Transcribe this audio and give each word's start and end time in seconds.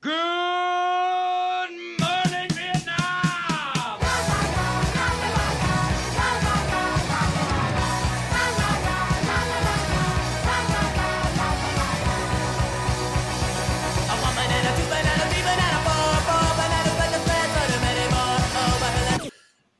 Good 0.00 0.12
morning, 1.98 2.52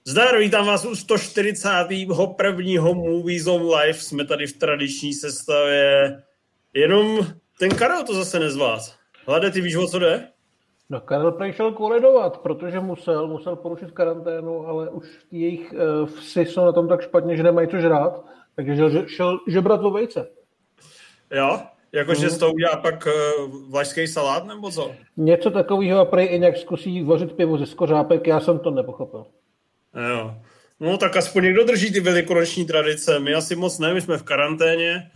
Zdar, 0.05 0.39
vítám 0.39 0.67
vás 0.67 0.85
u 0.85 0.97
141. 0.97 2.93
Movie 2.93 3.43
Zone 3.43 3.65
Live. 3.65 3.99
Jsme 3.99 4.25
tady 4.25 4.47
v 4.47 4.59
tradiční 4.59 5.15
sestavě. 5.15 6.23
Jenom 6.75 7.27
ten 7.59 7.71
Karel 7.71 8.05
to 8.05 8.15
zase 8.15 8.39
nezvlád. 8.39 8.98
Hlade, 9.29 9.51
ty 9.51 9.61
víš, 9.61 9.77
o 9.77 9.87
co 9.87 9.99
jde? 9.99 10.29
No 10.91 11.01
Karel 11.01 11.33
prej 11.33 11.53
šel 11.53 11.73
koledovat, 11.73 12.39
protože 12.39 12.81
musel, 12.81 13.29
musel 13.29 13.57
porušit 13.57 13.91
karanténu, 13.91 14.67
ale 14.69 14.91
už 14.91 15.07
jejich 15.31 15.73
uh, 16.01 16.07
vsi 16.09 16.41
jsou 16.41 16.65
na 16.65 16.73
tom 16.73 16.89
tak 16.89 17.03
špatně, 17.03 17.37
že 17.37 17.43
nemají 17.43 17.69
co 17.69 17.79
žrát, 17.79 18.25
takže 18.57 18.77
šel, 18.77 19.07
šel 19.09 19.39
žebrat 19.49 19.81
o 19.85 19.91
vejce. 19.91 20.29
Jo? 21.35 21.61
Jakože 21.93 22.27
Mhm. 22.27 22.31
z 22.31 22.39
toho 22.39 22.53
udělá 22.53 22.77
pak 22.77 23.07
uh, 23.07 23.71
vlašský 23.71 24.07
salát, 24.07 24.45
nebo 24.47 24.71
co? 24.71 24.93
Něco 25.17 25.51
takového 25.51 26.01
a 26.01 26.05
prej 26.05 26.29
i 26.31 26.39
nějak 26.39 26.57
zkusí 26.57 27.03
vařit 27.03 27.33
pivo 27.33 27.59
ze 27.59 27.67
skořápek, 27.67 28.27
já 28.27 28.41
jsem 28.41 28.59
to 28.59 28.71
nepochopil. 28.71 29.27
Jo. 30.11 30.35
No 30.81 30.99
tak 30.99 31.17
aspoň 31.17 31.43
někdo 31.45 31.65
drží 31.65 31.93
ty 31.93 32.01
velikonoční 32.01 32.67
tradice. 32.67 33.19
My 33.19 33.35
asi 33.35 33.57
moc 33.57 33.79
ne, 33.79 33.95
my 33.95 34.01
jsme 34.01 34.19
v 34.19 34.23
karanténě, 34.23 35.11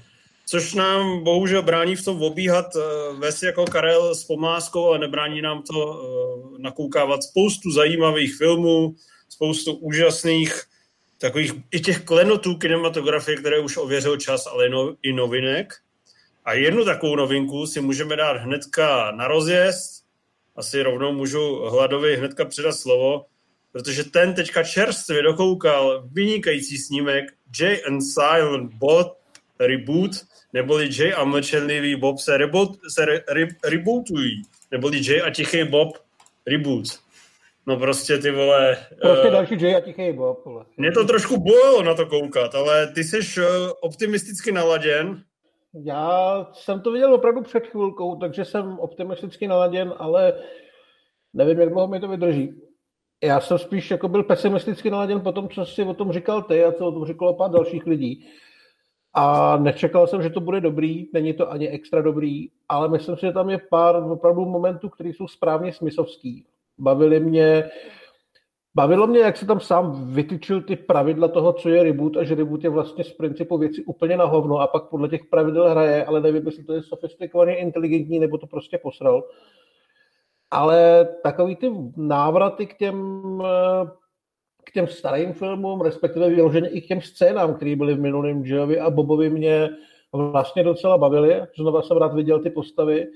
což 0.53 0.75
nám 0.75 1.25
bohužel 1.25 1.63
brání 1.63 1.97
v 1.97 2.05
tom 2.05 2.23
obíhat 2.23 2.67
uh, 2.77 3.19
ves 3.19 3.43
jako 3.43 3.65
Karel 3.65 4.15
s 4.15 4.25
pomáskou 4.25 4.93
a 4.93 4.99
nebrání 4.99 5.43
nám 5.43 5.63
to 5.63 5.87
uh, 5.87 6.59
nakoukávat 6.59 7.23
spoustu 7.23 7.71
zajímavých 7.71 8.37
filmů, 8.37 8.95
spoustu 9.29 9.73
úžasných 9.73 10.63
takových 11.19 11.53
i 11.71 11.81
těch 11.81 12.05
klenotů 12.05 12.55
kinematografie, 12.55 13.37
které 13.37 13.61
už 13.61 13.77
ověřil 13.77 14.17
čas, 14.17 14.47
ale 14.47 14.69
no, 14.69 14.95
i 15.03 15.13
novinek. 15.13 15.75
A 16.45 16.53
jednu 16.53 16.85
takovou 16.85 17.17
novinku 17.17 17.67
si 17.67 17.81
můžeme 17.81 18.17
dát 18.17 18.37
hnedka 18.37 19.11
na 19.11 19.29
rozjezd. 19.29 20.05
Asi 20.57 20.83
rovnou 20.83 21.13
můžu 21.13 21.57
Hladovi 21.57 22.17
hnedka 22.17 22.45
předat 22.45 22.75
slovo, 22.75 23.25
protože 23.73 24.05
ten 24.05 24.35
teďka 24.35 24.63
čerstvě 24.63 25.23
dokoukal 25.23 26.09
vynikající 26.13 26.79
snímek 26.79 27.25
Jay 27.61 27.83
and 27.87 28.01
Silent 28.03 28.75
Bob 28.75 29.19
Reboot, 29.61 30.11
neboli 30.53 30.91
Jay 30.99 31.13
a 31.13 31.25
mlčenlivý 31.25 31.97
Bob 31.97 32.19
se, 32.19 32.37
reboot, 32.37 32.71
se 32.89 33.05
re, 33.05 33.21
re, 33.29 33.47
rebootují, 33.65 34.43
neboli 34.71 35.01
Jay 35.09 35.23
a 35.23 35.31
tichý 35.31 35.65
Bob 35.65 35.89
Reboot. 36.47 36.85
No 37.67 37.77
prostě 37.77 38.19
ty 38.19 38.31
vole... 38.31 38.77
Prostě 39.01 39.29
eh, 39.29 39.31
další 39.31 39.63
Jay 39.63 39.77
a 39.77 39.81
tichý 39.81 40.13
Bob. 40.13 40.45
vole. 40.45 40.65
mě 40.77 40.93
to 40.93 41.05
trošku 41.05 41.41
bolelo 41.41 41.83
na 41.83 41.95
to 41.95 42.07
koukat, 42.07 42.55
ale 42.55 42.87
ty 42.87 43.05
jsi 43.05 43.19
eh, 43.39 43.45
optimisticky 43.81 44.53
naladěn. 44.53 45.23
Já 45.85 46.47
jsem 46.53 46.81
to 46.81 46.93
viděl 46.93 47.15
opravdu 47.15 47.43
před 47.43 47.67
chvilkou, 47.67 48.17
takže 48.17 48.45
jsem 48.45 48.79
optimisticky 48.79 49.49
naladěn, 49.49 49.95
ale 49.99 50.33
nevím, 51.33 51.61
jak 51.61 51.69
dlouho 51.69 51.89
mi 51.89 52.01
to 52.01 52.09
vydrží. 52.09 52.61
Já 53.25 53.41
jsem 53.41 53.59
spíš 53.59 53.91
jako 53.91 54.09
byl 54.09 54.23
pesimisticky 54.23 54.91
naladěn 54.91 55.21
po 55.21 55.33
tom, 55.33 55.49
co 55.49 55.67
si 55.67 55.83
o 55.83 55.95
tom 55.95 56.13
říkal 56.13 56.43
ty 56.43 56.65
a 56.65 56.73
co 56.73 56.87
o 56.87 56.93
tom 56.93 57.07
říkalo 57.07 57.35
pár 57.35 57.51
dalších 57.51 57.87
lidí. 57.87 58.27
A 59.15 59.57
nečekal 59.57 60.07
jsem, 60.07 60.23
že 60.23 60.31
to 60.31 60.41
bude 60.41 60.61
dobrý, 60.61 61.09
není 61.13 61.35
to 61.35 61.51
ani 61.51 61.69
extra 61.69 62.03
dobrý, 62.03 62.49
ale 62.69 62.89
myslím 62.89 63.17
si, 63.17 63.27
že 63.27 63.33
tam 63.33 63.51
je 63.51 63.59
pár 63.71 63.97
opravdu 63.97 64.45
momentů, 64.45 64.89
které 64.89 65.11
jsou 65.11 65.29
správně 65.29 65.73
smyslovský. 65.73 66.47
Bavili 66.79 67.21
mě, 67.21 67.71
bavilo 68.75 69.07
mě, 69.07 69.21
jak 69.21 69.37
se 69.37 69.47
tam 69.47 69.61
sám 69.61 70.15
vytyčil 70.15 70.63
ty 70.63 70.77
pravidla 70.77 71.29
toho, 71.29 71.53
co 71.53 71.69
je 71.69 71.83
reboot 71.83 72.17
a 72.17 72.25
že 72.25 72.35
reboot 72.35 72.65
je 72.65 72.71
vlastně 72.71 73.05
z 73.05 73.13
principu 73.13 73.59
věci 73.59 73.85
úplně 73.85 74.17
na 74.17 74.25
hovno 74.25 74.59
a 74.59 74.67
pak 74.67 74.89
podle 74.89 75.09
těch 75.09 75.25
pravidel 75.31 75.71
hraje, 75.71 76.05
ale 76.05 76.21
nevím, 76.21 76.47
jestli 76.47 76.65
to 76.65 76.73
je 76.73 76.83
sofistikovaně 76.83 77.57
inteligentní 77.57 78.19
nebo 78.19 78.39
to 78.39 78.47
prostě 78.47 78.79
posral. 78.79 79.25
Ale 80.51 81.09
takový 81.23 81.57
ty 81.57 81.73
návraty 81.97 82.67
k 82.67 82.77
těm, 82.77 83.23
eh, 83.45 84.02
k 84.65 84.73
těm 84.73 84.87
starým 84.87 85.33
filmům, 85.33 85.81
respektive 85.81 86.29
vyloženě 86.29 86.69
i 86.69 86.81
k 86.81 86.87
těm 86.87 87.01
scénám, 87.01 87.55
které 87.55 87.77
byly 87.77 87.95
v 87.95 88.01
minulém 88.01 88.45
Joevi 88.45 88.81
a 88.81 88.91
Bobovi 88.91 89.31
mě 89.31 89.71
vlastně 90.13 90.63
docela 90.63 90.99
bavily. 90.99 91.43
Znova 91.59 91.83
jsem 91.83 91.97
rád 91.97 92.15
viděl 92.15 92.43
ty 92.43 92.51
postavy, 92.51 93.07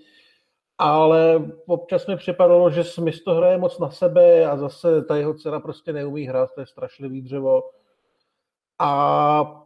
ale 0.79 1.51
občas 1.67 2.07
mi 2.07 2.17
připadalo, 2.17 2.71
že 2.71 2.85
Smith 2.85 3.25
to 3.25 3.35
hraje 3.35 3.59
moc 3.59 3.79
na 3.79 3.91
sebe 3.91 4.47
a 4.47 4.57
zase 4.57 5.03
ta 5.03 5.17
jeho 5.17 5.35
dcera 5.35 5.61
prostě 5.61 5.93
neumí 5.93 6.27
hrát, 6.27 6.51
to 6.55 6.61
je 6.61 6.67
strašlivý 6.67 7.23
dřevo. 7.23 7.63
A 8.79 9.66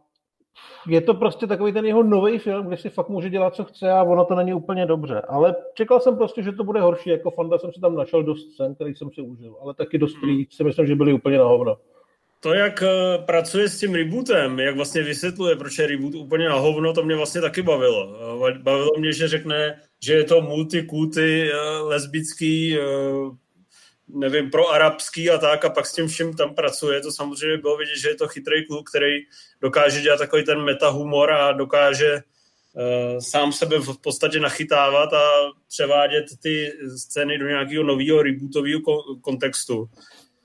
je 0.87 1.01
to 1.01 1.13
prostě 1.13 1.47
takový 1.47 1.73
ten 1.73 1.85
jeho 1.85 2.03
nový 2.03 2.39
film, 2.39 2.67
kde 2.67 2.77
si 2.77 2.89
fakt 2.89 3.09
může 3.09 3.29
dělat, 3.29 3.55
co 3.55 3.63
chce 3.63 3.91
a 3.91 4.03
ono 4.03 4.25
to 4.25 4.35
není 4.35 4.53
úplně 4.53 4.85
dobře. 4.85 5.21
Ale 5.21 5.55
čekal 5.73 5.99
jsem 5.99 6.17
prostě, 6.17 6.43
že 6.43 6.51
to 6.51 6.63
bude 6.63 6.81
horší. 6.81 7.09
Jako 7.09 7.31
fanda 7.31 7.57
jsem 7.57 7.73
si 7.73 7.81
tam 7.81 7.95
našel 7.95 8.23
dost 8.23 8.51
scén, 8.53 8.75
který 8.75 8.95
jsem 8.95 9.09
si 9.11 9.21
užil, 9.21 9.55
ale 9.61 9.73
taky 9.73 9.97
dost, 9.97 10.17
který 10.17 10.45
si 10.49 10.63
myslím, 10.63 10.87
že 10.87 10.95
byly 10.95 11.13
úplně 11.13 11.37
na 11.37 11.43
hovno. 11.43 11.77
To, 12.39 12.53
jak 12.53 12.83
eh, 12.83 13.17
pracuje 13.25 13.69
s 13.69 13.79
tím 13.79 13.95
rebootem, 13.95 14.59
jak 14.59 14.75
vlastně 14.75 15.03
vysvětluje, 15.03 15.55
proč 15.55 15.79
je 15.79 15.87
reboot 15.87 16.15
úplně 16.15 16.49
na 16.49 16.55
hovno, 16.55 16.93
to 16.93 17.03
mě 17.03 17.15
vlastně 17.15 17.41
taky 17.41 17.61
bavilo. 17.61 18.15
Eh, 18.49 18.59
Bavilo 18.59 18.89
mě, 18.99 19.13
že 19.13 19.27
řekne, 19.27 19.81
že 20.03 20.13
je 20.13 20.23
to 20.23 20.41
multikulty, 20.41 21.51
eh, 21.51 21.79
lesbický, 21.79 22.77
nevím, 24.13 24.51
pro 24.51 24.69
arabský 24.69 25.29
a 25.29 25.37
tak, 25.37 25.65
a 25.65 25.69
pak 25.69 25.85
s 25.85 25.93
tím 25.93 26.07
vším 26.07 26.33
tam 26.33 26.55
pracuje. 26.55 27.01
To 27.01 27.11
samozřejmě 27.11 27.57
bylo 27.57 27.77
vidět, 27.77 27.97
že 27.97 28.09
je 28.09 28.15
to 28.15 28.27
chytrý 28.27 28.65
kluk, 28.65 28.89
který 28.89 29.17
dokáže 29.61 30.01
dělat 30.01 30.17
takový 30.17 30.43
ten 30.43 30.61
metahumor 30.61 31.31
a 31.31 31.51
dokáže 31.51 32.13
uh, 32.13 33.19
sám 33.19 33.51
sebe 33.51 33.79
v 33.79 33.97
podstatě 34.03 34.39
nachytávat 34.39 35.13
a 35.13 35.27
převádět 35.67 36.25
ty 36.43 36.71
scény 36.97 37.37
do 37.37 37.47
nějakého 37.47 37.83
nového 37.83 38.21
rebootového 38.21 38.79
ko- 38.79 39.21
kontextu. 39.21 39.85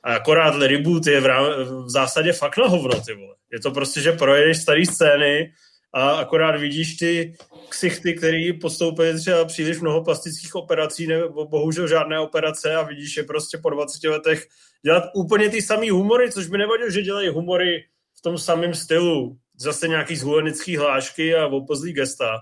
A 0.03 0.15
akorát 0.15 0.63
reboot 0.63 1.07
je 1.07 1.21
v, 1.21 1.27
rám, 1.27 1.47
v 1.85 1.91
zásadě 1.91 2.33
fakt 2.33 2.57
na 2.57 2.67
hovno, 2.67 3.01
ty 3.01 3.15
vole. 3.15 3.35
Je 3.53 3.61
to 3.61 3.71
prostě, 3.71 4.01
že 4.01 4.13
projedeš 4.13 4.59
staré 4.59 4.87
scény 4.87 5.53
a 5.97 6.11
akorát 6.11 6.61
vidíš 6.61 6.97
ty 6.97 7.35
ksichty, 7.69 8.15
který 8.15 8.53
podstoupili 8.53 9.21
třeba 9.21 9.45
příliš 9.45 9.81
mnoho 9.81 10.05
plastických 10.05 10.55
operací 10.55 11.07
nebo 11.07 11.47
bohužel 11.47 11.89
žádné 11.89 12.21
operace 12.21 12.75
a 12.75 12.83
vidíš 12.83 13.17
je 13.17 13.23
prostě 13.23 13.59
po 13.59 13.71
20 13.71 14.09
letech 14.09 14.47
dělat 14.85 15.05
úplně 15.15 15.49
ty 15.49 15.63
samý 15.63 15.91
humory, 15.91 16.33
což 16.33 16.47
by 16.47 16.59
nevadilo, 16.59 16.91
že 16.91 17.03
dělají 17.03 17.29
humory 17.29 17.85
v 18.19 18.23
tom 18.23 18.39
samém 18.39 18.75
stylu. 18.75 19.37
Zase 19.59 19.89
nějaký 19.89 20.17
zhulenický 20.17 20.77
hlášky 20.77 21.35
a 21.35 21.47
opozlý 21.47 21.93
gesta. 21.93 22.39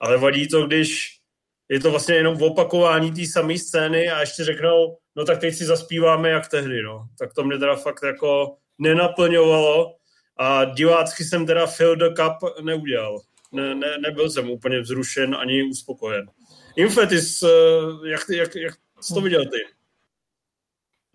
Ale 0.00 0.18
vadí 0.18 0.48
to, 0.48 0.66
když 0.66 1.18
je 1.68 1.80
to 1.80 1.90
vlastně 1.90 2.14
jenom 2.14 2.42
opakování 2.42 3.12
té 3.12 3.26
samé 3.26 3.58
scény 3.58 4.10
a 4.10 4.20
ještě 4.20 4.44
řeknou, 4.44 4.96
no 5.16 5.24
tak 5.24 5.40
teď 5.40 5.54
si 5.54 5.64
zaspíváme 5.64 6.30
jak 6.30 6.48
tehdy, 6.48 6.82
no. 6.82 7.06
Tak 7.18 7.34
to 7.34 7.44
mě 7.44 7.58
teda 7.58 7.76
fakt 7.76 8.02
jako 8.04 8.56
nenaplňovalo 8.78 9.94
a 10.36 10.64
divácky 10.64 11.24
jsem 11.24 11.46
teda 11.46 11.66
the 11.94 12.08
cup 12.08 12.60
neudělal. 12.62 13.20
Ne, 13.52 13.74
ne, 13.74 13.98
nebyl 13.98 14.30
jsem 14.30 14.50
úplně 14.50 14.80
vzrušen 14.80 15.34
ani 15.34 15.62
uspokojen. 15.62 16.26
Infetis, 16.76 17.42
eh, 17.42 17.48
jak, 18.08 18.20
jak, 18.30 18.54
jak 18.54 18.74
jsi 19.00 19.14
to 19.14 19.20
viděl 19.20 19.44
ty? 19.44 19.58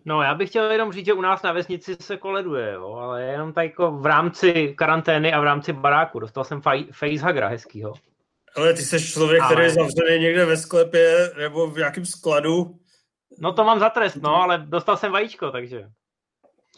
No, 0.04 0.22
já 0.22 0.34
bych 0.34 0.48
chtěl 0.48 0.70
jenom 0.70 0.92
říct, 0.92 1.06
že 1.06 1.12
u 1.12 1.20
nás 1.20 1.42
na 1.42 1.52
vesnici 1.52 1.96
se 2.00 2.16
koleduje, 2.16 2.72
jo, 2.72 2.92
ale 2.92 3.24
jenom 3.24 3.52
tak 3.52 3.64
jako 3.64 3.90
v 3.90 4.06
rámci 4.06 4.74
karantény 4.78 5.32
a 5.32 5.40
v 5.40 5.44
rámci 5.44 5.72
baráku. 5.72 6.18
Dostal 6.18 6.44
jsem 6.44 6.60
faj, 6.60 6.84
facehuggera 6.92 7.48
hezkýho. 7.48 7.94
Ale 8.56 8.74
ty 8.74 8.82
jsi 8.82 9.12
člověk, 9.12 9.42
Ale- 9.42 9.52
který 9.52 9.66
je 9.66 9.70
zavřený 9.70 10.18
někde 10.18 10.44
ve 10.44 10.56
sklepě 10.56 11.30
nebo 11.38 11.70
v 11.70 11.76
nějakém 11.76 12.06
skladu. 12.06 12.78
No 13.38 13.52
to 13.52 13.64
mám 13.64 13.78
za 13.78 13.90
trest, 13.90 14.16
no, 14.16 14.42
ale 14.42 14.58
dostal 14.58 14.96
jsem 14.96 15.12
vajíčko, 15.12 15.50
takže. 15.50 15.90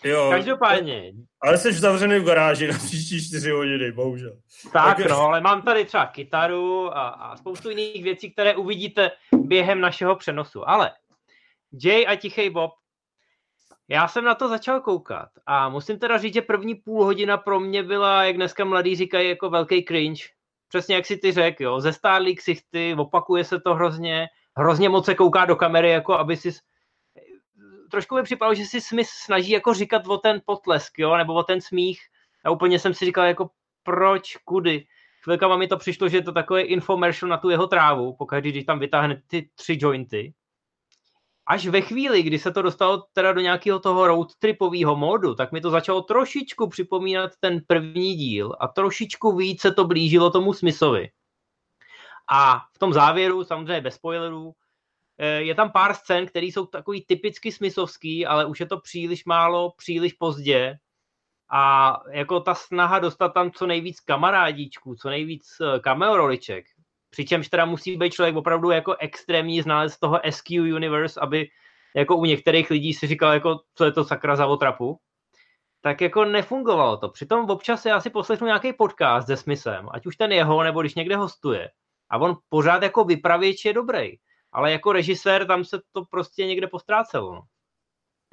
Jo, 0.05 0.29
Každopádně, 0.31 1.12
ale 1.43 1.58
jsi 1.58 1.73
zavřený 1.73 2.19
v 2.19 2.25
garáži 2.25 2.67
na 2.67 2.79
příští 2.79 3.26
čtyři 3.26 3.50
hodiny, 3.50 3.93
bohužel. 3.93 4.37
tak 4.73 4.97
Tak- 4.97 5.11
no, 5.11 5.20
ale 5.20 5.41
mám 5.41 5.62
tady 5.62 5.85
třeba 5.85 6.06
kytaru 6.06 6.97
a, 6.97 7.08
a 7.08 7.37
spoustu 7.37 7.70
jiných 7.70 8.02
věcí, 8.05 8.32
které 8.32 8.56
uvidíte 8.56 9.11
během 9.37 9.81
našeho 9.81 10.17
přenosu. 10.17 10.69
Ale 10.69 10.93
Jay 11.85 12.06
a 12.06 12.17
Tichý 12.17 12.50
Bob, 12.50 12.70
já 13.88 14.08
jsem 14.08 14.25
na 14.25 14.35
to 14.35 14.49
začal 14.49 14.81
koukat 14.81 15.29
a 15.47 15.69
musím 15.69 15.99
teda 15.99 16.19
říct, 16.19 16.35
že 16.35 16.43
první 16.43 16.75
půl 16.75 17.05
hodina 17.05 17.37
pro 17.37 17.61
mě 17.61 17.82
byla, 17.82 18.25
jak 18.25 18.37
dneska 18.37 18.64
mladí 18.64 18.97
říkají, 18.97 19.29
jako 19.29 19.50
velký 19.50 19.85
cringe. 19.85 20.23
Přesně 20.69 20.94
jak 20.94 21.06
si 21.06 21.17
ty 21.17 21.32
řekl, 21.32 21.62
jo, 21.62 21.81
zestárlý 21.81 22.37
ksichty, 22.37 22.94
opakuje 22.99 23.44
se 23.44 23.61
to 23.61 23.75
hrozně, 23.75 24.26
hrozně 24.56 24.88
moc 24.88 25.05
se 25.06 25.14
kouká 25.14 25.44
do 25.44 25.56
kamery, 25.56 25.91
jako 25.91 26.14
aby 26.14 26.37
si 26.37 26.50
trošku 27.90 28.14
mi 28.14 28.22
připadalo, 28.22 28.54
že 28.54 28.64
si 28.64 28.81
Smith 28.81 29.08
snaží 29.08 29.50
jako 29.50 29.75
říkat 29.75 30.06
o 30.06 30.19
ten 30.19 30.40
potlesk, 30.44 30.98
jo, 30.98 31.16
nebo 31.16 31.34
o 31.34 31.42
ten 31.42 31.60
smích. 31.60 32.00
A 32.44 32.50
úplně 32.50 32.78
jsem 32.78 32.94
si 32.94 33.04
říkal, 33.04 33.25
jako 33.25 33.50
proč, 33.82 34.37
kudy. 34.37 34.87
Chvilkama 35.22 35.56
mi 35.56 35.69
to 35.69 35.76
přišlo, 35.76 36.08
že 36.08 36.16
je 36.16 36.22
to 36.22 36.32
takové 36.32 36.62
infomercial 36.62 37.28
na 37.28 37.37
tu 37.37 37.50
jeho 37.50 37.66
trávu, 37.66 38.16
pokaždý, 38.16 38.50
když 38.50 38.64
tam 38.64 38.78
vytáhne 38.78 39.22
ty 39.26 39.50
tři 39.54 39.78
jointy. 39.81 40.34
až 41.46 41.66
ve 41.66 41.81
chvíli, 41.81 42.22
kdy 42.22 42.38
se 42.38 42.52
to 42.52 42.62
dostalo 42.62 43.04
teda 43.12 43.32
do 43.32 43.40
nějakého 43.40 43.78
toho 43.78 44.06
road 44.06 44.28
tripového 44.38 44.96
módu, 44.96 45.34
tak 45.34 45.52
mi 45.52 45.60
to 45.60 45.70
začalo 45.70 46.02
trošičku 46.02 46.69
připomínat 46.69 47.31
ten 47.40 47.60
první 47.66 48.14
díl 48.14 48.56
a 48.60 48.69
trošičku 48.69 49.37
víc 49.37 49.60
se 49.60 49.72
to 49.72 49.84
blížilo 49.84 50.31
tomu 50.31 50.52
Smithovi. 50.52 51.10
A 52.32 52.62
v 52.72 52.78
tom 52.78 52.92
závěru, 52.92 53.44
samozřejmě 53.44 53.81
bez 53.81 53.94
spoilerů, 53.94 54.52
je 55.26 55.55
tam 55.55 55.72
pár 55.72 55.94
scén, 55.94 56.26
které 56.26 56.46
jsou 56.46 56.67
takový 56.67 57.05
typicky 57.05 57.52
Smithovský, 57.52 58.26
ale 58.26 58.46
už 58.46 58.61
je 58.61 58.67
to 58.67 58.81
příliš 58.81 59.25
málo, 59.25 59.72
příliš 59.76 60.12
pozdě. 60.12 60.76
A 61.52 61.96
jako 62.11 62.40
ta 62.40 62.55
snaha 62.55 62.99
dostat 62.99 63.28
tam 63.28 63.50
co 63.50 63.67
nejvíc 63.67 64.00
kamarádíčků, 64.00 64.94
co 64.94 65.08
nejvíc 65.08 65.44
eh, 65.61 65.81
cameo 65.81 66.17
roliček, 66.17 66.64
přičemž 67.11 67.49
teda 67.49 67.64
musí 67.64 67.96
být 67.96 68.12
člověk 68.12 68.37
opravdu 68.37 68.70
jako 68.70 68.96
extrémní 68.96 69.62
znalec 69.62 69.99
toho 69.99 70.20
SQ 70.31 70.61
Universe, 70.61 71.20
aby 71.20 71.49
jako 71.96 72.16
u 72.16 72.25
některých 72.25 72.70
lidí 72.70 72.94
si 72.94 73.06
říkal, 73.06 73.32
jako, 73.32 73.61
co 73.75 73.84
je 73.84 73.93
to 73.93 74.05
sakra 74.05 74.37
za 74.37 74.46
otrapu, 74.46 74.99
tak 75.81 76.00
jako 76.00 76.25
nefungovalo 76.25 76.96
to. 76.96 77.08
Přitom 77.08 77.50
občas 77.50 77.87
já 77.87 78.00
si 78.00 78.11
poslechnu 78.11 78.46
nějaký 78.46 78.73
podcast 78.73 79.26
se 79.26 79.37
Smithem, 79.37 79.88
ať 79.93 80.06
už 80.06 80.16
ten 80.16 80.32
jeho, 80.32 80.62
nebo 80.62 80.81
když 80.81 80.94
někde 80.94 81.16
hostuje. 81.16 81.69
A 82.11 82.19
on 82.19 82.37
pořád 82.49 82.82
jako 82.82 83.05
vypravěč 83.05 83.64
je 83.64 83.73
dobrý. 83.73 84.16
Ale 84.52 84.73
jako 84.73 84.93
režisér 84.93 85.47
tam 85.47 85.64
se 85.64 85.79
to 85.93 86.05
prostě 86.11 86.47
někde 86.47 86.67
postrácelo. 86.67 87.32
No. 87.32 87.43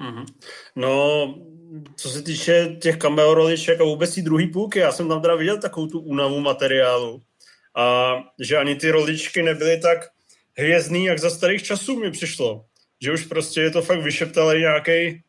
Mm-hmm. 0.01 0.25
No, 0.75 1.35
co 1.95 2.09
se 2.09 2.21
týče 2.21 2.77
těch 2.81 2.97
cameo 2.97 3.33
roliček 3.33 3.81
a 3.81 3.83
vůbec 3.83 4.15
té 4.15 4.21
druhé 4.21 4.47
půlky, 4.47 4.79
já 4.79 4.91
jsem 4.91 5.09
tam 5.09 5.21
teda 5.21 5.35
viděl 5.35 5.57
takovou 5.57 5.87
tu 5.87 5.99
únavu 5.99 6.39
materiálu 6.39 7.21
a 7.75 8.15
že 8.39 8.57
ani 8.57 8.75
ty 8.75 8.91
roličky 8.91 9.43
nebyly 9.43 9.79
tak 9.79 10.09
hvězdný, 10.57 11.05
jak 11.05 11.19
za 11.19 11.29
starých 11.29 11.63
časů 11.63 11.99
mi 11.99 12.11
přišlo. 12.11 12.65
Že 13.01 13.13
už 13.13 13.25
prostě 13.25 13.61
je 13.61 13.71
to 13.71 13.81
fakt 13.81 14.01
vyšeptalý 14.01 14.59
nějaký 14.59 15.23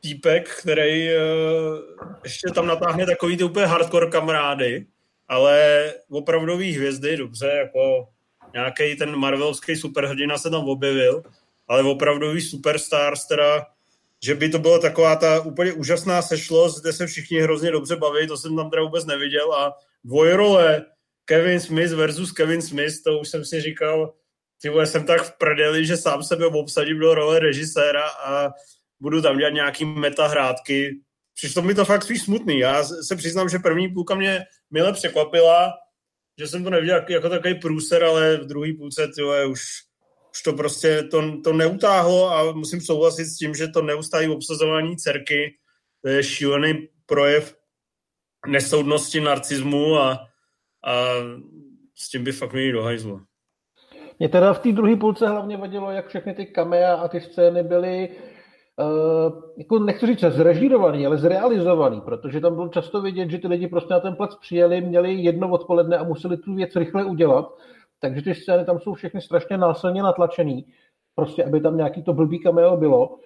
týpek, 0.00 0.56
který 0.60 1.08
uh, 1.08 1.78
ještě 2.24 2.50
tam 2.54 2.66
natáhne 2.66 3.06
takový 3.06 3.36
ty 3.36 3.44
úplně 3.44 3.66
hardcore 3.66 4.10
kamarády, 4.10 4.86
ale 5.28 5.84
opravdový 6.10 6.72
hvězdy, 6.72 7.16
dobře, 7.16 7.46
jako 7.46 8.08
nějaký 8.54 8.96
ten 8.96 9.16
marvelovský 9.16 9.76
superhrdina 9.76 10.38
se 10.38 10.50
tam 10.50 10.68
objevil, 10.68 11.22
ale 11.68 11.82
opravdový 11.82 12.40
superstars 12.40 13.26
teda, 13.26 13.66
že 14.24 14.34
by 14.34 14.48
to 14.48 14.58
byla 14.58 14.78
taková 14.78 15.16
ta 15.16 15.40
úplně 15.40 15.72
úžasná 15.72 16.22
sešlost, 16.22 16.80
kde 16.80 16.92
se 16.92 17.06
všichni 17.06 17.40
hrozně 17.40 17.70
dobře 17.70 17.96
baví, 17.96 18.26
to 18.26 18.36
jsem 18.36 18.56
tam 18.56 18.70
teda 18.70 18.82
vůbec 18.82 19.06
neviděl 19.06 19.52
a 19.54 19.76
dvojrole 20.04 20.84
Kevin 21.24 21.60
Smith 21.60 21.92
versus 21.92 22.32
Kevin 22.32 22.62
Smith, 22.62 23.02
to 23.02 23.18
už 23.18 23.28
jsem 23.28 23.44
si 23.44 23.60
říkal, 23.60 24.14
ty 24.62 24.68
vole, 24.68 24.86
jsem 24.86 25.06
tak 25.06 25.22
v 25.22 25.38
prdeli, 25.38 25.86
že 25.86 25.96
sám 25.96 26.22
sebe 26.22 26.46
obsadím 26.46 26.98
do 26.98 27.14
role 27.14 27.38
režiséra 27.38 28.08
a 28.08 28.50
budu 29.00 29.22
tam 29.22 29.38
dělat 29.38 29.50
nějaký 29.50 29.84
metahrádky. 29.84 31.00
Přišlo 31.34 31.62
mi 31.62 31.74
to 31.74 31.84
fakt 31.84 32.02
spíš 32.02 32.22
smutný. 32.22 32.58
Já 32.58 32.84
se 32.84 33.16
přiznám, 33.16 33.48
že 33.48 33.58
první 33.58 33.88
půlka 33.88 34.14
mě 34.14 34.44
mile 34.70 34.92
překvapila, 34.92 35.72
že 36.40 36.46
jsem 36.46 36.64
to 36.64 36.70
neviděl 36.70 37.04
jako 37.08 37.28
takový 37.28 37.54
průser, 37.54 38.04
ale 38.04 38.36
v 38.36 38.46
druhé 38.46 38.72
půlce 38.78 39.08
tyhle, 39.14 39.46
už, 39.46 39.60
už 40.32 40.42
to 40.42 40.52
prostě 40.52 41.02
to, 41.02 41.40
to 41.40 41.52
neutáhlo 41.52 42.30
a 42.30 42.52
musím 42.52 42.80
souhlasit 42.80 43.24
s 43.24 43.36
tím, 43.36 43.54
že 43.54 43.68
to 43.68 43.82
neustálí 43.82 44.28
obsazování 44.28 44.96
dcerky, 44.96 45.56
to 46.02 46.08
je 46.08 46.22
šílený 46.22 46.88
projev 47.06 47.56
nesoudnosti, 48.46 49.20
narcismu 49.20 49.96
a, 49.96 50.12
a 50.84 50.94
s 51.98 52.10
tím 52.10 52.24
by 52.24 52.32
fakt 52.32 52.52
měli 52.52 52.72
do 52.72 52.82
hajzlu. 52.82 53.20
Mě 54.18 54.28
teda 54.28 54.52
v 54.52 54.58
té 54.58 54.72
druhé 54.72 54.96
půlce 54.96 55.28
hlavně 55.28 55.56
vadilo, 55.56 55.90
jak 55.90 56.08
všechny 56.08 56.34
ty 56.34 56.46
kamea 56.46 56.94
a 56.94 57.08
ty 57.08 57.20
scény 57.20 57.62
byly 57.62 58.08
jako 59.56 59.78
nechci 59.78 60.06
říct 60.06 60.20
zrežírovaný, 60.20 61.06
ale 61.06 61.18
zrealizovaný, 61.18 62.00
protože 62.00 62.40
tam 62.40 62.54
bylo 62.54 62.68
často 62.68 63.02
vidět, 63.02 63.30
že 63.30 63.38
ty 63.38 63.48
lidi 63.48 63.68
prostě 63.68 63.94
na 63.94 64.00
ten 64.00 64.16
plac 64.16 64.34
přijeli, 64.34 64.80
měli 64.80 65.14
jedno 65.14 65.50
odpoledne 65.50 65.98
a 65.98 66.04
museli 66.04 66.36
tu 66.36 66.54
věc 66.54 66.76
rychle 66.76 67.04
udělat, 67.04 67.54
takže 68.00 68.22
ty 68.22 68.34
scény 68.34 68.64
tam 68.64 68.78
jsou 68.78 68.94
všechny 68.94 69.20
strašně 69.20 69.56
násilně 69.56 70.02
natlačený, 70.02 70.66
prostě 71.14 71.44
aby 71.44 71.60
tam 71.60 71.76
nějaký 71.76 72.02
to 72.02 72.12
blbý 72.12 72.38
cameo 72.38 72.76
bylo. 72.76 73.16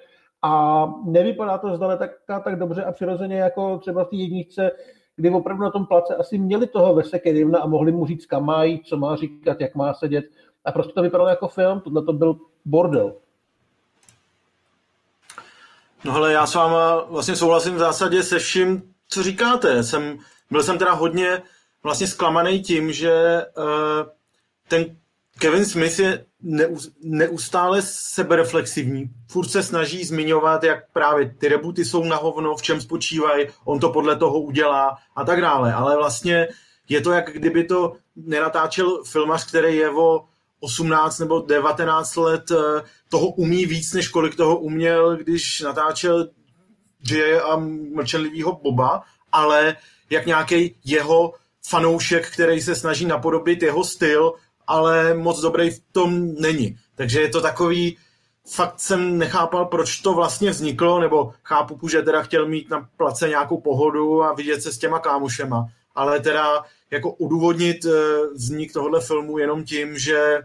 A 0.43 0.87
nevypadá 1.05 1.59
to 1.59 1.77
zdale 1.77 1.99
tak, 1.99 2.11
tak 2.45 2.59
dobře 2.59 2.85
a 2.85 2.93
přirozeně 2.93 3.37
jako 3.37 3.79
třeba 3.79 4.05
v 4.05 4.09
té 4.09 4.17
jedničce, 4.17 4.71
kdy 5.17 5.31
opravdu 5.31 5.63
na 5.63 5.71
tom 5.71 5.87
place 5.87 6.17
asi 6.17 6.39
měli 6.39 6.67
toho 6.67 6.95
Vese 6.95 7.19
Kedivna 7.19 7.59
a 7.59 7.67
mohli 7.67 7.93
mu 7.93 8.07
říct, 8.07 8.27
kam 8.27 8.45
mají, 8.45 8.81
co 8.81 8.97
má 8.97 9.17
říkat, 9.17 9.61
jak 9.61 9.75
má 9.75 9.95
sedět. 9.95 10.25
A 10.65 10.73
prostě 10.73 10.93
to 10.93 11.03
vypadalo 11.03 11.29
jako 11.29 11.49
film, 11.49 11.81
tohle 11.81 12.05
to 12.05 12.13
byl 12.13 12.37
bordel. 12.65 13.15
No 16.05 16.15
ale 16.15 16.33
já 16.33 16.47
s 16.47 16.55
váma 16.55 17.05
vlastně 17.05 17.37
souhlasím 17.37 17.75
v 17.75 17.79
zásadě 17.79 18.23
se 18.23 18.39
vším, 18.39 18.83
co 19.09 19.23
říkáte. 19.23 19.83
Jsem, 19.83 20.19
byl 20.51 20.63
jsem 20.63 20.79
teda 20.79 20.93
hodně 20.93 21.43
vlastně 21.83 22.07
zklamaný 22.07 22.63
tím, 22.63 22.93
že 22.93 23.43
uh, 23.57 23.65
ten 24.69 24.97
Kevin 25.39 25.65
Smith 25.65 25.99
je 25.99 26.25
neustále 27.03 27.83
sebereflexivní. 27.83 29.11
Furt 29.31 29.49
se 29.49 29.63
snaží 29.63 30.05
zmiňovat, 30.05 30.65
jak 30.65 30.91
právě 30.93 31.35
ty 31.39 31.49
rebooty 31.49 31.85
jsou 31.85 32.05
na 32.05 32.17
hovno, 32.17 32.57
v 32.57 32.63
čem 32.63 32.81
spočívají, 32.81 33.47
on 33.65 33.81
to 33.81 33.89
podle 33.89 34.17
toho 34.17 34.41
udělá 34.41 34.99
a 35.17 35.25
tak 35.25 35.41
dále. 35.41 35.73
Ale 35.73 35.97
vlastně 35.97 36.49
je 36.89 37.01
to, 37.01 37.13
jak 37.13 37.33
kdyby 37.33 37.65
to 37.65 37.93
nenatáčel 38.17 39.05
filmař, 39.05 39.49
který 39.49 39.77
je 39.77 39.91
o 39.91 40.25
18 40.65 41.19
nebo 41.19 41.41
19 41.41 42.17
let 42.17 42.51
eh, 42.51 42.83
toho 43.09 43.29
umí 43.29 43.67
víc, 43.67 43.93
než 43.93 44.09
kolik 44.09 44.37
toho 44.37 44.59
uměl, 44.59 45.17
když 45.17 45.61
natáčel 45.61 46.29
J 47.11 47.41
a 47.41 47.57
mlčenlivýho 47.95 48.61
Boba, 48.63 49.03
ale 49.33 49.77
jak 50.11 50.27
nějaký 50.27 50.77
jeho 50.85 51.35
fanoušek, 51.67 52.31
který 52.31 52.61
se 52.61 52.75
snaží 52.75 53.07
napodobit 53.07 53.63
jeho 53.63 53.85
styl, 53.85 54.33
ale 54.67 55.15
moc 55.15 55.41
dobrý 55.41 55.71
v 55.71 55.83
tom 55.93 56.35
není. 56.35 56.77
Takže 56.95 57.21
je 57.21 57.29
to 57.29 57.41
takový, 57.41 57.99
fakt 58.47 58.81
jsem 58.81 59.19
nechápal, 59.19 59.67
proč 59.67 59.97
to 59.97 60.15
vlastně 60.15 60.51
vzniklo, 60.51 61.01
nebo 61.01 61.33
chápu, 61.43 61.89
že 61.89 62.03
teda 62.03 62.23
chtěl 62.23 62.49
mít 62.49 62.71
na 62.71 62.89
place 62.97 63.29
nějakou 63.29 63.61
pohodu 63.61 64.23
a 64.23 64.35
vidět 64.35 64.63
se 64.63 64.73
s 64.73 64.79
těma 64.79 64.99
kámošema, 64.99 65.67
ale 65.95 66.21
teda 66.21 66.65
jako 66.91 67.13
udůvodnit 67.13 67.85
eh, 67.85 67.91
vznik 68.35 68.73
tohohle 68.73 69.01
filmu 69.01 69.39
jenom 69.39 69.65
tím, 69.65 69.99
že 69.99 70.43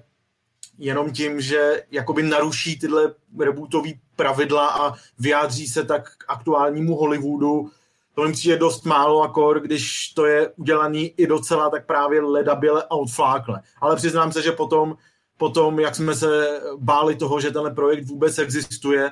jenom 0.80 1.12
tím, 1.12 1.42
že 1.42 1.84
jakoby 1.92 2.24
naruší 2.24 2.80
tyhle 2.80 3.14
rebootové 3.40 3.90
pravidla 4.16 4.70
a 4.70 4.96
vyjádří 5.20 5.68
se 5.68 5.84
tak 5.84 6.18
k 6.18 6.24
aktuálnímu 6.28 6.96
Hollywoodu. 6.96 7.72
To 8.16 8.24
mi 8.28 8.34
přijde 8.34 8.58
dost 8.58 8.86
málo 8.86 9.22
akor, 9.22 9.60
když 9.60 10.14
to 10.14 10.26
je 10.26 10.50
udělaný 10.56 11.14
i 11.18 11.28
docela 11.28 11.70
tak 11.70 11.86
právě 11.86 12.22
ledabile 12.22 12.84
a 12.84 12.92
odflákle. 12.92 13.62
Ale 13.82 13.96
přiznám 13.96 14.32
se, 14.32 14.42
že 14.42 14.52
potom, 14.52 14.98
potom, 15.38 15.80
jak 15.80 15.96
jsme 15.96 16.16
se 16.16 16.62
báli 16.78 17.16
toho, 17.16 17.40
že 17.40 17.52
tenhle 17.52 17.72
projekt 17.72 18.06
vůbec 18.06 18.38
existuje, 18.38 19.12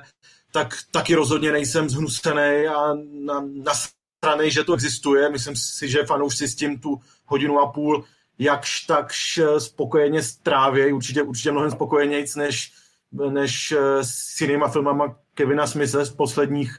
tak 0.52 0.74
taky 0.90 1.14
rozhodně 1.14 1.52
nejsem 1.52 1.88
zhnusený 1.88 2.66
a 2.66 2.94
na, 3.24 3.44
na 3.62 3.72
strany, 4.18 4.50
že 4.50 4.64
to 4.64 4.74
existuje. 4.74 5.30
Myslím 5.30 5.56
si, 5.56 5.88
že 5.88 6.06
fanoušci 6.06 6.48
s 6.48 6.54
tím 6.54 6.78
tu 6.78 7.00
hodinu 7.26 7.60
a 7.60 7.72
půl 7.72 8.04
jakž 8.38 8.80
takž 8.80 9.40
spokojeně 9.58 10.22
strávějí, 10.22 10.92
určitě, 10.92 11.22
určitě 11.22 11.52
mnohem 11.52 11.70
spokojenějc 11.70 12.36
než, 12.36 12.72
než 13.30 13.72
eh, 13.72 14.04
s 14.04 14.40
jinýma 14.40 14.68
filmama 14.68 15.16
Kevina 15.34 15.66
Smithe 15.66 16.04
z 16.04 16.10
posledních 16.10 16.78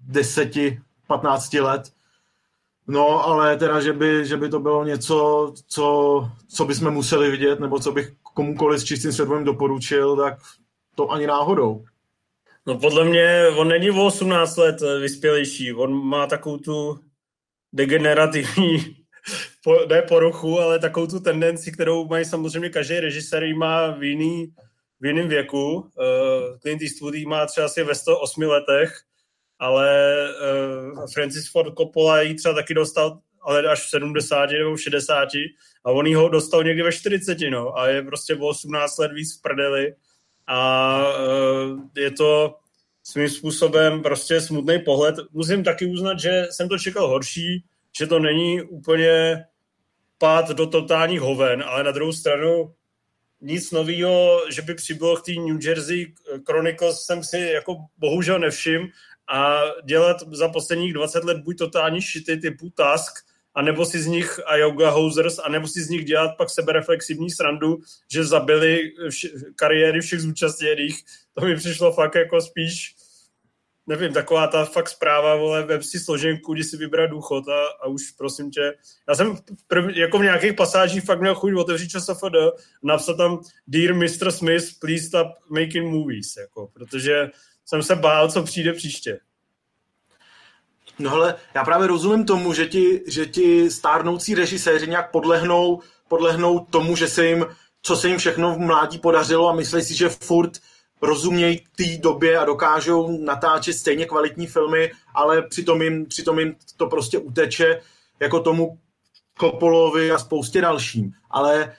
deseti, 0.00 0.80
patnácti 1.06 1.60
let. 1.60 1.92
No, 2.86 3.24
ale 3.26 3.56
teda, 3.56 3.80
že 3.80 3.92
by, 3.92 4.26
že 4.26 4.36
by 4.36 4.48
to 4.48 4.60
bylo 4.60 4.84
něco, 4.84 5.52
co, 5.66 6.30
co 6.48 6.64
bychom 6.64 6.90
museli 6.90 7.30
vidět, 7.30 7.60
nebo 7.60 7.78
co 7.78 7.92
bych 7.92 8.12
komukoliv 8.22 8.80
s 8.80 8.84
čistým 8.84 9.12
svědomím 9.12 9.44
doporučil, 9.44 10.16
tak 10.16 10.38
to 10.94 11.10
ani 11.10 11.26
náhodou. 11.26 11.84
No 12.66 12.78
podle 12.78 13.04
mě, 13.04 13.48
on 13.56 13.68
není 13.68 13.90
o 13.90 14.06
18 14.06 14.56
let 14.56 14.80
vyspělejší, 15.00 15.74
on 15.74 16.08
má 16.08 16.26
takovou 16.26 16.58
tu 16.58 17.00
degenerativní 17.72 18.97
po, 19.68 19.86
ne 19.86 20.02
poruchu, 20.02 20.60
ale 20.60 20.78
takovou 20.78 21.06
tu 21.06 21.20
tendenci, 21.20 21.72
kterou 21.72 22.08
mají 22.08 22.24
samozřejmě 22.24 22.68
každý 22.68 23.00
režisér, 23.00 23.54
má 23.54 23.90
v 23.90 24.02
jiný, 24.02 24.52
v 25.00 25.06
jiném 25.06 25.28
věku. 25.28 25.74
Uh, 25.74 26.58
Clint 26.58 26.82
Eastwood 26.82 27.14
má 27.14 27.46
třeba 27.46 27.66
asi 27.66 27.84
ve 27.84 27.94
108 27.94 28.42
letech, 28.42 29.00
ale 29.58 30.16
uh, 30.94 31.06
Francis 31.14 31.50
Ford 31.50 31.74
Coppola 31.78 32.20
ji 32.20 32.34
třeba 32.34 32.54
taky 32.54 32.74
dostal 32.74 33.18
ale 33.42 33.62
až 33.62 33.86
v 33.86 33.88
70 33.88 34.50
nebo 34.50 34.76
v 34.76 34.82
60 34.82 35.28
a 35.84 35.90
on 35.90 36.16
ho 36.16 36.28
dostal 36.28 36.64
někdy 36.64 36.82
ve 36.82 36.92
40, 36.92 37.38
no, 37.50 37.78
a 37.78 37.88
je 37.88 38.02
prostě 38.02 38.34
o 38.34 38.46
18 38.46 38.98
let 38.98 39.12
víc 39.12 39.38
v 39.38 39.42
prdeli 39.42 39.94
a 40.46 40.98
uh, 41.08 41.80
je 41.96 42.10
to 42.10 42.56
svým 43.02 43.28
způsobem 43.28 44.02
prostě 44.02 44.40
smutný 44.40 44.78
pohled. 44.78 45.16
Musím 45.32 45.64
taky 45.64 45.86
uznat, 45.86 46.20
že 46.20 46.46
jsem 46.50 46.68
to 46.68 46.78
čekal 46.78 47.08
horší, 47.08 47.64
že 47.98 48.06
to 48.06 48.18
není 48.18 48.62
úplně 48.62 49.44
pád 50.18 50.48
do 50.48 50.66
totálních 50.66 51.20
hoven, 51.20 51.64
ale 51.66 51.84
na 51.84 51.90
druhou 51.90 52.12
stranu 52.12 52.74
nic 53.40 53.70
nového, 53.70 54.40
že 54.50 54.62
by 54.62 54.74
přibylo 54.74 55.16
k 55.16 55.24
té 55.24 55.32
New 55.32 55.66
Jersey 55.66 56.14
Chronicles, 56.46 57.00
jsem 57.00 57.24
si 57.24 57.38
jako 57.38 57.76
bohužel 57.96 58.38
nevšiml 58.38 58.86
a 59.28 59.60
dělat 59.84 60.22
za 60.32 60.48
posledních 60.48 60.92
20 60.92 61.24
let 61.24 61.38
buď 61.38 61.58
totální 61.58 62.02
šity 62.02 62.36
typu 62.36 62.70
Task, 62.70 63.12
anebo 63.54 63.84
si 63.84 64.02
z 64.02 64.06
nich 64.06 64.40
a 64.46 64.56
Yoga 64.56 64.90
Hosers, 64.90 65.38
anebo 65.38 65.68
si 65.68 65.82
z 65.82 65.88
nich 65.88 66.04
dělat 66.04 66.36
pak 66.38 66.50
sebereflexivní 66.50 67.30
srandu, 67.30 67.78
že 68.12 68.24
zabili 68.24 68.92
vš- 69.06 69.30
kariéry 69.56 70.00
všech 70.00 70.20
zúčastněných. 70.20 70.98
To 71.34 71.44
mi 71.44 71.56
přišlo 71.56 71.92
fakt 71.92 72.14
jako 72.14 72.40
spíš 72.40 72.94
nevím, 73.88 74.12
taková 74.12 74.46
ta 74.46 74.64
fakt 74.64 74.88
zpráva, 74.88 75.36
vole, 75.36 75.64
web 75.64 75.82
si 75.82 76.00
složenku, 76.00 76.54
kdy 76.54 76.64
si 76.64 76.76
vybrat 76.76 77.10
důchod 77.10 77.48
a, 77.48 77.66
a 77.82 77.86
už 77.86 78.10
prosím 78.10 78.50
tě. 78.50 78.74
Já 79.08 79.14
jsem 79.14 79.36
prv, 79.66 79.96
jako 79.96 80.18
v 80.18 80.22
nějakých 80.22 80.52
pasážích 80.52 81.04
fakt 81.04 81.20
měl 81.20 81.34
chuť 81.34 81.52
otevřít 81.54 81.88
ČSFD, 81.88 82.36
napsat 82.82 83.16
tam 83.16 83.40
Dear 83.66 83.94
Mr. 83.94 84.30
Smith, 84.30 84.64
please 84.80 85.06
stop 85.06 85.26
making 85.48 85.92
movies, 85.92 86.36
jako, 86.36 86.70
protože 86.72 87.30
jsem 87.64 87.82
se 87.82 87.96
bál, 87.96 88.30
co 88.30 88.42
přijde 88.42 88.72
příště. 88.72 89.18
No 90.98 91.12
ale 91.12 91.34
já 91.54 91.64
právě 91.64 91.86
rozumím 91.86 92.24
tomu, 92.24 92.52
že 92.52 92.66
ti, 92.66 93.02
že 93.06 93.26
ti 93.26 93.70
stárnoucí 93.70 94.34
režiséři 94.34 94.86
nějak 94.86 95.10
podlehnou, 95.10 95.80
podlehnou 96.08 96.58
tomu, 96.58 96.96
že 96.96 97.08
se 97.08 97.26
jim, 97.26 97.46
co 97.82 97.96
se 97.96 98.08
jim 98.08 98.18
všechno 98.18 98.54
v 98.54 98.58
mládí 98.58 98.98
podařilo 98.98 99.48
a 99.48 99.54
myslí 99.54 99.82
si, 99.82 99.94
že 99.94 100.08
furt 100.08 100.52
rozumějí 101.02 101.64
té 101.76 101.96
době 102.00 102.38
a 102.38 102.44
dokážou 102.44 103.24
natáčet 103.24 103.76
stejně 103.76 104.06
kvalitní 104.06 104.46
filmy, 104.46 104.92
ale 105.14 105.42
přitom 105.42 105.82
jim, 105.82 106.06
přitom 106.06 106.38
jim 106.38 106.56
to 106.76 106.86
prostě 106.86 107.18
uteče 107.18 107.80
jako 108.20 108.40
tomu 108.40 108.78
Kopolovi 109.38 110.10
a 110.10 110.18
spoustě 110.18 110.60
dalším. 110.60 111.12
Ale 111.30 111.72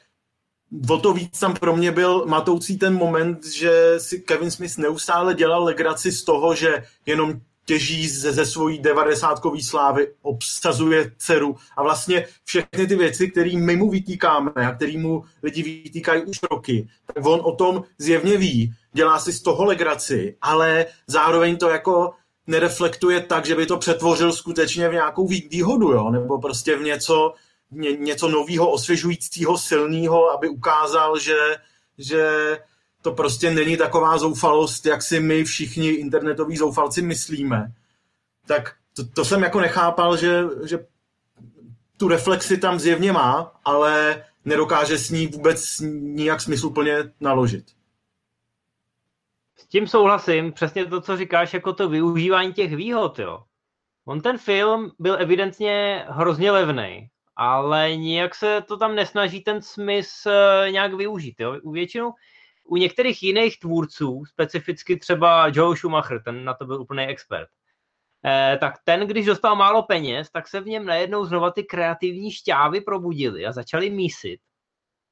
o 0.90 0.98
to 0.98 1.14
víc 1.14 1.40
tam 1.40 1.54
pro 1.54 1.76
mě 1.76 1.92
byl 1.92 2.26
matoucí 2.26 2.78
ten 2.78 2.94
moment, 2.94 3.46
že 3.46 3.96
si 3.98 4.20
Kevin 4.20 4.52
Smith 4.52 4.78
neustále 4.78 5.34
dělal 5.34 5.64
legraci 5.64 6.12
z 6.12 6.24
toho, 6.24 6.56
že 6.56 6.84
jenom 7.06 7.42
těží 7.70 8.08
ze, 8.08 8.34
ze 8.34 8.46
svojí 8.46 8.80
devadesátkový 8.80 9.64
slávy, 9.64 10.08
obsazuje 10.22 11.12
dceru 11.18 11.56
a 11.78 11.84
vlastně 11.84 12.26
všechny 12.44 12.88
ty 12.88 12.96
věci, 12.96 13.32
které 13.32 13.58
my 13.58 13.76
mu 13.76 13.90
vytýkáme 13.90 14.52
a 14.56 14.76
který 14.76 14.98
mu 14.98 15.24
lidi 15.44 15.64
vytýkají 15.64 16.24
už 16.24 16.40
roky, 16.52 16.88
tak 17.14 17.26
on 17.26 17.40
o 17.44 17.56
tom 17.56 17.84
zjevně 17.98 18.38
ví, 18.38 18.74
dělá 18.94 19.20
si 19.20 19.34
z 19.34 19.42
toho 19.42 19.66
legraci, 19.66 20.38
ale 20.42 20.86
zároveň 21.08 21.58
to 21.58 21.70
jako 21.70 22.14
nereflektuje 22.48 23.22
tak, 23.22 23.46
že 23.46 23.56
by 23.56 23.66
to 23.66 23.78
přetvořil 23.78 24.34
skutečně 24.34 24.90
v 24.90 24.94
nějakou 24.94 25.28
výhodu, 25.28 25.92
jo? 25.92 26.10
nebo 26.10 26.42
prostě 26.42 26.76
v 26.76 26.82
něco, 26.82 27.34
ně, 27.72 27.92
něco 27.92 28.28
nového, 28.28 28.72
osvěžujícího, 28.72 29.58
silného, 29.58 30.32
aby 30.32 30.50
ukázal, 30.50 31.20
že, 31.20 31.38
že 31.98 32.58
to 33.02 33.12
prostě 33.12 33.52
není 33.52 33.78
taková 33.78 34.18
zoufalost, 34.18 34.86
jak 34.86 35.02
si 35.02 35.20
my 35.20 35.44
všichni 35.44 35.90
internetoví 35.90 36.58
zoufalci 36.58 37.02
myslíme. 37.02 37.74
Tak 38.48 38.76
to, 38.96 39.08
to 39.08 39.26
jsem 39.26 39.44
jako 39.44 39.60
nechápal, 39.60 40.18
že, 40.18 40.44
že 40.66 40.86
tu 41.98 42.08
reflexi 42.08 42.58
tam 42.58 42.80
zjevně 42.80 43.12
má, 43.12 43.60
ale 43.66 44.24
nedokáže 44.46 44.98
s 44.98 45.10
ní 45.10 45.28
vůbec 45.28 45.80
nijak 46.02 46.42
smysluplně 46.42 46.96
naložit. 47.20 47.66
S 49.58 49.68
tím 49.68 49.88
souhlasím, 49.88 50.54
přesně 50.54 50.86
to, 50.86 51.02
co 51.02 51.18
říkáš, 51.18 51.54
jako 51.54 51.74
to 51.74 51.90
využívání 51.90 52.54
těch 52.54 52.76
výhod, 52.76 53.20
jo. 53.20 53.44
On 54.06 54.22
ten 54.22 54.38
film 54.38 54.92
byl 55.00 55.18
evidentně 55.20 56.06
hrozně 56.10 56.52
levný, 56.52 57.08
ale 57.36 57.96
nijak 57.96 58.36
se 58.36 58.62
to 58.68 58.78
tam 58.78 58.96
nesnaží 58.96 59.42
ten 59.42 59.62
smysl 59.62 60.30
eh, 60.30 60.72
nějak 60.72 60.94
využít. 60.94 61.36
Jo. 61.40 61.56
U 61.64 61.72
většinou, 61.72 62.14
u 62.70 62.76
některých 62.76 63.24
jiných 63.24 63.60
tvůrců, 63.60 64.26
specificky 64.26 64.98
třeba 64.98 65.48
Joe 65.54 65.78
Schumacher, 65.78 66.24
ten 66.24 66.44
na 66.44 66.54
to 66.54 66.66
byl 66.66 66.82
úplný 66.82 67.04
expert, 67.04 67.48
eh, 68.26 68.58
tak 68.60 68.74
ten, 68.84 69.08
když 69.08 69.26
dostal 69.26 69.56
málo 69.56 69.84
peněz, 69.84 70.32
tak 70.32 70.48
se 70.48 70.62
v 70.62 70.66
něm 70.66 70.86
najednou 70.86 71.26
znova 71.26 71.52
ty 71.52 71.64
kreativní 71.64 72.32
šťávy 72.32 72.82
probudily 72.82 73.46
a 73.46 73.52
začaly 73.52 73.90
mísit. 73.90 74.40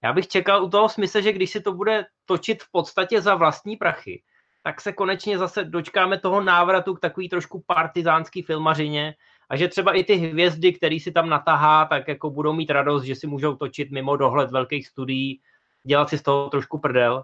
Já 0.04 0.14
bych 0.14 0.28
čekal 0.28 0.64
u 0.64 0.70
toho 0.70 0.90
smyslu, 0.90 1.22
že 1.22 1.34
když 1.34 1.52
si 1.52 1.62
to 1.62 1.74
bude 1.74 2.06
točit 2.26 2.64
v 2.64 2.72
podstatě 2.72 3.22
za 3.22 3.36
vlastní 3.36 3.78
prachy, 3.78 4.22
tak 4.64 4.82
se 4.82 4.94
konečně 4.94 5.38
zase 5.38 5.64
dočkáme 5.64 6.20
toho 6.20 6.42
návratu 6.42 6.94
k 6.94 7.00
takový 7.00 7.30
trošku 7.30 7.64
partizánský 7.68 8.42
filmařině 8.42 9.16
a 9.50 9.58
že 9.58 9.68
třeba 9.68 9.92
i 9.92 10.04
ty 10.04 10.16
hvězdy, 10.16 10.74
který 10.74 11.00
si 11.00 11.12
tam 11.12 11.30
natahá, 11.30 11.86
tak 11.86 12.08
jako 12.08 12.30
budou 12.30 12.54
mít 12.54 12.70
radost, 12.70 13.04
že 13.04 13.16
si 13.16 13.28
můžou 13.28 13.56
točit 13.56 13.92
mimo 13.92 14.18
dohled 14.18 14.52
velkých 14.52 14.88
studií, 14.88 15.42
dělat 15.84 16.10
si 16.10 16.18
z 16.18 16.22
toho 16.22 16.50
trošku 16.50 16.80
prdel. 16.80 17.24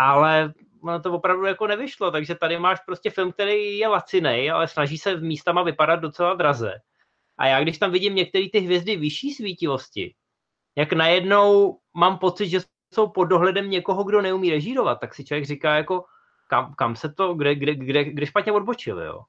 Ale 0.00 0.52
ono 0.82 1.00
to 1.00 1.12
opravdu 1.12 1.44
jako 1.44 1.66
nevyšlo, 1.66 2.10
takže 2.10 2.34
tady 2.34 2.58
máš 2.58 2.80
prostě 2.86 3.10
film, 3.10 3.32
který 3.32 3.78
je 3.78 3.88
lacinej, 3.88 4.50
ale 4.50 4.68
snaží 4.68 4.98
se 4.98 5.14
v 5.14 5.22
místama 5.22 5.62
vypadat 5.62 5.96
docela 5.96 6.34
draze. 6.34 6.72
A 7.38 7.46
já 7.46 7.60
když 7.60 7.78
tam 7.78 7.92
vidím 7.92 8.14
některé 8.14 8.48
ty 8.52 8.60
hvězdy 8.60 8.96
vyšší 8.96 9.34
svítivosti, 9.34 10.14
jak 10.78 10.92
najednou 10.92 11.78
mám 11.96 12.18
pocit, 12.18 12.48
že 12.48 12.60
jsou 12.94 13.08
pod 13.08 13.24
dohledem 13.24 13.70
někoho, 13.70 14.04
kdo 14.04 14.22
neumí 14.22 14.50
režírovat, 14.50 15.00
tak 15.00 15.14
si 15.14 15.24
člověk 15.24 15.46
říká 15.46 15.76
jako, 15.76 16.04
kam, 16.48 16.74
kam 16.74 16.96
se 16.96 17.12
to, 17.12 17.34
kde, 17.34 17.54
kde, 17.54 17.74
kde, 17.74 18.04
kde 18.04 18.26
špatně 18.26 18.52
odbočili, 18.52 19.06
jo. 19.06 19.20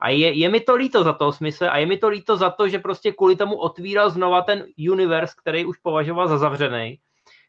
A 0.00 0.08
je, 0.08 0.32
je 0.32 0.48
mi 0.48 0.60
to 0.60 0.74
líto 0.74 1.04
za 1.04 1.12
toho 1.12 1.32
smysl 1.32 1.64
a 1.70 1.78
je 1.78 1.86
mi 1.86 1.96
to 1.96 2.08
líto 2.08 2.36
za 2.36 2.50
to, 2.50 2.68
že 2.68 2.78
prostě 2.78 3.12
kvůli 3.12 3.36
tomu 3.36 3.56
otvíral 3.56 4.10
znova 4.10 4.42
ten 4.42 4.66
univerz, 4.90 5.34
který 5.34 5.64
už 5.64 5.78
považoval 5.78 6.28
za 6.28 6.38
zavřený. 6.38 6.98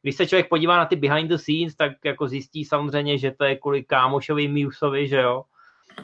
Když 0.06 0.16
se 0.16 0.28
člověk 0.28 0.50
podívá 0.50 0.78
na 0.78 0.86
ty 0.86 0.96
behind 0.96 1.30
the 1.30 1.38
scenes, 1.38 1.76
tak 1.76 1.92
jako 2.06 2.28
zjistí 2.28 2.66
samozřejmě, 2.66 3.18
že 3.18 3.32
to 3.32 3.44
je 3.44 3.56
kvůli 3.56 3.84
kámošovi 3.84 4.48
Museovi, 4.48 5.08
že 5.08 5.18
jo. 5.18 5.44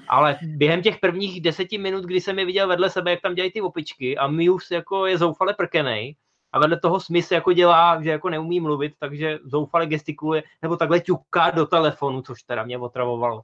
Ale 0.07 0.37
během 0.41 0.81
těch 0.81 0.99
prvních 0.99 1.41
deseti 1.41 1.77
minut, 1.77 2.03
kdy 2.03 2.21
jsem 2.21 2.39
je 2.39 2.45
viděl 2.45 2.67
vedle 2.67 2.89
sebe, 2.89 3.11
jak 3.11 3.21
tam 3.21 3.35
dělají 3.35 3.51
ty 3.51 3.61
opičky 3.61 4.17
a 4.17 4.27
Muse 4.27 4.75
jako 4.75 5.05
je 5.05 5.17
zoufale 5.17 5.53
prkenej, 5.53 6.15
a 6.51 6.59
vedle 6.59 6.79
toho 6.79 6.99
Smith 6.99 7.31
jako 7.31 7.53
dělá, 7.53 8.03
že 8.03 8.09
jako 8.09 8.29
neumí 8.29 8.59
mluvit, 8.59 8.93
takže 8.99 9.39
zoufale 9.43 9.85
gestikuluje, 9.85 10.43
nebo 10.61 10.77
takhle 10.77 10.99
ťuká 10.99 11.51
do 11.51 11.65
telefonu, 11.65 12.21
což 12.21 12.43
teda 12.43 12.63
mě 12.63 12.77
otravovalo. 12.77 13.41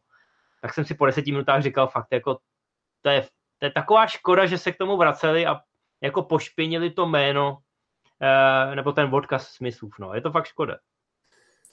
Tak 0.62 0.74
jsem 0.74 0.86
si 0.86 0.96
po 0.96 1.06
deseti 1.06 1.32
minutách 1.32 1.64
říkal 1.64 1.88
fakt, 1.88 2.08
jako 2.12 2.38
to 3.02 3.10
je, 3.10 3.22
to 3.60 3.66
je 3.66 3.72
taková 3.72 4.08
škoda, 4.08 4.46
že 4.46 4.58
se 4.58 4.72
k 4.72 4.78
tomu 4.78 4.98
vraceli 4.98 5.46
a 5.46 5.60
jako 6.02 6.24
pošpinili 6.24 6.90
to 6.90 7.06
jméno, 7.06 7.58
nebo 8.76 8.92
ten 8.92 9.16
odkaz 9.16 9.48
Smithův, 9.48 9.94
no. 10.00 10.14
Je 10.14 10.22
to 10.22 10.32
fakt 10.32 10.46
škoda. 10.46 10.78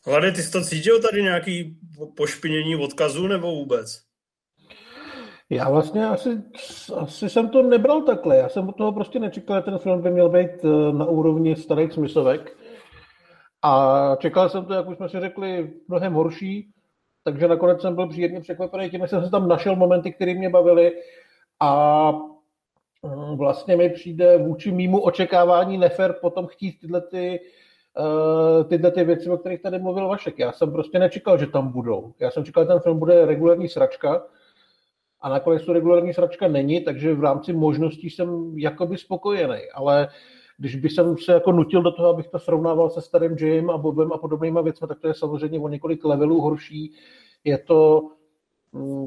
Hlady, 0.06 0.32
ty 0.32 0.42
jsi 0.42 0.52
to 0.52 0.62
cítil 0.62 1.02
tady 1.02 1.22
nějaký 1.22 1.76
pošpinění 2.16 2.76
odkazu 2.76 3.26
nebo 3.28 3.50
vůbec? 3.50 4.02
Já 5.50 5.70
vlastně 5.70 6.06
asi, 6.06 6.42
asi 6.96 7.30
jsem 7.30 7.48
to 7.48 7.62
nebral 7.62 8.02
takhle. 8.02 8.36
Já 8.36 8.48
jsem 8.48 8.68
od 8.68 8.76
toho 8.76 8.92
prostě 8.92 9.18
nečekal, 9.18 9.56
že 9.56 9.62
ten 9.62 9.78
film 9.78 10.02
by 10.02 10.10
měl 10.10 10.28
být 10.28 10.64
eh, 10.64 10.92
na 10.92 11.04
úrovni 11.04 11.56
starých 11.56 11.92
smyslovek. 11.92 12.56
A 13.62 14.16
čekal 14.20 14.48
jsem 14.48 14.64
to, 14.64 14.74
jak 14.74 14.88
už 14.88 14.96
jsme 14.96 15.08
si 15.08 15.20
řekli, 15.20 15.72
mnohem 15.88 16.12
horší. 16.12 16.70
Takže 17.24 17.48
nakonec 17.48 17.80
jsem 17.80 17.94
byl 17.94 18.08
příjemně 18.08 18.40
překvapený 18.40 18.90
tím, 18.90 19.00
že 19.00 19.08
jsem 19.08 19.24
se 19.24 19.30
tam 19.30 19.48
našel 19.48 19.76
momenty, 19.76 20.12
které 20.12 20.34
mě 20.34 20.50
bavily. 20.50 20.92
A 21.60 22.12
vlastně 23.37 23.76
mi 23.76 23.88
přijde 23.90 24.38
vůči 24.38 24.73
mýmu 24.73 25.00
očekávání 25.00 25.78
nefer 25.78 26.12
potom 26.12 26.46
chtít 26.46 26.80
tyhle 26.80 27.00
ty, 27.00 27.40
uh, 27.99 28.64
tyhle 28.68 28.90
ty 28.90 29.04
věci, 29.04 29.30
o 29.30 29.37
kterých 29.37 29.62
tady 29.62 29.78
mluvil 29.78 30.08
Vašek. 30.08 30.38
Já 30.38 30.52
jsem 30.52 30.73
prostě 30.73 30.99
nečekal, 30.99 31.38
že 31.38 31.46
tam 31.46 31.73
budou. 31.73 32.12
Já 32.18 32.30
jsem 32.30 32.44
čekal, 32.44 32.64
že 32.64 32.68
ten 32.68 32.80
film 32.80 32.99
bude 32.99 33.26
regulární 33.26 33.68
sračka, 33.68 34.23
a 35.25 35.28
nakonec 35.28 35.64
to 35.64 35.73
regulární 35.73 36.14
sračka 36.14 36.49
není, 36.49 36.80
takže 36.80 37.14
v 37.14 37.20
rámci 37.20 37.52
možností 37.52 38.11
jsem 38.11 38.58
jakoby 38.58 38.99
spokojený, 38.99 39.58
ale 39.75 40.08
když 40.58 40.76
bych 40.76 40.92
jsem 40.92 41.18
se 41.18 41.32
jako 41.32 41.52
nutil 41.52 41.82
do 41.82 41.92
toho, 41.92 42.08
abych 42.08 42.28
to 42.28 42.38
srovnával 42.38 42.90
se 42.90 43.00
starým 43.00 43.37
Jim 43.38 43.70
a 43.70 43.78
Bobem 43.78 44.12
a 44.12 44.18
podobnýma 44.18 44.61
věcmi, 44.61 44.87
tak 44.88 45.00
to 45.00 45.08
je 45.08 45.14
samozřejmě 45.14 45.61
o 45.61 45.68
několik 45.68 46.04
levelů 46.04 46.40
horší. 46.40 46.92
Je 47.44 47.58
to 47.58 48.11
mm, 48.73 49.06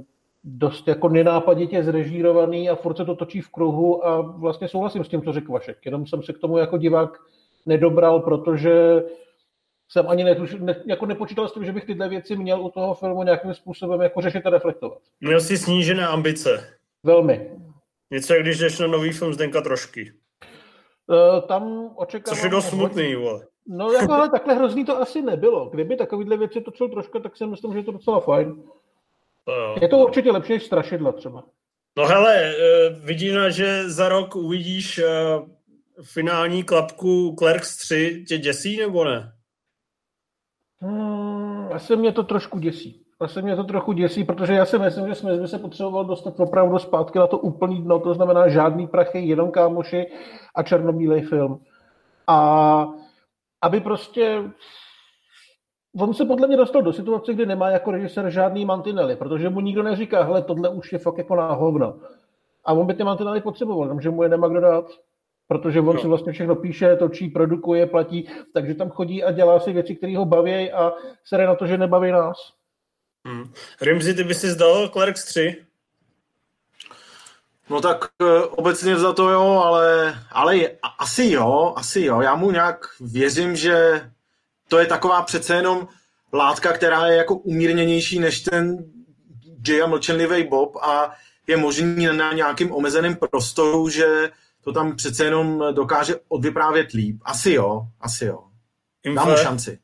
dost 0.49 0.87
jako 0.87 1.09
nenápaditě 1.09 1.83
zrežírovaný 1.83 2.69
a 2.69 2.75
furt 2.75 2.97
se 2.97 3.05
to 3.05 3.15
točí 3.15 3.41
v 3.41 3.49
kruhu 3.49 4.07
a 4.07 4.21
vlastně 4.21 4.67
souhlasím 4.67 5.03
s 5.03 5.07
tím, 5.07 5.21
co 5.21 5.33
řekl 5.33 5.51
Vašek. 5.51 5.77
Jenom 5.85 6.05
jsem 6.05 6.23
se 6.23 6.33
k 6.33 6.39
tomu 6.39 6.57
jako 6.57 6.77
divák 6.77 7.17
nedobral, 7.65 8.19
protože 8.19 9.03
jsem 9.91 10.09
ani 10.09 10.23
netuš, 10.23 10.55
ne, 10.59 10.83
jako 10.85 11.05
nepočítal 11.05 11.47
s 11.47 11.53
tím, 11.53 11.65
že 11.65 11.71
bych 11.71 11.85
tyhle 11.85 12.09
věci 12.09 12.35
měl 12.35 12.61
u 12.61 12.69
toho 12.69 12.93
filmu 12.93 13.23
nějakým 13.23 13.53
způsobem 13.53 14.01
jako 14.01 14.21
řešit 14.21 14.45
a 14.45 14.49
reflektovat. 14.49 14.97
Měl 15.21 15.41
jsi 15.41 15.57
snížené 15.57 16.07
ambice. 16.07 16.77
Velmi. 17.03 17.51
Něco, 18.11 18.33
jak 18.33 18.43
když 18.43 18.59
jdeš 18.59 18.79
na 18.79 18.87
nový 18.87 19.11
film 19.11 19.33
Zdenka 19.33 19.61
Trošky. 19.61 20.11
Uh, 21.07 21.47
tam 21.47 21.91
očekávám... 21.95 22.35
Což 22.35 22.43
je 22.43 22.49
dost 22.49 22.69
smutný, 22.69 23.15
vole. 23.15 23.47
No 23.67 23.91
jako, 23.91 24.13
ale 24.13 24.29
takhle 24.29 24.53
hrozný 24.53 24.85
to 24.85 25.01
asi 25.01 25.21
nebylo. 25.21 25.69
Kdyby 25.69 25.95
takovýhle 25.95 26.37
věci 26.37 26.61
točil 26.61 26.89
trošku, 26.89 27.19
tak 27.19 27.37
si 27.37 27.45
myslím, 27.45 27.73
že 27.73 27.79
je 27.79 27.83
to 27.83 27.91
docela 27.91 28.19
fajn. 28.19 28.63
To 29.47 29.53
jo. 29.53 29.75
Je 29.81 29.87
to 29.87 29.97
určitě 29.97 30.31
lepší 30.31 30.53
než 30.53 30.65
strašidla 30.65 31.11
třeba. 31.11 31.43
No 31.97 32.05
hele, 32.05 32.53
vidíš, 33.03 33.33
že 33.49 33.89
za 33.89 34.09
rok 34.09 34.35
uvidíš 34.35 35.01
finální 36.01 36.63
klapku 36.63 37.35
Clerks 37.39 37.77
3, 37.77 38.25
tě 38.27 38.37
děsí 38.37 38.77
nebo 38.77 39.03
ne? 39.03 39.33
Hmm, 40.79 41.73
asi 41.73 41.95
mě 41.95 42.11
to 42.11 42.23
trošku 42.23 42.59
děsí. 42.59 43.03
Asi 43.19 43.41
mě 43.41 43.55
to 43.55 43.63
trochu 43.63 43.93
děsí, 43.93 44.23
protože 44.23 44.53
já 44.53 44.65
si 44.65 44.79
myslím, 44.79 45.07
že 45.07 45.15
jsme 45.15 45.37
by 45.37 45.47
se 45.47 45.59
potřeboval 45.59 46.05
dostat 46.05 46.39
opravdu 46.39 46.79
zpátky 46.79 47.19
na 47.19 47.27
to 47.27 47.37
úplný 47.37 47.81
dno, 47.81 47.99
to 47.99 48.13
znamená 48.13 48.49
žádný 48.49 48.87
prachy, 48.87 49.19
jenom 49.19 49.51
kámoši 49.51 50.05
a 50.55 50.63
černobílej 50.63 51.21
film. 51.21 51.63
A 52.27 52.87
aby 53.61 53.79
prostě 53.79 54.43
on 55.99 56.13
se 56.13 56.25
podle 56.25 56.47
mě 56.47 56.57
dostal 56.57 56.81
do 56.81 56.93
situace, 56.93 57.33
kdy 57.33 57.45
nemá 57.45 57.69
jako 57.69 57.91
režisér 57.91 58.29
žádný 58.29 58.65
mantinely, 58.65 59.15
protože 59.15 59.49
mu 59.49 59.59
nikdo 59.59 59.83
neříká, 59.83 60.23
hele, 60.23 60.41
tohle 60.41 60.69
už 60.69 60.93
je 60.93 60.99
fakt 60.99 61.17
jako 61.17 61.35
na 61.35 61.51
hovno. 61.53 61.99
A 62.65 62.73
on 62.73 62.87
by 62.87 62.93
ty 62.93 63.03
mantinely 63.03 63.41
potřeboval, 63.41 63.83
jenomže 63.83 64.09
mu 64.09 64.23
je 64.23 64.29
nemá 64.29 64.47
kdo 64.47 64.61
dát. 64.61 64.85
Protože 65.47 65.79
on 65.79 65.95
No. 65.95 66.01
si 66.01 66.07
vlastně 66.07 66.31
všechno 66.33 66.55
píše, 66.55 66.95
točí, 66.95 67.27
produkuje, 67.29 67.85
platí, 67.85 68.29
takže 68.53 68.73
tam 68.75 68.89
chodí 68.89 69.23
a 69.23 69.31
dělá 69.31 69.59
si 69.59 69.73
věci, 69.73 69.95
které 69.95 70.17
ho 70.17 70.25
baví 70.25 70.71
a 70.71 70.93
sere 71.25 71.45
na 71.47 71.55
to, 71.55 71.67
že 71.67 71.77
nebaví 71.77 72.11
nás. 72.11 72.37
Hmm. 73.27 73.43
Rimzi, 73.81 74.13
ty 74.13 74.23
by 74.23 74.33
si 74.33 74.47
zdal 74.47 74.89
Clerks 74.89 75.25
3? 75.25 75.63
No 77.69 77.81
tak 77.81 78.05
eh, 78.21 78.41
obecně 78.43 78.95
za 78.95 79.13
to 79.13 79.29
jo, 79.29 79.61
ale, 79.65 80.15
ale 80.31 80.57
je, 80.57 80.77
asi 80.99 81.31
jo, 81.31 81.73
asi 81.75 82.01
jo. 82.01 82.21
Já 82.21 82.35
mu 82.35 82.51
nějak 82.51 82.85
věřím, 83.01 83.55
že 83.55 84.01
to 84.67 84.79
je 84.79 84.85
taková 84.85 85.21
přece 85.21 85.55
jenom 85.55 85.87
látka, 86.33 86.73
která 86.73 87.07
je 87.07 87.17
jako 87.17 87.35
umírněnější 87.35 88.19
než 88.19 88.39
ten 88.39 88.77
Jay 89.67 89.81
a 89.81 89.87
mlčenlivý 89.87 90.43
Bob 90.43 90.75
a 90.75 91.15
je 91.47 91.57
možný 91.57 92.05
na 92.05 92.33
nějakým 92.33 92.71
omezeném 92.71 93.15
prostoru, 93.15 93.89
že 93.89 94.31
to 94.63 94.73
tam 94.73 94.95
přece 94.95 95.23
jenom 95.23 95.63
dokáže 95.73 96.15
odvyprávět 96.27 96.91
líp. 96.91 97.21
Asi 97.25 97.51
jo, 97.51 97.87
asi 98.01 98.25
jo. 98.25 98.43
Dám 99.15 99.29
mu 99.29 99.37
šanci. 99.37 99.79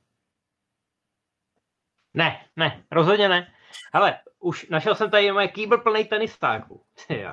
Ne, 2.14 2.46
ne, 2.56 2.84
rozhodně 2.92 3.30
ne. 3.30 3.48
Hele, 3.94 4.20
už 4.40 4.70
našel 4.70 4.96
jsem 4.96 5.10
tady 5.10 5.32
moje 5.32 5.48
kýbl 5.48 5.78
plný 5.78 6.06
tenistáků. 6.06 6.82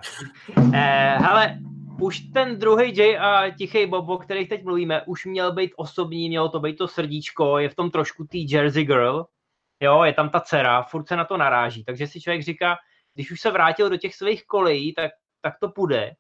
Eh, 0.75 1.19
hele, 1.19 1.59
už 2.01 2.21
ten 2.21 2.59
druhý 2.59 2.97
Jay 2.97 3.19
a 3.19 3.51
tichý 3.51 3.87
Bob, 3.87 4.09
o 4.09 4.19
kterých 4.19 4.49
teď 4.49 4.65
mluvíme, 4.65 5.03
už 5.07 5.27
měl 5.27 5.53
být 5.53 5.73
osobní, 5.77 6.29
mělo 6.29 6.49
to 6.49 6.61
být 6.61 6.77
to 6.77 6.89
srdíčko, 6.89 7.59
je 7.59 7.69
v 7.69 7.75
tom 7.75 7.91
trošku 7.91 8.25
tý 8.25 8.51
Jersey 8.51 8.85
Girl, 8.85 9.27
jo, 9.81 10.03
je 10.03 10.13
tam 10.13 10.31
ta 10.31 10.41
dcera, 10.41 10.83
furt 10.83 11.09
se 11.09 11.17
na 11.17 11.25
to 11.25 11.37
naráží, 11.37 11.85
takže 11.85 12.07
si 12.07 12.21
člověk 12.21 12.43
říká, 12.43 12.77
když 13.15 13.31
už 13.31 13.41
se 13.41 13.51
vrátil 13.51 13.91
do 13.91 13.97
těch 13.97 14.15
svých 14.15 14.47
kolejí, 14.47 14.95
tak, 14.95 15.11
tak 15.43 15.55
to 15.61 15.69
půjde. 15.69 16.13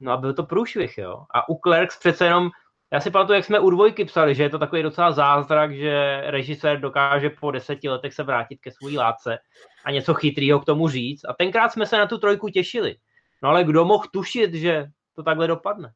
No 0.00 0.12
a 0.12 0.16
byl 0.16 0.34
to 0.34 0.42
průšvih, 0.42 0.98
jo. 0.98 1.24
A 1.34 1.48
u 1.48 1.58
Clerks 1.64 1.98
přece 1.98 2.24
jenom, 2.24 2.50
já 2.92 3.00
si 3.00 3.10
pamatuju, 3.10 3.36
jak 3.36 3.44
jsme 3.44 3.60
u 3.60 3.70
dvojky 3.70 4.04
psali, 4.04 4.34
že 4.34 4.42
je 4.42 4.50
to 4.50 4.58
takový 4.58 4.82
docela 4.82 5.12
zázrak, 5.12 5.74
že 5.74 6.22
režisér 6.26 6.80
dokáže 6.80 7.30
po 7.30 7.50
deseti 7.50 7.88
letech 7.88 8.14
se 8.14 8.22
vrátit 8.22 8.60
ke 8.60 8.70
své 8.70 8.98
látce 8.98 9.38
a 9.84 9.90
něco 9.90 10.14
chytrýho 10.14 10.60
k 10.60 10.64
tomu 10.64 10.88
říct. 10.88 11.24
A 11.24 11.32
tenkrát 11.32 11.72
jsme 11.72 11.86
se 11.86 11.98
na 11.98 12.06
tu 12.06 12.18
trojku 12.18 12.48
těšili. 12.48 12.96
No 13.42 13.48
ale 13.48 13.64
kdo 13.64 13.84
mohl 13.84 14.04
tušit, 14.12 14.54
že 14.54 14.86
to 15.16 15.22
takhle 15.22 15.46
dopadne? 15.46 15.92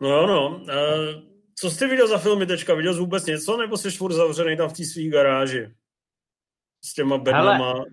No 0.00 0.08
jo, 0.08 0.26
no. 0.26 0.48
Uh, 0.48 1.32
co 1.58 1.70
jsi 1.70 1.86
viděl 1.86 2.08
za 2.08 2.18
filmy 2.18 2.46
teďka? 2.46 2.74
Viděl 2.74 2.94
jsi 2.94 3.00
vůbec 3.00 3.26
něco, 3.26 3.56
nebo 3.56 3.76
jsi 3.76 3.90
furt 3.90 4.12
zavřený 4.12 4.56
tam 4.56 4.68
v 4.68 4.72
té 4.72 4.84
svý 4.84 5.10
garáži? 5.10 5.74
S 6.84 6.94
těma 6.94 7.18
bednama? 7.18 7.84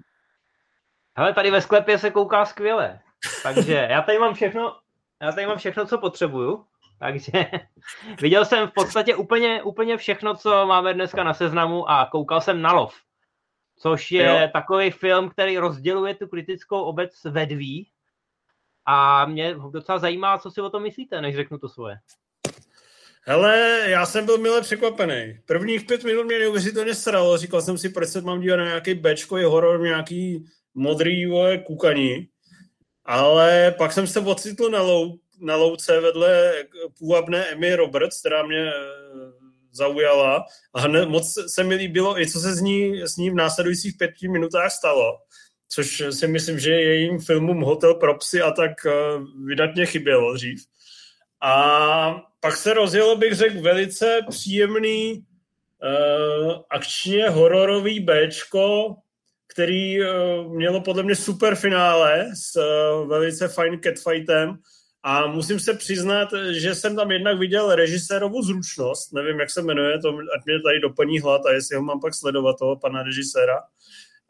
Hele, 1.18 1.34
tady 1.34 1.52
ve 1.52 1.62
sklepě 1.62 1.98
se 1.98 2.12
kouká 2.12 2.46
skvěle. 2.46 3.00
Takže 3.44 3.74
já 3.90 4.02
tady 4.02 4.20
mám 4.20 4.34
všechno, 4.34 4.80
já 5.22 5.32
tady 5.32 5.48
mám 5.48 5.58
všechno, 5.58 5.86
co 5.86 5.98
potřebuju. 5.98 6.66
Takže 7.00 7.32
viděl 8.22 8.46
jsem 8.46 8.68
v 8.68 8.74
podstatě 8.74 9.16
úplně, 9.16 9.64
úplně 9.64 9.98
všechno, 9.98 10.36
co 10.36 10.66
máme 10.66 10.94
dneska 10.94 11.24
na 11.24 11.34
seznamu 11.34 11.90
a 11.90 12.06
koukal 12.12 12.42
jsem 12.42 12.62
na 12.62 12.74
lov. 12.74 12.96
Což 13.80 14.12
je 14.12 14.42
jo. 14.42 14.50
takový 14.54 14.92
film, 14.92 15.30
který 15.30 15.58
rozděluje 15.58 16.16
tu 16.16 16.28
kritickou 16.28 16.82
obec 16.82 17.24
ve 17.24 17.46
dví. 17.46 17.92
A 18.92 19.26
mě 19.26 19.56
docela 19.72 20.00
zajímá, 20.00 20.38
co 20.38 20.52
si 20.52 20.62
o 20.62 20.70
tom 20.70 20.84
myslíte, 20.84 21.22
než 21.22 21.36
řeknu 21.36 21.58
to 21.58 21.70
svoje. 21.70 21.96
Hele, 23.22 23.84
já 23.88 24.06
jsem 24.06 24.26
byl 24.26 24.38
mile 24.38 24.62
překvapený. 24.62 25.40
Prvních 25.46 25.86
pět 25.86 26.04
minut 26.04 26.24
mě 26.24 26.40
neuvěřitelně 26.40 26.96
sralo. 26.96 27.38
Říkal 27.38 27.62
jsem 27.62 27.78
si, 27.78 27.90
proč 27.90 28.10
se 28.10 28.22
mám 28.22 28.42
dívat 28.42 28.56
na 28.56 28.66
nějaký 28.66 28.94
bečkový 28.94 29.44
horor, 29.44 29.82
nějaký 29.82 30.46
modrý 30.74 31.26
vole, 31.26 31.58
kukaní. 31.58 32.28
Ale 33.06 33.76
pak 33.78 33.92
jsem 33.92 34.08
se 34.08 34.20
ocitl 34.20 34.70
na, 34.70 34.82
lou, 34.82 35.20
na 35.42 35.56
louce 35.56 36.02
vedle 36.02 36.54
půvabné 37.00 37.46
Emmy 37.46 37.76
Roberts, 37.76 38.20
která 38.20 38.44
mě 38.44 38.68
eh, 38.68 38.74
zaujala. 39.72 40.46
A 40.74 40.80
hned 40.80 41.10
moc 41.10 41.34
se 41.48 41.64
mi 41.64 41.76
líbilo 41.76 42.22
i 42.22 42.32
co 42.32 42.40
se 42.40 42.56
z 42.56 42.62
ní, 42.62 43.02
s 43.02 43.18
ní 43.18 43.30
v 43.30 43.36
následujících 43.36 43.98
pěti 43.98 44.28
minutách 44.28 44.72
stalo. 44.72 45.18
Což 45.70 46.04
si 46.10 46.28
myslím, 46.28 46.60
že 46.60 46.72
jejím 46.72 47.20
filmům 47.20 47.62
Hotel 47.62 47.94
pro 47.94 48.18
psy 48.18 48.42
a 48.42 48.52
tak 48.52 48.86
eh, 48.86 48.92
vydatně 49.46 49.86
chybělo 49.86 50.34
dřív. 50.34 50.66
A 51.42 52.30
pak 52.40 52.58
se 52.58 52.74
rozjelo, 52.74 53.16
bych 53.16 53.34
řekl, 53.34 53.62
velice 53.62 54.20
příjemný 54.30 55.14
uh, 55.14 56.54
akčně 56.70 57.30
hororový 57.30 58.00
Bčko, 58.00 58.96
který 59.48 60.02
uh, 60.02 60.08
mělo 60.56 60.82
podle 60.82 61.04
mě 61.04 61.16
super 61.16 61.56
finále 61.56 62.26
s 62.36 62.56
uh, 62.56 63.10
velice 63.10 63.48
fajn 63.48 63.80
catfightem 63.84 64.58
a 65.04 65.28
musím 65.28 65.60
se 65.60 65.74
přiznat, 65.74 66.30
že 66.52 66.76
jsem 66.76 66.96
tam 66.96 67.12
jednak 67.12 67.40
viděl 67.40 67.76
režisérovu 67.76 68.42
zručnost, 68.42 69.14
nevím, 69.14 69.40
jak 69.40 69.50
se 69.50 69.62
jmenuje, 69.62 70.00
to 70.00 70.10
ať 70.10 70.46
mě 70.46 70.62
tady 70.62 70.80
doplní 70.80 71.20
hlad 71.20 71.46
a 71.46 71.52
jestli 71.52 71.76
ho 71.76 71.84
mám 71.84 72.00
pak 72.00 72.14
sledovat, 72.14 72.56
toho 72.60 72.76
pana 72.76 73.04
režiséra. 73.04 73.60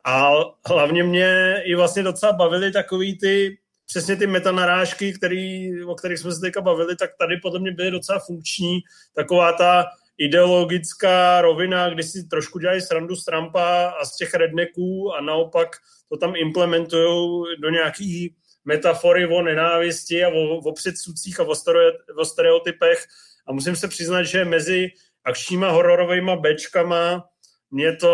A 0.05 0.31
hlavně 0.69 1.03
mě 1.03 1.61
i 1.65 1.75
vlastně 1.75 2.03
docela 2.03 2.33
bavily 2.33 2.71
takový 2.71 3.17
ty 3.17 3.57
přesně 3.85 4.15
ty 4.15 4.27
metanarážky, 4.27 5.13
který, 5.13 5.71
o 5.83 5.95
kterých 5.95 6.19
jsme 6.19 6.31
se 6.31 6.41
teďka 6.41 6.61
bavili, 6.61 6.95
tak 6.95 7.09
tady 7.19 7.37
podle 7.37 7.59
mě 7.59 7.71
byly 7.71 7.91
docela 7.91 8.19
funkční. 8.19 8.79
Taková 9.15 9.53
ta 9.53 9.85
ideologická 10.17 11.41
rovina, 11.41 11.89
kdy 11.89 12.03
si 12.03 12.27
trošku 12.27 12.59
dělají 12.59 12.81
srandu 12.81 13.15
z 13.15 13.25
Trumpa 13.25 13.89
a 14.01 14.05
z 14.05 14.15
těch 14.15 14.33
redneků 14.33 15.13
a 15.13 15.21
naopak 15.21 15.69
to 16.09 16.17
tam 16.17 16.35
implementují 16.35 17.43
do 17.59 17.69
nějaký 17.69 18.35
metafory 18.65 19.27
o 19.27 19.41
nenávisti 19.41 20.23
a 20.23 20.29
o, 20.29 20.57
o 20.57 20.73
předsudcích 20.73 21.39
a 21.39 21.43
o, 21.43 21.55
stereo, 21.55 21.91
o 22.17 22.25
stereotypech. 22.25 23.05
A 23.47 23.53
musím 23.53 23.75
se 23.75 23.87
přiznat, 23.87 24.23
že 24.23 24.45
mezi 24.45 24.87
akčníma 25.23 25.69
hororovými 25.69 26.31
bečkama 26.37 27.25
mě 27.71 27.95
to 27.95 28.13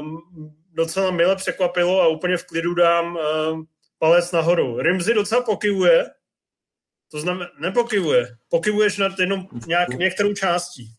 um, 0.00 0.22
docela 0.76 1.10
mile 1.10 1.36
překvapilo 1.36 2.02
a 2.02 2.08
úplně 2.08 2.36
v 2.36 2.44
klidu 2.46 2.74
dám 2.74 3.16
um, 3.16 3.66
palec 3.98 4.32
nahoru. 4.32 4.78
Rimzy 4.80 5.14
docela 5.14 5.42
pokivuje, 5.42 6.06
to 7.10 7.20
znamená, 7.20 7.50
nepokivuje, 7.60 8.36
pokivuješ 8.48 8.98
nad 8.98 9.18
jenom 9.18 9.48
nějak, 9.66 9.88
některou 9.88 10.34
částí. 10.34 10.90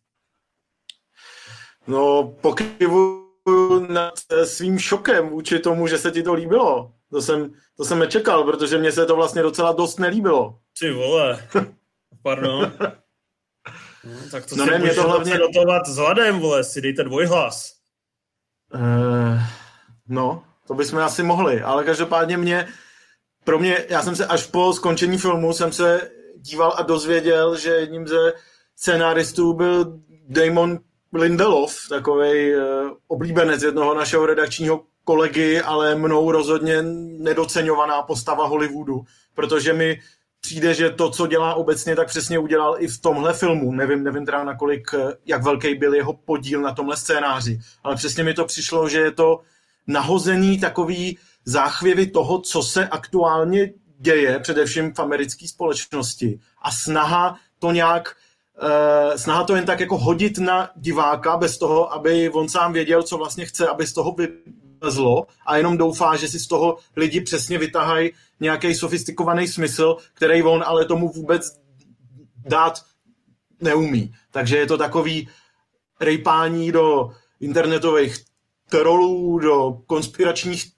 No, 1.87 2.35
pokyvuju 2.41 3.87
nad 3.89 4.13
eh, 4.31 4.45
svým 4.45 4.79
šokem 4.79 5.29
vůči 5.29 5.59
tomu, 5.59 5.87
že 5.87 5.97
se 5.97 6.11
ti 6.11 6.23
to 6.23 6.33
líbilo. 6.33 6.93
To 7.11 7.21
jsem, 7.21 7.53
to 7.77 7.85
jsem 7.85 7.99
nečekal, 7.99 8.43
protože 8.43 8.77
mně 8.77 8.91
se 8.91 9.05
to 9.05 9.15
vlastně 9.15 9.41
docela 9.41 9.71
dost 9.71 9.99
nelíbilo. 9.99 10.59
Ty 10.79 10.91
vole, 10.91 11.47
pardon. 12.23 12.73
No, 14.03 14.29
tak 14.31 14.45
to 14.45 14.55
No 14.55 14.63
si 14.65 14.71
ne, 14.71 14.77
mě 14.77 14.79
můžeš 14.79 14.95
to 14.95 15.03
hlavně- 15.03 15.35
hlavně... 15.35 15.47
dotovat 15.53 15.87
s 15.87 15.95
hladem, 15.97 16.39
vole, 16.39 16.63
si 16.63 16.81
dejte 16.81 17.03
dvojhlas. 17.03 17.73
Uh, 18.73 19.39
no, 20.09 20.43
to 20.67 20.73
bychom 20.73 20.99
asi 20.99 21.23
mohli, 21.23 21.61
ale 21.61 21.83
každopádně 21.83 22.37
mě, 22.37 22.67
pro 23.43 23.59
mě, 23.59 23.85
já 23.89 24.01
jsem 24.01 24.15
se 24.15 24.25
až 24.25 24.45
po 24.45 24.73
skončení 24.73 25.17
filmu 25.17 25.53
jsem 25.53 25.71
se 25.71 26.09
díval 26.35 26.73
a 26.77 26.81
dozvěděl, 26.81 27.57
že 27.57 27.69
jedním 27.69 28.07
ze 28.07 28.33
scenáristů 28.75 29.53
byl 29.53 29.99
Damon 30.29 30.79
Lindelof, 31.13 31.75
takový 31.89 32.55
uh, 32.55 32.61
oblíbenec 33.07 33.63
jednoho 33.63 33.95
našeho 33.95 34.25
redakčního 34.25 34.83
kolegy, 35.03 35.61
ale 35.61 35.95
mnou 35.95 36.31
rozhodně 36.31 36.81
nedoceňovaná 37.19 38.01
postava 38.01 38.47
Hollywoodu, 38.47 39.01
protože 39.35 39.73
mi 39.73 39.99
přijde, 40.41 40.73
že 40.73 40.89
to, 40.89 41.09
co 41.09 41.27
dělá 41.27 41.55
obecně, 41.55 41.95
tak 41.95 42.07
přesně 42.07 42.39
udělal 42.39 42.75
i 42.79 42.87
v 42.87 43.01
tomhle 43.01 43.33
filmu. 43.33 43.71
Nevím, 43.71 44.03
nevím 44.03 44.25
teda 44.25 44.43
nakolik, 44.43 44.91
eh, 44.93 45.13
jak 45.25 45.43
velký 45.43 45.75
byl 45.75 45.93
jeho 45.93 46.13
podíl 46.13 46.61
na 46.61 46.73
tomhle 46.73 46.97
scénáři, 46.97 47.59
ale 47.83 47.95
přesně 47.95 48.23
mi 48.23 48.33
to 48.33 48.45
přišlo, 48.45 48.89
že 48.89 48.99
je 48.99 49.11
to 49.11 49.41
nahozený 49.87 50.59
takový 50.59 51.17
záchvěvy 51.45 52.07
toho, 52.07 52.41
co 52.41 52.63
se 52.63 52.87
aktuálně 52.87 53.73
děje, 53.99 54.39
především 54.39 54.93
v 54.93 54.99
americké 54.99 55.47
společnosti 55.47 56.39
a 56.61 56.71
snaha 56.71 57.37
to 57.59 57.71
nějak 57.71 58.15
Uh, 58.63 59.15
snaha 59.15 59.43
to 59.43 59.55
jen 59.55 59.65
tak 59.65 59.79
jako 59.79 59.97
hodit 59.97 60.37
na 60.37 60.69
diváka 60.75 61.37
bez 61.37 61.57
toho, 61.57 61.93
aby 61.93 62.29
on 62.29 62.49
sám 62.49 62.73
věděl, 62.73 63.03
co 63.03 63.17
vlastně 63.17 63.45
chce, 63.45 63.67
aby 63.67 63.87
z 63.87 63.93
toho 63.93 64.15
vylezlo 64.81 65.27
a 65.45 65.57
jenom 65.57 65.77
doufá, 65.77 66.15
že 66.15 66.27
si 66.27 66.39
z 66.39 66.47
toho 66.47 66.77
lidi 66.95 67.21
přesně 67.21 67.57
vytahají 67.57 68.11
nějaký 68.39 68.75
sofistikovaný 68.75 69.47
smysl, 69.47 69.97
který 70.13 70.43
on 70.43 70.63
ale 70.67 70.85
tomu 70.85 71.09
vůbec 71.09 71.59
dát 72.45 72.81
neumí. 73.61 74.13
Takže 74.31 74.57
je 74.57 74.65
to 74.65 74.77
takový 74.77 75.29
rejpání 75.99 76.71
do 76.71 77.11
internetových 77.39 78.17
trolů, 78.69 79.39
do 79.39 79.77
konspiračních 79.87 80.71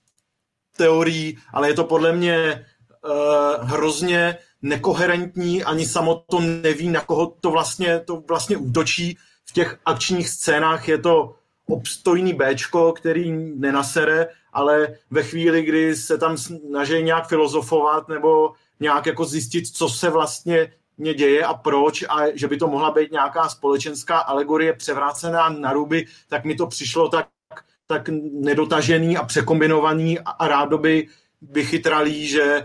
teorií, 0.77 1.37
ale 1.53 1.67
je 1.67 1.73
to 1.73 1.83
podle 1.83 2.11
mě 2.11 2.65
uh, 3.05 3.69
hrozně 3.69 4.37
nekoherentní, 4.61 5.63
ani 5.63 5.85
samo 5.85 6.23
to 6.29 6.39
neví, 6.39 6.89
na 6.89 7.01
koho 7.01 7.33
to 7.41 7.51
vlastně, 7.51 7.99
to 7.99 8.23
vlastně 8.27 8.57
útočí. 8.57 9.17
V 9.45 9.53
těch 9.53 9.79
akčních 9.85 10.29
scénách 10.29 10.87
je 10.87 10.97
to 10.97 11.35
obstojný 11.67 12.33
Bčko, 12.33 12.93
který 12.93 13.31
nenasere, 13.55 14.27
ale 14.53 14.87
ve 15.11 15.23
chvíli, 15.23 15.61
kdy 15.61 15.95
se 15.95 16.17
tam 16.17 16.37
snaží 16.37 17.03
nějak 17.03 17.27
filozofovat 17.27 18.07
nebo 18.07 18.53
nějak 18.79 19.05
jako 19.05 19.25
zjistit, 19.25 19.67
co 19.67 19.89
se 19.89 20.09
vlastně 20.09 20.73
mě 20.97 21.13
děje 21.13 21.45
a 21.45 21.53
proč 21.53 22.03
a 22.09 22.17
že 22.33 22.47
by 22.47 22.57
to 22.57 22.67
mohla 22.67 22.91
být 22.91 23.11
nějaká 23.11 23.49
společenská 23.49 24.19
alegorie 24.19 24.73
převrácená 24.73 25.49
na 25.49 25.73
ruby, 25.73 26.05
tak 26.29 26.45
mi 26.45 26.55
to 26.55 26.67
přišlo 26.67 27.09
tak, 27.09 27.27
tak 27.89 28.09
nedotažený 28.31 29.17
a 29.17 29.23
překombinovaný 29.23 30.19
a 30.19 30.47
rádoby 30.47 31.07
vychytralý, 31.41 32.27
že 32.27 32.63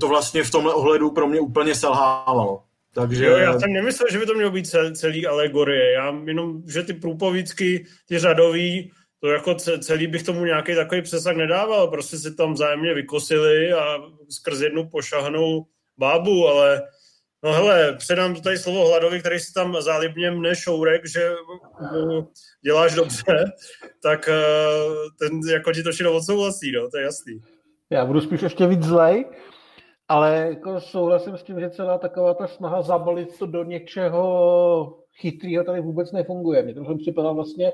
to 0.00 0.08
vlastně 0.08 0.42
v 0.42 0.50
tomhle 0.50 0.74
ohledu 0.74 1.10
pro 1.10 1.28
mě 1.28 1.40
úplně 1.40 1.74
selhávalo. 1.74 2.62
Takže... 2.94 3.24
Jo, 3.26 3.36
já 3.36 3.58
jsem 3.58 3.72
nemyslel, 3.72 4.08
že 4.12 4.18
by 4.18 4.26
to 4.26 4.34
mělo 4.34 4.50
být 4.50 4.68
cel, 4.68 4.94
celý 4.94 5.26
alegorie. 5.26 5.92
Já 5.92 6.14
jenom, 6.24 6.62
že 6.66 6.82
ty 6.82 6.92
průpovídky, 6.92 7.86
ty 8.08 8.18
řadový, 8.18 8.90
to 9.20 9.28
jako 9.28 9.54
celý 9.54 10.06
bych 10.06 10.22
tomu 10.22 10.44
nějaký 10.44 10.74
takový 10.74 11.02
přesah 11.02 11.36
nedával. 11.36 11.88
Prostě 11.88 12.18
si 12.18 12.34
tam 12.34 12.52
vzájemně 12.52 12.94
vykosili 12.94 13.72
a 13.72 13.98
skrz 14.28 14.60
jednu 14.60 14.88
pošahnou 14.88 15.66
bábu, 15.98 16.48
ale 16.48 16.82
no 17.42 17.52
hele, 17.52 17.96
předám 17.98 18.34
tady 18.34 18.58
slovo 18.58 18.88
Hladovi, 18.88 19.20
který 19.20 19.38
si 19.38 19.52
tam 19.52 19.76
zálibně 19.80 20.30
mne 20.30 20.54
šourek, 20.54 21.08
že 21.08 21.30
děláš 22.64 22.94
dobře, 22.94 23.44
tak 24.02 24.28
eh, 24.28 24.34
ten 25.18 25.40
jako 25.52 25.72
ti 25.72 25.82
to 25.82 25.92
všechno 25.92 26.16
odsouhlasí, 26.16 26.72
no, 26.72 26.90
to 26.90 26.98
je 26.98 27.04
jasný. 27.04 27.40
Já 27.90 28.04
budu 28.04 28.20
spíš 28.20 28.42
ještě 28.42 28.66
víc 28.66 28.82
zlej, 28.82 29.24
ale 30.08 30.36
jako 30.36 30.80
souhlasím 30.80 31.36
s 31.36 31.42
tím, 31.42 31.60
že 31.60 31.70
celá 31.70 31.98
taková 31.98 32.34
ta 32.34 32.46
snaha 32.46 32.82
zabalit 32.82 33.38
to 33.38 33.46
do 33.46 33.64
něčeho 33.64 34.98
chytrého 35.20 35.64
tady 35.64 35.80
vůbec 35.80 36.12
nefunguje. 36.12 36.62
Mně 36.62 36.74
to 36.74 36.96
připadá 36.98 37.32
vlastně 37.32 37.72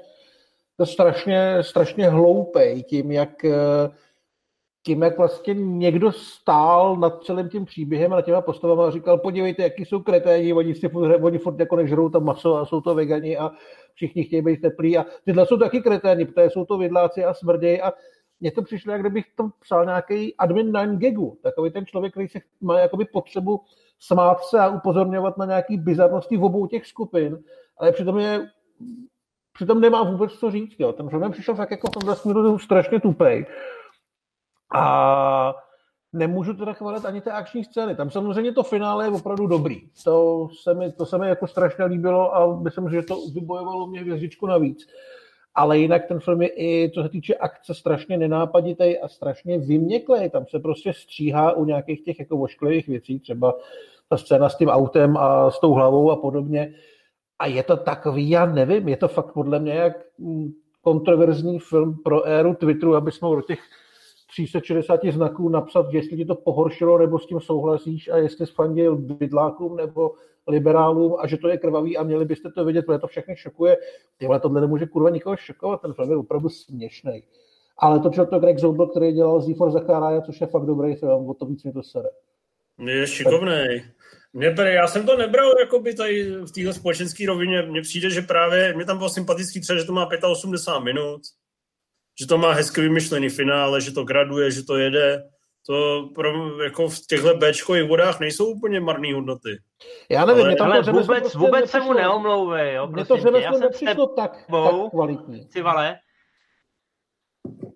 to 0.77 0.87
strašně, 0.87 1.59
strašně 1.61 2.09
hloupej 2.09 2.83
tím, 2.83 3.13
jak 3.13 3.45
tím, 4.87 5.03
jak 5.03 5.19
vlastně 5.19 5.55
někdo 5.55 6.13
stál 6.13 6.97
nad 6.97 7.25
celým 7.25 7.49
tím 7.49 7.65
příběhem 7.65 8.13
a 8.13 8.17
nad 8.17 8.23
těma 8.23 8.41
postavama 8.41 8.87
a 8.87 8.91
říkal, 8.91 9.19
podívejte, 9.19 9.63
jaký 9.63 9.85
jsou 9.85 10.01
kreténi, 10.01 10.53
oni, 10.53 10.75
si 10.75 10.89
furt, 10.89 11.25
oni 11.25 11.39
furt 11.39 11.61
jako 11.61 11.77
nežrou 11.77 12.09
tam 12.09 12.25
maso 12.25 12.57
a 12.57 12.67
jsou 12.67 12.81
to 12.81 12.95
vegani 12.95 13.39
a 13.39 13.51
všichni 13.95 14.25
chtějí 14.25 14.43
být 14.43 14.61
teplí 14.61 14.99
a 14.99 15.07
tyhle 15.25 15.47
jsou 15.47 15.57
taky 15.57 15.81
kreténi, 15.81 16.25
protože 16.25 16.51
jsou 16.51 16.65
to 16.65 16.79
vidláci 16.79 17.25
a 17.25 17.35
smrději 17.35 17.81
a 17.83 17.93
mně 18.41 18.53
to 18.53 18.63
přišlo, 18.63 18.93
jak 18.93 19.01
kdybych 19.01 19.25
tam 19.37 19.53
psal 19.63 19.85
nějaký 19.85 20.37
admin 20.37 20.67
nine 20.67 20.97
gagu, 20.97 21.39
takový 21.43 21.71
ten 21.71 21.87
člověk, 21.87 22.13
který 22.13 22.29
se 22.29 22.39
má 22.61 22.79
jakoby 22.79 23.05
potřebu 23.05 23.61
smát 23.99 24.45
se 24.45 24.59
a 24.59 24.69
upozorňovat 24.69 25.39
na 25.39 25.47
nějaký 25.47 25.79
bizarnosti 25.79 26.37
v 26.37 26.45
obou 26.45 26.67
těch 26.67 26.87
skupin, 26.87 27.39
ale 27.79 27.93
přitom 27.93 28.19
je 28.19 28.47
přitom 29.53 29.81
nemá 29.81 30.03
vůbec 30.03 30.33
co 30.33 30.51
říct. 30.51 30.77
Jo. 30.79 30.93
Ten 30.93 31.09
film 31.09 31.33
přišel 31.33 31.55
fakt 31.55 31.71
jako 31.71 31.87
v 31.87 31.91
tomhle 31.91 32.17
směru 32.17 32.59
strašně 32.59 33.01
tupej. 33.01 33.47
A 34.75 35.55
nemůžu 36.13 36.55
teda 36.55 36.73
chválit 36.73 37.05
ani 37.05 37.21
té 37.21 37.33
akční 37.33 37.65
scény. 37.65 37.97
Tam 37.97 38.11
samozřejmě 38.11 38.53
to 38.53 38.63
finále 38.63 39.05
je 39.05 39.11
opravdu 39.11 39.47
dobrý. 39.47 39.81
To 40.05 40.49
se 40.63 40.75
mi, 40.75 40.93
to 40.93 41.07
se 41.07 41.19
mi 41.19 41.29
jako 41.29 41.47
strašně 41.47 41.85
líbilo 41.85 42.37
a 42.37 42.57
myslím, 42.61 42.91
že 42.91 43.03
to 43.03 43.17
vybojovalo 43.35 43.87
mě 43.87 44.01
hvězdičku 44.01 44.47
navíc 44.47 44.87
ale 45.55 45.79
jinak 45.79 46.07
ten 46.07 46.21
film 46.21 46.43
je 46.43 46.49
i, 46.49 46.91
co 46.95 47.03
se 47.03 47.09
týče 47.09 47.35
akce, 47.35 47.75
strašně 47.75 48.17
nenápaditý 48.17 48.99
a 48.99 49.09
strašně 49.09 49.59
vyměklý. 49.59 50.31
Tam 50.31 50.47
se 50.47 50.59
prostě 50.59 50.93
stříhá 50.93 51.53
u 51.53 51.65
nějakých 51.65 52.05
těch 52.05 52.19
jako 52.19 52.39
ošklivých 52.39 52.89
věcí, 52.89 53.21
třeba 53.21 53.55
ta 54.09 54.17
scéna 54.17 54.49
s 54.49 54.57
tím 54.57 54.69
autem 54.69 55.17
a 55.17 55.51
s 55.51 55.61
tou 55.61 55.73
hlavou 55.73 56.11
a 56.11 56.17
podobně. 56.17 56.75
A 57.39 57.47
je 57.47 57.63
to 57.63 57.77
takový, 57.77 58.31
já 58.31 58.47
nevím, 58.47 58.89
je 58.89 58.97
to 58.97 59.09
fakt 59.09 59.33
podle 59.33 59.59
mě 59.59 59.73
jak 59.73 59.97
kontroverzní 60.81 61.59
film 61.59 61.99
pro 62.05 62.25
éru 62.25 62.55
Twitteru, 62.55 62.97
aby 62.97 63.13
jsme 63.13 63.29
do 63.29 63.43
těch 63.43 63.61
360 64.35 65.01
znaků 65.05 65.49
napsat, 65.49 65.87
jestli 65.91 66.17
ti 66.17 66.25
to 66.25 66.35
pohoršilo, 66.35 66.99
nebo 66.99 67.19
s 67.19 67.27
tím 67.27 67.41
souhlasíš 67.41 68.09
a 68.09 68.17
jestli 68.17 68.47
sfandil 68.47 68.97
bydlákům 68.97 69.77
nebo 69.77 70.13
liberálům 70.47 71.17
a 71.19 71.27
že 71.27 71.37
to 71.37 71.49
je 71.49 71.59
krvavý 71.59 71.97
a 71.97 72.03
měli 72.03 72.25
byste 72.25 72.51
to 72.51 72.65
vědět, 72.65 72.87
protože 72.87 72.99
to 72.99 73.07
všechny 73.07 73.37
šokuje. 73.37 73.77
Tyhle, 74.19 74.41
tohle 74.41 74.61
nemůže 74.61 74.87
kurva 74.87 75.11
nikoho 75.11 75.37
šokovat, 75.37 75.83
ten 75.83 75.93
film 75.93 76.11
je 76.11 76.17
opravdu 76.17 76.49
směšný. 76.49 77.23
Ale 77.79 78.01
to, 78.01 78.11
to 78.11 78.39
Greg 78.39 78.59
Zobel, 78.59 78.87
který 78.87 79.13
dělal 79.13 79.41
Z 79.41 79.57
for 79.57 79.71
Zachariah, 79.71 80.27
což 80.27 80.41
je 80.41 80.47
fakt 80.47 80.67
dobrý 80.67 80.95
film, 80.95 81.31
o 81.31 81.35
to 81.35 81.47
víc 81.47 81.65
mi 81.65 81.73
to 81.73 81.83
sere. 81.83 82.09
Je 82.79 83.07
šikovný. 83.07 83.83
Mě, 84.33 84.55
já 84.63 84.87
jsem 84.87 85.07
to 85.07 85.17
nebral 85.17 85.51
jakoby 85.61 85.95
tady 85.95 86.31
v 86.31 86.53
téhle 86.53 86.73
společenské 86.73 87.27
rovině. 87.27 87.63
Mně 87.63 87.83
přijde, 87.83 88.11
že 88.11 88.23
právě 88.23 88.75
mě 88.75 88.85
tam 88.85 88.99
bylo 88.99 89.11
sympatický 89.11 89.61
třeba, 89.61 89.79
že 89.79 89.85
to 89.85 89.93
má 89.93 90.09
85 90.31 90.85
minut, 90.85 91.21
že 92.21 92.27
to 92.27 92.39
má 92.39 92.53
hezky 92.53 92.81
vymyšlený 92.81 93.29
finále, 93.29 93.81
že 93.81 93.93
to 93.93 94.05
graduje, 94.05 94.51
že 94.51 94.63
to 94.65 94.77
jede. 94.77 95.23
To 95.67 96.09
pro, 96.15 96.63
jako 96.63 96.89
v 96.89 97.07
těchto 97.09 97.37
Bčkových 97.37 97.89
vodách 97.89 98.21
nejsou 98.21 98.47
úplně 98.47 98.81
marné 98.81 99.15
hodnoty. 99.15 99.59
Já 100.11 100.25
nevím, 100.25 100.45
ale, 100.45 100.57
tam 100.57 100.73
ale 100.73 100.85
to 100.85 100.93
vůbec, 100.93 101.21
prostě 101.21 101.39
vůbec 101.39 101.71
se 101.71 101.81
mu 101.81 101.93
neomlouvej, 101.93 102.75
jo, 102.75 102.87
Mně 102.87 103.05
to 103.05 103.17
řemeslo 103.17 103.59
nepřišlo 103.59 104.07
tak, 104.07 104.33
tak 104.33 104.91
kvalitní. 104.91 105.49
Civale, 105.49 105.99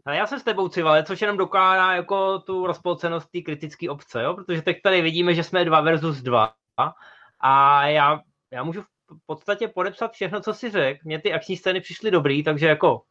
ale 0.07 0.16
já 0.16 0.27
jsem 0.27 0.40
s 0.40 0.44
tebou, 0.44 0.68
Civale, 0.68 1.05
což 1.05 1.20
jenom 1.20 1.37
dokládá 1.37 1.92
jako 1.92 2.38
tu 2.38 2.66
rozpolcenost 2.66 3.29
té 3.31 3.40
kritické 3.40 3.90
obce, 3.90 4.22
jo? 4.22 4.35
protože 4.35 4.62
teď 4.62 4.77
tady 4.83 5.03
vidíme, 5.03 5.35
že 5.35 5.44
jsme 5.44 5.64
dva 5.64 5.81
versus 5.81 6.16
dva 6.16 6.53
a 7.40 7.87
já, 7.87 8.20
já 8.53 8.62
můžu 8.62 8.83
v 8.83 9.27
podstatě 9.27 9.68
podepsat 9.68 10.12
všechno, 10.12 10.40
co 10.40 10.55
si 10.55 10.70
řekl. 10.70 11.01
Mně 11.05 11.20
ty 11.20 11.33
akční 11.33 11.57
scény 11.57 11.81
přišly 11.81 12.11
dobrý, 12.11 12.42
takže 12.42 12.66
jako 12.66 13.03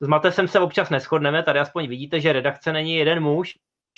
s 0.00 0.06
Matesem 0.06 0.48
se 0.48 0.60
občas 0.60 0.90
neschodneme, 0.90 1.42
tady 1.42 1.58
aspoň 1.58 1.88
vidíte, 1.88 2.20
že 2.20 2.32
redakce 2.32 2.72
není 2.72 2.96
jeden 2.96 3.20
muž, 3.20 3.54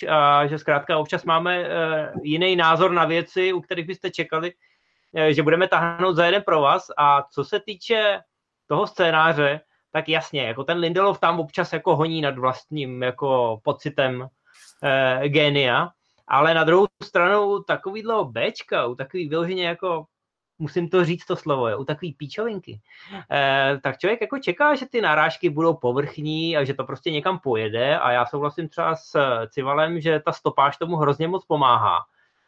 a 0.09 0.47
že 0.47 0.57
zkrátka 0.57 0.97
občas 0.97 1.25
máme 1.25 1.59
uh, 1.59 1.67
jiný 2.23 2.55
názor 2.55 2.91
na 2.91 3.05
věci, 3.05 3.53
u 3.53 3.61
kterých 3.61 3.87
byste 3.87 4.11
čekali, 4.11 4.53
uh, 5.11 5.25
že 5.25 5.43
budeme 5.43 5.67
tahnout 5.67 6.15
za 6.15 6.25
jeden 6.25 6.41
pro 6.41 6.61
vás. 6.61 6.87
A 6.97 7.23
co 7.23 7.43
se 7.43 7.59
týče 7.59 8.19
toho 8.67 8.87
scénáře, 8.87 9.61
tak 9.91 10.09
jasně, 10.09 10.47
jako 10.47 10.63
ten 10.63 10.77
Lindelof 10.77 11.19
tam 11.19 11.39
občas 11.39 11.73
jako 11.73 11.95
honí 11.95 12.21
nad 12.21 12.37
vlastním 12.37 13.03
jako 13.03 13.59
pocitem 13.63 14.21
uh, 14.21 15.23
génia, 15.23 15.89
ale 16.27 16.53
na 16.53 16.63
druhou 16.63 16.87
stranu 17.03 17.63
takovýhle 17.63 18.25
Bčka, 18.25 18.85
u 18.85 18.95
takový 18.95 19.29
vyloženě 19.29 19.67
jako 19.67 20.05
musím 20.59 20.89
to 20.89 21.05
říct 21.05 21.25
to 21.25 21.35
slovo, 21.35 21.67
je, 21.67 21.75
u 21.75 21.85
takový 21.85 22.13
píčovinky, 22.13 22.81
eh, 23.31 23.79
tak 23.83 23.97
člověk 23.97 24.21
jako 24.21 24.39
čeká, 24.39 24.75
že 24.75 24.85
ty 24.85 25.01
narážky 25.01 25.49
budou 25.49 25.73
povrchní 25.73 26.57
a 26.57 26.63
že 26.63 26.73
to 26.73 26.83
prostě 26.83 27.11
někam 27.11 27.39
pojede 27.39 27.99
a 27.99 28.11
já 28.11 28.25
souhlasím 28.25 28.69
třeba 28.69 28.95
s 28.95 29.15
Civalem, 29.49 30.01
že 30.01 30.19
ta 30.19 30.31
stopáž 30.31 30.77
tomu 30.77 30.95
hrozně 30.95 31.27
moc 31.27 31.45
pomáhá. 31.45 31.97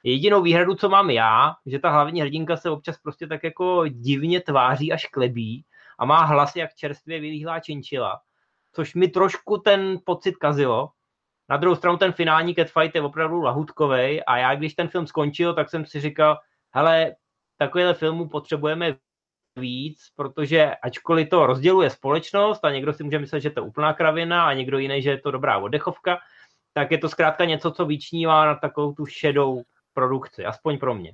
Jedinou 0.03 0.41
výhradu, 0.41 0.75
co 0.75 0.89
mám 0.89 1.09
já, 1.09 1.55
že 1.65 1.79
ta 1.79 1.89
hlavní 1.89 2.21
hrdinka 2.21 2.57
se 2.57 2.69
občas 2.69 2.97
prostě 2.97 3.27
tak 3.27 3.43
jako 3.43 3.87
divně 3.87 4.41
tváří 4.41 4.93
až 4.93 5.05
klebí 5.05 5.65
a 5.99 6.05
má 6.05 6.25
hlas 6.25 6.55
jak 6.55 6.75
čerstvě 6.75 7.19
vylíhlá 7.19 7.59
činčila, 7.59 8.19
což 8.73 8.95
mi 8.95 9.07
trošku 9.07 9.57
ten 9.57 9.99
pocit 10.05 10.37
kazilo. 10.37 10.89
Na 11.49 11.57
druhou 11.57 11.75
stranu 11.75 11.97
ten 11.97 12.11
finální 12.11 12.55
catfight 12.55 12.95
je 12.95 13.01
opravdu 13.01 13.41
lahutkovej 13.41 14.23
a 14.27 14.37
já, 14.37 14.55
když 14.55 14.73
ten 14.73 14.87
film 14.87 15.07
skončil, 15.07 15.53
tak 15.53 15.69
jsem 15.69 15.85
si 15.85 16.01
říkal, 16.01 16.37
hele, 16.71 17.15
takovýhle 17.59 17.93
filmů 17.93 18.29
potřebujeme 18.29 18.95
víc, 19.55 19.99
protože 20.15 20.75
ačkoliv 20.83 21.29
to 21.29 21.45
rozděluje 21.45 21.89
společnost 21.89 22.65
a 22.65 22.71
někdo 22.71 22.93
si 22.93 23.03
může 23.03 23.19
myslet, 23.19 23.39
že 23.39 23.49
to 23.49 23.59
je 23.59 23.67
úplná 23.67 23.93
kravina 23.93 24.45
a 24.45 24.53
někdo 24.53 24.77
jiný, 24.77 25.01
že 25.01 25.09
je 25.09 25.17
to 25.17 25.31
dobrá 25.31 25.57
oddechovka, 25.57 26.17
tak 26.73 26.91
je 26.91 26.97
to 26.97 27.09
zkrátka 27.09 27.45
něco, 27.45 27.71
co 27.71 27.85
vyčnívá 27.85 28.45
na 28.45 28.55
takovou 28.55 28.93
tu 28.93 29.05
šedou 29.05 29.61
produkci, 29.93 30.45
aspoň 30.45 30.77
pro 30.77 30.95
mě. 30.95 31.13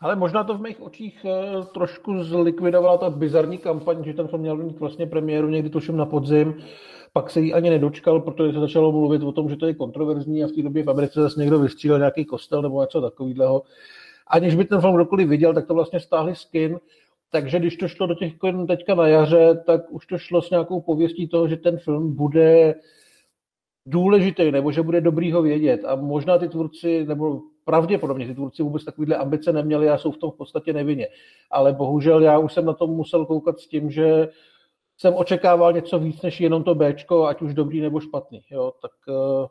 Ale 0.00 0.16
možná 0.16 0.44
to 0.44 0.58
v 0.58 0.60
mých 0.60 0.80
očích 0.80 1.24
eh, 1.24 1.64
trošku 1.74 2.24
zlikvidovala 2.24 2.98
ta 2.98 3.10
bizarní 3.10 3.58
kampaň, 3.58 4.04
že 4.04 4.14
ten 4.14 4.28
film 4.28 4.40
měl 4.40 4.56
mít 4.56 4.78
vlastně 4.78 5.06
premiéru 5.06 5.48
někdy 5.48 5.70
tuším 5.70 5.96
na 5.96 6.06
podzim, 6.06 6.62
pak 7.12 7.30
se 7.30 7.40
jí 7.40 7.54
ani 7.54 7.70
nedočkal, 7.70 8.20
protože 8.20 8.52
se 8.52 8.60
začalo 8.60 8.92
mluvit 8.92 9.22
o 9.22 9.32
tom, 9.32 9.48
že 9.48 9.56
to 9.56 9.66
je 9.66 9.74
kontroverzní 9.74 10.44
a 10.44 10.46
v 10.46 10.52
té 10.52 10.62
době 10.62 10.82
v 10.82 10.90
Americe 10.90 11.22
zase 11.22 11.40
někdo 11.40 11.58
vystřílel 11.58 11.98
nějaký 11.98 12.24
kostel 12.24 12.62
nebo 12.62 12.80
něco 12.80 13.00
takového 13.00 13.62
aniž 14.30 14.54
by 14.54 14.64
ten 14.64 14.80
film 14.80 14.94
kdokoliv 14.94 15.28
viděl, 15.28 15.54
tak 15.54 15.66
to 15.66 15.74
vlastně 15.74 16.00
stáhli 16.00 16.34
skin. 16.34 16.80
Takže 17.32 17.58
když 17.58 17.76
to 17.76 17.88
šlo 17.88 18.06
do 18.06 18.14
těch 18.14 18.32
teďka 18.66 18.94
na 18.94 19.08
jaře, 19.08 19.62
tak 19.66 19.90
už 19.90 20.06
to 20.06 20.18
šlo 20.18 20.42
s 20.42 20.50
nějakou 20.50 20.80
pověstí 20.80 21.28
toho, 21.28 21.48
že 21.48 21.56
ten 21.56 21.78
film 21.78 22.14
bude 22.16 22.74
důležitý, 23.86 24.50
nebo 24.50 24.72
že 24.72 24.82
bude 24.82 25.00
dobrý 25.00 25.32
ho 25.32 25.42
vědět. 25.42 25.84
A 25.84 25.96
možná 25.96 26.38
ty 26.38 26.48
tvůrci, 26.48 27.04
nebo 27.06 27.40
pravděpodobně 27.64 28.26
ty 28.26 28.34
Turci 28.34 28.62
vůbec 28.62 28.84
takovýhle 28.84 29.16
ambice 29.16 29.52
neměli 29.52 29.88
a 29.88 29.98
jsou 29.98 30.10
v 30.10 30.18
tom 30.18 30.30
v 30.30 30.36
podstatě 30.36 30.72
nevinně. 30.72 31.08
Ale 31.50 31.72
bohužel 31.72 32.22
já 32.22 32.38
už 32.38 32.52
jsem 32.52 32.64
na 32.64 32.72
to 32.72 32.86
musel 32.86 33.26
koukat 33.26 33.60
s 33.60 33.66
tím, 33.66 33.90
že 33.90 34.28
jsem 34.98 35.14
očekával 35.14 35.72
něco 35.72 35.98
víc 35.98 36.22
než 36.22 36.40
jenom 36.40 36.64
to 36.64 36.74
Bčko, 36.74 37.26
ať 37.26 37.42
už 37.42 37.54
dobrý 37.54 37.80
nebo 37.80 38.00
špatný. 38.00 38.42
Jo, 38.50 38.72
tak 38.82 38.92
uh, 39.08 39.46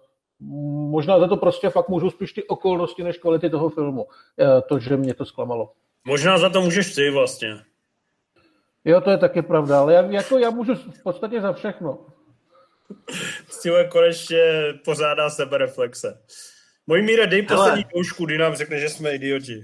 možná 0.90 1.20
za 1.20 1.28
to 1.28 1.38
prostě 1.38 1.70
fakt 1.70 1.90
můžu 1.90 2.10
spíš 2.10 2.34
ty 2.34 2.44
okolnosti 2.44 3.04
než 3.04 3.18
kvality 3.18 3.50
toho 3.50 3.70
filmu. 3.70 4.04
Uh, 4.04 4.10
to, 4.70 4.80
že 4.80 4.98
mě 4.98 5.14
to 5.14 5.26
zklamalo. 5.26 5.72
Možná 6.06 6.38
za 6.38 6.50
to 6.50 6.62
můžeš 6.62 6.96
ty 6.96 7.10
vlastně. 7.10 7.56
Jo, 8.86 9.02
to 9.02 9.12
je 9.12 9.18
taky 9.18 9.42
pravda, 9.42 9.80
ale 9.80 9.94
já, 9.94 10.02
jako 10.02 10.38
já 10.38 10.50
můžu 10.50 10.76
v 10.76 11.04
podstatě 11.04 11.42
za 11.42 11.54
všechno. 11.54 12.06
Steve 13.50 13.88
konečně 13.88 14.44
pořádá 14.86 15.30
sebe 15.30 15.58
reflexe. 15.58 16.22
Můj 16.88 17.02
míre, 17.02 17.28
dej 17.28 17.42
poslední 17.42 17.84
koušku, 17.84 18.26
kdy 18.26 18.38
nám 18.38 18.56
řekne, 18.56 18.80
že 18.80 18.90
jsme 18.90 19.16
idioti. 19.16 19.64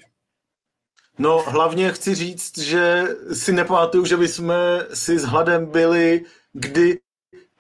No, 1.18 1.44
hlavně 1.48 1.92
chci 1.92 2.16
říct, 2.16 2.58
že 2.58 3.04
si 3.34 3.52
nepamatuju, 3.52 4.06
že 4.06 4.18
bychom 4.18 4.54
si 4.94 5.20
s 5.20 5.24
hladem 5.24 5.66
byli 5.66 6.22
kdy 6.54 7.00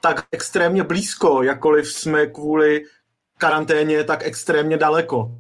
tak 0.02 0.26
extrémně 0.32 0.84
blízko, 0.84 1.44
jakkoliv 1.44 1.92
jsme 1.92 2.28
kvůli 2.28 2.86
karanténě 3.46 4.04
tak 4.04 4.24
extrémně 4.24 4.78
daleko. 4.78 5.32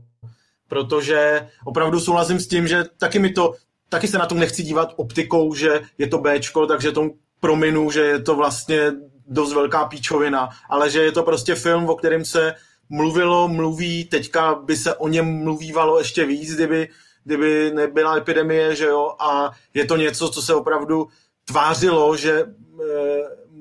Protože 0.67 1.47
opravdu 1.65 1.99
souhlasím 1.99 2.39
s 2.39 2.47
tím, 2.47 2.67
že 2.67 2.83
taky 2.97 3.19
mi 3.19 3.29
to, 3.29 3.53
taky 3.89 4.07
se 4.07 4.17
na 4.17 4.25
tom 4.25 4.39
nechci 4.39 4.63
dívat 4.63 4.93
optikou, 4.95 5.53
že 5.55 5.81
je 5.97 6.07
to 6.07 6.17
Bčko, 6.17 6.67
takže 6.67 6.91
tomu 6.91 7.17
prominu, 7.39 7.91
že 7.91 8.01
je 8.01 8.19
to 8.21 8.35
vlastně 8.35 8.91
dost 9.27 9.53
velká 9.53 9.85
píčovina, 9.85 10.49
ale 10.69 10.89
že 10.89 11.03
je 11.03 11.11
to 11.11 11.23
prostě 11.23 11.55
film, 11.55 11.89
o 11.89 11.95
kterém 11.95 12.25
se 12.25 12.53
mluvilo, 12.89 13.47
mluví, 13.47 14.05
teďka 14.05 14.55
by 14.55 14.75
se 14.77 14.95
o 14.95 15.07
něm 15.07 15.43
mluvívalo 15.43 15.99
ještě 15.99 16.25
víc, 16.25 16.55
kdyby, 16.55 16.89
kdyby 17.23 17.71
nebyla 17.73 18.17
epidemie, 18.17 18.75
že 18.75 18.85
jo, 18.85 19.15
a 19.19 19.51
je 19.73 19.85
to 19.85 19.97
něco, 19.97 20.29
co 20.29 20.41
se 20.41 20.53
opravdu 20.53 21.07
tvářilo, 21.45 22.17
že 22.17 22.31
e, 22.31 22.45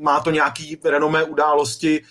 má 0.00 0.20
to 0.20 0.30
nějaký 0.30 0.78
renomé 0.84 1.24
události, 1.24 2.02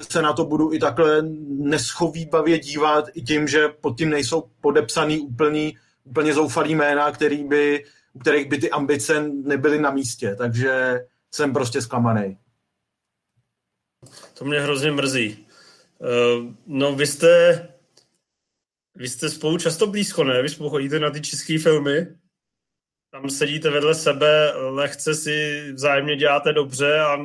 se 0.00 0.22
na 0.22 0.32
to 0.32 0.44
budu 0.44 0.72
i 0.72 0.78
takhle 0.78 1.22
neschovýbavě 1.48 2.58
dívat, 2.58 3.04
i 3.14 3.22
tím, 3.22 3.48
že 3.48 3.68
pod 3.68 3.98
tím 3.98 4.10
nejsou 4.10 4.50
podepsaný 4.60 5.18
úplný, 5.18 5.78
úplně 6.04 6.34
zoufalý 6.34 6.74
jména, 6.74 7.12
který 7.12 7.44
by, 7.44 7.84
u 8.12 8.18
kterých 8.18 8.48
by 8.48 8.58
ty 8.58 8.70
ambice 8.70 9.28
nebyly 9.28 9.80
na 9.80 9.90
místě, 9.90 10.34
takže 10.38 11.00
jsem 11.34 11.52
prostě 11.52 11.82
zklamaný. 11.82 12.38
To 14.38 14.44
mě 14.44 14.60
hrozně 14.60 14.90
mrzí. 14.90 15.46
Uh, 15.98 16.52
no 16.66 16.94
vy 16.94 17.06
jste, 17.06 17.68
vy 18.94 19.08
jste 19.08 19.30
spolu 19.30 19.58
často 19.58 19.86
blízko, 19.86 20.24
ne? 20.24 20.42
Vy 20.42 20.48
spolu 20.48 20.70
chodíte 20.70 20.98
na 21.00 21.10
ty 21.10 21.20
české 21.20 21.58
filmy, 21.58 22.06
tam 23.10 23.30
sedíte 23.30 23.70
vedle 23.70 23.94
sebe, 23.94 24.52
lehce 24.56 25.14
si 25.14 25.62
vzájemně 25.72 26.16
děláte 26.16 26.52
dobře 26.52 27.00
a 27.00 27.16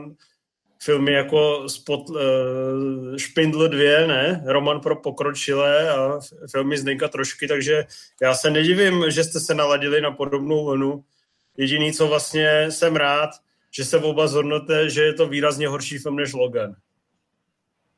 filmy 0.80 1.12
jako 1.12 1.70
Spot, 1.70 2.10
uh, 2.10 2.18
Špindl 3.18 3.68
2, 3.68 4.08
ne? 4.08 4.44
Roman 4.46 4.80
pro 4.80 4.96
pokročilé 4.96 5.90
a 5.90 6.20
filmy 6.52 6.78
Zdenka 6.78 7.08
trošky, 7.08 7.48
takže 7.48 7.86
já 8.22 8.34
se 8.34 8.50
nedivím, 8.50 9.12
že 9.12 9.24
jste 9.24 9.40
se 9.40 9.56
naladili 9.56 10.02
na 10.02 10.12
podobnou 10.12 10.66
vlnu. 10.66 11.04
Jediný, 11.58 11.94
co 11.94 12.08
vlastně 12.08 12.72
jsem 12.72 12.96
rád, 12.96 13.30
že 13.72 13.86
se 13.86 13.98
oba 13.98 14.28
zhodnete, 14.28 14.90
že 14.90 15.04
je 15.04 15.14
to 15.14 15.28
výrazně 15.28 15.68
horší 15.68 15.98
film 15.98 16.16
než 16.16 16.34
Logan. 16.34 16.76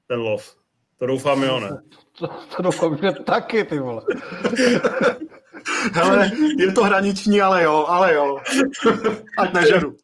Ten 0.07 0.19
lov. 0.19 0.55
To 0.97 1.05
doufám, 1.05 1.43
jo, 1.43 1.59
ne? 1.59 1.69
To, 2.19 2.27
to 2.55 2.63
doufám, 2.63 2.97
že 2.97 3.11
taky, 3.11 3.63
ty 3.63 3.79
vole. 3.79 4.01
Hele, 5.93 6.31
je 6.57 6.71
to 6.71 6.83
hraniční, 6.83 7.41
ale 7.41 7.63
jo, 7.63 7.85
ale 7.87 8.13
jo. 8.13 8.39
Ať 9.37 9.53
nežeru. 9.53 9.95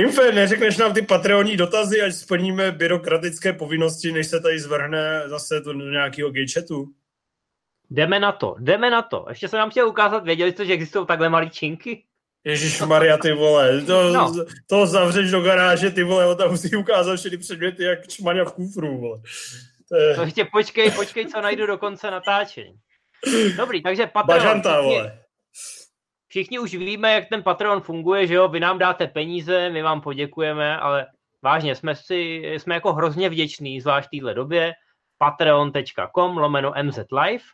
Infe, 0.00 0.32
neřekneš 0.32 0.76
nám 0.76 0.94
ty 0.94 1.02
patreonní 1.02 1.56
dotazy, 1.56 2.02
ať 2.02 2.12
splníme 2.12 2.72
byrokratické 2.72 3.52
povinnosti, 3.52 4.12
než 4.12 4.26
se 4.26 4.40
tady 4.40 4.60
zvrhne 4.60 5.22
zase 5.26 5.60
to 5.60 5.72
do 5.72 5.90
nějakého 5.90 6.30
gaychatu? 6.30 6.88
Jdeme 7.90 8.20
na 8.20 8.32
to, 8.32 8.56
jdeme 8.58 8.90
na 8.90 9.02
to. 9.02 9.26
Ještě 9.28 9.48
jsem 9.48 9.58
nám 9.58 9.70
chtěl 9.70 9.88
ukázat, 9.88 10.24
věděli 10.24 10.52
jste, 10.52 10.66
že 10.66 10.72
existují 10.72 11.06
takhle 11.06 11.28
malý 11.28 11.50
činky? 11.50 12.04
Ježíš 12.44 12.80
Maria, 12.80 13.18
ty 13.18 13.32
vole, 13.32 13.80
to, 13.80 14.12
no. 14.12 14.44
to 14.66 14.86
zavřeš 14.86 15.30
do 15.30 15.40
garáže, 15.40 15.90
ty 15.90 16.02
vole, 16.02 16.36
tam 16.36 16.50
musí 16.50 16.76
ukázat 16.76 17.16
všechny 17.16 17.38
předměty, 17.38 17.82
jak 17.84 18.08
čmaňa 18.08 18.44
v 18.44 18.52
kufru, 18.52 18.98
vole. 18.98 19.20
To, 19.88 19.96
je... 19.96 20.14
to 20.14 20.22
ještě 20.22 20.44
počkej, 20.44 20.90
počkej, 20.90 21.26
co 21.26 21.40
najdu 21.40 21.66
do 21.66 21.78
konce 21.78 22.10
natáčení. 22.10 22.74
Dobrý, 23.56 23.82
takže 23.82 24.06
Patreon. 24.06 24.38
Bažanta, 24.38 24.72
všichni, 24.72 24.96
vole. 24.96 25.19
Všichni 26.30 26.58
už 26.58 26.74
víme, 26.74 27.12
jak 27.12 27.28
ten 27.28 27.42
Patreon 27.42 27.80
funguje, 27.80 28.26
že 28.26 28.34
jo, 28.34 28.48
vy 28.48 28.60
nám 28.60 28.78
dáte 28.78 29.06
peníze, 29.06 29.70
my 29.70 29.82
vám 29.82 30.00
poděkujeme, 30.00 30.78
ale 30.78 31.06
vážně, 31.42 31.74
jsme, 31.74 31.94
si, 31.94 32.42
jsme 32.56 32.74
jako 32.74 32.92
hrozně 32.92 33.28
vděční, 33.28 33.80
zvlášť 33.80 34.08
v 34.08 34.10
téhle 34.10 34.34
době, 34.34 34.72
patreon.com 35.18 36.36
lomeno 36.36 36.72
mzlive, 36.82 37.44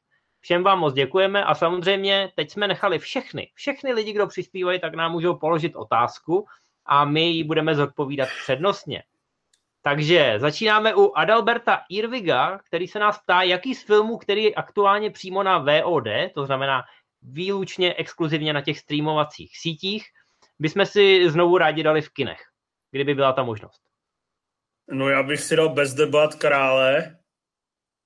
Všem 0.40 0.62
vám 0.62 0.78
moc 0.78 0.94
děkujeme 0.94 1.44
a 1.44 1.54
samozřejmě 1.54 2.32
teď 2.34 2.50
jsme 2.50 2.68
nechali 2.68 2.98
všechny, 2.98 3.50
všechny 3.54 3.92
lidi, 3.92 4.12
kdo 4.12 4.26
přispívají, 4.26 4.80
tak 4.80 4.94
nám 4.94 5.12
můžou 5.12 5.34
položit 5.34 5.76
otázku 5.76 6.46
a 6.86 7.04
my 7.04 7.22
ji 7.22 7.44
budeme 7.44 7.74
zodpovídat 7.74 8.28
přednostně. 8.42 9.02
Takže 9.82 10.34
začínáme 10.36 10.94
u 10.94 11.12
Adalberta 11.12 11.82
Irviga, 11.90 12.58
který 12.58 12.88
se 12.88 12.98
nás 12.98 13.18
ptá, 13.18 13.42
jaký 13.42 13.74
z 13.74 13.82
filmů, 13.82 14.18
který 14.18 14.44
je 14.44 14.54
aktuálně 14.54 15.10
přímo 15.10 15.42
na 15.42 15.58
VOD, 15.58 16.06
to 16.34 16.46
znamená 16.46 16.84
výlučně 17.26 17.94
exkluzivně 17.94 18.52
na 18.52 18.60
těch 18.60 18.78
streamovacích 18.78 19.58
sítích, 19.58 20.04
bychom 20.58 20.86
si 20.86 21.30
znovu 21.30 21.58
rádi 21.58 21.82
dali 21.82 22.02
v 22.02 22.10
kinech, 22.10 22.40
kdyby 22.90 23.14
byla 23.14 23.32
ta 23.32 23.42
možnost. 23.42 23.82
No 24.90 25.08
já 25.08 25.22
bych 25.22 25.40
si 25.40 25.56
dal 25.56 25.68
bez 25.68 25.94
debat 25.94 26.34
krále, 26.34 27.16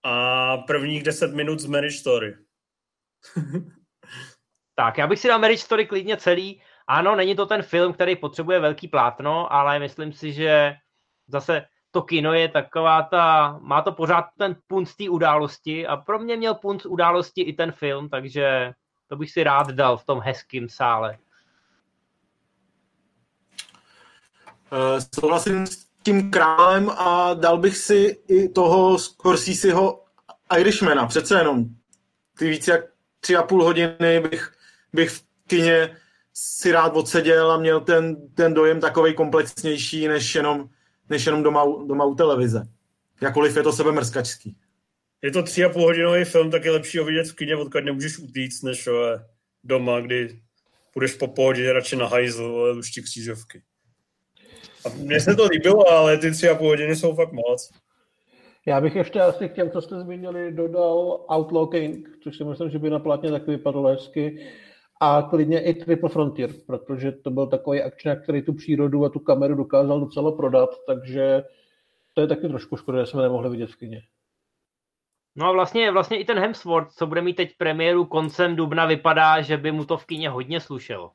a 0.03 0.57
prvních 0.57 1.03
10 1.03 1.35
minut 1.35 1.61
z 1.61 1.67
Marriage 1.67 1.97
Story. 1.97 2.37
tak, 4.75 4.99
já 4.99 5.07
bych 5.07 5.19
si 5.19 5.29
dal 5.29 5.39
Marriage 5.39 5.63
Story 5.63 5.87
klidně 5.87 6.17
celý. 6.17 6.63
Ano, 6.87 7.17
není 7.17 7.37
to 7.37 7.47
ten 7.47 7.63
film, 7.63 7.93
který 7.93 8.17
potřebuje 8.17 8.61
velký 8.61 8.89
plátno, 8.89 9.53
ale 9.53 9.79
myslím 9.79 10.13
si, 10.13 10.33
že 10.33 10.75
zase 11.29 11.67
to 11.91 12.03
kino 12.03 12.35
je 12.35 12.49
taková 12.49 13.03
ta, 13.03 13.59
má 13.63 13.83
to 13.83 13.93
pořád 13.93 14.25
ten 14.39 14.57
punc 14.67 14.97
té 14.97 15.09
události 15.09 15.87
a 15.87 15.97
pro 15.97 16.19
mě 16.19 16.37
měl 16.37 16.55
punc 16.55 16.87
události 16.87 17.43
i 17.43 17.53
ten 17.53 17.73
film, 17.73 18.09
takže 18.09 18.73
to 19.11 19.17
bych 19.17 19.31
si 19.31 19.45
rád 19.45 19.71
dal 19.71 19.97
v 19.97 20.05
tom 20.05 20.21
hezkém 20.21 20.69
sále. 20.69 21.19
Uh, 24.73 24.79
souhlasím 25.15 25.67
s 25.67 25.87
tím 26.03 26.31
králem 26.31 26.91
a 26.91 27.35
dal 27.35 27.59
bych 27.59 27.77
si 27.77 28.23
i 28.29 28.49
toho 28.49 28.99
Scorseseho 28.99 30.05
Irishmana, 30.59 31.07
přece 31.07 31.39
jenom. 31.39 31.65
Ty 32.39 32.51
víc 32.51 32.69
jak 32.69 32.81
tři 33.21 33.37
a 33.37 33.43
půl 33.43 33.65
hodiny 33.65 34.21
bych, 34.31 34.53
bych 34.93 35.11
v 35.11 35.25
kině 35.47 35.97
si 36.35 36.73
rád 36.73 36.97
odseděl 36.97 37.53
a 37.53 37.59
měl 37.59 37.81
ten, 37.81 38.29
ten 38.35 38.55
dojem 38.55 38.81
takový 38.81 39.15
komplexnější, 39.15 40.09
než 40.09 40.35
jenom, 40.35 40.69
než 41.09 41.27
jenom 41.27 41.43
doma, 41.43 41.65
doma 41.87 42.05
u 42.05 42.15
televize. 42.15 42.69
Jakoliv 43.21 43.57
je 43.57 43.63
to 43.63 43.73
sebe 43.73 43.93
mrskačský. 43.93 44.57
Je 45.23 45.31
to 45.31 45.43
tři 45.43 45.65
a 45.65 45.69
půl 45.69 45.83
hodinový 45.83 46.25
film, 46.25 46.51
tak 46.51 46.65
je 46.65 46.71
lepší 46.71 46.99
ho 46.99 47.05
vidět 47.05 47.27
v 47.27 47.37
kině, 47.37 47.57
odkud 47.57 47.85
nemůžeš 47.85 48.19
utíct, 48.19 48.63
než 48.63 48.89
doma, 49.65 50.01
kdy 50.01 50.41
půjdeš 50.93 51.15
po 51.15 51.27
pohodě 51.27 51.73
radši 51.73 51.97
na 51.97 52.07
hajzl, 52.07 52.45
ale 52.45 52.79
už 52.79 52.91
ti 52.91 53.03
křížovky. 53.03 53.63
A 54.87 54.89
mně 54.89 55.21
se 55.21 55.35
to 55.35 55.47
líbilo, 55.47 55.89
ale 55.91 56.19
ty 56.19 56.31
tři 56.31 56.49
a 56.49 56.55
půl 56.55 56.69
hodiny 56.69 56.97
jsou 56.97 57.15
fakt 57.15 57.33
moc. 57.33 57.71
Já 58.67 58.81
bych 58.81 58.97
ještě 58.97 59.21
asi 59.21 59.49
k 59.49 59.55
těm, 59.55 59.71
co 59.71 59.83
jste 59.83 60.01
zmínili, 60.01 60.53
dodal 60.53 61.27
Outlaw 61.37 61.69
King, 61.71 62.09
což 62.23 62.37
si 62.37 62.45
myslím, 62.45 62.71
že 62.71 62.79
by 62.79 62.91
na 62.91 62.99
plátně 62.99 63.31
taky 63.31 63.51
vypadalo 63.51 63.89
hezky. 63.89 64.47
A 65.01 65.23
klidně 65.31 65.61
i 65.61 65.75
Triple 65.75 66.09
Frontier, 66.09 66.51
protože 66.67 67.13
to 67.13 67.31
byl 67.31 67.47
takový 67.47 67.83
akčňák, 67.83 68.23
který 68.23 68.43
tu 68.43 68.53
přírodu 68.53 69.05
a 69.05 69.09
tu 69.09 69.19
kameru 69.19 69.55
dokázal 69.55 70.01
docela 70.01 70.33
prodat, 70.33 70.71
takže 70.87 71.43
to 72.15 72.21
je 72.21 72.27
taky 72.27 72.49
trošku 72.49 72.77
škoda, 72.77 73.01
že 73.01 73.07
jsme 73.07 73.23
nemohli 73.23 73.51
vidět 73.51 73.71
v 73.71 73.77
kině. 73.77 74.03
No 75.37 75.47
a 75.47 75.53
vlastně, 75.53 75.91
vlastně 75.91 76.19
i 76.19 76.25
ten 76.25 76.39
Hemsworth, 76.39 76.93
co 76.93 77.07
bude 77.07 77.23
mít 77.23 77.35
teď 77.35 77.57
premiéru 77.57 78.05
koncem 78.05 78.57
dubna, 78.57 78.87
vypadá, 78.87 79.41
že 79.41 79.57
by 79.57 79.73
mu 79.73 79.85
to 79.85 79.97
v 79.97 80.07
kině 80.07 80.29
hodně 80.29 80.61
slušelo. 80.61 81.13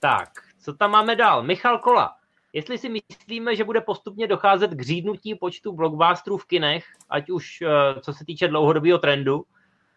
Tak, 0.00 0.28
co 0.60 0.72
tam 0.72 0.90
máme 0.90 1.16
dál? 1.16 1.42
Michal 1.42 1.78
Kola. 1.78 2.16
Jestli 2.52 2.78
si 2.78 2.88
myslíme, 2.88 3.56
že 3.56 3.64
bude 3.64 3.80
postupně 3.80 4.26
docházet 4.26 4.70
k 4.70 4.82
řídnutí 4.82 5.34
počtu 5.34 5.72
blockbusterů 5.72 6.36
v 6.36 6.46
kinech, 6.46 6.84
ať 7.10 7.30
už 7.30 7.62
eh, 7.62 8.00
co 8.00 8.12
se 8.12 8.24
týče 8.24 8.48
dlouhodobého 8.48 8.98
trendu, 8.98 9.44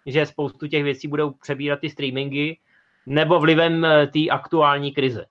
že 0.06 0.26
spoustu 0.26 0.68
těch 0.68 0.84
věcí 0.84 1.08
budou 1.08 1.32
přebírat 1.32 1.80
ty 1.80 1.90
streamingy, 1.90 2.60
nebo 3.06 3.40
vlivem 3.40 3.86
eh, 3.86 4.08
té 4.08 4.20
aktuální 4.32 4.92
krize. 4.92 5.26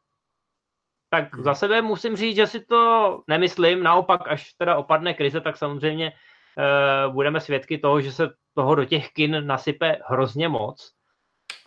Tak 1.08 1.34
hmm. 1.34 1.44
za 1.44 1.54
sebe 1.54 1.82
musím 1.82 2.16
říct, 2.16 2.36
že 2.36 2.46
si 2.46 2.60
to 2.60 3.22
nemyslím. 3.28 3.82
Naopak, 3.82 4.28
až 4.28 4.52
teda 4.52 4.76
opadne 4.76 5.14
krize, 5.14 5.40
tak 5.40 5.56
samozřejmě 5.56 6.12
budeme 7.08 7.40
svědky 7.40 7.78
toho, 7.78 8.00
že 8.00 8.12
se 8.12 8.30
toho 8.54 8.74
do 8.74 8.84
těch 8.84 9.08
kin 9.08 9.46
nasype 9.46 9.98
hrozně 10.06 10.48
moc. 10.48 10.92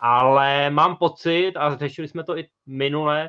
Ale 0.00 0.70
mám 0.70 0.96
pocit, 0.96 1.52
a 1.56 1.76
řešili 1.76 2.08
jsme 2.08 2.24
to 2.24 2.38
i 2.38 2.48
minule, 2.66 3.28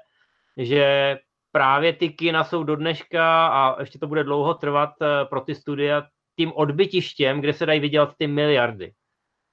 že 0.57 1.17
právě 1.51 1.93
ty 1.93 2.09
kina 2.09 2.43
jsou 2.43 2.63
do 2.63 2.75
dneška 2.75 3.47
a 3.47 3.79
ještě 3.79 3.99
to 3.99 4.07
bude 4.07 4.23
dlouho 4.23 4.53
trvat 4.53 4.89
uh, 5.01 5.07
pro 5.29 5.41
ty 5.41 5.55
studia 5.55 6.03
tím 6.35 6.51
odbytištěm, 6.51 7.41
kde 7.41 7.53
se 7.53 7.65
dají 7.65 7.79
vydělat 7.79 8.13
ty 8.17 8.27
miliardy. 8.27 8.93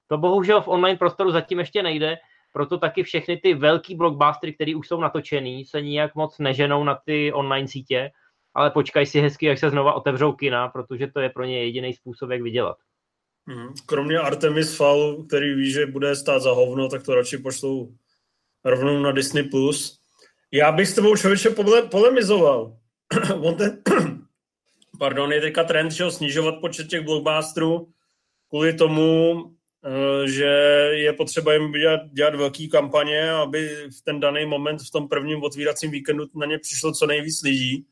To 0.07 0.17
bohužel 0.17 0.61
v 0.61 0.67
online 0.67 0.97
prostoru 0.97 1.31
zatím 1.31 1.59
ještě 1.59 1.83
nejde, 1.83 2.17
proto 2.53 2.77
taky 2.77 3.03
všechny 3.03 3.37
ty 3.37 3.53
velký 3.53 3.95
blockbustery, 3.95 4.53
které 4.53 4.75
už 4.75 4.87
jsou 4.87 5.01
natočený, 5.01 5.65
se 5.65 5.81
nijak 5.81 6.15
moc 6.15 6.39
neženou 6.39 6.83
na 6.83 6.99
ty 7.05 7.33
online 7.33 7.67
sítě, 7.67 8.11
ale 8.53 8.71
počkaj 8.71 9.05
si 9.05 9.21
hezky, 9.21 9.45
jak 9.45 9.59
se 9.59 9.69
znova 9.69 9.93
otevřou 9.93 10.31
kina, 10.31 10.67
protože 10.67 11.07
to 11.07 11.19
je 11.19 11.29
pro 11.29 11.43
ně 11.43 11.63
jediný 11.63 11.93
způsob, 11.93 12.29
jak 12.29 12.41
vydělat. 12.41 12.77
Mhm. 13.45 13.73
Kromě 13.85 14.19
Artemis 14.19 14.75
Fall, 14.75 15.23
který 15.23 15.53
ví, 15.53 15.71
že 15.71 15.85
bude 15.85 16.15
stát 16.15 16.41
za 16.41 16.51
hovno, 16.51 16.89
tak 16.89 17.03
to 17.03 17.15
radši 17.15 17.37
pošlou 17.37 17.93
rovnou 18.65 18.99
na 18.99 19.11
Disney+. 19.11 19.43
Plus. 19.43 19.99
Já 20.51 20.71
bych 20.71 20.87
s 20.87 20.95
tebou 20.95 21.15
člověče 21.15 21.49
pole, 21.49 21.81
polemizoval. 21.81 22.77
On 23.41 23.55
ten, 23.55 23.81
pardon, 24.99 25.31
je 25.31 25.41
teďka 25.41 25.63
trend, 25.63 25.91
že 25.91 26.11
snižovat 26.11 26.55
počet 26.61 26.87
těch 26.87 27.01
blockbusterů 27.01 27.87
kvůli 28.49 28.73
tomu, 28.73 29.35
eh, 29.85 30.27
že 30.27 30.45
je 30.91 31.13
potřeba 31.13 31.53
jim 31.53 31.71
dělat, 31.71 32.01
dělat 32.11 32.35
velký 32.35 32.69
kampaně, 32.69 33.31
aby 33.31 33.69
v 33.99 34.01
ten 34.03 34.19
daný 34.19 34.45
moment 34.45 34.81
v 34.81 34.91
tom 34.91 35.09
prvním 35.09 35.43
otvíracím 35.43 35.91
víkendu 35.91 36.25
na 36.35 36.45
ně 36.45 36.59
přišlo 36.59 36.91
co 36.91 37.05
nejvíc 37.05 37.43
lidí. 37.43 37.85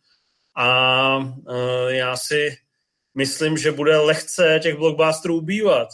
A 0.57 1.19
eh, 1.49 1.93
já 1.95 2.17
si 2.17 2.57
myslím, 3.15 3.57
že 3.57 3.71
bude 3.71 3.97
lehce 3.97 4.59
těch 4.63 4.75
blockbusterů 4.75 5.37
ubývat. 5.37 5.87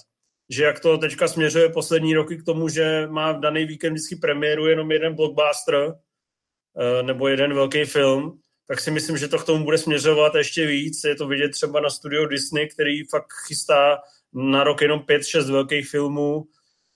Že 0.49 0.63
jak 0.63 0.80
to 0.80 0.97
teďka 0.97 1.28
směřuje 1.28 1.69
poslední 1.69 2.15
roky 2.15 2.38
k 2.38 2.45
tomu, 2.45 2.69
že 2.69 3.08
má 3.08 3.32
v 3.32 3.39
daný 3.39 3.65
víkend 3.65 3.93
vždycky 3.93 4.15
premiéru 4.15 4.67
jenom 4.67 4.91
jeden 4.91 5.15
blockbuster 5.15 5.76
eh, 5.76 7.04
nebo 7.04 7.28
jeden 7.28 7.54
velký 7.54 7.86
film, 7.86 8.39
tak 8.67 8.80
si 8.80 8.91
myslím, 8.91 9.17
že 9.17 9.28
to 9.28 9.39
k 9.39 9.45
tomu 9.45 9.65
bude 9.65 9.78
směřovat 9.78 10.36
ještě 10.36 10.67
víc. 10.67 11.04
Je 11.04 11.15
to 11.15 11.28
vidět 11.28 11.49
třeba 11.49 11.80
na 11.80 11.89
studio 11.89 12.28
Disney, 12.28 12.67
který 12.67 13.04
fakt 13.04 13.34
chystá 13.47 14.02
na 14.34 14.63
rok 14.63 14.82
jenom 14.82 14.99
pět, 14.99 15.26
šest 15.26 15.49
velkých 15.49 15.89
filmů 15.89 16.45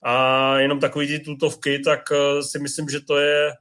a 0.04 0.58
jenom 0.60 0.80
takový 0.80 1.08
ty 1.08 1.20
tutovky, 1.20 1.80
tak 1.80 2.12
eh, 2.12 2.44
si 2.44 2.60
myslím, 2.60 2.90
že 2.90 3.00
to 3.00 3.18
je 3.18 3.52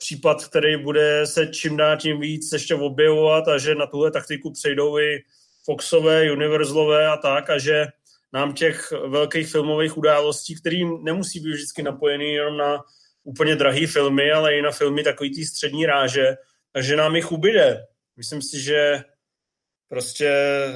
případ, 0.00 0.44
který 0.44 0.76
bude 0.76 1.26
se 1.26 1.46
čím 1.46 1.76
dál 1.76 1.96
tím 1.96 2.20
víc 2.20 2.52
ještě 2.52 2.74
objevovat 2.74 3.48
a 3.48 3.58
že 3.58 3.74
na 3.74 3.86
tuhle 3.86 4.10
taktiku 4.10 4.52
přejdou 4.52 4.98
i 4.98 5.24
Foxové, 5.64 6.32
Universalové 6.32 7.06
a 7.06 7.16
tak 7.16 7.50
a 7.50 7.58
že 7.58 7.86
nám 8.32 8.52
těch 8.52 8.92
velkých 9.08 9.48
filmových 9.48 9.96
událostí, 9.96 10.54
kterým 10.54 11.04
nemusí 11.04 11.40
být 11.40 11.52
vždycky 11.52 11.82
napojený 11.82 12.32
jenom 12.32 12.56
na 12.56 12.82
úplně 13.24 13.56
drahý 13.56 13.86
filmy, 13.86 14.32
ale 14.32 14.56
i 14.56 14.62
na 14.62 14.70
filmy 14.70 15.02
takový 15.02 15.34
té 15.34 15.46
střední 15.46 15.86
ráže, 15.86 16.36
takže 16.72 16.96
nám 16.96 17.16
jich 17.16 17.32
ubyde. 17.32 17.84
Myslím 18.16 18.42
si, 18.42 18.60
že 18.60 19.04
prostě 19.88 20.28
e, 20.28 20.72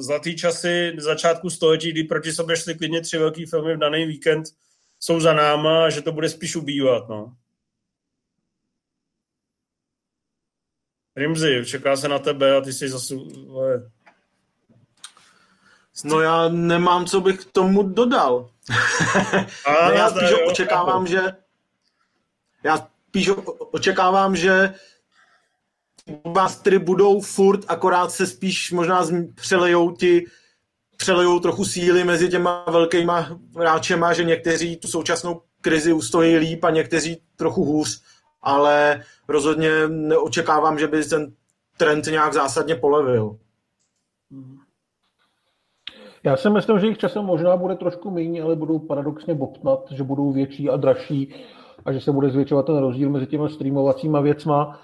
zlatý 0.00 0.36
časy 0.36 0.92
začátku 0.98 1.50
století, 1.50 1.90
kdy 1.90 2.04
proti 2.04 2.32
sobě 2.32 2.56
šly 2.56 2.74
klidně 2.74 3.00
tři 3.00 3.18
velký 3.18 3.46
filmy 3.46 3.74
v 3.74 3.78
daný 3.78 4.06
víkend, 4.06 4.44
jsou 5.00 5.20
za 5.20 5.32
náma 5.32 5.84
a 5.84 5.90
že 5.90 6.02
to 6.02 6.12
bude 6.12 6.28
spíš 6.28 6.56
ubývat. 6.56 7.08
No. 7.08 7.36
Rimzi, 11.16 11.64
čeká 11.66 11.96
se 11.96 12.08
na 12.08 12.18
tebe 12.18 12.56
a 12.56 12.60
ty 12.60 12.72
jsi 12.72 12.88
zase... 12.88 13.14
No 16.04 16.20
já 16.20 16.48
nemám, 16.48 17.06
co 17.06 17.20
bych 17.20 17.40
k 17.40 17.52
tomu 17.52 17.82
dodal. 17.82 18.50
A 19.66 19.90
já 19.90 20.10
spíš 20.10 20.30
jo, 20.30 20.38
očekávám, 20.50 21.06
že 21.06 21.20
já 22.64 22.88
spíš 23.08 23.30
očekávám, 23.58 24.36
že 24.36 24.74
blockbustery 26.06 26.78
budou 26.78 27.20
furt, 27.20 27.64
akorát 27.68 28.12
se 28.12 28.26
spíš 28.26 28.70
možná 28.70 29.06
přelejou 29.34 29.90
ti 29.90 30.26
přelejou 30.96 31.40
trochu 31.40 31.64
síly 31.64 32.04
mezi 32.04 32.28
těma 32.28 32.64
velkýma 32.70 33.38
hráčema, 33.56 34.12
že 34.12 34.24
někteří 34.24 34.76
tu 34.76 34.88
současnou 34.88 35.42
krizi 35.60 35.92
ustojí 35.92 36.36
líp 36.36 36.64
a 36.64 36.70
někteří 36.70 37.22
trochu 37.36 37.64
hůř, 37.64 38.02
ale 38.42 39.02
rozhodně 39.28 39.70
neočekávám, 39.88 40.78
že 40.78 40.86
by 40.86 41.04
ten 41.04 41.32
trend 41.76 42.06
nějak 42.06 42.32
zásadně 42.32 42.74
polevil. 42.74 43.36
Já 46.24 46.36
si 46.36 46.50
myslím, 46.50 46.78
že 46.78 46.86
jich 46.86 46.98
časem 46.98 47.24
možná 47.24 47.56
bude 47.56 47.76
trošku 47.76 48.10
méně, 48.10 48.42
ale 48.42 48.56
budou 48.56 48.78
paradoxně 48.78 49.34
bobtnat, 49.34 49.92
že 49.92 50.02
budou 50.02 50.32
větší 50.32 50.70
a 50.70 50.76
dražší 50.76 51.34
a 51.84 51.92
že 51.92 52.00
se 52.00 52.12
bude 52.12 52.30
zvětšovat 52.30 52.66
ten 52.66 52.76
rozdíl 52.76 53.10
mezi 53.10 53.26
těma 53.26 53.48
streamovacíma 53.48 54.20
věcma, 54.20 54.80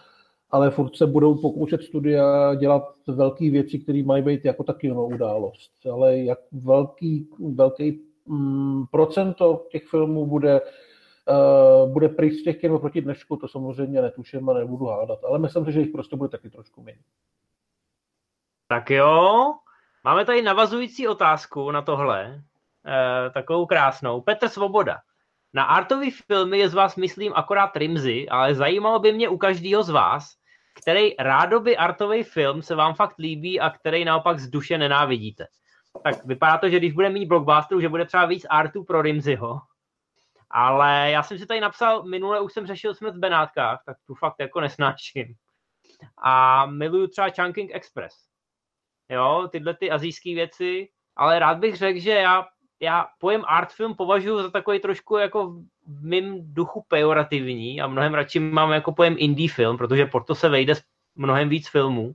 ale 0.50 0.70
furt 0.70 0.96
se 0.96 1.06
budou 1.06 1.34
pokoušet 1.34 1.82
studia 1.82 2.54
dělat 2.54 2.82
velké 3.06 3.50
věci, 3.50 3.78
které 3.78 4.02
mají 4.02 4.22
být 4.22 4.44
jako 4.44 4.64
taky 4.64 4.86
jinou 4.86 5.06
událost. 5.06 5.70
Ale 5.92 6.18
jak 6.18 6.38
velký, 6.52 7.28
velký 7.54 8.00
mm, 8.26 8.84
procento 8.90 9.66
těch 9.70 9.86
filmů 9.86 10.26
bude 10.26 10.60
bude 11.86 12.08
pryč 12.08 12.40
z 12.40 12.42
těch 12.42 12.60
kin 12.60 12.78
proti 12.78 13.00
dnešku, 13.00 13.36
to 13.36 13.48
samozřejmě 13.48 14.02
netuším 14.02 14.48
a 14.48 14.52
nebudu 14.52 14.86
hádat, 14.86 15.24
ale 15.24 15.38
myslím 15.38 15.72
že 15.72 15.80
jich 15.80 15.92
prostě 15.92 16.16
bude 16.16 16.28
taky 16.28 16.50
trošku 16.50 16.82
méně. 16.82 17.02
Tak 18.68 18.90
jo, 18.90 19.54
máme 20.04 20.24
tady 20.24 20.42
navazující 20.42 21.08
otázku 21.08 21.70
na 21.70 21.82
tohle, 21.82 22.34
uh, 22.34 23.32
takovou 23.32 23.66
krásnou. 23.66 24.20
Petr 24.20 24.48
Svoboda. 24.48 24.98
Na 25.52 25.64
artový 25.64 26.10
filmy 26.10 26.58
je 26.58 26.68
z 26.68 26.74
vás, 26.74 26.96
myslím, 26.96 27.32
akorát 27.36 27.76
Rimzy, 27.76 28.28
ale 28.28 28.54
zajímalo 28.54 28.98
by 28.98 29.12
mě 29.12 29.28
u 29.28 29.36
každého 29.36 29.82
z 29.82 29.90
vás, 29.90 30.34
který 30.82 31.16
rádoby 31.18 31.76
artový 31.76 32.22
film 32.22 32.62
se 32.62 32.74
vám 32.74 32.94
fakt 32.94 33.18
líbí 33.18 33.60
a 33.60 33.70
který 33.70 34.04
naopak 34.04 34.38
z 34.38 34.48
duše 34.48 34.78
nenávidíte. 34.78 35.46
Tak 36.04 36.24
vypadá 36.24 36.58
to, 36.58 36.68
že 36.68 36.78
když 36.78 36.92
bude 36.92 37.10
mít 37.10 37.26
blockbuster, 37.26 37.80
že 37.80 37.88
bude 37.88 38.04
třeba 38.04 38.26
víc 38.26 38.46
artů 38.50 38.84
pro 38.84 39.02
Rimzyho, 39.02 39.60
ale 40.50 41.10
já 41.10 41.22
jsem 41.22 41.38
si 41.38 41.46
tady 41.46 41.60
napsal, 41.60 42.02
minule 42.02 42.40
už 42.40 42.52
jsem 42.52 42.66
řešil 42.66 42.94
smrt 42.94 43.14
v 43.14 43.18
Benátkách, 43.18 43.82
tak 43.86 43.96
tu 44.06 44.14
fakt 44.14 44.36
jako 44.38 44.60
nesnáším. 44.60 45.34
A 46.22 46.66
miluju 46.66 47.06
třeba 47.06 47.30
Chunking 47.30 47.70
Express. 47.74 48.14
Jo, 49.08 49.48
tyhle 49.52 49.74
ty 49.74 49.90
azijské 49.90 50.34
věci, 50.34 50.88
ale 51.16 51.38
rád 51.38 51.58
bych 51.58 51.76
řekl, 51.76 52.00
že 52.00 52.10
já, 52.10 52.46
já 52.80 53.06
pojem 53.18 53.44
art 53.46 53.72
film 53.72 53.94
považuji 53.94 54.42
za 54.42 54.50
takový 54.50 54.80
trošku 54.80 55.16
jako 55.16 55.46
v 55.86 56.04
mým 56.04 56.54
duchu 56.54 56.84
pejorativní 56.88 57.80
a 57.80 57.86
mnohem 57.86 58.14
radši 58.14 58.40
mám 58.40 58.72
jako 58.72 58.92
pojem 58.92 59.16
indie 59.18 59.48
film, 59.48 59.78
protože 59.78 60.06
proto 60.06 60.34
se 60.34 60.48
vejde 60.48 60.74
mnohem 61.14 61.48
víc 61.48 61.68
filmů 61.68 62.14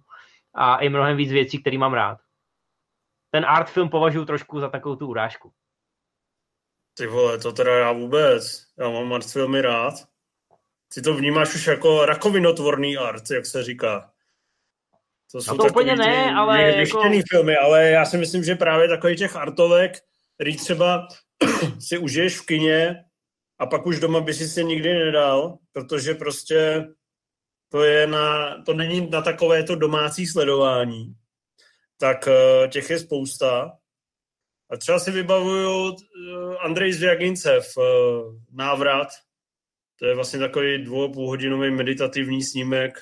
a 0.54 0.78
i 0.78 0.90
mnohem 0.90 1.18
víc 1.18 1.32
věcí, 1.32 1.62
které 1.62 1.78
mám 1.78 1.94
rád. 1.94 2.18
Ten 3.32 3.46
art 3.46 3.70
film 3.70 3.90
považuji 3.90 4.26
trošku 4.26 4.60
za 4.60 4.70
takovou 4.70 4.96
tu 4.96 5.08
urážku. 5.08 5.52
Ty 6.94 7.08
vole, 7.08 7.38
to 7.38 7.52
teda 7.52 7.78
já 7.78 7.92
vůbec. 7.92 8.64
Já 8.80 8.90
mám 8.90 9.14
art 9.14 9.32
filmy 9.32 9.62
rád. 9.62 9.94
Ty 10.94 11.02
to 11.02 11.14
vnímáš 11.14 11.56
už 11.56 11.68
jako 11.68 12.06
rakovinotvorný 12.06 12.98
art, 12.98 13.24
jak 13.32 13.46
se 13.46 13.64
říká. 13.64 14.10
To 15.32 15.42
jsou 15.42 15.52
no 15.52 15.58
to 15.58 15.64
úplně 15.70 15.96
ne, 15.96 16.06
ty, 16.06 16.32
ale 16.36 16.62
jako... 16.62 17.02
filmy, 17.30 17.58
ale 17.58 17.90
já 17.90 18.06
si 18.06 18.18
myslím, 18.18 18.44
že 18.44 18.56
právě 18.56 18.88
takový 18.88 19.16
těch 19.16 19.36
artovek, 19.36 19.92
který 20.36 20.58
třeba 20.58 21.08
si 21.80 21.98
užiješ 21.98 22.40
v 22.40 22.46
kině 22.46 23.06
a 23.60 23.66
pak 23.66 23.86
už 23.86 24.00
doma 24.00 24.22
by 24.22 24.34
si 24.34 24.48
si 24.48 24.64
nikdy 24.64 24.94
nedal, 24.94 25.58
protože 25.72 26.14
prostě 26.14 26.88
to 27.70 27.84
je 27.84 28.08
na, 28.08 28.58
to 28.64 28.74
není 28.74 29.10
na 29.10 29.22
takové 29.22 29.64
to 29.64 29.76
domácí 29.76 30.28
sledování. 30.28 31.16
Tak 31.98 32.28
eh, 32.28 32.68
těch 32.68 32.90
je 32.90 33.00
spousta. 33.00 33.78
A 34.74 34.78
třeba 34.78 35.00
si 35.00 35.12
vybavuju 35.12 35.96
eh, 35.96 36.58
Andrej 36.58 36.94
Zviagincev, 36.94 37.74
eh, 37.78 37.84
návrat. 38.52 39.08
To 40.00 40.06
je 40.06 40.16
vlastně 40.16 40.40
takový 40.40 40.84
dvou 40.84 41.28
hodinový 41.28 41.72
meditativní 41.72 42.44
snímek, 42.44 43.00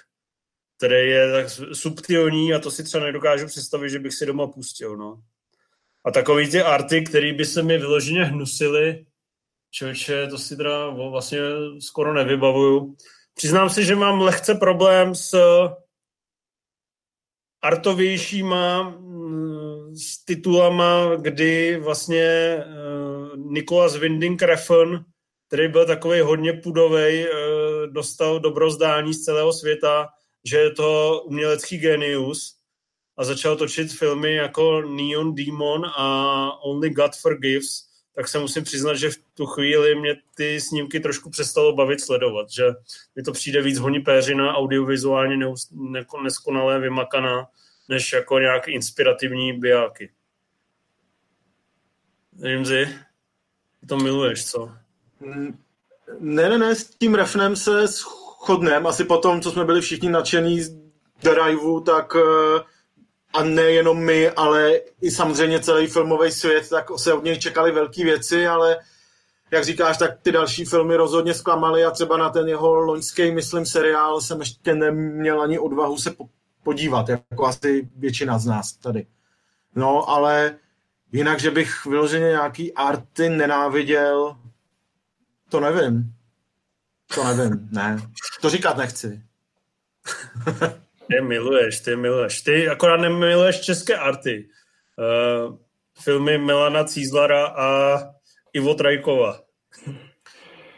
který 0.78 1.10
je 1.10 1.32
tak 1.32 1.50
subtilní 1.74 2.54
a 2.54 2.60
to 2.60 2.72
si 2.72 2.84
třeba 2.84 3.04
nedokážu 3.04 3.48
představit, 3.48 3.90
že 3.90 4.00
bych 4.00 4.14
si 4.14 4.26
doma 4.26 4.48
pustil. 4.48 4.98
No. 4.98 5.22
A 6.06 6.12
takový 6.12 6.52
ty 6.52 6.62
arty, 6.62 7.02
který 7.02 7.34
by 7.34 7.46
se 7.46 7.64
mi 7.64 7.78
vyloženě 7.78 8.24
hnusily, 8.24 9.06
člověče, 9.72 10.28
to 10.28 10.38
si 10.38 10.58
teda 10.58 10.90
vlastně 10.90 11.40
skoro 11.80 12.14
nevybavuju. 12.14 12.96
Přiznám 13.34 13.70
si, 13.70 13.86
že 13.86 13.96
mám 13.96 14.22
lehce 14.22 14.56
problém 14.56 15.16
s 15.16 15.36
artovějšíma 17.62 18.96
s 19.96 20.26
titulama, 20.26 21.16
kdy 21.16 21.80
vlastně 21.80 22.58
uh, 22.58 23.38
Nikolas 23.38 23.96
Winding 23.98 24.42
Refn, 24.42 24.98
který 25.48 25.68
byl 25.68 25.86
takový 25.86 26.20
hodně 26.20 26.54
pudovej, 26.54 27.26
uh, 27.26 27.94
dostal 27.94 28.40
dobrozdání 28.40 29.14
z 29.14 29.24
celého 29.24 29.54
světa, 29.54 30.08
že 30.46 30.58
je 30.58 30.72
to 30.72 31.22
umělecký 31.26 31.78
genius. 31.78 32.58
a 33.18 33.24
začal 33.24 33.56
točit 33.56 33.94
filmy 33.94 34.36
jako 34.36 34.82
Neon 34.82 35.36
Demon 35.36 35.86
a 35.86 36.64
Only 36.64 36.90
God 36.90 37.16
Forgives, 37.16 37.92
tak 38.16 38.28
se 38.28 38.40
musím 38.40 38.64
přiznat, 38.64 38.96
že 38.96 39.10
v 39.10 39.18
tu 39.34 39.46
chvíli 39.46 39.96
mě 39.96 40.16
ty 40.36 40.62
snímky 40.62 41.00
trošku 41.00 41.30
přestalo 41.30 41.76
bavit 41.76 42.02
sledovat, 42.02 42.50
že 42.50 42.64
mi 43.16 43.24
to 43.24 43.32
přijde 43.32 43.62
víc 43.62 43.80
honí 43.80 44.00
péřina, 44.00 44.56
audiovizuálně 44.56 45.48
neskonale 46.24 46.80
vymakaná, 46.80 47.48
než 47.92 48.14
jako 48.14 48.40
nějak 48.40 48.68
inspirativní 48.68 49.54
bijáky. 49.54 50.12
Ty 53.82 53.88
to 53.88 53.98
miluješ, 53.98 54.46
co? 54.46 54.72
Ne, 56.20 56.50
ne, 56.50 56.58
ne, 56.58 56.76
s 56.76 56.96
tím 56.96 57.16
refnem 57.16 57.56
se 57.56 57.88
shodneme. 57.88 58.90
Asi 58.90 59.04
po 59.04 59.18
tom, 59.18 59.42
co 59.42 59.52
jsme 59.52 59.66
byli 59.66 59.82
všichni 59.82 60.10
nadšení 60.10 60.62
z 60.62 60.76
Driveu, 61.24 61.80
tak 61.80 62.16
eh, 62.16 62.64
a 63.34 63.44
nejenom 63.44 63.98
my, 63.98 64.30
ale 64.30 64.80
i 65.02 65.12
samozřejmě 65.12 65.60
celý 65.60 65.88
filmový 65.88 66.32
svět, 66.32 66.70
tak 66.70 66.86
se 66.98 67.14
od 67.14 67.24
něj 67.24 67.40
čekali 67.40 67.72
velké 67.72 68.04
věci, 68.04 68.48
ale 68.48 68.78
jak 69.52 69.66
říkáš, 69.66 69.98
tak 69.98 70.22
ty 70.22 70.32
další 70.32 70.66
filmy 70.66 70.96
rozhodně 70.96 71.34
zklamaly 71.34 71.86
a 71.86 71.92
třeba 71.92 72.18
na 72.18 72.30
ten 72.30 72.48
jeho 72.48 72.74
loňský, 72.74 73.32
myslím, 73.32 73.66
seriál 73.66 74.22
jsem 74.22 74.40
ještě 74.40 74.76
neměl 74.76 75.42
ani 75.42 75.60
odvahu 75.60 75.98
se 75.98 76.12
podívat, 76.64 77.10
jako 77.10 77.46
asi 77.46 77.90
většina 77.96 78.40
z 78.40 78.46
nás 78.46 78.74
tady. 78.74 79.08
No, 79.76 80.10
ale 80.10 80.56
jinak, 81.12 81.40
že 81.40 81.52
bych 81.52 81.86
vyloženě 81.86 82.26
nějaký 82.26 82.74
arty 82.74 83.30
nenáviděl, 83.30 84.38
to 85.50 85.60
nevím. 85.60 86.14
To 87.16 87.24
nevím, 87.24 87.70
ne. 87.72 87.98
To 88.42 88.50
říkat 88.50 88.78
nechci. 88.78 89.22
Ty 91.08 91.22
miluješ, 91.22 91.80
ty 91.80 91.96
miluješ. 91.96 92.42
Ty 92.42 92.70
akorát 92.70 92.98
nemiluješ 92.98 93.62
české 93.62 93.96
arty. 93.96 94.50
Uh, 94.98 95.58
filmy 96.00 96.38
Milana 96.38 96.84
Cízlara 96.84 97.48
a 97.48 97.98
Ivo 98.54 98.76
Trajkova. 98.76 99.40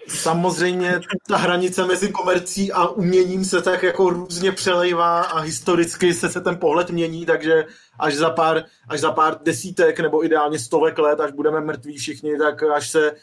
Samozřejmě 0.07 1.01
ta 1.27 1.37
hranice 1.37 1.85
mezi 1.85 2.11
komercí 2.11 2.71
a 2.71 2.87
uměním 2.87 3.45
se 3.45 3.61
tak 3.61 3.83
jako 3.83 4.09
různě 4.09 4.51
přelejvá 4.51 5.21
a 5.21 5.39
historicky 5.39 6.13
se, 6.13 6.29
se 6.29 6.41
ten 6.41 6.57
pohled 6.57 6.89
mění, 6.89 7.25
takže 7.25 7.65
až 7.99 8.15
za, 8.15 8.29
pár, 8.29 8.63
až 8.89 8.99
za 8.99 9.11
pár 9.11 9.37
desítek 9.43 9.99
nebo 9.99 10.25
ideálně 10.25 10.59
stovek 10.59 10.99
let, 10.99 11.19
až 11.19 11.31
budeme 11.31 11.61
mrtví 11.61 11.97
všichni, 11.97 12.37
tak 12.37 12.63
až 12.63 12.89
se, 12.89 13.15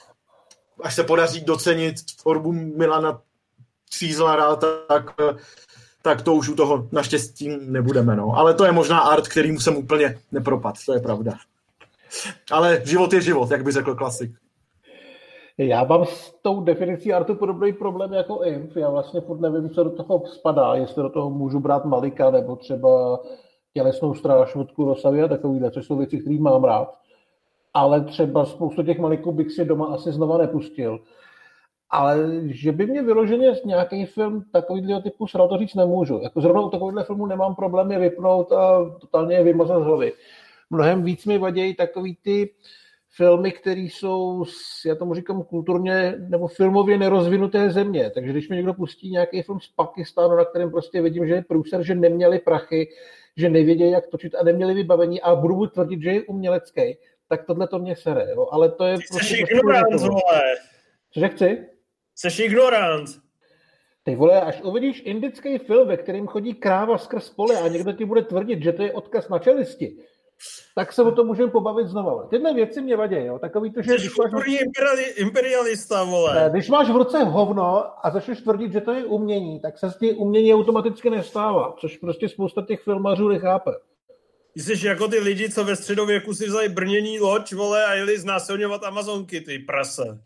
až 0.83 0.95
se 0.95 1.05
podaří 1.05 1.41
docenit 1.41 1.97
tvorbu 2.23 2.53
Milana 2.53 3.21
Cízlara, 3.91 4.57
tak, 4.57 5.15
tak 6.03 6.23
to 6.23 6.35
už 6.35 6.49
u 6.49 6.55
toho 6.55 6.89
naštěstí 6.93 7.59
nebudeme. 7.61 8.17
No. 8.17 8.33
Ale 8.37 8.55
to 8.55 8.65
je 8.65 8.73
možná 8.73 9.01
art, 9.01 9.29
kterým 9.29 9.61
jsem 9.61 9.77
úplně 9.77 10.19
nepropad, 10.33 10.75
to 10.87 10.93
je 10.95 11.01
pravda. 11.01 11.33
Ale 12.51 12.83
život 12.85 13.13
je 13.13 13.21
život, 13.21 13.51
jak 13.51 13.65
by 13.65 13.73
řekl 13.73 13.95
klasik. 13.95 14.31
Já 15.59 15.85
mám 15.85 16.05
s 16.05 16.43
tou 16.43 16.61
definicí 16.61 17.13
artu 17.13 17.35
podobný 17.35 17.73
problém 17.73 18.13
jako 18.13 18.43
Imp. 18.43 18.77
Já 18.77 18.91
vlastně 18.91 19.21
furt 19.21 19.41
nevím, 19.41 19.71
co 19.71 19.85
do 19.85 19.91
toho 19.91 20.27
spadá, 20.27 20.75
jestli 20.75 21.03
do 21.03 21.11
toho 21.11 21.31
můžu 21.31 21.61
brát 21.61 21.85
Malika 21.85 22.31
nebo 22.31 22.57
třeba 22.57 23.21
tělesnou 23.75 24.15
stráž 24.15 24.57
od 24.57 24.73
Kurosavy 24.73 25.23
a 25.23 25.29
takovýhle, 25.29 25.71
což 25.71 25.87
jsou 25.87 25.97
věci, 25.97 26.19
které 26.19 26.39
mám 26.41 26.65
rád. 26.65 26.99
Ale 27.75 28.05
třeba 28.05 28.45
spoustu 28.45 28.83
těch 28.83 28.99
Maliků 28.99 29.33
bych 29.33 29.53
si 29.53 29.65
doma 29.65 29.87
asi 29.87 30.13
znova 30.13 30.39
nepustil. 30.39 31.01
Ale 31.91 32.17
že 32.45 32.73
by 32.73 32.87
mě 32.87 33.03
vyloženě 33.03 33.53
nějaký 33.65 34.07
film 34.07 34.45
takovýhle 34.53 35.03
typu 35.03 35.27
sral, 35.27 35.49
to 35.49 35.59
říct 35.59 35.75
nemůžu. 35.75 36.21
Jako 36.23 36.41
zrovna 36.41 36.61
u 36.61 36.71
takovýhle 36.71 37.05
filmu 37.05 37.27
nemám 37.27 37.55
problém 37.55 37.93
je 37.93 37.99
vypnout 37.99 38.53
a 38.53 38.91
totálně 39.01 39.37
je 39.37 39.45
vymazat 39.45 39.83
z 39.83 39.87
hlavy. 39.87 40.13
Mnohem 40.71 41.03
víc 41.03 41.27
mi 41.27 41.39
vadějí 41.39 41.75
takový 41.75 42.17
ty 42.23 42.51
filmy, 43.17 43.53
které 43.53 43.81
jsou, 43.81 44.45
s- 44.45 44.85
já 44.85 44.95
tomu 44.95 45.15
říkám, 45.15 45.43
kulturně 45.43 46.15
nebo 46.29 46.47
filmově 46.49 46.99
nerozvinuté 46.99 47.71
země. 47.71 48.11
Takže 48.11 48.31
když 48.33 48.49
mi 48.49 48.57
někdo 48.57 48.75
pustí 48.75 49.11
nějaký 49.11 49.43
film 49.43 49.61
z 49.61 49.69
Pakistánu, 49.69 50.37
na 50.37 50.45
kterém 50.45 50.71
prostě 50.71 51.03
vidím, 51.03 51.27
že 51.27 51.35
je 51.35 51.43
průser, 51.43 51.83
že 51.83 51.95
neměli 51.95 52.39
prachy, 52.39 52.89
že 53.37 53.49
nevědějí, 53.49 53.91
jak 53.93 54.07
točit 54.07 54.35
a 54.35 54.43
neměli 54.45 54.75
vybavení 54.75 55.21
a 55.21 55.35
budu 55.35 55.57
mu 55.57 55.67
tvrdit, 55.67 56.03
že 56.03 56.11
je 56.11 56.23
umělecký, 56.23 56.97
tak 57.29 57.45
tohle 57.47 57.69
to 57.69 57.79
mě 57.79 57.97
sere. 57.97 58.27
Jo. 58.31 58.49
Ale 58.53 58.69
to 58.73 58.85
je 58.85 58.97
Ty 58.97 59.03
jsi 59.03 59.09
prostě... 59.13 59.37
ignorant, 59.37 60.01
vole. 60.01 60.41
Cože 61.11 61.29
chci? 61.29 61.67
Jsi 62.17 62.43
ignorant. 62.43 63.07
Ty 64.03 64.17
vole, 64.17 64.41
až 64.41 64.63
uvidíš 64.63 65.03
indický 65.07 65.59
film, 65.59 65.89
ve 65.89 65.97
kterém 65.97 66.27
chodí 66.27 66.55
kráva 66.55 66.99
skrz 66.99 67.31
pole 67.31 67.57
a 67.61 67.69
někdo 67.69 67.93
ti 67.93 68.05
bude 68.05 68.23
tvrdit, 68.23 68.63
že 68.63 68.73
to 68.73 68.83
je 68.83 68.93
odkaz 68.93 69.29
na 69.29 69.39
čelisti, 69.39 69.97
tak 70.75 70.93
se 70.93 71.03
o 71.03 71.13
tom 71.13 71.27
můžeme 71.27 71.51
pobavit 71.51 71.87
znova. 71.89 72.27
Tyhle 72.27 72.55
věci 72.55 72.83
mě 72.83 72.97
vadí, 72.97 73.17
jo. 73.17 73.39
Takový 73.39 73.73
to, 73.73 73.83
že 73.83 73.91
Jsi 73.91 73.99
když 73.99 74.17
máš, 74.17 74.47
imperialista, 75.17 76.05
ne, 76.05 76.11
vole. 76.11 76.49
když 76.53 76.69
máš 76.69 76.91
v 76.91 76.97
ruce 76.97 77.25
hovno 77.25 77.85
a 78.07 78.11
začneš 78.11 78.41
tvrdit, 78.41 78.73
že 78.73 78.81
to 78.81 78.93
je 78.93 79.05
umění, 79.05 79.61
tak 79.61 79.79
se 79.79 79.91
z 79.91 80.01
něj 80.01 80.15
umění 80.19 80.55
automaticky 80.55 81.11
nestává, 81.11 81.75
což 81.79 81.97
prostě 81.97 82.29
spousta 82.29 82.63
těch 82.63 82.81
filmařů 82.81 83.29
nechápe. 83.29 83.71
Jsi 84.55 84.87
jako 84.87 85.09
ty 85.09 85.19
lidi, 85.19 85.51
co 85.51 85.65
ve 85.65 85.77
středověku 85.77 86.35
si 86.35 86.47
vzali 86.47 86.69
brnění 86.69 87.21
loď, 87.21 87.53
vole, 87.53 87.85
a 87.85 87.95
jeli 87.95 88.19
znásilňovat 88.19 88.85
Amazonky, 88.85 89.41
ty 89.41 89.59
prase. 89.59 90.21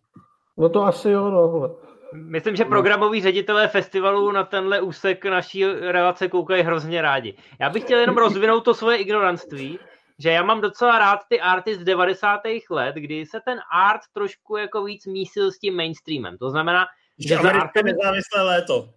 No 0.56 0.68
to 0.68 0.82
asi 0.82 1.10
jo, 1.10 1.30
no. 1.30 1.48
vole. 1.48 1.70
Myslím, 2.12 2.56
že 2.56 2.64
programoví 2.64 3.22
ředitelé 3.22 3.68
festivalu 3.68 4.32
na 4.32 4.44
tenhle 4.44 4.80
úsek 4.80 5.24
naší 5.24 5.64
relace 5.64 6.28
koukají 6.28 6.62
hrozně 6.62 7.02
rádi. 7.02 7.34
Já 7.60 7.70
bych 7.70 7.82
chtěl 7.82 7.98
jenom 7.98 8.16
rozvinout 8.16 8.64
to 8.64 8.74
svoje 8.74 8.96
ignoranství, 8.96 9.78
že 10.18 10.30
já 10.30 10.42
mám 10.42 10.60
docela 10.60 10.98
rád 10.98 11.20
ty 11.28 11.40
arty 11.40 11.74
z 11.74 11.84
90. 11.84 12.40
let, 12.70 12.94
kdy 12.94 13.26
se 13.26 13.40
ten 13.44 13.60
art 13.72 14.00
trošku 14.12 14.56
jako 14.56 14.84
víc 14.84 15.06
mísil 15.06 15.52
s 15.52 15.58
tím 15.58 15.76
mainstreamem. 15.76 16.38
To 16.38 16.50
znamená, 16.50 16.86
Že 17.18 17.28
že 17.28 17.36
za 17.36 17.50
artem, 17.50 17.86
nezávislé 17.86 18.42
léto. 18.42 18.88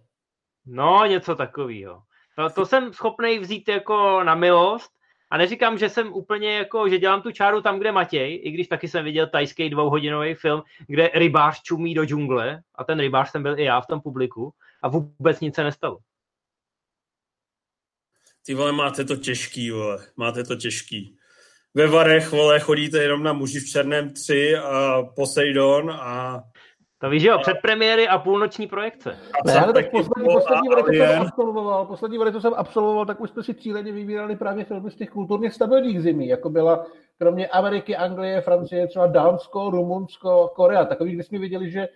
no 0.66 1.06
něco 1.06 1.34
takového. 1.36 2.02
To, 2.36 2.50
to 2.50 2.66
jsem 2.66 2.92
schopný 2.92 3.38
vzít 3.38 3.68
jako 3.68 4.22
na 4.22 4.34
milost 4.34 4.90
a 5.30 5.36
neříkám, 5.38 5.78
že 5.78 5.88
jsem 5.88 6.12
úplně 6.12 6.56
jako, 6.56 6.88
že 6.88 6.98
dělám 6.98 7.22
tu 7.22 7.32
čáru 7.32 7.60
tam, 7.62 7.78
kde 7.78 7.92
Matěj, 7.92 8.40
i 8.44 8.50
když 8.50 8.68
taky 8.68 8.88
jsem 8.88 9.04
viděl 9.04 9.26
tajský 9.26 9.70
dvouhodinový 9.70 10.34
film, 10.34 10.62
kde 10.86 11.10
rybář 11.14 11.62
čumí 11.62 11.94
do 11.94 12.04
džungle 12.04 12.60
a 12.74 12.84
ten 12.84 12.98
rybář 13.00 13.30
jsem 13.30 13.42
byl 13.42 13.58
i 13.58 13.64
já 13.64 13.80
v 13.80 13.86
tom 13.86 14.00
publiku 14.00 14.54
a 14.82 14.88
vůbec 14.88 15.40
nic 15.40 15.54
se 15.54 15.64
nestalo. 15.64 15.98
Ty 18.48 18.54
vole, 18.54 18.72
máte 18.72 19.04
to 19.04 19.16
těžký, 19.16 19.70
vole. 19.70 19.98
Máte 20.16 20.44
to 20.44 20.56
těžký. 20.56 21.16
Ve 21.74 21.86
Varech, 21.86 22.32
vole, 22.32 22.60
chodíte 22.60 23.02
jenom 23.02 23.22
na 23.22 23.32
muži 23.32 23.60
v 23.60 23.70
černém 23.70 24.10
3 24.10 24.56
a 24.56 25.02
Poseidon 25.16 25.90
a... 25.90 26.40
To 26.98 27.10
víš, 27.10 27.22
že 27.22 27.28
jo, 27.28 27.38
předpremiéry 27.38 28.08
a 28.08 28.18
půlnoční 28.18 28.66
projekce. 28.66 29.10
a 29.12 29.46
Ne, 29.46 29.60
ale 29.60 29.72
tak 29.72 29.90
poslední, 29.90 30.34
poslední 30.34 30.68
variantu 30.68 30.96
jsem 30.96 31.20
absolvoval, 31.20 31.86
poslední 31.86 32.18
variantu 32.18 32.40
jsem 32.40 32.54
absolvoval, 32.56 33.06
tak 33.06 33.20
už 33.20 33.30
jsme 33.30 33.42
si 33.42 33.54
cíleně 33.54 33.92
vybírali 33.92 34.36
právě 34.36 34.64
filmy 34.64 34.90
z 34.90 34.96
těch 34.96 35.10
kulturně 35.10 35.50
stabilních 35.50 36.02
zemí, 36.02 36.28
jako 36.28 36.50
byla 36.50 36.86
kromě 37.18 37.48
Ameriky, 37.48 37.96
Anglie, 37.96 38.40
Francie, 38.40 38.86
třeba 38.86 39.06
Dánsko, 39.06 39.70
Rumunsko, 39.70 40.52
Korea, 40.56 40.84
takový, 40.84 41.12
kde 41.12 41.22
jsme 41.22 41.38
viděli, 41.38 41.70
že, 41.70 41.88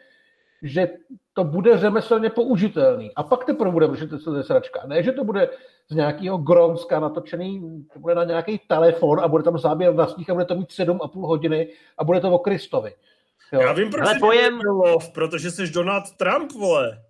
že 0.62 0.88
to 1.32 1.44
bude 1.44 1.78
řemeslně 1.78 2.30
použitelný. 2.30 3.10
A 3.16 3.22
pak 3.22 3.44
teprve 3.44 3.70
budeme 3.70 3.96
řešit, 3.96 4.22
co 4.22 4.30
to 4.30 4.36
je 4.36 4.42
sračka. 4.42 4.80
Ne, 4.86 5.02
že 5.02 5.12
to 5.12 5.24
bude 5.24 5.48
z 5.88 5.94
nějakého 5.94 6.38
Gronska 6.38 7.00
natočený, 7.00 7.84
to 7.92 7.98
bude 7.98 8.14
na 8.14 8.24
nějaký 8.24 8.60
telefon 8.68 9.20
a 9.20 9.28
bude 9.28 9.42
tam 9.42 9.58
záběr 9.58 9.94
na 9.94 10.06
sníh 10.06 10.30
a 10.30 10.34
bude 10.34 10.44
to 10.44 10.54
mít 10.54 10.68
7,5 10.68 11.26
hodiny 11.26 11.68
a 11.98 12.04
bude 12.04 12.20
to 12.20 12.30
o 12.30 12.38
Kristovi. 12.38 12.94
Jo. 13.52 13.60
Já 13.60 13.72
vím, 13.72 13.90
proč 13.90 14.08
Ale 14.08 14.18
pojem- 14.18 14.60
lov, 14.60 15.10
protože 15.12 15.50
jsi 15.50 15.70
Donald 15.70 16.04
Trump, 16.16 16.52
vole. 16.52 17.02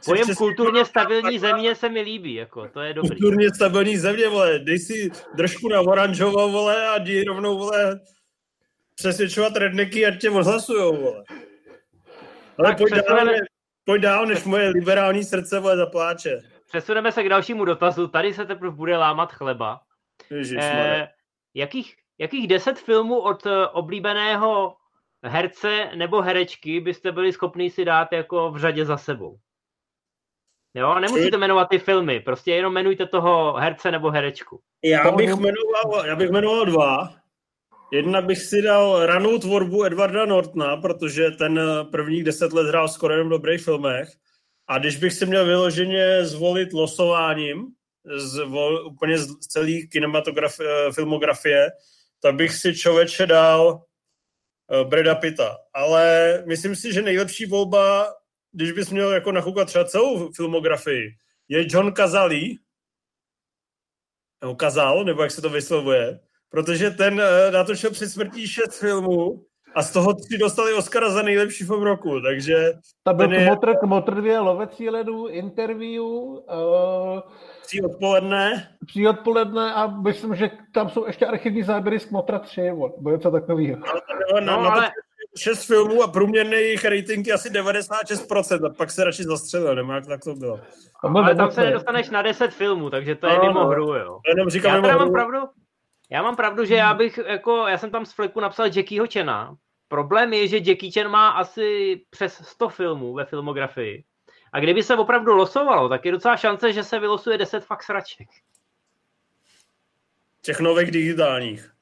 Jsi 0.00 0.10
Pojem 0.10 0.22
přesně 0.22 0.34
kulturně 0.34 0.72
Donald 0.72 0.86
stabilní 0.86 1.38
Trump, 1.38 1.40
země 1.40 1.74
se 1.74 1.88
mi 1.88 2.00
líbí, 2.00 2.34
jako, 2.34 2.68
to 2.68 2.80
je 2.80 2.94
dobrý. 2.94 3.08
Kulturně 3.10 3.48
stabilní 3.54 3.96
země, 3.96 4.28
vole. 4.28 4.58
Dej 4.58 4.78
si 4.78 5.10
držku 5.34 5.68
na 5.68 5.80
oranžovou, 5.80 6.52
vole, 6.52 6.88
a 6.88 6.98
jdi 6.98 7.24
rovnou, 7.24 7.58
vole, 7.58 8.00
přesvědčovat 8.94 9.56
redneky, 9.56 10.06
ať 10.06 10.20
tě 10.20 10.30
odhlasujou, 10.30 10.96
vole. 10.96 11.24
Ale 12.58 12.68
Tak 12.68 12.78
pojď 12.78 12.90
dál, 12.92 13.02
přesuneme- 13.02 13.32
ne, 13.32 13.38
pojď 13.84 14.02
dál, 14.02 14.26
než 14.26 14.44
moje 14.44 14.68
liberální 14.68 15.24
srdce, 15.24 15.60
vole, 15.60 15.76
zapláče. 15.76 16.40
Přesuneme 16.68 17.12
se 17.12 17.22
k 17.22 17.28
dalšímu 17.28 17.64
dotazu. 17.64 18.08
Tady 18.08 18.34
se 18.34 18.44
teprve 18.46 18.70
bude 18.70 18.96
lámat 18.96 19.32
chleba. 19.32 19.80
Ježišmarja. 20.30 20.94
Eh, 20.94 21.08
jakých, 21.54 21.96
jakých 22.18 22.48
deset 22.48 22.78
filmů 22.78 23.20
od 23.20 23.46
eh, 23.46 23.66
oblíbeného 23.66 24.76
herce 25.24 25.90
nebo 25.94 26.22
herečky 26.22 26.80
byste 26.80 27.12
byli 27.12 27.32
schopni 27.32 27.70
si 27.70 27.84
dát 27.84 28.12
jako 28.12 28.50
v 28.50 28.58
řadě 28.58 28.84
za 28.84 28.96
sebou? 28.96 29.38
Jo, 30.74 30.94
nemusíte 30.98 31.36
jmenovat 31.36 31.68
ty 31.68 31.78
filmy, 31.78 32.20
prostě 32.20 32.52
jenom 32.52 32.72
jmenujte 32.72 33.06
toho 33.06 33.52
herce 33.52 33.90
nebo 33.90 34.10
herečku. 34.10 34.60
Já 34.84 35.10
bych, 35.10 35.30
jmenoval, 35.30 36.06
já 36.06 36.16
bych 36.16 36.30
jmenoval 36.30 36.64
dva. 36.66 37.14
Jedna 37.92 38.22
bych 38.22 38.38
si 38.38 38.62
dal 38.62 39.06
ranou 39.06 39.38
tvorbu 39.38 39.84
Edwarda 39.84 40.24
Nortona, 40.24 40.76
protože 40.76 41.30
ten 41.30 41.58
eh, 41.58 41.84
prvních 41.84 42.24
deset 42.24 42.52
let 42.52 42.66
hrál 42.66 42.88
skoro 42.88 43.14
jenom 43.14 43.28
v 43.28 43.30
dobrých 43.30 43.64
filmech. 43.64 44.08
A 44.68 44.78
když 44.78 44.96
bych 44.96 45.12
si 45.12 45.26
měl 45.26 45.46
vyloženě 45.46 46.24
zvolit 46.24 46.72
losováním, 46.72 47.66
z, 48.16 48.38
vol, 48.38 48.86
úplně 48.86 49.18
z 49.18 49.38
celé 49.38 49.72
eh, 49.72 50.92
filmografie, 50.92 51.70
tak 52.22 52.34
bych 52.34 52.54
si 52.54 52.74
člověče 52.74 53.26
dal 53.26 53.84
eh, 54.72 54.84
Breda 54.84 55.14
Pitta. 55.14 55.56
Ale 55.74 56.44
myslím 56.46 56.76
si, 56.76 56.92
že 56.92 57.02
nejlepší 57.02 57.46
volba, 57.46 58.14
když 58.52 58.72
bys 58.72 58.90
měl 58.90 59.12
jako 59.12 59.32
nakoukat 59.32 59.68
třeba 59.68 59.84
celou 59.84 60.32
filmografii, 60.32 61.10
je 61.48 61.66
John 61.70 61.92
Cazale, 61.94 62.40
nebo 64.42 64.54
Kazal, 64.54 65.04
nebo 65.04 65.22
jak 65.22 65.30
se 65.30 65.42
to 65.42 65.50
vyslovuje, 65.50 66.20
protože 66.52 66.90
ten 66.90 67.20
eh, 67.20 67.50
natočil 67.50 67.90
před 67.90 68.08
smrtí 68.08 68.48
šest 68.48 68.78
filmů 68.80 69.42
a 69.74 69.82
z 69.82 69.92
toho 69.92 70.14
tři 70.14 70.38
dostali 70.38 70.72
Oscara 70.74 71.10
za 71.10 71.22
nejlepší 71.22 71.64
film 71.64 71.82
roku, 71.82 72.20
takže 72.20 72.72
Tam 73.04 73.16
byl 73.16 73.32
je 73.32 73.46
Kmotr, 73.46 73.74
Kmotr 73.80 74.14
dvě, 74.14 74.38
Lovecí 74.38 74.90
ledu, 74.90 75.26
interview, 75.28 76.02
uh, 76.04 76.40
tří 77.66 77.82
odpoledne. 77.82 78.68
při 78.86 79.08
odpoledne 79.08 79.74
a 79.74 79.86
myslím, 79.86 80.34
že 80.34 80.50
tam 80.74 80.88
jsou 80.88 81.06
ještě 81.06 81.26
archivní 81.26 81.62
záběry 81.62 82.00
z 82.00 82.04
Kmotra 82.04 82.38
3, 82.38 82.70
vole, 82.70 82.92
nebo 82.96 83.10
něco 83.10 83.30
takového. 83.30 83.76
Na, 83.76 84.40
No, 84.56 84.62
na 84.62 84.70
ale- 84.70 84.90
šest 85.38 85.64
filmů 85.64 86.02
a 86.02 86.08
průměrný 86.08 86.52
jejich 86.52 86.84
rating 86.84 87.26
je 87.26 87.32
asi 87.34 87.50
96%, 87.50 88.64
a 88.66 88.70
pak 88.70 88.90
se 88.90 89.04
radši 89.04 89.22
zastřelil, 89.24 89.74
nemá 89.74 89.94
jak 89.94 90.06
tak 90.06 90.20
to 90.24 90.34
bylo. 90.34 90.60
Ale 91.02 91.34
tam 91.34 91.50
se 91.50 91.60
nedostaneš 91.64 92.10
na 92.10 92.22
10 92.22 92.50
filmů, 92.54 92.90
takže 92.90 93.14
to 93.14 93.26
je 93.26 93.32
No, 93.36 93.42
mimo 93.42 93.60
no. 93.60 93.66
hru, 93.68 93.94
jo. 93.94 94.18
Jenom 94.28 94.50
říkám, 94.50 94.70
Já 94.70 94.76
mimo 94.76 94.86
teda 94.88 94.98
mám 94.98 95.06
hru. 95.06 95.12
pravdu, 95.14 95.38
já 96.12 96.22
mám 96.22 96.36
pravdu, 96.36 96.64
že 96.64 96.74
já 96.74 96.94
bych, 96.94 97.18
jako, 97.26 97.66
já 97.66 97.78
jsem 97.78 97.90
tam 97.90 98.06
z 98.06 98.12
fleku 98.12 98.40
napsal 98.40 98.66
Jackieho 98.66 99.06
Chena. 99.12 99.56
Problém 99.88 100.32
je, 100.32 100.48
že 100.48 100.56
Jackie 100.56 100.92
Chan 100.92 101.08
má 101.08 101.28
asi 101.30 101.96
přes 102.10 102.48
100 102.48 102.68
filmů 102.68 103.14
ve 103.14 103.24
filmografii. 103.24 104.04
A 104.52 104.60
kdyby 104.60 104.82
se 104.82 104.96
opravdu 104.96 105.32
losovalo, 105.32 105.88
tak 105.88 106.04
je 106.04 106.12
docela 106.12 106.36
šance, 106.36 106.72
že 106.72 106.84
se 106.84 106.98
vylosuje 106.98 107.38
10 107.38 107.64
fakt 107.64 107.82
sraček. 107.82 108.28
Těch 110.42 110.60
nových 110.60 110.90
digitálních. 110.90 111.72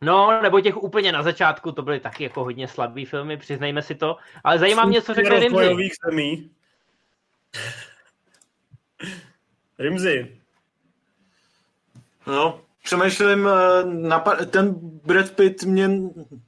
No, 0.00 0.42
nebo 0.42 0.60
těch 0.60 0.76
úplně 0.76 1.12
na 1.12 1.22
začátku, 1.22 1.72
to 1.72 1.82
byly 1.82 2.00
taky 2.00 2.24
jako 2.24 2.44
hodně 2.44 2.68
slabý 2.68 3.04
filmy, 3.04 3.36
přiznejme 3.36 3.82
si 3.82 3.94
to. 3.94 4.16
Ale 4.44 4.58
zajímá 4.58 4.84
mě, 4.84 5.02
co 5.02 5.14
řekne 5.14 5.40
Rimzi. 5.40 5.90
zemí. 6.04 6.50
Rimzi. 9.78 10.40
No, 12.26 12.65
přemýšlím, 12.86 13.48
eh, 13.48 14.46
ten 14.46 14.74
Brad 14.80 15.30
Pitt 15.30 15.62
mě 15.62 15.90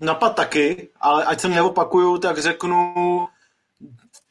napad 0.01 0.37
taky, 0.37 0.89
ale 1.01 1.25
ať 1.25 1.41
se 1.41 1.49
neopakuju, 1.49 2.19
tak 2.19 2.39
řeknu 2.39 2.95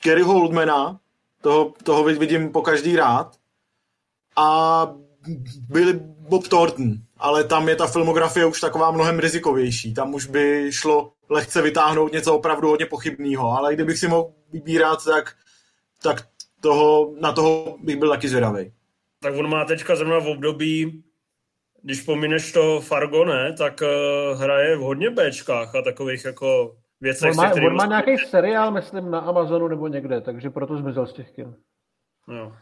Gary 0.04 0.24
Oldmana, 0.24 1.00
toho, 1.42 1.74
toho 1.84 2.04
vidím 2.04 2.52
po 2.52 2.62
každý 2.62 2.96
rád, 2.96 3.36
a 4.36 4.48
Billy 5.70 5.94
Bob 6.30 6.48
Thornton, 6.48 6.94
ale 7.18 7.44
tam 7.44 7.70
je 7.70 7.76
ta 7.76 7.88
filmografie 7.88 8.46
už 8.46 8.62
taková 8.62 8.92
mnohem 8.92 9.20
rizikovější, 9.20 9.94
tam 9.94 10.14
už 10.14 10.26
by 10.26 10.72
šlo 10.72 11.12
lehce 11.30 11.62
vytáhnout 11.62 12.12
něco 12.12 12.36
opravdu 12.36 12.68
hodně 12.68 12.86
pochybného, 12.86 13.52
ale 13.52 13.76
kdybych 13.76 13.98
si 13.98 14.08
mohl 14.08 14.32
vybírat, 14.52 15.06
tak, 15.06 15.36
tak 16.04 16.28
toho, 16.62 17.14
na 17.20 17.32
toho 17.32 17.78
bych 17.84 17.98
byl 17.98 18.10
taky 18.10 18.30
zvědavý. 18.30 18.72
Tak 19.20 19.34
on 19.36 19.50
má 19.50 19.66
teďka 19.66 19.96
zrovna 19.96 20.20
v 20.20 20.28
období, 20.28 21.04
když 21.88 22.02
pomineš 22.02 22.52
to 22.52 22.82
Fargo, 22.82 23.26
ne, 23.26 23.54
tak 23.54 23.82
uh, 23.82 24.42
hraje 24.42 24.78
v 24.78 24.80
hodně 24.80 25.10
Bčkách 25.10 25.76
a 25.76 25.82
takových 25.82 26.26
jako 26.26 26.76
věcech, 27.02 27.32
On 27.32 27.36
má, 27.36 27.52
on 27.54 27.76
má 27.76 27.86
nějaký 27.86 28.18
seriál, 28.18 28.72
myslím, 28.72 29.12
na 29.12 29.20
Amazonu 29.20 29.68
nebo 29.68 29.88
někde, 29.88 30.22
takže 30.22 30.50
proto 30.50 30.78
zmizel 30.78 31.08
z 31.08 31.14
těch 31.14 31.32
kin. 31.32 31.56
No. 32.28 32.54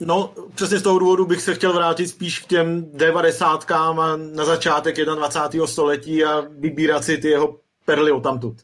No, 0.00 0.34
přesně 0.54 0.78
z 0.78 0.82
toho 0.82 0.98
důvodu 0.98 1.26
bych 1.26 1.40
se 1.40 1.54
chtěl 1.54 1.72
vrátit 1.72 2.08
spíš 2.08 2.38
k 2.38 2.46
těm 2.46 2.92
devadesátkám 2.92 4.00
a 4.00 4.16
na 4.16 4.44
začátek 4.44 4.96
21. 4.96 5.66
století 5.66 6.24
a 6.24 6.40
vybírat 6.40 7.04
si 7.04 7.18
ty 7.18 7.28
jeho 7.28 7.58
perly 7.84 8.12
odtamtud. 8.12 8.56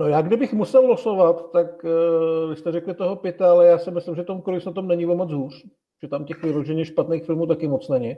No 0.00 0.08
já 0.08 0.22
kdybych 0.22 0.52
musel 0.52 0.86
losovat, 0.86 1.50
tak 1.52 1.84
uh, 1.84 2.50
vy 2.50 2.56
jste 2.56 2.72
řekli 2.72 2.94
toho 2.94 3.16
Pita, 3.16 3.50
ale 3.50 3.66
já 3.66 3.78
si 3.78 3.90
myslím, 3.90 4.16
že 4.16 4.24
Tom 4.24 4.42
Cruise 4.42 4.68
na 4.68 4.72
tom 4.72 4.88
není 4.88 5.06
o 5.06 5.14
moc 5.14 5.32
hůř. 5.32 5.66
Že 6.02 6.08
tam 6.08 6.24
těch 6.24 6.42
vyloženě 6.42 6.84
špatných 6.84 7.24
filmů 7.24 7.46
taky 7.46 7.68
moc 7.68 7.88
není. 7.88 8.16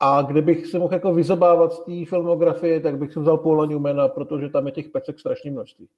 A 0.00 0.22
kdybych 0.22 0.66
si 0.66 0.78
mohl 0.78 0.94
jako 0.94 1.14
vyzobávat 1.14 1.72
z 1.72 1.84
té 1.84 2.06
filmografie, 2.08 2.80
tak 2.80 2.98
bych 2.98 3.12
si 3.12 3.20
vzal 3.20 3.38
Paula 3.38 3.66
Newmana, 3.66 4.08
protože 4.08 4.48
tam 4.48 4.66
je 4.66 4.72
těch 4.72 4.88
pecek 4.88 5.18
strašně 5.18 5.50
množství. 5.50 5.88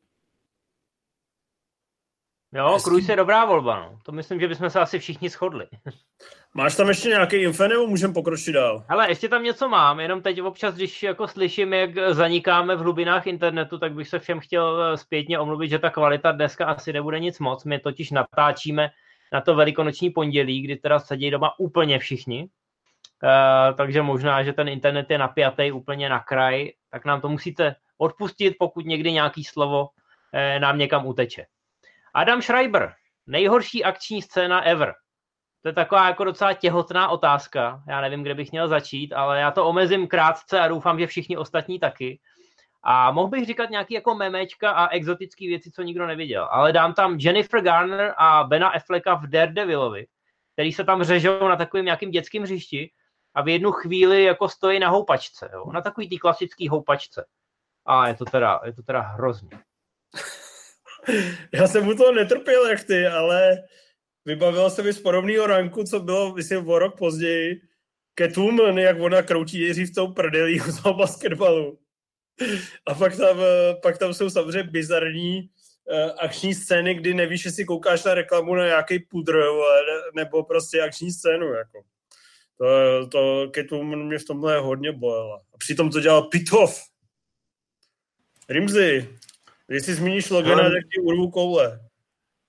Jo, 2.54 2.78
Cruise 2.80 3.12
je 3.12 3.16
dobrá 3.16 3.44
volba, 3.44 3.80
no. 3.80 3.98
To 4.02 4.12
myslím, 4.12 4.40
že 4.40 4.48
bychom 4.48 4.70
se 4.70 4.80
asi 4.80 4.98
všichni 4.98 5.28
shodli. 5.28 5.66
Máš 6.54 6.76
tam 6.76 6.88
ještě 6.88 7.08
nějaký 7.08 7.36
info, 7.36 7.68
nebo 7.68 7.86
můžeme 7.86 8.14
pokročit 8.14 8.54
dál? 8.54 8.84
Ale 8.88 9.10
ještě 9.10 9.28
tam 9.28 9.42
něco 9.42 9.68
mám, 9.68 10.00
jenom 10.00 10.22
teď 10.22 10.42
občas, 10.42 10.74
když 10.74 11.02
jako 11.02 11.28
slyším, 11.28 11.72
jak 11.72 11.90
zanikáme 12.10 12.76
v 12.76 12.78
hlubinách 12.78 13.26
internetu, 13.26 13.78
tak 13.78 13.94
bych 13.94 14.08
se 14.08 14.18
všem 14.18 14.40
chtěl 14.40 14.82
eh, 14.82 14.96
zpětně 14.96 15.38
omluvit, 15.38 15.68
že 15.68 15.78
ta 15.78 15.90
kvalita 15.90 16.32
dneska 16.32 16.66
asi 16.66 16.92
nebude 16.92 17.20
nic 17.20 17.38
moc. 17.38 17.64
My 17.64 17.78
totiž 17.78 18.10
natáčíme 18.10 18.90
na 19.32 19.40
to 19.40 19.54
velikonoční 19.54 20.10
pondělí, 20.10 20.62
kdy 20.62 20.76
teda 20.76 20.98
sedí 20.98 21.30
doma 21.30 21.58
úplně 21.58 21.98
všichni. 21.98 22.48
Uh, 23.22 23.76
takže 23.76 24.02
možná, 24.02 24.42
že 24.42 24.52
ten 24.52 24.68
internet 24.68 25.10
je 25.10 25.18
napjatý 25.18 25.72
úplně 25.72 26.08
na 26.08 26.20
kraj, 26.20 26.70
tak 26.90 27.04
nám 27.04 27.20
to 27.20 27.28
musíte 27.28 27.74
odpustit, 27.98 28.54
pokud 28.58 28.86
někdy 28.86 29.12
nějaký 29.12 29.44
slovo 29.44 29.82
uh, 29.82 30.60
nám 30.60 30.78
někam 30.78 31.06
uteče. 31.06 31.46
Adam 32.14 32.42
Schreiber, 32.42 32.94
nejhorší 33.26 33.84
akční 33.84 34.22
scéna 34.22 34.60
ever. 34.60 34.94
To 35.62 35.68
je 35.68 35.72
taková 35.72 36.06
jako 36.06 36.24
docela 36.24 36.52
těhotná 36.52 37.08
otázka. 37.08 37.82
Já 37.88 38.00
nevím, 38.00 38.22
kde 38.22 38.34
bych 38.34 38.52
měl 38.52 38.68
začít, 38.68 39.12
ale 39.12 39.40
já 39.40 39.50
to 39.50 39.66
omezím 39.66 40.08
krátce 40.08 40.60
a 40.60 40.68
doufám, 40.68 40.98
že 40.98 41.06
všichni 41.06 41.36
ostatní 41.36 41.78
taky. 41.78 42.20
A 42.82 43.10
mohl 43.10 43.28
bych 43.28 43.46
říkat 43.46 43.70
nějaký 43.70 43.94
jako 43.94 44.14
memečka 44.14 44.70
a 44.70 44.88
exotické 44.88 45.46
věci, 45.46 45.70
co 45.70 45.82
nikdo 45.82 46.06
neviděl. 46.06 46.48
Ale 46.50 46.72
dám 46.72 46.94
tam 46.94 47.16
Jennifer 47.20 47.60
Garner 47.60 48.14
a 48.16 48.44
Bena 48.44 48.68
Afflecka 48.68 49.14
v 49.14 49.26
Daredevilovi, 49.26 50.06
který 50.52 50.72
se 50.72 50.84
tam 50.84 51.02
řežou 51.02 51.48
na 51.48 51.56
takovým 51.56 51.84
nějakým 51.84 52.10
dětským 52.10 52.42
hřišti 52.42 52.90
a 53.34 53.42
v 53.42 53.48
jednu 53.48 53.72
chvíli 53.72 54.24
jako 54.24 54.48
stojí 54.48 54.78
na 54.78 54.88
houpačce. 54.88 55.50
Jo? 55.52 55.72
Na 55.72 55.80
takový 55.80 56.08
tý 56.08 56.18
klasický 56.18 56.68
houpačce. 56.68 57.26
A 57.86 58.08
je 58.08 58.14
to 58.14 58.24
teda, 58.24 58.60
je 58.64 58.72
to 58.72 58.82
teda 58.82 59.00
hrozně. 59.00 59.58
Já 61.52 61.68
jsem 61.68 61.84
mu 61.84 61.94
toho 61.94 62.12
netrpěl 62.12 62.66
jak 62.66 62.84
ty, 62.84 63.06
ale 63.06 63.62
vybavil 64.24 64.70
se 64.70 64.82
mi 64.82 64.92
z 64.92 65.00
podobného 65.00 65.46
ranku, 65.46 65.84
co 65.84 66.00
bylo, 66.00 66.34
myslím, 66.34 66.68
o 66.68 66.78
rok 66.78 66.98
později. 66.98 67.60
Catwoman, 68.18 68.78
jak 68.78 69.00
ona 69.00 69.22
kroutí 69.22 69.60
nejdřív 69.60 69.94
tou 69.94 70.12
prdelí 70.12 70.60
u 70.60 70.82
toho 70.82 70.94
basketbalu. 70.94 71.78
A 72.86 72.94
pak 72.94 73.16
tam, 73.16 73.40
eh, 73.40 73.74
pak 73.82 73.98
tam 73.98 74.14
jsou 74.14 74.30
samozřejmě 74.30 74.70
bizarní 74.70 75.50
uh, 75.90 76.10
akční 76.18 76.54
scény, 76.54 76.94
kdy 76.94 77.14
nevíš, 77.14 77.44
jestli 77.44 77.64
koukáš 77.64 78.04
na 78.04 78.14
reklamu 78.14 78.54
na 78.54 78.66
nějaký 78.66 78.98
pudr, 78.98 79.44
nebo 80.14 80.42
prostě 80.42 80.82
akční 80.82 81.12
scénu. 81.12 81.46
Jako. 81.46 81.82
To, 82.58 83.06
to 83.06 83.50
Catwoman 83.54 84.06
mě 84.06 84.18
v 84.18 84.24
tomhle 84.24 84.58
hodně 84.58 84.92
bolela. 84.92 85.40
A 85.54 85.58
přitom 85.58 85.90
to 85.90 86.00
dělal 86.00 86.22
Pitov. 86.22 86.82
Rimzy, 88.48 89.08
když 89.72 89.84
si 89.84 89.94
zmíníš 89.94 90.30
Logana, 90.30 90.62
tak 90.62 90.84
ti 90.94 91.00
urvu 91.00 91.30
koule. 91.30 91.80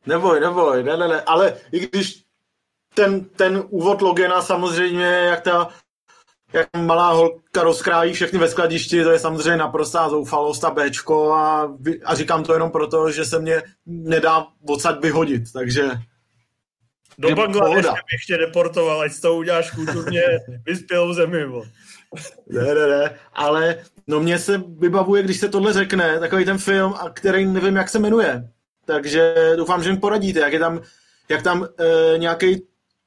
Neboj, 0.05 0.39
neboj, 0.39 0.84
ne, 0.84 0.97
ne, 0.97 1.07
ne, 1.07 1.21
ale 1.21 1.57
i 1.71 1.80
když 1.80 2.24
ten, 2.95 3.26
ten 3.26 3.63
úvod 3.69 4.01
Logena 4.01 4.41
samozřejmě, 4.41 5.05
jak 5.05 5.41
ta 5.41 5.69
jak 6.53 6.67
malá 6.78 7.11
holka 7.11 7.63
rozkrájí 7.63 8.13
všechny 8.13 8.39
ve 8.39 8.49
skladišti, 8.49 9.03
to 9.03 9.11
je 9.11 9.19
samozřejmě 9.19 9.57
naprostá 9.57 10.09
zoufalost 10.09 10.63
a 10.63 10.69
Bčko 10.71 11.32
a, 11.32 11.76
a 12.05 12.15
říkám 12.15 12.43
to 12.43 12.53
jenom 12.53 12.71
proto, 12.71 13.11
že 13.11 13.26
se 13.26 13.39
mě 13.39 13.61
nedá 13.86 14.47
odsaď 14.67 15.01
vyhodit, 15.01 15.43
takže 15.53 15.91
Do 17.17 17.36
Bangladeše 17.36 17.89
bych 17.89 18.26
tě 18.28 18.38
deportoval, 18.38 19.01
ať 19.01 19.11
to 19.21 19.36
uděláš 19.36 19.71
kulturně 19.71 20.21
vyspělou 20.65 21.13
zemi. 21.13 21.47
Bo. 21.47 21.63
ne, 22.47 22.74
ne, 22.74 22.88
ne, 22.88 23.19
ale 23.34 23.78
no 24.08 24.20
mně 24.20 24.39
se 24.39 24.64
vybavuje, 24.78 25.24
když 25.24 25.39
se 25.39 25.49
tohle 25.49 25.74
řekne, 25.74 26.20
takový 26.20 26.45
ten 26.45 26.58
film, 26.58 26.93
a 26.99 27.10
který 27.10 27.45
nevím, 27.45 27.76
jak 27.76 27.89
se 27.89 27.99
jmenuje, 27.99 28.49
takže 28.86 29.36
doufám, 29.56 29.84
že 29.84 29.91
mi 29.91 29.97
poradíte, 29.97 30.39
jak 30.39 30.54
je 30.54 30.60
tam, 30.60 30.82
jak 31.30 31.41
tam 31.41 31.68
e, 32.14 32.18
nějaký 32.18 32.62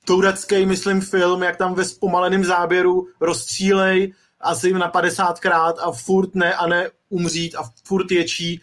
turecký, 0.05 0.66
myslím, 0.66 1.01
film, 1.01 1.42
jak 1.42 1.57
tam 1.57 1.74
ve 1.74 1.84
zpomaleném 1.84 2.44
záběru 2.44 3.09
rozstřílej 3.20 4.12
asi 4.40 4.72
na 4.72 4.90
50krát 4.92 5.74
a 5.80 5.92
furt 5.92 6.34
ne 6.34 6.55
a 6.55 6.66
ne 6.66 6.90
umřít 7.09 7.55
a 7.57 7.62
furt 7.84 8.11
ječí 8.11 8.61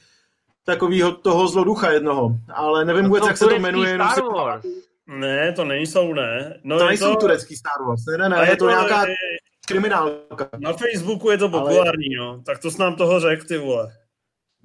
takovýho 0.65 1.11
toho 1.11 1.47
zloducha 1.47 1.91
jednoho. 1.91 2.29
Ale 2.53 2.85
nevím 2.85 3.05
vůbec, 3.05 3.21
To 3.21 3.27
jak 3.27 3.37
se 3.37 3.45
to 3.45 3.55
jmenuje. 3.55 3.95
Star 3.95 4.23
Wars. 4.35 4.65
Ne, 5.07 5.51
to 5.53 5.65
nejsou, 5.65 6.13
ne. 6.13 6.59
No 6.63 6.77
To 6.77 6.83
je 6.83 6.87
nejsou 6.87 7.15
turecký 7.15 7.55
Star 7.55 7.87
Wars, 7.87 8.01
ne, 8.05 8.17
ne, 8.17 8.35
a 8.35 8.41
ne, 8.41 8.49
je 8.49 8.57
to 8.57 8.69
nějaká 8.69 9.01
je- 9.07 9.15
kriminálka. 9.67 10.49
Na 10.57 10.73
Facebooku 10.73 11.29
je 11.29 11.37
to 11.37 11.49
populární, 11.49 12.15
no. 12.17 12.41
Tak 12.45 12.59
to 12.59 12.71
s 12.71 12.77
nám 12.77 12.95
toho 12.95 13.19
řek, 13.19 13.47
ty 13.47 13.57
vole. 13.57 13.91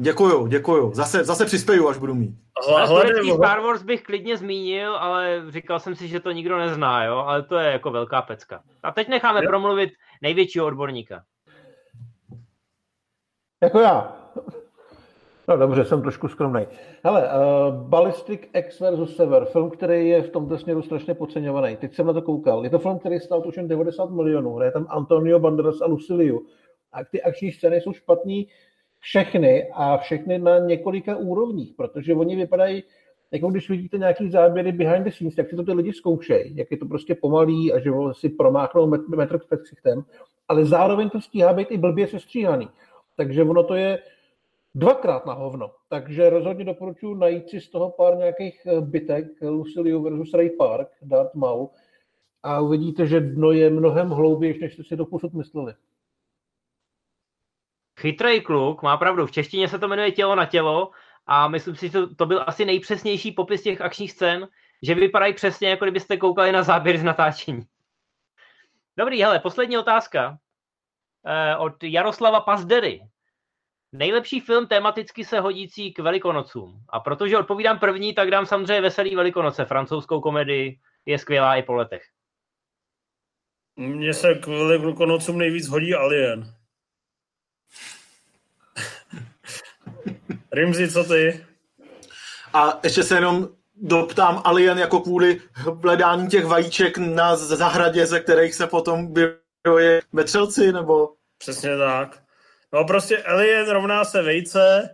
Děkuju, 0.00 0.46
děkuju. 0.46 0.94
Zase, 0.94 1.24
zase 1.24 1.44
přispěju, 1.46 1.88
až 1.88 1.98
budu 1.98 2.14
mít. 2.14 2.34
Ale 2.68 2.86
turecký 2.88 3.30
Star 3.32 3.60
Wars 3.60 3.82
bych 3.82 4.02
klidně 4.02 4.36
zmínil, 4.36 4.96
ale 4.96 5.42
říkal 5.48 5.80
jsem 5.80 5.94
si, 5.94 6.08
že 6.08 6.20
to 6.20 6.30
nikdo 6.30 6.58
nezná, 6.58 7.04
jo, 7.04 7.16
ale 7.16 7.42
to 7.42 7.56
je 7.56 7.72
jako 7.72 7.90
velká 7.90 8.22
pecka. 8.22 8.62
A 8.82 8.90
teď 8.92 9.08
necháme 9.08 9.44
Jo. 9.44 9.48
promluvit 9.48 9.90
největšího 10.22 10.66
odborníka. 10.66 11.22
Jako 13.62 13.80
já. 13.80 14.16
No 15.48 15.56
dobře, 15.56 15.84
jsem 15.84 16.02
trošku 16.02 16.28
skromný. 16.28 16.66
Hele, 17.04 17.28
uh, 17.28 17.88
Ballistic 17.88 18.40
X 18.54 18.80
versus 18.80 19.16
Sever, 19.16 19.44
film, 19.44 19.70
který 19.70 20.08
je 20.08 20.22
v 20.22 20.30
tomto 20.30 20.58
směru 20.58 20.82
strašně 20.82 21.14
podceňovaný. 21.14 21.76
Teď 21.76 21.94
jsem 21.94 22.06
na 22.06 22.12
to 22.12 22.22
koukal. 22.22 22.64
Je 22.64 22.70
to 22.70 22.78
film, 22.78 22.98
který 22.98 23.20
stál 23.20 23.42
tuším 23.42 23.68
90 23.68 24.10
milionů. 24.10 24.54
Hraje 24.54 24.72
tam 24.72 24.86
Antonio 24.88 25.38
Banderas 25.38 25.80
a 25.80 25.86
Luciliu. 25.86 26.46
A 26.92 27.04
ty 27.04 27.22
akční 27.22 27.52
scény 27.52 27.80
jsou 27.80 27.92
špatný 27.92 28.48
všechny 28.98 29.68
a 29.74 29.96
všechny 29.96 30.38
na 30.38 30.58
několika 30.58 31.16
úrovních, 31.16 31.74
protože 31.76 32.14
oni 32.14 32.36
vypadají, 32.36 32.82
jako 33.30 33.50
když 33.50 33.70
vidíte 33.70 33.98
nějaký 33.98 34.30
záběry 34.30 34.72
behind 34.72 35.04
the 35.04 35.10
scenes, 35.10 35.38
jak 35.38 35.50
si 35.50 35.56
to 35.56 35.62
ty 35.62 35.72
lidi 35.72 35.92
zkoušejí, 35.92 36.56
jak 36.56 36.70
je 36.70 36.76
to 36.76 36.86
prostě 36.86 37.14
pomalý 37.14 37.72
a 37.72 37.78
že 37.78 37.90
si 38.12 38.28
promáchnou 38.28 38.86
met- 38.86 39.16
metr 39.16 39.38
před 39.38 39.62
ksichtem, 39.62 40.04
ale 40.48 40.64
zároveň 40.64 41.10
to 41.10 41.20
stíhá 41.20 41.52
být 41.52 41.70
i 41.70 41.78
blbě 41.78 42.06
sestříhaný. 42.06 42.68
Takže 43.16 43.42
ono 43.42 43.62
to 43.62 43.74
je 43.74 43.98
dvakrát 44.78 45.26
na 45.26 45.32
hovno. 45.32 45.74
Takže 45.88 46.30
rozhodně 46.30 46.64
doporučuji 46.64 47.14
najít 47.14 47.48
si 47.48 47.60
z 47.60 47.68
toho 47.68 47.90
pár 47.90 48.16
nějakých 48.16 48.66
eh, 48.66 48.80
bytek, 48.80 49.26
Lucilio 49.42 50.02
versus 50.02 50.34
Ray 50.34 50.50
Park, 50.50 50.88
Darth 51.02 51.34
Maul, 51.34 51.70
a 52.42 52.60
uvidíte, 52.60 53.06
že 53.06 53.20
dno 53.20 53.52
je 53.52 53.70
mnohem 53.70 54.10
hloubější, 54.10 54.60
než 54.60 54.74
jste 54.74 54.84
si 54.84 54.96
doposud 54.96 55.34
mysleli. 55.34 55.74
Chytrý 58.00 58.40
kluk, 58.40 58.82
má 58.82 58.96
pravdu, 58.96 59.26
v 59.26 59.32
češtině 59.32 59.68
se 59.68 59.78
to 59.78 59.88
jmenuje 59.88 60.12
tělo 60.12 60.34
na 60.34 60.46
tělo 60.46 60.90
a 61.26 61.48
myslím 61.48 61.76
si, 61.76 61.86
že 61.86 61.92
to, 61.92 62.14
to 62.14 62.26
byl 62.26 62.44
asi 62.46 62.64
nejpřesnější 62.64 63.32
popis 63.32 63.62
těch 63.62 63.80
akčních 63.80 64.12
scén, 64.12 64.48
že 64.82 64.94
vypadají 64.94 65.34
přesně, 65.34 65.68
jako 65.68 65.84
kdybyste 65.84 66.16
koukali 66.16 66.52
na 66.52 66.62
záběr 66.62 66.98
z 66.98 67.02
natáčení. 67.02 67.62
Dobrý, 68.96 69.22
hele, 69.22 69.38
poslední 69.38 69.78
otázka 69.78 70.38
eh, 71.26 71.56
od 71.56 71.82
Jaroslava 71.82 72.40
Pazdery. 72.40 73.02
Nejlepší 73.92 74.40
film 74.40 74.66
tematicky 74.66 75.24
se 75.24 75.40
hodící 75.40 75.92
k 75.92 75.98
Velikonocům. 75.98 76.80
A 76.88 77.00
protože 77.00 77.38
odpovídám 77.38 77.78
první, 77.78 78.14
tak 78.14 78.30
dám 78.30 78.46
samozřejmě 78.46 78.80
Veselý 78.80 79.16
Velikonoce, 79.16 79.64
francouzskou 79.64 80.20
komedii, 80.20 80.78
je 81.06 81.18
skvělá 81.18 81.56
i 81.56 81.62
po 81.62 81.74
letech. 81.74 82.02
Mně 83.76 84.14
se 84.14 84.34
k 84.34 84.46
Velikonocům 84.46 85.38
nejvíc 85.38 85.68
hodí 85.68 85.94
Alien. 85.94 86.54
Rimzi, 90.52 90.92
co 90.92 91.04
ty? 91.04 91.46
A 92.54 92.80
ještě 92.84 93.02
se 93.02 93.14
jenom 93.14 93.48
doptám 93.74 94.42
Alien 94.44 94.78
jako 94.78 95.00
kvůli 95.00 95.40
hledání 95.54 96.28
těch 96.28 96.44
vajíček 96.44 96.98
na 96.98 97.36
zahradě, 97.36 98.06
ze 98.06 98.20
kterých 98.20 98.54
se 98.54 98.66
potom 98.66 99.14
vyroje 99.14 100.02
vetřelci, 100.12 100.72
nebo... 100.72 101.14
Přesně 101.38 101.78
tak. 101.78 102.27
No 102.72 102.84
prostě 102.84 103.22
Alien 103.22 103.70
rovná 103.70 104.04
se 104.04 104.22
vejce 104.22 104.90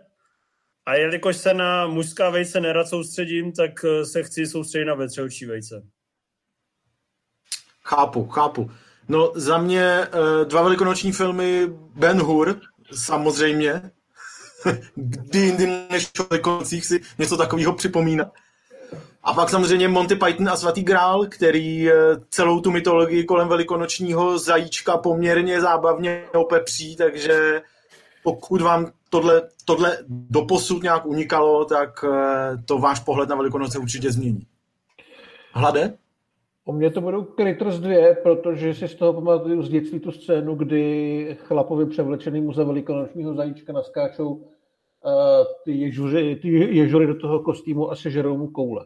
a 0.85 0.95
jelikož 0.95 1.37
se 1.37 1.53
na 1.53 1.87
mužská 1.87 2.29
vejce 2.29 2.61
nerad 2.61 2.87
soustředím, 2.87 3.51
tak 3.51 3.71
eh, 3.85 4.05
se 4.05 4.23
chci 4.23 4.45
soustředit 4.45 4.85
na 4.85 4.93
vetřelčí 4.93 5.45
vejce. 5.45 5.83
Chápu, 7.83 8.25
chápu. 8.27 8.71
No 9.07 9.31
za 9.35 9.57
mě 9.57 9.83
eh, 9.83 10.45
dva 10.45 10.61
velikonoční 10.61 11.11
filmy 11.11 11.67
Ben 11.95 12.21
Hur, 12.21 12.61
samozřejmě. 12.93 13.91
Kdy 14.95 15.39
jindy 15.39 15.67
než 15.91 16.11
o 16.41 16.65
si 16.65 17.01
něco 17.17 17.37
takového 17.37 17.73
připomíná. 17.73 18.31
A 19.25 19.33
pak 19.33 19.49
samozřejmě 19.49 19.87
Monty 19.87 20.15
Python 20.15 20.49
a 20.49 20.55
Svatý 20.55 20.83
Grál, 20.83 21.25
který 21.25 21.89
eh, 21.89 21.93
celou 22.29 22.59
tu 22.59 22.71
mytologii 22.71 23.23
kolem 23.23 23.47
velikonočního 23.47 24.39
zajíčka 24.39 24.97
poměrně 24.97 25.61
zábavně 25.61 26.23
opepří, 26.35 26.95
takže 26.95 27.61
pokud 28.23 28.61
vám 28.61 28.91
tohle, 29.09 29.41
tohle 29.65 29.97
doposud 30.07 30.83
nějak 30.83 31.05
unikalo, 31.05 31.65
tak 31.65 32.05
eh, 32.07 32.57
to 32.65 32.77
váš 32.77 32.99
pohled 32.99 33.29
na 33.29 33.35
Velikonoce 33.35 33.79
určitě 33.79 34.11
změní. 34.11 34.47
Hlade? 35.53 35.97
U 36.65 36.73
mě 36.73 36.91
to 36.91 37.01
budou 37.01 37.23
Critters 37.23 37.75
2, 37.75 38.15
protože 38.23 38.73
si 38.73 38.87
z 38.87 38.95
toho 38.95 39.13
pamatuju 39.13 39.63
z 39.63 39.69
dětství 39.69 39.99
tu 39.99 40.11
scénu, 40.11 40.55
kdy 40.55 41.37
chlapovi 41.39 41.85
převlečenýmu 41.85 42.53
za 42.53 42.63
velikonočního 42.63 43.33
zajíčka 43.33 43.73
naskáčou 43.73 44.29
uh, 44.29 44.41
ty, 45.63 45.71
ježuři, 45.71 46.39
ty 46.41 46.47
ježury 46.75 47.07
do 47.07 47.15
toho 47.15 47.39
kostýmu 47.39 47.91
a 47.91 47.95
sežerou 47.95 48.37
mu 48.37 48.47
koule. 48.47 48.85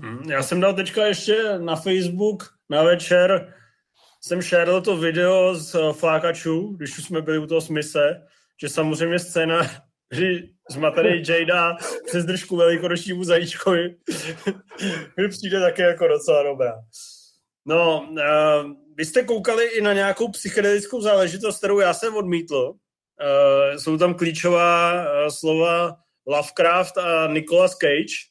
Mm, 0.00 0.30
Já 0.30 0.42
jsem 0.42 0.60
dal 0.60 0.74
teďka 0.74 1.06
ještě 1.06 1.58
na 1.58 1.76
Facebook 1.76 2.44
na 2.70 2.82
večer, 2.82 3.54
jsem 4.22 4.42
šerl 4.42 4.80
to 4.80 4.96
video 4.96 5.54
z 5.54 5.74
eh, 5.74 5.92
Flákačů, 5.92 6.74
když 6.76 6.98
už 6.98 7.04
jsme 7.04 7.22
byli 7.22 7.38
u 7.38 7.46
toho 7.46 7.60
smise, 7.60 8.22
že 8.60 8.68
samozřejmě 8.68 9.18
scéna, 9.18 9.60
kdy 10.08 10.50
zmatený 10.70 11.22
Jada 11.28 11.76
přes 12.06 12.24
držku 12.24 12.56
velikonočnímu 12.56 13.24
zajíčkovi 13.24 13.96
mi 15.16 15.28
přijde 15.28 15.60
také 15.60 15.82
jako 15.82 16.08
docela 16.08 16.42
dobrá. 16.42 16.74
No, 17.66 18.08
uh, 18.10 18.72
vy 18.96 19.04
jste 19.04 19.22
koukali 19.22 19.66
i 19.66 19.80
na 19.80 19.92
nějakou 19.92 20.28
psychedelickou 20.28 21.00
záležitost, 21.00 21.58
kterou 21.58 21.78
já 21.78 21.94
jsem 21.94 22.16
odmítl. 22.16 22.56
Uh, 22.56 23.76
jsou 23.76 23.98
tam 23.98 24.14
klíčová 24.14 24.92
uh, 24.92 25.28
slova 25.28 25.96
Lovecraft 26.26 26.98
a 26.98 27.26
Nicolas 27.26 27.74
Cage. 27.74 28.29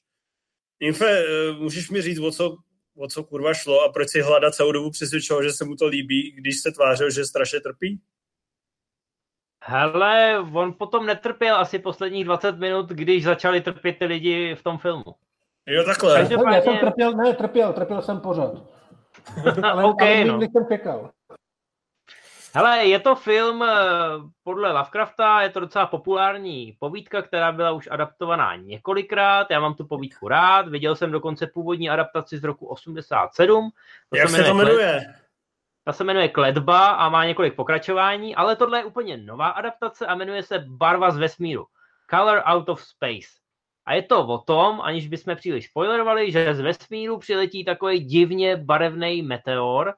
Infe, 0.80 1.24
uh, 1.52 1.58
můžeš 1.62 1.90
mi 1.90 2.02
říct, 2.02 2.20
o 2.20 2.32
co, 2.32 2.58
o 2.98 3.08
co 3.08 3.24
kurva 3.24 3.54
šlo 3.54 3.82
a 3.82 3.92
proč 3.92 4.10
si 4.10 4.22
Hlada 4.22 4.52
celou 4.52 4.72
dobu 4.72 4.92
přesvědčoval, 4.92 5.44
že 5.44 5.52
se 5.52 5.66
mu 5.66 5.76
to 5.76 5.88
líbí, 5.88 6.32
když 6.32 6.60
se 6.62 6.72
tvářil, 6.72 7.10
že 7.12 7.26
strašně 7.26 7.60
trpí? 7.60 8.02
Hele, 9.66 10.40
on 10.54 10.74
potom 10.74 11.06
netrpěl 11.06 11.56
asi 11.56 11.80
posledních 11.80 12.26
20 12.26 12.60
minut, 12.60 12.90
když 12.90 13.24
začali 13.24 13.62
trpět 13.62 13.98
ty 14.00 14.06
lidi 14.06 14.56
v 14.56 14.64
tom 14.64 14.78
filmu. 14.78 15.16
Jo, 15.68 15.84
takhle. 15.84 16.14
Takže- 16.16 16.34
Já 16.34 16.40
jsem 16.40 16.46
Každopádně- 16.50 16.80
trpěl, 16.80 17.14
ne, 17.14 17.34
trpěl, 17.34 17.74
trpěl 17.74 18.02
jsem 18.02 18.20
pořád. 18.20 18.54
Ale, 19.64 19.84
OK, 19.84 20.02
ale 20.02 20.26
no. 20.26 20.38
no. 20.38 20.42
jsem 20.42 20.66
čekal. 20.72 21.12
Hele, 22.54 22.86
je 22.86 23.00
to 23.00 23.16
film 23.16 23.64
eh, 23.64 23.78
podle 24.44 24.72
Lovecrafta, 24.72 25.42
je 25.42 25.50
to 25.50 25.60
docela 25.60 25.86
populární 25.88 26.78
povídka, 26.80 27.22
která 27.22 27.52
byla 27.52 27.72
už 27.72 27.88
adaptovaná 27.92 28.56
několikrát. 28.56 29.48
Já 29.52 29.60
mám 29.60 29.74
tu 29.74 29.86
povídku 29.86 30.28
rád, 30.28 30.68
viděl 30.68 30.96
jsem 30.96 31.12
dokonce 31.12 31.48
původní 31.48 31.90
adaptaci 31.90 32.38
z 32.38 32.44
roku 32.44 32.66
87. 32.68 33.70
To 34.10 34.18
Jak 34.18 34.30
se 34.30 34.44
to 34.44 34.44
Kled- 34.44 34.56
jmenuje? 34.56 35.14
Ta 35.86 35.94
se 35.94 36.04
jmenuje 36.04 36.30
Kledba 36.30 36.88
a 36.88 37.10
má 37.10 37.26
několik 37.26 37.56
pokračování, 37.56 38.36
ale 38.36 38.56
tohle 38.56 38.80
je 38.80 38.86
úplně 38.86 39.18
nová 39.18 39.48
adaptace 39.48 40.08
a 40.08 40.16
jmenuje 40.16 40.44
se 40.44 40.66
Barva 40.68 41.12
z 41.12 41.18
vesmíru. 41.18 41.66
Color 42.10 42.42
Out 42.46 42.70
of 42.70 42.82
Space. 42.84 43.28
A 43.86 43.94
je 43.94 44.02
to 44.04 44.28
o 44.28 44.38
tom, 44.38 44.82
aniž 44.82 45.08
bychom 45.08 45.36
příliš 45.36 45.66
spoilerovali, 45.66 46.32
že 46.32 46.56
z 46.56 46.60
vesmíru 46.60 47.18
přiletí 47.18 47.66
takový 47.66 48.00
divně 48.00 48.56
barevný 48.56 49.22
meteor 49.22 49.94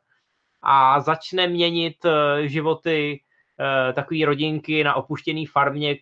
a 0.64 1.00
začne 1.00 1.48
měnit 1.48 2.06
eh, 2.06 2.48
životy 2.48 3.22
eh, 3.60 3.94
takové 3.94 4.26
rodinky 4.26 4.84
na 4.84 4.94
opuštěné 4.94 5.44
farmě, 5.52 5.98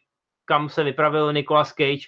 kam 0.45 0.69
se 0.69 0.83
vypravil 0.83 1.33
Nicolas 1.33 1.73
Cage, 1.73 2.07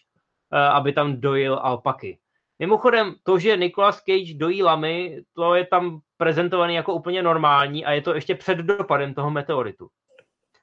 eh, 0.53 0.57
aby 0.57 0.93
tam 0.93 1.21
dojil 1.21 1.59
alpaky. 1.61 2.17
Mimochodem, 2.59 3.15
to, 3.23 3.39
že 3.39 3.57
Nicolas 3.57 4.01
Cage 4.01 4.33
dojí 4.33 4.63
lamy, 4.63 5.21
to 5.35 5.55
je 5.55 5.65
tam 5.65 5.99
prezentovaný 6.17 6.75
jako 6.75 6.93
úplně 6.93 7.23
normální 7.23 7.85
a 7.85 7.91
je 7.91 8.01
to 8.01 8.15
ještě 8.15 8.35
před 8.35 8.57
dopadem 8.57 9.13
toho 9.13 9.31
meteoritu. 9.31 9.87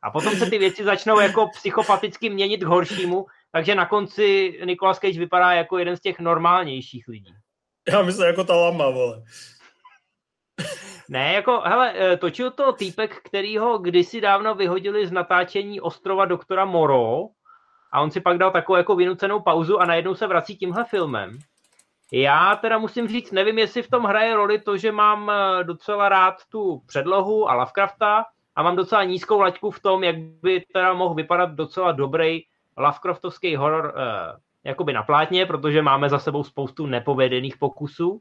A 0.02 0.10
potom 0.10 0.32
se 0.32 0.50
ty 0.50 0.58
věci 0.58 0.84
začnou 0.84 1.20
jako 1.20 1.48
psychopaticky 1.48 2.30
měnit 2.30 2.58
k 2.58 2.66
horšímu, 2.66 3.26
takže 3.52 3.74
na 3.74 3.86
konci 3.86 4.58
Nicolas 4.64 4.98
Cage 4.98 5.18
vypadá 5.18 5.52
jako 5.52 5.78
jeden 5.78 5.96
z 5.96 6.00
těch 6.00 6.20
normálnějších 6.20 7.08
lidí. 7.08 7.34
Já 7.88 8.02
myslím 8.02 8.26
jako 8.26 8.44
ta 8.44 8.56
lama, 8.56 8.90
vole. 8.90 9.22
Ne, 11.08 11.32
jako, 11.32 11.60
hele, 11.64 11.92
eh, 11.96 12.16
točil 12.16 12.50
to 12.50 12.72
týpek, 12.72 13.20
který 13.24 13.58
ho 13.58 13.78
kdysi 13.78 14.20
dávno 14.20 14.54
vyhodili 14.54 15.06
z 15.06 15.12
natáčení 15.12 15.80
ostrova 15.80 16.24
doktora 16.24 16.64
Moro 16.64 17.28
a 17.92 18.00
on 18.00 18.10
si 18.10 18.20
pak 18.20 18.38
dal 18.38 18.50
takovou 18.50 18.76
jako 18.76 18.96
vynucenou 18.96 19.40
pauzu 19.40 19.80
a 19.80 19.84
najednou 19.84 20.14
se 20.14 20.26
vrací 20.26 20.56
tímhle 20.56 20.84
filmem. 20.84 21.38
Já 22.12 22.56
teda 22.56 22.78
musím 22.78 23.08
říct, 23.08 23.32
nevím, 23.32 23.58
jestli 23.58 23.82
v 23.82 23.90
tom 23.90 24.04
hraje 24.04 24.34
roli 24.34 24.60
to, 24.60 24.76
že 24.76 24.92
mám 24.92 25.30
eh, 25.30 25.64
docela 25.64 26.08
rád 26.08 26.34
tu 26.48 26.82
předlohu 26.86 27.50
a 27.50 27.54
Lovecrafta 27.54 28.24
a 28.56 28.62
mám 28.62 28.76
docela 28.76 29.04
nízkou 29.04 29.40
laťku 29.40 29.70
v 29.70 29.80
tom, 29.80 30.04
jak 30.04 30.16
by 30.18 30.64
teda 30.72 30.92
mohl 30.92 31.14
vypadat 31.14 31.50
docela 31.50 31.92
dobrý 31.92 32.40
Lovecraftovský 32.76 33.56
horor 33.56 33.94
eh, 33.96 34.36
jakoby 34.64 34.92
na 34.92 35.02
plátně, 35.02 35.46
protože 35.46 35.82
máme 35.82 36.08
za 36.08 36.18
sebou 36.18 36.44
spoustu 36.44 36.86
nepovedených 36.86 37.56
pokusů. 37.56 38.20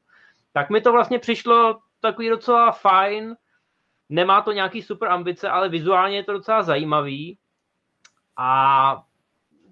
Tak 0.53 0.69
mi 0.69 0.81
to 0.81 0.91
vlastně 0.91 1.19
přišlo 1.19 1.79
takový 1.99 2.29
docela 2.29 2.71
fajn, 2.71 3.35
nemá 4.09 4.41
to 4.41 4.51
nějaký 4.51 4.81
super 4.81 5.07
ambice, 5.07 5.49
ale 5.49 5.69
vizuálně 5.69 6.15
je 6.15 6.23
to 6.23 6.33
docela 6.33 6.63
zajímavý 6.63 7.37
a 8.37 9.03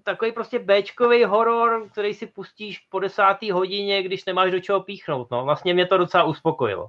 takový 0.02 0.32
prostě 0.32 0.58
Bčkový 0.58 1.24
horor, 1.24 1.88
který 1.92 2.14
si 2.14 2.26
pustíš 2.26 2.78
po 2.78 3.00
desátý 3.00 3.50
hodině, 3.50 4.02
když 4.02 4.24
nemáš 4.24 4.52
do 4.52 4.60
čeho 4.60 4.82
píchnout. 4.82 5.30
No. 5.30 5.44
Vlastně 5.44 5.74
mě 5.74 5.86
to 5.86 5.96
docela 5.96 6.24
uspokojilo. 6.24 6.88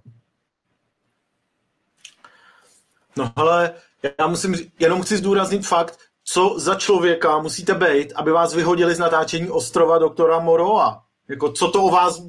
No 3.17 3.31
ale 3.35 3.73
já 4.19 4.27
musím, 4.27 4.55
jenom 4.79 5.01
chci 5.01 5.17
zdůraznit 5.17 5.67
fakt, 5.67 5.99
co 6.23 6.59
za 6.59 6.75
člověka 6.75 7.39
musíte 7.39 7.73
být, 7.73 8.13
aby 8.15 8.31
vás 8.31 8.53
vyhodili 8.53 8.95
z 8.95 8.99
natáčení 8.99 9.49
ostrova 9.49 9.97
doktora 9.97 10.39
Moroa. 10.39 11.03
Jako, 11.27 11.51
co 11.51 11.71
to 11.71 11.83
o 11.83 11.89
vás 11.89 12.21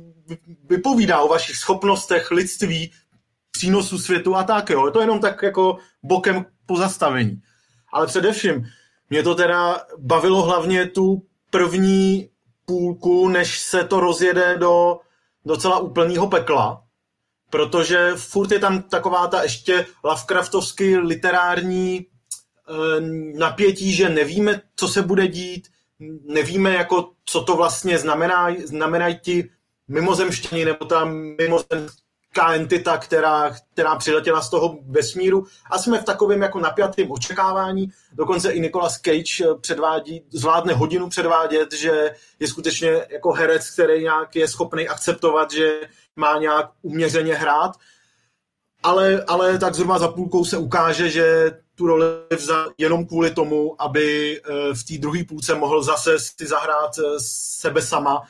vypovídá, 0.64 1.20
o 1.20 1.28
vašich 1.28 1.56
schopnostech, 1.56 2.30
lidství, 2.30 2.92
přínosu 3.50 3.98
světu 3.98 4.36
a 4.36 4.44
tak, 4.44 4.70
jo. 4.70 4.86
Je 4.86 4.92
to 4.92 5.00
jenom 5.00 5.20
tak 5.20 5.42
jako 5.42 5.78
bokem 6.02 6.44
pozastavení. 6.66 7.42
Ale 7.92 8.06
především, 8.06 8.66
mě 9.10 9.22
to 9.22 9.34
teda 9.34 9.80
bavilo 9.98 10.42
hlavně 10.42 10.86
tu 10.86 11.22
první 11.50 12.28
půlku, 12.64 13.28
než 13.28 13.58
se 13.58 13.84
to 13.84 14.00
rozjede 14.00 14.56
do 14.58 15.00
docela 15.46 15.78
úplného 15.78 16.26
pekla, 16.28 16.82
protože 17.50 18.12
furt 18.16 18.52
je 18.52 18.58
tam 18.58 18.82
taková 18.82 19.26
ta 19.26 19.42
ještě 19.42 19.86
Lovecraftovsky 20.04 20.98
literární 20.98 22.06
eh, 22.06 23.00
napětí, 23.38 23.92
že 23.92 24.08
nevíme, 24.08 24.60
co 24.76 24.88
se 24.88 25.02
bude 25.02 25.28
dít, 25.28 25.68
nevíme, 26.24 26.74
jako, 26.74 27.12
co 27.24 27.44
to 27.44 27.56
vlastně 27.56 27.98
znamená, 27.98 28.48
znamenají 28.64 29.18
ti 29.22 29.50
mimozemštění 29.88 30.64
nebo 30.64 30.84
ta 30.84 31.04
mimozemská 31.04 32.54
entita, 32.54 32.98
která, 32.98 33.56
která 33.72 33.96
přiletěla 33.96 34.40
z 34.40 34.50
toho 34.50 34.78
vesmíru 34.86 35.46
a 35.70 35.78
jsme 35.78 36.00
v 36.00 36.04
takovém 36.04 36.42
jako 36.42 36.60
napjatém 36.60 37.10
očekávání. 37.10 37.88
Dokonce 38.12 38.52
i 38.52 38.60
Nicolas 38.60 39.00
Cage 39.00 39.44
eh, 39.44 39.54
předvádí, 39.60 40.22
zvládne 40.30 40.74
hodinu 40.74 41.08
předvádět, 41.08 41.72
že 41.72 42.14
je 42.40 42.48
skutečně 42.48 43.06
jako 43.10 43.32
herec, 43.32 43.70
který 43.70 44.02
nějak 44.02 44.36
je 44.36 44.48
schopný 44.48 44.88
akceptovat, 44.88 45.52
že 45.52 45.80
má 46.16 46.38
nějak 46.38 46.70
uměřeně 46.82 47.34
hrát. 47.34 47.76
Ale, 48.82 49.24
ale 49.28 49.58
tak 49.58 49.74
zhruba 49.74 49.98
za 49.98 50.08
půlkou 50.08 50.44
se 50.44 50.58
ukáže, 50.58 51.10
že 51.10 51.50
tu 51.74 51.86
roli 51.86 52.06
vzal 52.36 52.70
jenom 52.78 53.06
kvůli 53.06 53.30
tomu, 53.30 53.82
aby 53.82 54.38
eh, 54.40 54.74
v 54.74 54.84
té 54.84 54.98
druhé 54.98 55.24
půlce 55.24 55.54
mohl 55.54 55.82
zase 55.82 56.18
si 56.18 56.46
zahrát 56.46 56.98
eh, 56.98 57.02
sebe 57.60 57.82
sama 57.82 58.22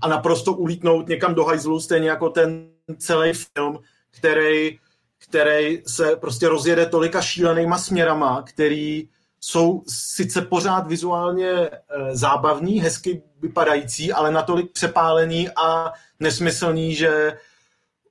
a 0.00 0.08
naprosto 0.08 0.52
ulítnout 0.52 1.08
někam 1.08 1.34
do 1.34 1.44
hajzlu, 1.44 1.80
stejně 1.80 2.08
jako 2.08 2.28
ten 2.28 2.68
celý 2.98 3.32
film, 3.32 3.78
který, 4.10 4.78
který 5.18 5.82
se 5.86 6.16
prostě 6.16 6.48
rozjede 6.48 6.86
tolika 6.86 7.20
šílenýma 7.22 7.78
směrama, 7.78 8.42
který 8.42 9.08
jsou 9.40 9.82
sice 9.88 10.42
pořád 10.42 10.86
vizuálně 10.86 11.50
eh, 11.50 11.70
zábavní, 12.12 12.80
hezky 12.80 13.22
vypadající, 13.40 14.12
ale 14.12 14.30
natolik 14.30 14.72
přepálený 14.72 15.48
a 15.56 15.92
nesmyslný, 16.20 16.94
že 16.94 17.38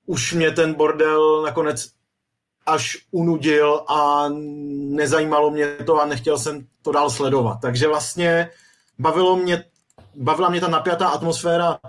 už 0.05 0.33
mě 0.33 0.51
ten 0.51 0.73
bordel 0.73 1.41
nakonec 1.41 1.89
až 2.65 2.97
unudil 3.11 3.83
a 3.87 4.25
nezajímalo 4.29 5.51
mě 5.51 5.67
to 5.67 6.01
a 6.01 6.05
nechtěl 6.05 6.37
jsem 6.37 6.67
to 6.81 6.91
dál 6.91 7.09
sledovat. 7.09 7.57
Takže 7.61 7.87
vlastně 7.87 8.49
bavilo 8.99 9.35
mě, 9.35 9.63
bavila 10.15 10.49
mě 10.49 10.61
ta 10.61 10.67
napjatá 10.67 11.07
atmosféra 11.07 11.79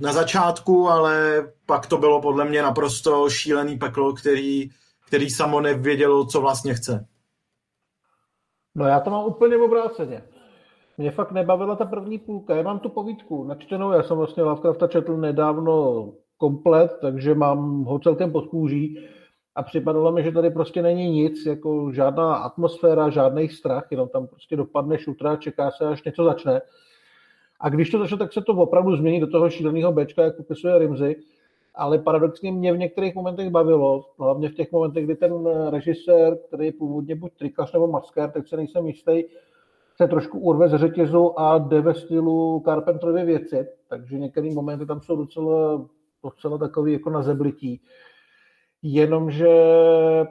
na 0.00 0.12
začátku, 0.12 0.88
ale 0.88 1.42
pak 1.66 1.86
to 1.86 1.98
bylo 1.98 2.20
podle 2.20 2.44
mě 2.44 2.62
naprosto 2.62 3.30
šílený 3.30 3.78
peklo, 3.78 4.12
který, 4.12 4.68
který 5.06 5.30
samo 5.30 5.60
nevědělo, 5.60 6.26
co 6.26 6.40
vlastně 6.40 6.74
chce. 6.74 7.06
No 8.74 8.86
já 8.86 9.00
to 9.00 9.10
mám 9.10 9.24
úplně 9.24 9.56
obráceně. 9.56 10.22
Mě 10.98 11.10
fakt 11.10 11.32
nebavila 11.32 11.76
ta 11.76 11.84
první 11.84 12.18
půlka. 12.18 12.56
Já 12.56 12.62
mám 12.62 12.78
tu 12.78 12.88
povídku 12.88 13.44
načtenou, 13.44 13.92
já 13.92 14.02
jsem 14.02 14.16
vlastně 14.16 14.42
Lovecrafta 14.42 14.86
četl 14.86 15.16
nedávno 15.16 16.04
komplet, 16.36 16.98
takže 17.00 17.34
mám 17.34 17.84
ho 17.84 17.98
celkem 17.98 18.32
pod 18.32 18.46
kůží 18.46 19.08
a 19.54 19.62
připadalo 19.62 20.12
mi, 20.12 20.22
že 20.22 20.32
tady 20.32 20.50
prostě 20.50 20.82
není 20.82 21.10
nic, 21.10 21.46
jako 21.46 21.92
žádná 21.92 22.34
atmosféra, 22.34 23.10
žádný 23.10 23.48
strach, 23.48 23.86
jenom 23.90 24.08
tam 24.08 24.26
prostě 24.26 24.56
dopadne 24.56 24.98
šutra, 24.98 25.36
čeká 25.36 25.70
se, 25.70 25.86
až 25.86 26.04
něco 26.04 26.24
začne. 26.24 26.60
A 27.60 27.68
když 27.68 27.90
to 27.90 27.98
začne, 27.98 28.16
tak 28.16 28.32
se 28.32 28.40
to 28.42 28.52
opravdu 28.52 28.96
změní 28.96 29.20
do 29.20 29.26
toho 29.26 29.50
šíleného 29.50 29.92
Bčka, 29.92 30.22
jak 30.22 30.36
popisuje 30.36 30.78
Rimzy, 30.78 31.16
ale 31.74 31.98
paradoxně 31.98 32.52
mě 32.52 32.72
v 32.72 32.78
některých 32.78 33.14
momentech 33.14 33.50
bavilo, 33.50 34.04
hlavně 34.18 34.48
v 34.48 34.54
těch 34.54 34.72
momentech, 34.72 35.04
kdy 35.04 35.16
ten 35.16 35.46
režisér, 35.70 36.38
který 36.46 36.66
je 36.66 36.72
původně 36.72 37.14
buď 37.14 37.32
trikař 37.38 37.72
nebo 37.72 37.86
maskér, 37.86 38.30
teď 38.30 38.48
se 38.48 38.56
nejsem 38.56 38.86
jistý, 38.86 39.22
se 39.96 40.08
trošku 40.08 40.38
urve 40.38 40.68
ze 40.68 40.78
řetězu 40.78 41.40
a 41.40 41.58
jde 41.58 41.80
ve 41.80 41.94
stylu 41.94 42.62
Carpenterovy 42.64 43.24
věci, 43.24 43.66
takže 43.88 44.18
některé 44.18 44.54
momenty 44.54 44.86
tam 44.86 45.00
jsou 45.00 45.16
docela, 45.16 45.86
docela 46.22 46.58
takový 46.58 46.92
jako 46.92 47.10
na 47.10 47.22
zeblití. 47.22 47.80
Jenomže 48.82 49.48
eh, 49.48 50.26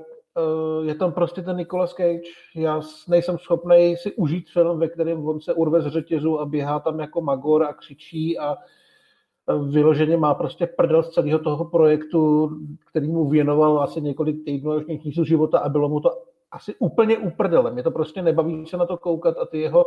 je 0.84 0.96
tam 0.96 1.12
prostě 1.12 1.42
ten 1.42 1.58
Nicolas 1.58 1.94
Cage. 1.94 2.30
Já 2.56 2.82
nejsem 3.08 3.38
schopný 3.38 3.96
si 3.98 4.12
užít 4.12 4.50
film, 4.50 4.80
ve 4.80 4.88
kterém 4.88 5.28
on 5.28 5.42
se 5.42 5.54
urve 5.54 5.82
z 5.82 5.88
řetězu 5.88 6.40
a 6.40 6.46
běhá 6.46 6.80
tam 6.80 7.00
jako 7.00 7.22
magor 7.22 7.64
a 7.64 7.74
křičí 7.74 8.40
a 8.40 8.56
eh, 8.56 9.70
vyloženě 9.72 10.18
má 10.18 10.34
prostě 10.34 10.68
prdel 10.68 11.04
z 11.04 11.10
celého 11.10 11.40
toho 11.40 11.66
projektu, 11.66 12.50
který 12.90 13.08
mu 13.08 13.30
věnoval 13.30 13.80
asi 13.80 14.02
několik 14.02 14.46
týdnů 14.46 14.72
až 14.72 14.86
měsíců 14.86 15.24
života 15.24 15.60
a 15.60 15.70
bylo 15.70 15.90
mu 15.90 16.00
to 16.00 16.10
asi 16.52 16.76
úplně 16.80 17.18
uprdele. 17.18 17.72
Mě 17.72 17.84
to 17.84 17.92
prostě 17.92 18.22
nebaví 18.22 18.66
se 18.66 18.78
na 18.78 18.86
to 18.86 18.98
koukat 18.98 19.38
a 19.38 19.46
ty 19.46 19.60
jeho, 19.60 19.86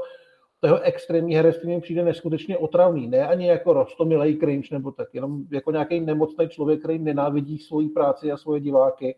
to 0.60 0.66
jeho 0.66 0.80
extrémní 0.80 1.34
herectví 1.34 1.68
mi 1.68 1.80
přijde 1.80 2.04
neskutečně 2.04 2.58
otravný. 2.58 3.08
Ne 3.08 3.26
ani 3.28 3.48
jako 3.48 3.72
rostomilej 3.72 4.36
cringe 4.36 4.68
nebo 4.72 4.90
tak, 4.92 5.08
jenom 5.14 5.44
jako 5.50 5.70
nějaký 5.70 6.00
nemocný 6.00 6.48
člověk, 6.48 6.80
který 6.80 6.98
nenávidí 6.98 7.58
svoji 7.58 7.88
práci 7.88 8.32
a 8.32 8.36
svoje 8.36 8.60
diváky. 8.60 9.16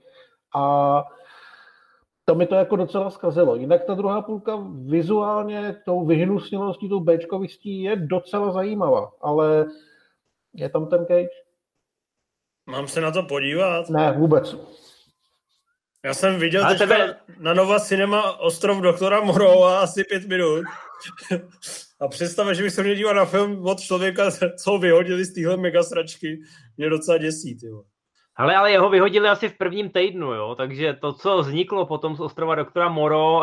A 0.55 1.05
to 2.25 2.35
mi 2.35 2.47
to 2.47 2.55
jako 2.55 2.77
docela 2.77 3.11
zkazilo. 3.11 3.57
Jinak 3.57 3.85
ta 3.85 3.95
druhá 3.95 4.23
půlka 4.23 4.59
vizuálně 4.87 5.77
tou 5.85 6.07
vyhnusnilostí, 6.07 6.89
tou 6.89 7.01
Bčkovistí 7.01 7.83
je 7.83 7.97
docela 7.97 8.53
zajímavá, 8.53 9.13
ale 9.21 9.67
je 10.55 10.69
tam 10.69 10.87
ten 10.87 11.07
Cage? 11.07 11.29
Mám 12.67 12.89
se 12.89 13.01
na 13.01 13.11
to 13.11 13.23
podívat? 13.23 13.91
Ne, 13.91 14.13
vůbec. 14.13 14.57
Já 16.05 16.15
jsem 16.15 16.39
viděl 16.39 16.65
Ale 16.65 16.75
teďka 16.75 16.95
tebe- 16.95 17.17
na 17.39 17.55
Nova 17.55 17.81
Cinema 17.81 18.41
Ostrov 18.41 18.81
doktora 18.81 19.21
Morova 19.21 19.81
asi 19.81 20.05
pět 20.05 20.29
minut. 20.29 20.65
A 22.01 22.09
představa, 22.09 22.53
že 22.53 22.63
bych 22.63 22.73
se 22.73 22.83
měl 22.83 22.95
dívat 22.95 23.13
na 23.13 23.25
film 23.25 23.67
od 23.67 23.81
člověka, 23.81 24.31
co 24.31 24.71
ho 24.71 24.79
vyhodili 24.79 25.25
z 25.25 25.35
téhle 25.35 25.57
megasračky, 25.57 26.41
mě 26.77 26.91
docela 26.91 27.19
děsí. 27.19 27.59
Tyjo. 27.59 27.83
Ale, 28.37 28.57
ale 28.57 28.70
jeho 28.70 28.91
vyhodili 28.91 29.28
asi 29.28 29.49
v 29.49 29.59
prvním 29.59 29.91
týdnu, 29.91 30.33
jo, 30.33 30.55
takže 30.55 30.95
to, 31.01 31.12
co 31.12 31.39
vzniklo 31.39 31.87
potom 31.87 32.16
z 32.16 32.20
ostrova 32.20 32.55
doktora 32.55 32.89
Moro, 32.89 33.43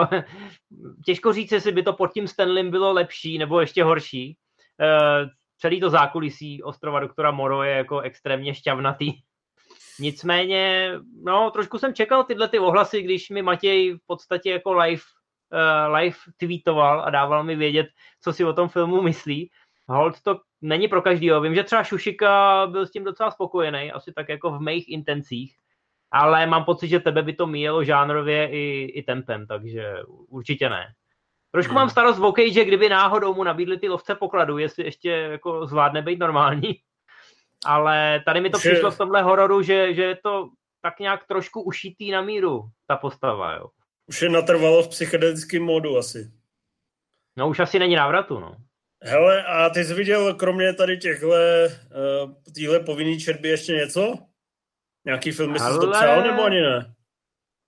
těžko 1.06 1.34
říct, 1.34 1.52
jestli 1.52 1.72
by 1.72 1.84
to 1.84 1.94
pod 1.94 2.14
tím 2.14 2.28
Stanleym 2.28 2.72
bylo 2.72 2.94
lepší 2.94 3.38
nebo 3.38 3.60
ještě 3.60 3.84
horší. 3.84 4.38
E, 4.82 5.30
celý 5.58 5.80
to 5.80 5.90
zákulisí 5.90 6.64
ostrova 6.64 7.00
doktora 7.00 7.32
Moro 7.32 7.64
je 7.64 7.76
jako 7.76 8.00
extrémně 8.00 8.54
šťavnatý. 8.54 9.14
Nicméně, 10.00 10.92
no, 11.24 11.52
trošku 11.52 11.78
jsem 11.78 11.94
čekal 11.94 12.24
tyhle 12.24 12.48
ty 12.48 12.60
ohlasy, 12.60 13.02
když 13.02 13.30
mi 13.30 13.42
Matěj 13.42 13.94
v 13.94 14.00
podstatě 14.08 14.52
jako 14.52 14.74
live, 14.74 15.02
uh, 15.54 15.96
live 15.96 16.18
tweetoval 16.38 17.02
a 17.02 17.10
dával 17.10 17.44
mi 17.44 17.56
vědět, 17.56 17.88
co 18.22 18.34
si 18.34 18.46
o 18.46 18.54
tom 18.54 18.70
filmu 18.70 19.02
myslí. 19.02 19.52
Hold 19.88 20.22
to 20.22 20.40
není 20.62 20.88
pro 20.88 21.02
každýho. 21.02 21.42
Vím, 21.42 21.56
že 21.56 21.64
třeba 21.64 21.84
Šušika 21.84 22.68
byl 22.72 22.88
s 22.88 22.92
tím 22.92 23.04
docela 23.04 23.32
spokojený, 23.32 23.92
asi 23.92 24.14
tak 24.14 24.30
jako 24.30 24.52
v 24.52 24.62
mých 24.62 24.90
intencích, 24.90 25.56
ale 26.12 26.46
mám 26.46 26.66
pocit, 26.66 26.88
že 26.88 27.00
tebe 27.00 27.24
by 27.24 27.34
to 27.34 27.48
míjelo 27.48 27.84
žánrově 27.84 28.50
i, 28.50 28.92
i 28.96 29.04
tempem, 29.04 29.48
takže 29.48 29.94
určitě 30.28 30.70
ne. 30.70 30.94
Trošku 31.52 31.74
mám 31.74 31.90
starost 31.90 32.20
o 32.20 32.32
Cage, 32.32 32.66
kdyby 32.66 32.90
náhodou 32.90 33.34
mu 33.36 33.44
nabídli 33.44 33.80
ty 33.80 33.90
lovce 33.90 34.16
pokladu, 34.16 34.58
jestli 34.58 34.84
ještě 34.84 35.10
jako 35.10 35.66
zvládne 35.66 36.02
být 36.02 36.20
normální. 36.20 36.76
Ale 37.66 38.22
tady 38.26 38.42
mi 38.42 38.50
to 38.50 38.58
Už 38.58 38.66
je- 38.66 38.72
přišlo 38.72 38.92
v 38.92 38.98
tomhle 38.98 39.22
hororu, 39.22 39.62
že, 39.62 39.94
že 39.94 40.04
je 40.04 40.16
to 40.16 40.50
tak 40.82 41.00
nějak 41.00 41.28
trošku 41.28 41.62
ušitý 41.62 42.12
na 42.12 42.22
míru, 42.22 42.70
ta 42.88 42.98
postava, 42.98 43.56
jo. 43.56 43.66
Už 44.08 44.22
je 44.22 44.30
natrvalo 44.30 44.84
v 44.84 44.88
psychedelickém 44.88 45.64
modu 45.64 45.98
asi. 45.98 46.32
No 47.38 47.50
už 47.50 47.60
asi 47.60 47.80
není 47.80 47.96
návratu, 47.96 48.40
no. 48.40 48.56
Hele, 49.04 49.44
a 49.44 49.70
ty 49.70 49.84
jsi 49.84 49.94
viděl 49.94 50.34
kromě 50.34 50.74
tady 50.74 50.98
těchhle, 50.98 51.68
uh, 51.68 52.32
týhle 52.56 52.80
povinný 52.80 53.20
četby 53.20 53.50
ještě 53.50 53.74
něco? 53.74 54.14
Nějaký 55.06 55.32
filmy 55.32 55.60
jsi 55.60 55.66
to 55.66 55.72
Hele. 55.72 55.92
přál 55.92 56.22
nebo 56.24 56.44
ani 56.44 56.62
ne? 56.62 56.94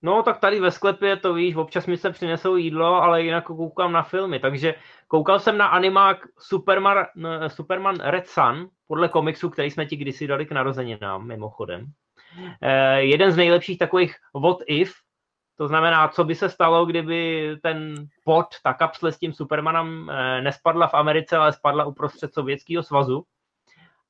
No, 0.03 0.23
tak 0.23 0.39
tady 0.39 0.59
ve 0.59 0.71
sklepě 0.71 1.15
to 1.17 1.33
víš, 1.33 1.55
občas 1.55 1.87
mi 1.87 1.97
se 1.97 2.09
přinesou 2.11 2.55
jídlo, 2.55 2.85
ale 3.03 3.21
jinak 3.23 3.43
koukám 3.45 3.91
na 3.91 4.03
filmy, 4.03 4.39
takže 4.39 4.75
koukal 5.07 5.39
jsem 5.39 5.57
na 5.57 5.67
animák 5.67 6.17
Superman, 6.39 7.05
n- 7.15 7.49
Superman 7.49 7.95
Red 8.03 8.27
Sun, 8.27 8.69
podle 8.87 9.09
komiksu, 9.09 9.49
který 9.49 9.71
jsme 9.71 9.85
ti 9.85 9.95
kdysi 9.95 10.27
dali 10.27 10.45
k 10.45 10.51
narozeninám, 10.51 11.27
mimochodem. 11.27 11.85
Eh, 12.61 13.01
jeden 13.01 13.31
z 13.31 13.37
nejlepších 13.37 13.77
takových 13.79 14.15
what 14.43 14.57
if, 14.67 14.93
To 15.61 15.67
znamená, 15.67 16.07
co 16.07 16.23
by 16.23 16.35
se 16.35 16.49
stalo, 16.49 16.85
kdyby 16.85 17.49
ten 17.63 18.07
pod, 18.23 18.45
ta 18.63 18.73
kapsle 18.73 19.11
s 19.11 19.17
tím 19.19 19.33
Supermanem 19.33 20.09
eh, 20.09 20.41
nespadla 20.41 20.87
v 20.87 20.93
Americe, 20.93 21.37
ale 21.37 21.53
spadla 21.53 21.85
uprostřed 21.85 22.33
Sovětského 22.33 22.83
svazu. 22.83 23.23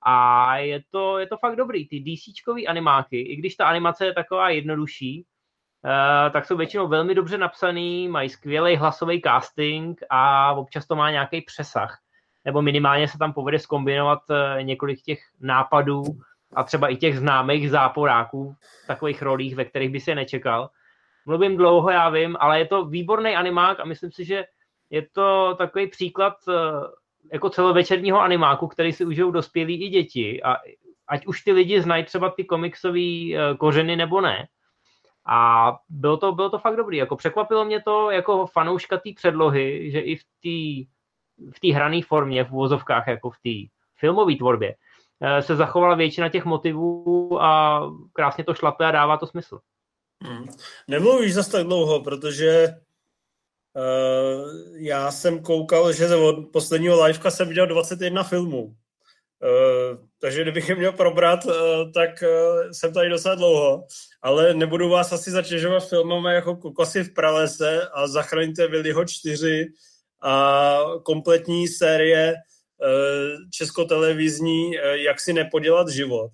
A 0.01 0.57
je 0.57 0.83
to, 0.91 1.19
je 1.19 1.27
to 1.27 1.37
fakt 1.37 1.55
dobrý. 1.55 1.87
Ty 1.87 1.99
DCčkový 1.99 2.67
animáky, 2.67 3.21
i 3.21 3.35
když 3.35 3.55
ta 3.55 3.65
animace 3.65 4.05
je 4.05 4.13
taková 4.13 4.49
jednodušší, 4.49 5.25
eh, 5.85 6.29
tak 6.29 6.45
jsou 6.45 6.57
většinou 6.57 6.87
velmi 6.87 7.15
dobře 7.15 7.37
napsaný, 7.37 8.07
mají 8.07 8.29
skvělý 8.29 8.75
hlasový 8.75 9.21
casting 9.21 10.03
a 10.09 10.53
občas 10.53 10.87
to 10.87 10.95
má 10.95 11.11
nějaký 11.11 11.41
přesah. 11.41 11.99
Nebo 12.45 12.61
minimálně 12.61 13.07
se 13.07 13.17
tam 13.17 13.33
povede 13.33 13.59
skombinovat 13.59 14.19
eh, 14.29 14.63
několik 14.63 15.01
těch 15.01 15.19
nápadů 15.39 16.03
a 16.55 16.63
třeba 16.63 16.87
i 16.87 16.95
těch 16.95 17.19
známých 17.19 17.69
záporáků 17.69 18.55
v 18.83 18.87
takových 18.87 19.21
rolích, 19.21 19.55
ve 19.55 19.65
kterých 19.65 19.89
by 19.89 19.99
se 19.99 20.15
nečekal. 20.15 20.69
Mluvím 21.25 21.57
dlouho, 21.57 21.89
já 21.89 22.09
vím, 22.09 22.37
ale 22.39 22.59
je 22.59 22.65
to 22.65 22.85
výborný 22.85 23.35
animák 23.35 23.79
a 23.79 23.85
myslím 23.85 24.11
si, 24.11 24.25
že 24.25 24.45
je 24.89 25.07
to 25.11 25.55
takový 25.57 25.87
příklad 25.87 26.33
eh, 26.49 26.53
jako 27.33 27.49
celovečerního 27.49 28.21
animáku, 28.21 28.67
který 28.67 28.93
si 28.93 29.05
užijou 29.05 29.31
dospělí 29.31 29.85
i 29.85 29.89
děti. 29.89 30.43
A 30.43 30.57
ať 31.07 31.27
už 31.27 31.41
ty 31.41 31.51
lidi 31.51 31.81
znají 31.81 32.03
třeba 32.03 32.29
ty 32.29 32.43
komiksové 32.43 32.99
eh, 32.99 33.55
kořeny 33.57 33.95
nebo 33.95 34.21
ne. 34.21 34.47
A 35.25 35.71
bylo 35.89 36.17
to, 36.17 36.31
bylo 36.31 36.49
to 36.49 36.59
fakt 36.59 36.75
dobrý. 36.75 36.97
Jako 36.97 37.15
překvapilo 37.15 37.65
mě 37.65 37.81
to 37.81 38.11
jako 38.11 38.45
fanouška 38.45 38.97
té 38.97 39.09
předlohy, 39.15 39.91
že 39.91 39.99
i 39.99 40.15
v 40.15 40.23
té 40.23 40.91
v 41.53 41.59
té 41.59 41.73
hrané 41.73 42.01
formě, 42.01 42.43
v 42.43 42.51
úvozovkách, 42.51 43.07
jako 43.07 43.29
v 43.29 43.37
té 43.43 43.73
filmové 43.95 44.35
tvorbě, 44.35 44.75
eh, 45.21 45.41
se 45.41 45.55
zachovala 45.55 45.95
většina 45.95 46.29
těch 46.29 46.45
motivů 46.45 47.41
a 47.41 47.81
krásně 48.13 48.43
to 48.43 48.53
šlape 48.53 48.85
a 48.85 48.91
dává 48.91 49.17
to 49.17 49.27
smysl. 49.27 49.59
Hmm. 50.23 50.47
Nemluvíš 50.87 51.33
zase 51.33 51.51
tak 51.51 51.63
dlouho, 51.63 52.03
protože 52.03 52.67
uh, 53.75 54.51
já 54.75 55.11
jsem 55.11 55.39
koukal, 55.39 55.93
že 55.93 56.15
od 56.15 56.51
posledního 56.53 57.03
liveka 57.03 57.31
jsem 57.31 57.47
viděl 57.47 57.67
21 57.67 58.23
filmů. 58.23 58.63
Uh, 58.63 60.07
takže 60.19 60.41
kdybych 60.41 60.69
je 60.69 60.75
měl 60.75 60.91
probrat, 60.91 61.45
uh, 61.45 61.53
tak 61.93 62.09
uh, 62.21 62.71
jsem 62.71 62.93
tady 62.93 63.09
docela 63.09 63.35
dlouho. 63.35 63.87
Ale 64.21 64.53
nebudu 64.53 64.89
vás 64.89 65.11
asi 65.11 65.31
zatěžovat 65.31 65.89
filmama 65.89 66.31
jako 66.31 66.55
Kokosy 66.55 67.03
v 67.03 67.13
pralese 67.13 67.87
a 67.93 68.07
Zachraňte 68.07 68.67
Viliho 68.67 69.05
4 69.05 69.67
a 70.23 70.79
kompletní 71.03 71.67
série 71.67 72.35
českotelevizní 73.51 74.71
Jak 74.93 75.19
si 75.19 75.33
nepodělat 75.33 75.89
život 75.89 76.31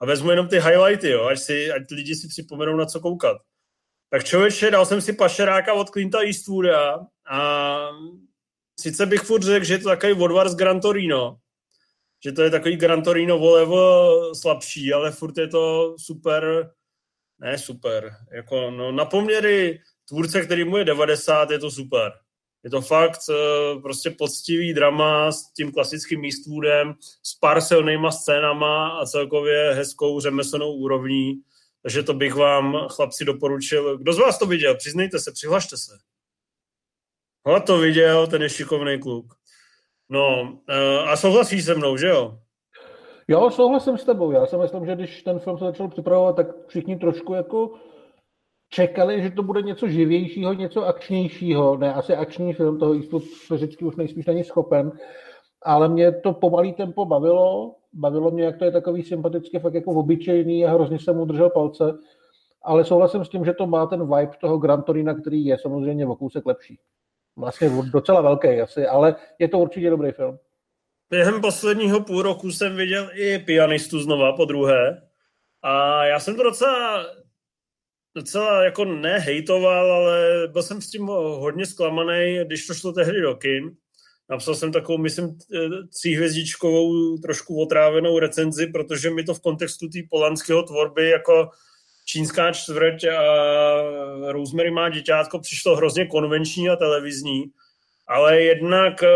a 0.00 0.06
vezmu 0.06 0.30
jenom 0.30 0.48
ty 0.48 0.60
highlighty, 0.60 1.10
jo, 1.10 1.24
ať, 1.24 1.38
si, 1.38 1.72
ať 1.72 1.82
lidi 1.90 2.14
si 2.14 2.28
připomenou, 2.28 2.76
na 2.76 2.86
co 2.86 3.00
koukat. 3.00 3.36
Tak 4.10 4.24
člověče, 4.24 4.70
dal 4.70 4.86
jsem 4.86 5.00
si 5.00 5.12
pašeráka 5.12 5.72
od 5.72 5.90
Clinta 5.90 6.20
Eastwooda 6.20 7.06
a 7.30 7.88
sice 8.80 9.06
bych 9.06 9.20
furt 9.20 9.42
řekl, 9.42 9.64
že 9.64 9.74
je 9.74 9.78
to 9.78 9.88
takový 9.88 10.12
odvar 10.12 10.48
z 10.48 10.54
Gran 10.54 10.80
Torino, 10.80 11.36
že 12.24 12.32
to 12.32 12.42
je 12.42 12.50
takový 12.50 12.76
Gran 12.76 13.02
Torino 13.02 13.38
volevo 13.38 14.34
slabší, 14.34 14.92
ale 14.92 15.12
furt 15.12 15.38
je 15.38 15.48
to 15.48 15.94
super, 15.98 16.70
ne 17.40 17.58
super, 17.58 18.10
jako 18.32 18.70
no, 18.70 18.92
na 18.92 19.04
poměry 19.04 19.80
tvůrce, 20.08 20.44
který 20.44 20.64
mu 20.64 20.76
je 20.76 20.84
90, 20.84 21.50
je 21.50 21.58
to 21.58 21.70
super. 21.70 22.12
Je 22.64 22.70
to 22.70 22.80
fakt 22.80 23.20
eh, 23.30 23.80
prostě 23.80 24.10
poctivý 24.10 24.74
drama 24.74 25.32
s 25.32 25.52
tím 25.52 25.72
klasickým 25.72 26.24
Eastwoodem, 26.24 26.94
s 27.22 27.34
pár 27.34 27.60
silnýma 27.60 28.10
scénama 28.10 28.88
a 28.88 29.06
celkově 29.06 29.72
hezkou 29.74 30.20
řemeslnou 30.20 30.72
úrovní. 30.72 31.40
Takže 31.82 32.02
to 32.02 32.14
bych 32.14 32.34
vám, 32.34 32.86
chlapci, 32.88 33.24
doporučil. 33.24 33.98
Kdo 33.98 34.12
z 34.12 34.18
vás 34.18 34.38
to 34.38 34.46
viděl? 34.46 34.76
Přiznejte 34.76 35.18
se, 35.18 35.32
přihlašte 35.32 35.76
se. 35.76 35.98
Ho 37.46 37.60
to 37.60 37.78
viděl, 37.78 38.26
ten 38.26 38.42
je 38.42 38.48
šikovný 38.48 38.98
kluk. 38.98 39.34
No, 40.08 40.58
eh, 40.68 40.98
a 40.98 41.16
souhlasíš 41.16 41.64
se 41.64 41.74
mnou, 41.74 41.96
že 41.96 42.06
jo? 42.06 42.38
Jo, 43.28 43.50
souhlasím 43.50 43.98
s 43.98 44.04
tebou. 44.04 44.32
Já 44.32 44.46
si 44.46 44.56
myslím, 44.56 44.86
že 44.86 44.94
když 44.94 45.22
ten 45.22 45.38
film 45.38 45.58
se 45.58 45.64
začal 45.64 45.88
připravovat, 45.88 46.36
tak 46.36 46.46
všichni 46.66 46.96
trošku 46.96 47.34
jako 47.34 47.74
čekali, 48.70 49.22
že 49.22 49.30
to 49.30 49.42
bude 49.42 49.62
něco 49.62 49.88
živějšího, 49.88 50.52
něco 50.52 50.86
akčnějšího. 50.86 51.76
Ne, 51.76 51.94
asi 51.94 52.14
akční 52.14 52.52
film, 52.52 52.78
toho 52.78 52.94
Eastwood 52.94 53.22
fyzicky 53.24 53.84
už 53.84 53.96
nejspíš 53.96 54.26
není 54.26 54.44
schopen, 54.44 54.92
ale 55.62 55.88
mě 55.88 56.12
to 56.12 56.32
pomalý 56.32 56.72
tempo 56.72 57.04
bavilo. 57.04 57.76
Bavilo 57.92 58.30
mě, 58.30 58.44
jak 58.44 58.58
to 58.58 58.64
je 58.64 58.70
takový 58.70 59.02
sympaticky, 59.02 59.58
fakt 59.58 59.74
jako 59.74 59.90
obyčejný 59.90 60.66
a 60.66 60.72
hrozně 60.72 60.98
jsem 60.98 61.16
mu 61.16 61.24
držel 61.24 61.50
palce. 61.50 61.98
Ale 62.62 62.84
souhlasím 62.84 63.24
s 63.24 63.28
tím, 63.28 63.44
že 63.44 63.52
to 63.52 63.66
má 63.66 63.86
ten 63.86 64.00
vibe 64.00 64.32
toho 64.40 64.58
Gran 64.58 64.82
Torina, 64.82 65.14
který 65.14 65.44
je 65.44 65.58
samozřejmě 65.58 66.06
o 66.06 66.16
kousek 66.16 66.46
lepší. 66.46 66.78
Vlastně 67.36 67.70
docela 67.92 68.20
velký 68.20 68.48
asi, 68.48 68.86
ale 68.86 69.16
je 69.38 69.48
to 69.48 69.58
určitě 69.58 69.90
dobrý 69.90 70.12
film. 70.12 70.38
Během 71.10 71.40
posledního 71.40 72.00
půl 72.00 72.22
roku 72.22 72.50
jsem 72.50 72.76
viděl 72.76 73.10
i 73.14 73.38
pianistu 73.38 74.00
znova 74.00 74.32
po 74.32 74.44
druhé. 74.44 75.02
A 75.62 76.04
já 76.04 76.20
jsem 76.20 76.36
to 76.36 76.42
docela 76.42 77.06
docela 78.14 78.64
jako 78.64 78.84
nehejtoval, 78.84 79.92
ale 79.92 80.48
byl 80.52 80.62
jsem 80.62 80.82
s 80.82 80.90
tím 80.90 81.06
hodně 81.06 81.66
zklamaný, 81.66 82.38
když 82.44 82.66
to 82.66 82.74
šlo 82.74 82.92
tehdy 82.92 83.20
do 83.20 83.34
kin. 83.34 83.70
Napsal 84.30 84.54
jsem 84.54 84.72
takovou, 84.72 84.98
myslím, 84.98 85.38
tříhvězdičkovou, 85.94 87.18
trošku 87.18 87.62
otrávenou 87.62 88.18
recenzi, 88.18 88.66
protože 88.66 89.10
mi 89.10 89.24
to 89.24 89.34
v 89.34 89.40
kontextu 89.40 89.88
té 89.88 89.98
polanského 90.10 90.62
tvorby 90.62 91.10
jako 91.10 91.48
čínská 92.04 92.52
čtvrť 92.52 93.04
a 93.04 93.22
Rosemary 94.32 94.70
má 94.70 94.88
děťátko 94.88 95.38
přišlo 95.38 95.76
hrozně 95.76 96.06
konvenční 96.06 96.68
a 96.68 96.76
televizní. 96.76 97.44
Ale 98.06 98.42
jednak 98.42 99.02
eh, 99.02 99.08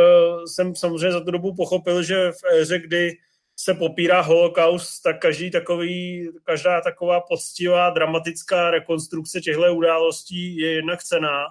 jsem 0.47 0.74
samozřejmě 0.74 1.12
za 1.12 1.20
tu 1.20 1.30
dobu 1.30 1.55
pochopil, 1.55 2.03
že 2.03 2.32
v 2.32 2.55
éře, 2.55 2.78
kdy 2.78 3.12
se 3.57 3.74
popírá 3.74 4.20
holokaust, 4.20 5.02
tak 5.02 5.20
každý 5.20 5.50
takový, 5.50 6.28
každá 6.44 6.80
taková 6.80 7.20
poctivá, 7.20 7.90
dramatická 7.90 8.70
rekonstrukce 8.70 9.40
těchto 9.40 9.74
událostí 9.74 10.57
je 10.57 10.72
jednak 10.72 11.02
cená 11.02 11.44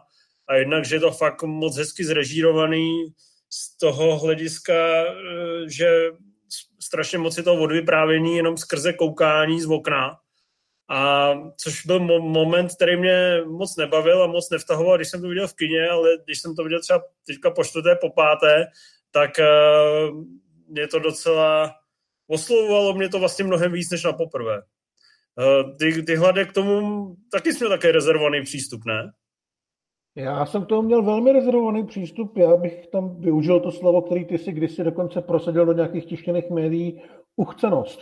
a 0.47 0.55
jednak, 0.55 0.85
že 0.85 0.95
je 0.95 0.99
to 0.99 1.11
fakt 1.11 1.43
moc 1.43 1.77
hezky 1.77 2.05
zrežírovaný 2.05 3.13
z 3.49 3.77
toho 3.77 4.19
hlediska, 4.19 4.73
eh, 4.73 5.69
že 5.69 6.11
strašně 6.81 7.17
moc 7.17 7.37
je 7.37 7.43
to 7.43 7.53
odvyprávění 7.53 8.37
jenom 8.37 8.57
skrze 8.57 8.93
koukání 8.93 9.61
z 9.61 9.65
okna. 9.65 10.17
A 10.89 11.33
což 11.57 11.85
byl 11.85 11.99
mo- 11.99 12.21
moment, 12.21 12.75
který 12.75 12.97
mě 12.97 13.41
moc 13.45 13.75
nebavil 13.77 14.23
a 14.23 14.27
moc 14.27 14.49
nevtahoval, 14.49 14.97
když 14.97 15.09
jsem 15.09 15.21
to 15.21 15.27
viděl 15.27 15.47
v 15.47 15.55
kině, 15.55 15.89
ale 15.89 16.09
když 16.25 16.39
jsem 16.39 16.55
to 16.55 16.63
viděl 16.63 16.81
třeba 16.81 17.03
teďka 17.27 17.51
po 17.51 17.63
čtvrté, 17.63 17.95
po 17.95 18.09
páté, 18.09 18.65
tak 19.11 19.31
uh, 19.39 20.23
mě 20.67 20.87
to 20.87 20.99
docela 20.99 21.75
oslovovalo 22.27 22.93
mě 22.93 23.09
to 23.09 23.19
vlastně 23.19 23.45
mnohem 23.45 23.71
víc 23.71 23.91
než 23.91 24.03
na 24.03 24.13
poprvé. 24.13 24.61
Eh, 25.39 25.63
ty, 25.79 26.03
ty 26.03 26.15
hlade 26.15 26.45
k 26.45 26.53
tomu 26.53 27.07
taky 27.31 27.53
jsi 27.53 27.59
měl 27.59 27.69
také 27.69 27.91
rezervovaný 27.91 28.41
přístup, 28.41 28.81
ne? 28.85 29.11
Já 30.15 30.45
jsem 30.45 30.65
k 30.65 30.67
tomu 30.67 30.81
měl 30.81 31.03
velmi 31.03 31.33
rezervovaný 31.33 31.85
přístup. 31.85 32.37
Já 32.37 32.57
bych 32.57 32.87
tam 32.87 33.21
využil 33.21 33.59
to 33.59 33.71
slovo, 33.71 34.01
který 34.01 34.25
ty 34.25 34.37
si 34.37 34.51
kdysi 34.51 34.83
dokonce 34.83 35.21
prosadil 35.21 35.65
do 35.65 35.73
nějakých 35.73 36.05
tištěných 36.05 36.49
médií, 36.49 37.01
uchcenost. 37.35 37.99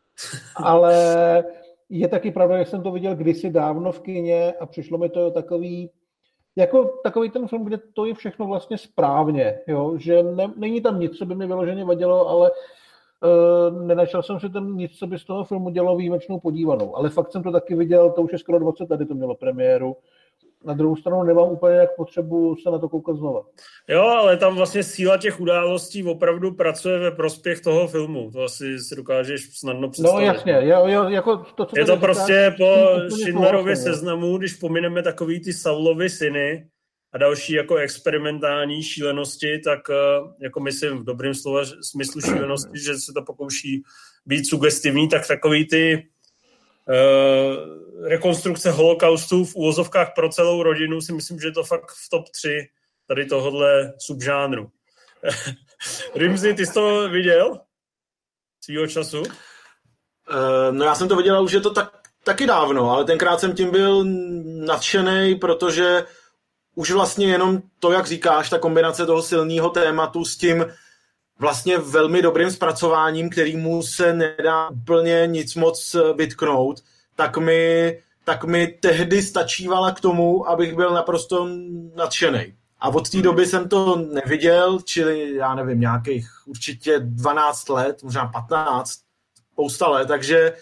Ale 0.56 1.44
je 1.88 2.08
taky 2.08 2.30
pravda, 2.30 2.58
že 2.58 2.64
jsem 2.64 2.82
to 2.82 2.92
viděl 2.92 3.16
kdysi 3.16 3.50
dávno 3.50 3.92
v 3.92 4.00
kině 4.00 4.52
a 4.52 4.66
přišlo 4.66 4.98
mi 4.98 5.08
to 5.08 5.30
takový, 5.30 5.90
jako 6.56 7.00
takový 7.04 7.30
ten 7.30 7.48
film, 7.48 7.64
kde 7.64 7.78
to 7.94 8.06
je 8.06 8.14
všechno 8.14 8.46
vlastně 8.46 8.78
správně, 8.78 9.58
jo? 9.66 9.96
že 9.98 10.22
ne, 10.22 10.52
není 10.56 10.80
tam 10.80 11.00
nic, 11.00 11.18
co 11.18 11.26
by 11.26 11.34
mi 11.34 11.46
vyloženě 11.46 11.84
vadilo, 11.84 12.28
ale 12.28 12.50
Uh, 12.50 12.56
nenašel 13.86 14.22
jsem 14.22 14.40
si 14.40 14.50
tam 14.50 14.76
nic, 14.76 14.92
co 14.98 15.06
by 15.06 15.18
z 15.18 15.24
toho 15.24 15.44
filmu 15.44 15.70
dělalo 15.70 15.96
výjimečnou 15.96 16.40
podívanou, 16.40 16.96
ale 16.96 17.10
fakt 17.10 17.32
jsem 17.32 17.42
to 17.42 17.52
taky 17.52 17.74
viděl, 17.74 18.10
to 18.10 18.22
už 18.22 18.32
je 18.32 18.38
skoro 18.38 18.58
20 18.58 18.86
tady 18.86 19.06
to 19.06 19.14
mělo 19.14 19.34
premiéru. 19.34 19.96
Na 20.64 20.74
druhou 20.74 20.96
stranu 20.96 21.22
nemám 21.22 21.48
úplně 21.48 21.76
jak 21.76 21.96
potřebu 21.96 22.56
se 22.56 22.70
na 22.70 22.78
to 22.78 22.88
koukat 22.88 23.16
znova. 23.16 23.42
Jo, 23.88 24.02
ale 24.02 24.36
tam 24.36 24.56
vlastně 24.56 24.82
síla 24.82 25.18
těch 25.18 25.40
událostí 25.40 26.04
opravdu 26.04 26.54
pracuje 26.54 26.98
ve 26.98 27.10
prospěch 27.10 27.60
toho 27.60 27.88
filmu. 27.88 28.30
To 28.30 28.42
asi 28.42 28.78
si 28.78 28.96
dokážeš 28.96 29.58
snadno 29.58 29.90
představit. 29.90 30.26
No 30.26 30.32
jasně, 30.32 30.52
jo, 30.60 30.86
jo, 30.86 31.08
jako 31.08 31.36
to, 31.36 31.66
co 31.66 31.78
Je 31.78 31.84
to 31.84 31.96
prostě 31.96 32.54
po 32.58 33.00
Schindlerově 33.10 33.76
seznamu, 33.76 34.38
když 34.38 34.54
pomineme 34.54 35.02
takový 35.02 35.40
ty 35.40 35.52
Saulovy 35.52 36.10
syny, 36.10 36.66
a 37.12 37.18
další 37.18 37.52
jako 37.52 37.76
experimentální 37.76 38.82
šílenosti, 38.82 39.58
tak 39.64 39.80
eh, 39.90 39.94
jako 40.40 40.60
myslím 40.60 40.98
v 40.98 41.04
dobrém 41.04 41.34
slova 41.34 41.62
smyslu 41.82 42.20
šílenosti, 42.20 42.78
že 42.78 42.94
se 42.94 43.12
to 43.12 43.22
pokouší 43.22 43.82
být 44.26 44.44
sugestivní, 44.44 45.08
tak 45.08 45.26
takový 45.26 45.68
ty 45.68 46.08
uh, 46.88 48.08
rekonstrukce 48.08 48.70
holokaustu 48.70 49.44
v 49.44 49.54
úvozovkách 49.54 50.12
pro 50.14 50.28
celou 50.28 50.62
rodinu 50.62 51.00
si 51.00 51.12
myslím, 51.12 51.40
že 51.40 51.48
je 51.48 51.52
to 51.52 51.64
fakt 51.64 51.90
v 51.90 52.08
top 52.10 52.28
3 52.28 52.68
tady 53.08 53.26
tohohle 53.26 53.92
subžánru. 53.98 54.70
Rimzy, 56.14 56.54
ty 56.54 56.66
jsi 56.66 56.72
to 56.72 57.08
viděl? 57.08 57.60
Svýho 58.64 58.86
času? 58.86 59.20
Uh, 59.20 59.26
no 60.70 60.84
já 60.84 60.94
jsem 60.94 61.08
to 61.08 61.16
viděl, 61.16 61.44
už 61.44 61.52
je 61.52 61.60
to 61.60 61.70
tak 61.70 62.08
taky 62.24 62.46
dávno, 62.46 62.90
ale 62.90 63.04
tenkrát 63.04 63.40
jsem 63.40 63.54
tím 63.54 63.70
byl 63.70 64.04
nadšený, 64.66 65.34
protože 65.34 66.04
už 66.74 66.90
vlastně 66.90 67.26
jenom 67.26 67.62
to, 67.78 67.92
jak 67.92 68.06
říkáš, 68.06 68.50
ta 68.50 68.58
kombinace 68.58 69.06
toho 69.06 69.22
silného 69.22 69.70
tématu 69.70 70.24
s 70.24 70.36
tím 70.36 70.64
vlastně 71.38 71.78
velmi 71.78 72.22
dobrým 72.22 72.50
zpracováním, 72.50 73.30
kterýmu 73.30 73.82
se 73.82 74.12
nedá 74.12 74.68
úplně 74.68 75.22
nic 75.26 75.54
moc 75.54 75.96
vytknout, 76.16 76.82
tak 77.16 77.38
mi, 77.38 77.98
tak 78.24 78.44
mi 78.44 78.66
tehdy 78.66 79.22
stačívala 79.22 79.92
k 79.92 80.00
tomu, 80.00 80.48
abych 80.48 80.74
byl 80.74 80.90
naprosto 80.90 81.48
nadšený. 81.94 82.54
A 82.80 82.88
od 82.88 83.10
té 83.10 83.22
doby 83.22 83.46
jsem 83.46 83.68
to 83.68 83.96
neviděl, 83.96 84.78
čili 84.84 85.34
já 85.34 85.54
nevím, 85.54 85.80
nějakých 85.80 86.28
určitě 86.46 86.98
12 86.98 87.68
let, 87.68 88.02
možná 88.02 88.26
15, 88.26 88.98
spousta 89.52 89.88
let, 89.88 90.08
takže 90.08 90.56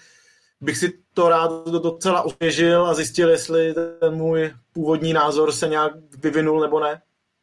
bych 0.61 0.77
si 0.77 0.93
to 1.15 1.29
rád 1.29 1.69
docela 1.69 2.23
osvěžil 2.23 2.87
a 2.87 2.95
zjistil, 2.95 3.31
jestli 3.31 3.75
ten 4.01 4.15
můj 4.15 4.53
původní 4.73 5.13
názor 5.13 5.53
se 5.53 5.69
nějak 5.69 5.93
vyvinul 6.23 6.61
nebo 6.61 6.81
ne. 6.81 7.03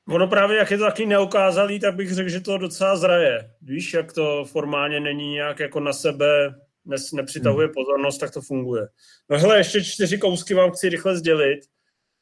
Ono 0.10 0.28
právě, 0.28 0.58
jak 0.58 0.72
je 0.72 0.78
to 0.78 0.84
taky 0.84 1.06
neukázalý, 1.06 1.80
tak 1.80 1.96
bych 1.96 2.14
řekl, 2.14 2.30
že 2.30 2.40
to 2.40 2.58
docela 2.58 2.98
zraje. 2.98 3.52
Víš, 3.62 3.94
jak 3.94 4.14
to 4.14 4.46
formálně 4.46 5.00
není 5.00 5.32
nějak 5.32 5.60
jako 5.60 5.80
na 5.80 5.94
sebe 5.94 6.56
nes, 6.86 7.12
nepřitahuje 7.12 7.68
hmm. 7.68 7.74
pozornost, 7.74 8.18
tak 8.18 8.32
to 8.32 8.42
funguje. 8.42 8.88
No 9.30 9.38
hele, 9.38 9.58
ještě 9.58 9.84
čtyři 9.84 10.18
kousky 10.18 10.54
vám 10.54 10.72
chci 10.72 10.90
rychle 10.90 11.18
sdělit. 11.18 11.60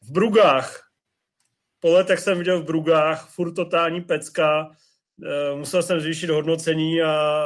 V 0.02 0.12
Brugách. 0.12 0.82
Po 1.80 1.92
letech 1.92 2.20
jsem 2.20 2.38
viděl 2.38 2.62
v 2.62 2.66
Brugách, 2.66 3.30
furt 3.30 3.54
totální 3.54 4.02
pecka. 4.02 4.70
E, 5.24 5.56
musel 5.56 5.84
jsem 5.84 6.00
zvýšit 6.00 6.30
hodnocení 6.30 7.02
a 7.02 7.46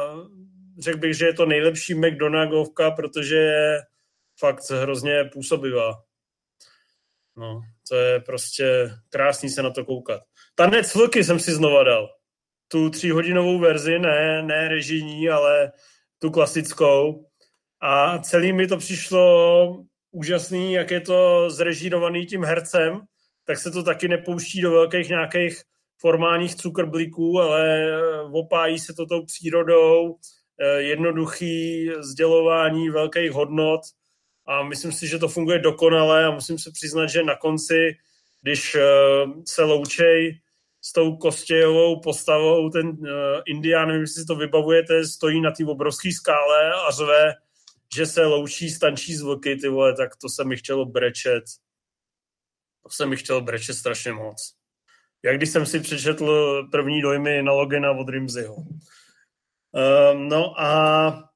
řekl 0.79 0.97
bych, 0.97 1.13
že 1.13 1.25
je 1.25 1.33
to 1.33 1.45
nejlepší 1.45 1.93
McDonaldovka, 1.93 2.91
protože 2.91 3.35
je 3.35 3.81
fakt 4.39 4.69
hrozně 4.69 5.23
působivá. 5.33 5.93
No, 7.39 7.61
to 7.89 7.95
je 7.95 8.19
prostě 8.19 8.91
krásný 9.09 9.49
se 9.49 9.63
na 9.63 9.69
to 9.69 9.85
koukat. 9.85 10.21
Tanec 10.55 10.95
vlky 10.95 11.23
jsem 11.23 11.39
si 11.39 11.51
znova 11.51 11.83
dal. 11.83 12.09
Tu 12.67 12.89
tříhodinovou 12.89 13.59
verzi, 13.59 13.99
ne, 13.99 14.43
ne 14.43 14.67
režijní, 14.67 15.29
ale 15.29 15.71
tu 16.19 16.31
klasickou. 16.31 17.25
A 17.81 18.19
celý 18.19 18.53
mi 18.53 18.67
to 18.67 18.77
přišlo 18.77 19.83
úžasný, 20.11 20.73
jak 20.73 20.91
je 20.91 21.01
to 21.01 21.49
zrežírovaný 21.49 22.25
tím 22.25 22.43
hercem, 22.43 23.01
tak 23.45 23.57
se 23.57 23.71
to 23.71 23.83
taky 23.83 24.07
nepouští 24.07 24.61
do 24.61 24.71
velkých 24.71 25.09
nějakých 25.09 25.61
formálních 25.97 26.55
cukrblíků, 26.55 27.41
ale 27.41 27.91
opájí 28.31 28.79
se 28.79 28.93
to 28.93 29.05
tou 29.05 29.25
přírodou, 29.25 30.19
Eh, 30.61 30.81
jednoduchý 30.81 31.89
sdělování 31.99 32.89
velkých 32.89 33.31
hodnot 33.31 33.81
a 34.49 34.63
myslím 34.63 34.91
si, 34.91 35.07
že 35.07 35.19
to 35.19 35.27
funguje 35.27 35.59
dokonale 35.59 36.25
a 36.25 36.31
musím 36.31 36.59
se 36.59 36.71
přiznat, 36.71 37.07
že 37.07 37.23
na 37.23 37.35
konci, 37.35 37.97
když 38.41 38.75
eh, 38.75 38.81
se 39.45 39.63
loučej 39.63 40.41
s 40.81 40.93
tou 40.93 41.17
kostějovou 41.17 41.99
postavou, 41.99 42.69
ten 42.69 42.87
uh, 42.87 43.05
Indián, 43.45 43.87
nevím, 43.87 44.01
jestli 44.01 44.21
si 44.21 44.27
to 44.27 44.35
vybavujete, 44.35 45.05
stojí 45.05 45.41
na 45.41 45.51
té 45.51 45.65
obrovské 45.65 46.13
skále 46.13 46.73
a 46.73 46.91
řve, 46.91 47.33
že 47.95 48.05
se 48.05 48.25
loučí, 48.25 48.69
stančí 48.69 49.15
z 49.15 49.21
vlky, 49.21 49.55
ty 49.55 49.67
vole, 49.67 49.95
tak 49.95 50.15
to 50.15 50.29
se 50.29 50.43
mi 50.43 50.57
chtělo 50.57 50.85
brečet. 50.85 51.43
To 52.83 52.89
se 52.89 53.05
mi 53.05 53.17
chtělo 53.17 53.41
brečet 53.41 53.73
strašně 53.73 54.11
moc. 54.11 54.53
Jak 55.23 55.37
když 55.37 55.49
jsem 55.49 55.65
si 55.65 55.79
přečetl 55.79 56.67
první 56.71 57.01
dojmy 57.01 57.43
na 57.43 57.51
Logena 57.51 57.91
od 57.91 58.09
Rimziho. 58.09 58.55
Um, 58.55 60.29
no 60.29 60.61
a 60.61 61.28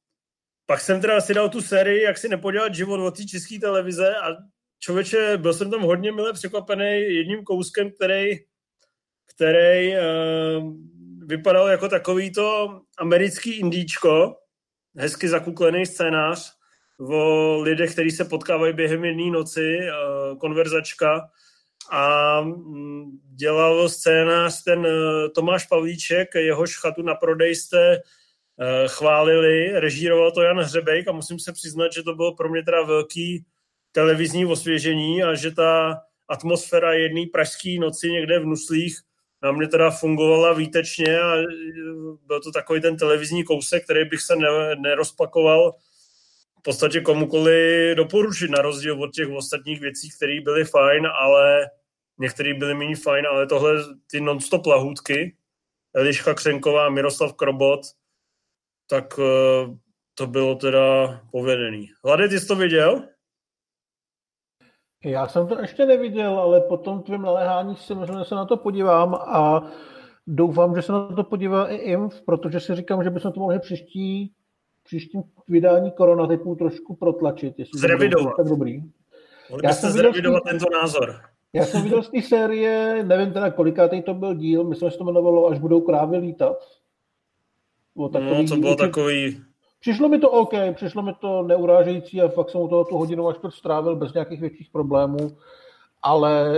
pak 0.65 0.81
jsem 0.81 1.01
teda 1.01 1.21
si 1.21 1.33
dal 1.33 1.49
tu 1.49 1.61
sérii, 1.61 2.03
jak 2.03 2.17
si 2.17 2.29
nepodělat 2.29 2.75
život 2.75 3.07
od 3.07 3.17
té 3.17 3.25
české 3.25 3.59
televize 3.59 4.15
a 4.15 4.27
člověče, 4.79 5.37
byl 5.37 5.53
jsem 5.53 5.71
tam 5.71 5.81
hodně 5.81 6.11
milé 6.11 6.33
překvapený 6.33 7.01
jedním 7.15 7.43
kouskem, 7.43 7.91
který, 7.91 8.31
který 9.35 9.93
uh, 9.93 10.73
vypadal 11.27 11.67
jako 11.67 11.89
takový 11.89 12.31
to 12.31 12.79
americký 12.97 13.53
indíčko, 13.53 14.35
hezky 14.97 15.29
zakuklený 15.29 15.85
scénář 15.85 16.51
o 16.99 17.57
lidech, 17.61 17.91
kteří 17.91 18.11
se 18.11 18.25
potkávají 18.25 18.73
během 18.73 19.05
jedné 19.05 19.31
noci, 19.31 19.77
uh, 19.77 20.37
konverzačka 20.37 21.29
a 21.91 22.41
mm, 22.41 23.03
dělal 23.35 23.89
scénář 23.89 24.63
ten 24.63 24.79
uh, 24.79 24.85
Tomáš 25.35 25.65
Pavlíček, 25.65 26.35
jehož 26.35 26.77
chatu 26.77 27.01
na 27.01 27.15
prodej 27.15 27.55
jste 27.55 28.01
chválili, 28.87 29.79
režíroval 29.79 30.31
to 30.31 30.41
Jan 30.41 30.59
Hřebejk 30.59 31.07
a 31.07 31.11
musím 31.11 31.39
se 31.39 31.53
přiznat, 31.53 31.93
že 31.93 32.03
to 32.03 32.15
bylo 32.15 32.35
pro 32.35 32.49
mě 32.49 32.63
teda 32.63 32.81
velký 32.81 33.45
televizní 33.91 34.45
osvěžení 34.45 35.23
a 35.23 35.35
že 35.35 35.51
ta 35.51 36.01
atmosféra 36.27 36.93
jedné 36.93 37.21
pražské 37.33 37.77
noci 37.79 38.11
někde 38.11 38.39
v 38.39 38.45
Nuslích 38.45 38.97
na 39.43 39.51
mě 39.51 39.67
teda 39.67 39.91
fungovala 39.91 40.53
výtečně 40.53 41.19
a 41.19 41.35
eh, 41.37 41.45
byl 42.25 42.41
to 42.41 42.51
takový 42.51 42.81
ten 42.81 42.97
televizní 42.97 43.43
kousek, 43.43 43.83
který 43.83 44.05
bych 44.05 44.21
se 44.21 44.35
ne, 44.35 44.75
nerozpakoval 44.75 45.71
v 46.59 46.61
podstatě 46.63 47.01
komukoli 47.01 47.93
doporučit, 47.95 48.51
na 48.51 48.61
rozdíl 48.61 49.03
od 49.03 49.13
těch 49.13 49.29
ostatních 49.29 49.79
věcí, 49.79 50.09
které 50.09 50.41
byly 50.41 50.65
fajn, 50.65 51.07
ale 51.07 51.69
některé 52.17 52.53
byly 52.53 52.73
méně 52.73 52.95
fajn, 52.95 53.27
ale 53.27 53.47
tohle, 53.47 53.73
ty 54.11 54.21
non-stop 54.21 54.65
lahůdky, 54.65 55.35
Eliška 55.95 56.33
Křenková, 56.33 56.89
Miroslav 56.89 57.33
Krobot, 57.33 57.81
tak 58.89 59.19
eh, 59.19 59.75
to 60.15 60.27
bylo 60.27 60.55
teda 60.55 61.19
povedený. 61.31 61.87
Hlady, 62.05 62.29
ty 62.29 62.39
jsi 62.39 62.47
to 62.47 62.55
viděl? 62.55 63.03
Já 65.05 65.27
jsem 65.27 65.47
to 65.47 65.61
ještě 65.61 65.85
neviděl, 65.85 66.39
ale 66.39 66.61
po 66.61 66.77
tom 66.77 67.03
tvém 67.03 67.21
naléhání 67.21 67.75
si 67.75 67.93
že 68.07 68.23
se 68.23 68.35
na 68.35 68.45
to 68.45 68.57
podívám 68.57 69.15
a 69.15 69.71
doufám, 70.27 70.75
že 70.75 70.81
se 70.81 70.91
na 70.91 71.07
to 71.07 71.23
podívá 71.23 71.67
i 71.67 71.75
IMF, 71.75 72.21
protože 72.21 72.59
si 72.59 72.75
říkám, 72.75 73.03
že 73.03 73.09
bychom 73.09 73.31
to 73.31 73.39
mohli 73.39 73.59
příští, 73.59 74.33
příštím 74.83 75.23
vydání 75.47 75.91
koronatypu 75.91 76.55
trošku 76.55 76.95
protlačit. 76.95 77.59
Jestli 77.59 77.79
zrevidovat. 77.79 78.33
Tak 78.37 78.47
dobrý. 78.47 78.81
Mohli 79.49 79.67
byste 79.67 79.91
zrevidovat 79.91 80.43
tento 80.43 80.65
názor. 80.81 81.15
Já 81.53 81.65
jsem 81.65 81.83
viděl 81.83 82.03
z 82.03 82.09
té 82.09 82.21
série, 82.21 83.03
nevím 83.03 83.33
teda 83.33 83.51
kolikátý 83.51 84.01
to 84.01 84.13
byl 84.13 84.33
díl, 84.33 84.63
myslím, 84.63 84.89
že 84.89 84.91
se 84.91 84.97
to 84.97 85.03
jmenovalo 85.03 85.47
Až 85.47 85.59
budou 85.59 85.81
krávy 85.81 86.17
lítat. 86.17 86.57
Bylo 87.95 88.09
takový, 88.09 88.43
no, 88.43 88.47
to 88.47 88.55
bylo 88.55 88.75
takový... 88.75 89.41
Přišlo 89.79 90.09
mi 90.09 90.19
to 90.19 90.31
OK, 90.31 90.53
přišlo 90.75 91.01
mi 91.01 91.13
to 91.21 91.43
neurážející 91.43 92.21
a 92.21 92.27
fakt 92.27 92.49
jsem 92.49 92.61
u 92.61 92.67
toho 92.67 92.85
tu 92.85 92.97
hodinu 92.97 93.29
až 93.29 93.35
strávil 93.49 93.95
bez 93.95 94.13
nějakých 94.13 94.41
větších 94.41 94.69
problémů, 94.71 95.37
ale 96.01 96.51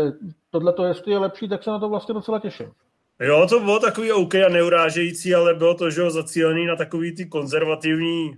tohle 0.49 0.73
to, 0.73 0.85
jestli 0.85 1.11
je 1.11 1.17
lepší, 1.17 1.49
tak 1.49 1.63
se 1.63 1.69
na 1.69 1.79
to 1.79 1.89
vlastně 1.89 2.13
docela 2.13 2.39
těším. 2.39 2.71
Jo, 3.19 3.47
to 3.49 3.59
bylo 3.59 3.79
takový 3.79 4.11
OK 4.11 4.35
a 4.35 4.49
neurážející, 4.49 5.35
ale 5.35 5.53
bylo 5.53 5.75
to, 5.75 5.89
že 5.89 6.01
ho 6.01 6.11
zacílený 6.11 6.65
na 6.65 6.75
takový 6.75 7.15
ty 7.15 7.25
konzervativní 7.25 8.33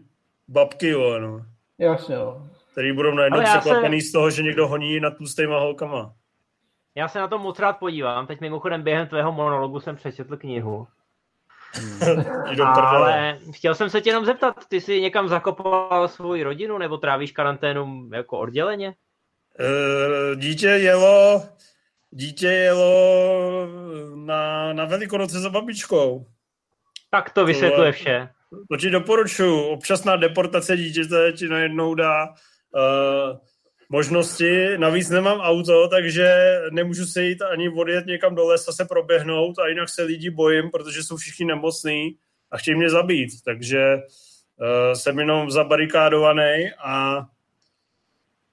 babky, 0.48 0.90
jo, 0.90 1.20
no. 1.20 1.42
Jasně, 1.78 2.16
no. 2.16 2.48
Který 2.72 2.94
budou 2.94 3.12
najednou 3.12 3.42
překvapený 3.42 4.02
se... 4.02 4.08
z 4.08 4.12
toho, 4.12 4.30
že 4.30 4.44
někdo 4.44 4.68
honí 4.68 5.00
nad 5.00 5.18
tlustýma 5.18 5.60
holkama. 5.60 6.14
Já 6.96 7.08
se 7.08 7.20
na 7.20 7.28
to 7.28 7.40
moc 7.40 7.60
rád 7.60 7.74
podívám. 7.74 8.28
Teď 8.28 8.42
mimochodem 8.42 8.84
během 8.84 9.08
tvého 9.08 9.32
monologu 9.32 9.80
jsem 9.80 9.96
přečetl 9.96 10.38
knihu. 10.38 10.88
Ale 12.76 13.40
chtěl 13.54 13.76
jsem 13.76 13.90
se 13.90 14.02
tě 14.02 14.10
jenom 14.10 14.26
zeptat, 14.26 14.56
ty 14.68 14.82
jsi 14.82 15.02
někam 15.02 15.28
zakopal 15.28 16.08
svoji 16.08 16.44
rodinu 16.44 16.78
nebo 16.78 16.98
trávíš 16.98 17.32
karanténu 17.32 18.10
jako 18.14 18.40
odděleně? 18.40 18.94
Uh, 19.60 20.40
dítě 20.40 20.68
jelo, 20.68 21.44
dítě 22.12 22.48
jelo 22.48 23.68
na, 24.16 24.74
na 24.74 24.86
Velikonoce 24.86 25.40
za 25.40 25.50
babičkou. 25.50 26.26
Tak 27.10 27.30
to 27.30 27.46
vysvětluje 27.46 27.92
vše. 27.92 28.30
To 28.72 28.78
ti 28.78 28.90
doporučuju. 28.90 29.62
Občasná 29.62 30.16
deportace 30.16 30.78
dítěte 30.78 31.32
ti 31.32 31.48
najednou 31.48 31.96
dá 31.96 32.28
uh, 32.28 33.38
možnosti. 33.90 34.78
Navíc 34.78 35.10
nemám 35.10 35.40
auto, 35.40 35.88
takže 35.88 36.60
nemůžu 36.72 37.06
se 37.06 37.24
jít 37.24 37.42
ani 37.42 37.70
odjet 37.70 38.06
někam 38.06 38.36
do 38.36 38.46
lesa 38.46 38.72
se 38.72 38.86
proběhnout 38.86 39.60
a 39.60 39.68
jinak 39.68 39.90
se 39.90 40.04
lidi 40.04 40.30
bojím, 40.30 40.70
protože 40.72 41.04
jsou 41.04 41.18
všichni 41.18 41.46
nemocní 41.46 42.16
a 42.52 42.58
chtějí 42.58 42.78
mě 42.78 42.90
zabít. 42.90 43.30
Takže 43.46 43.96
uh, 43.96 44.94
jsem 44.94 45.20
jenom 45.20 45.52
zabarikádovaný 45.52 46.72
a 46.84 47.26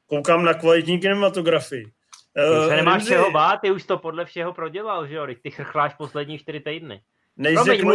koukám 0.06 0.44
na 0.44 0.54
kvalitní 0.54 1.00
kinematografii. 1.00 1.84
Uh, 1.84 2.68
se 2.68 2.76
nemáš 2.76 2.94
Rimzi, 2.94 3.08
čeho 3.08 3.30
bát, 3.30 3.56
ty 3.56 3.70
už 3.70 3.84
to 3.84 3.98
podle 3.98 4.24
všeho 4.24 4.52
prodělal, 4.52 5.06
že 5.06 5.14
jo? 5.14 5.26
Ty 5.42 5.50
chrchláš 5.50 5.94
poslední 5.94 6.38
čtyři 6.38 6.60
týdny. 6.60 7.00
Než 7.36 7.58
řeknu, 7.64 7.92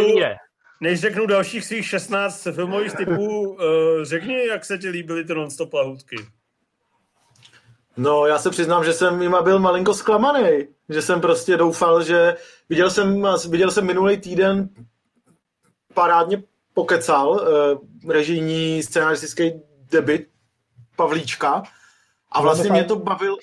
než 0.80 1.00
řeknu 1.00 1.26
dalších 1.26 1.64
svých 1.64 1.88
16 1.88 2.48
filmových 2.54 2.96
typů, 2.96 3.50
uh, 3.50 3.58
řekni, 4.02 4.46
jak 4.46 4.64
se 4.64 4.78
ti 4.78 4.88
líbily 4.88 5.24
ty 5.24 5.34
non-stop 5.34 5.72
lahutky. 5.72 6.16
No, 8.00 8.26
já 8.26 8.38
se 8.38 8.50
přiznám, 8.50 8.84
že 8.84 8.92
jsem 8.92 9.22
jima 9.22 9.42
byl 9.42 9.58
malinko 9.58 9.94
zklamaný, 9.94 10.66
že 10.88 11.02
jsem 11.02 11.20
prostě 11.20 11.56
doufal, 11.56 12.02
že 12.02 12.36
viděl 12.68 12.90
jsem, 12.90 13.26
viděl 13.50 13.70
jsem 13.70 13.86
minulý 13.86 14.16
týden 14.16 14.68
parádně 15.94 16.42
pokecal, 16.74 17.30
uh, 17.30 18.10
režijní 18.12 18.82
scénaristický 18.82 19.52
debit 19.90 20.28
Pavlíčka 20.96 21.62
a 22.32 22.42
vlastně 22.42 22.70
mě 22.70 22.84
to 22.84 22.96
bavilo, 22.96 23.36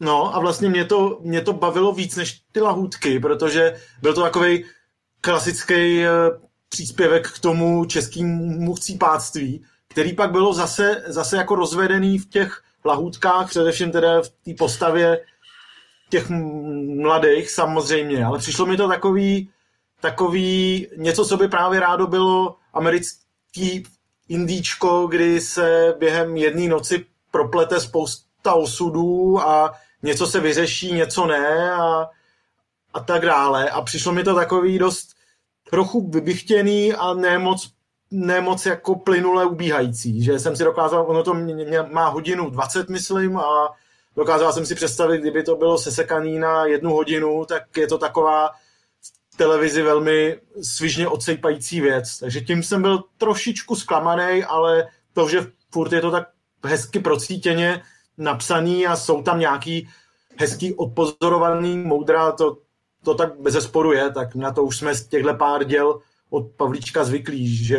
no 0.00 0.36
a 0.36 0.40
vlastně 0.40 0.68
mě 0.68 0.84
to, 0.84 1.18
mě 1.20 1.40
to 1.40 1.52
bavilo 1.52 1.92
víc 1.92 2.16
než 2.16 2.42
ty 2.52 2.60
lahůdky, 2.60 3.20
protože 3.20 3.80
byl 4.02 4.14
to 4.14 4.22
takový 4.22 4.64
klasický 5.20 6.04
eh, 6.04 6.10
příspěvek 6.68 7.28
k 7.28 7.38
tomu 7.38 7.84
českému 7.84 8.74
chcípáctví, 8.74 9.64
který 9.88 10.12
pak 10.12 10.30
bylo 10.30 10.52
zase, 10.52 11.02
zase 11.06 11.36
jako 11.36 11.54
rozvedený 11.54 12.18
v 12.18 12.28
těch 12.28 12.62
lahůdkách, 12.84 13.48
především 13.48 13.92
teda 13.92 14.22
v 14.22 14.28
té 14.28 14.54
postavě 14.58 15.24
těch 16.10 16.30
mladých 17.00 17.50
samozřejmě, 17.50 18.24
ale 18.24 18.38
přišlo 18.38 18.66
mi 18.66 18.76
to 18.76 18.88
takový, 18.88 19.50
takový 20.00 20.86
něco, 20.96 21.24
co 21.24 21.36
by 21.36 21.48
právě 21.48 21.80
rádo 21.80 22.06
bylo 22.06 22.56
americký 22.74 23.86
indíčko, 24.28 25.06
kdy 25.06 25.40
se 25.40 25.94
během 25.98 26.36
jedné 26.36 26.68
noci 26.68 27.06
proplete 27.30 27.80
spousta 27.80 28.54
osudů 28.54 29.40
a 29.40 29.74
něco 30.02 30.26
se 30.26 30.40
vyřeší, 30.40 30.92
něco 30.92 31.26
ne 31.26 31.72
a, 31.72 32.08
a 32.94 33.00
tak 33.00 33.22
dále. 33.22 33.70
A 33.70 33.82
přišlo 33.82 34.12
mi 34.12 34.24
to 34.24 34.34
takový 34.34 34.78
dost 34.78 35.08
trochu 35.70 36.10
vybichtěný 36.10 36.92
a 36.92 37.14
nemoc, 37.14 37.70
nemoc 38.10 38.66
jako 38.66 38.94
plynule 38.94 39.46
ubíhající, 39.46 40.24
že 40.24 40.38
jsem 40.38 40.56
si 40.56 40.64
dokázal, 40.64 41.04
ono 41.08 41.22
to 41.22 41.34
mě, 41.34 41.54
mě 41.54 41.82
má 41.82 42.08
hodinu 42.08 42.50
20, 42.50 42.88
myslím, 42.88 43.38
a 43.38 43.68
dokázal 44.16 44.52
jsem 44.52 44.66
si 44.66 44.74
představit, 44.74 45.20
kdyby 45.20 45.42
to 45.42 45.56
bylo 45.56 45.78
sesekaný 45.78 46.38
na 46.38 46.66
jednu 46.66 46.90
hodinu, 46.92 47.44
tak 47.44 47.76
je 47.76 47.86
to 47.86 47.98
taková 47.98 48.50
v 49.34 49.36
televizi 49.36 49.82
velmi 49.82 50.40
svižně 50.62 51.08
odsejpající 51.08 51.80
věc. 51.80 52.18
Takže 52.18 52.40
tím 52.40 52.62
jsem 52.62 52.82
byl 52.82 53.04
trošičku 53.18 53.76
zklamaný, 53.76 54.44
ale 54.44 54.88
to, 55.12 55.28
že 55.28 55.46
furt 55.70 55.92
je 55.92 56.00
to 56.00 56.10
tak 56.10 56.28
hezky 56.64 57.00
procítěně 57.00 57.82
napsaný 58.18 58.86
a 58.86 58.96
jsou 58.96 59.22
tam 59.22 59.40
nějaký 59.40 59.88
hezký 60.36 60.74
odpozorovaný 60.74 61.76
moudra, 61.78 62.32
to, 62.32 62.58
to 63.04 63.14
tak 63.14 63.40
bez 63.40 63.54
zesporu 63.54 63.92
je, 63.92 64.10
tak 64.10 64.34
na 64.34 64.52
to 64.52 64.64
už 64.64 64.78
jsme 64.78 64.94
z 64.94 65.06
těchto 65.06 65.34
pár 65.34 65.64
děl 65.64 66.00
od 66.30 66.50
Pavlíčka 66.56 67.04
zvyklí, 67.04 67.56
že, 67.56 67.78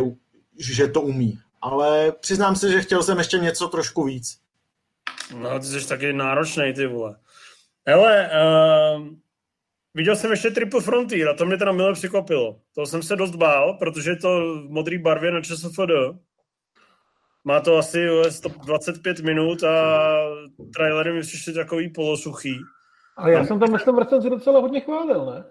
že 0.61 0.87
to 0.87 1.01
umí. 1.01 1.39
Ale 1.61 2.11
přiznám 2.11 2.55
se, 2.55 2.71
že 2.71 2.81
chtěl 2.81 3.03
jsem 3.03 3.17
ještě 3.17 3.37
něco 3.37 3.67
trošku 3.67 4.03
víc. 4.03 4.37
No, 5.37 5.59
ty 5.59 5.65
jsi 5.65 5.87
taky 5.87 6.13
náročný, 6.13 6.73
ty 6.73 6.87
vole. 6.87 7.15
Hele, 7.87 8.29
uh, 8.29 9.07
viděl 9.93 10.15
jsem 10.15 10.31
ještě 10.31 10.51
Triple 10.51 10.81
Frontier 10.81 11.29
a 11.29 11.33
to 11.33 11.45
mě 11.45 11.57
teda 11.57 11.71
milé 11.71 11.93
překvapilo. 11.93 12.59
To 12.75 12.85
jsem 12.85 13.03
se 13.03 13.15
dost 13.15 13.35
bál, 13.35 13.73
protože 13.73 14.09
je 14.09 14.15
to 14.15 14.39
v 14.39 14.69
modré 14.69 14.99
barvě 14.99 15.31
na 15.31 15.41
ČSFD. 15.41 15.79
Má 17.43 17.59
to 17.59 17.77
asi 17.77 18.07
125 18.29 19.19
minut 19.19 19.63
a 19.63 20.15
trailery 20.73 21.13
mi 21.13 21.21
přišly 21.21 21.53
takový 21.53 21.89
polosuchý. 21.89 22.59
Ale 23.17 23.31
já 23.31 23.45
jsem 23.45 23.59
tam 23.59 23.71
myslím 23.71 23.97
recenzi 23.97 24.29
docela 24.29 24.59
hodně 24.59 24.81
chválil, 24.81 25.25
ne? 25.25 25.43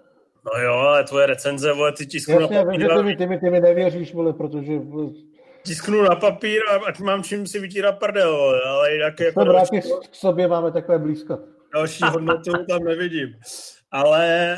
No 0.44 0.62
jo, 0.62 0.72
ale 0.72 1.04
tvoje 1.04 1.26
recenze, 1.26 1.72
vole, 1.72 1.92
ty 1.92 2.06
tisknu 2.06 2.40
Jasně, 2.40 2.56
na 2.56 2.64
papír, 2.64 2.88
ty 2.88 3.02
mi, 3.02 3.16
ty 3.16 3.26
mi, 3.26 3.38
ty 3.38 3.50
mi 3.50 3.60
nevěříš, 3.60 4.14
vole, 4.14 4.32
protože 4.32 4.72
tisknu 5.64 6.02
na 6.02 6.16
papír 6.16 6.60
a 6.70 6.74
ať 6.86 7.00
mám 7.00 7.22
čím 7.22 7.46
si 7.46 7.58
vytírat 7.58 7.98
prdel, 7.98 8.36
vole, 8.36 8.60
ale 8.62 8.92
jinak 8.92 9.20
jako 9.20 9.42
jsme 9.42 9.52
další, 9.52 9.70
vrátit 9.70 10.08
k 10.10 10.14
sobě, 10.14 10.48
máme 10.48 10.72
takové 10.72 10.98
blízko. 10.98 11.38
další 11.74 12.04
hodnotu 12.04 12.52
tam 12.68 12.84
nevidím. 12.84 13.28
Ale 13.90 14.56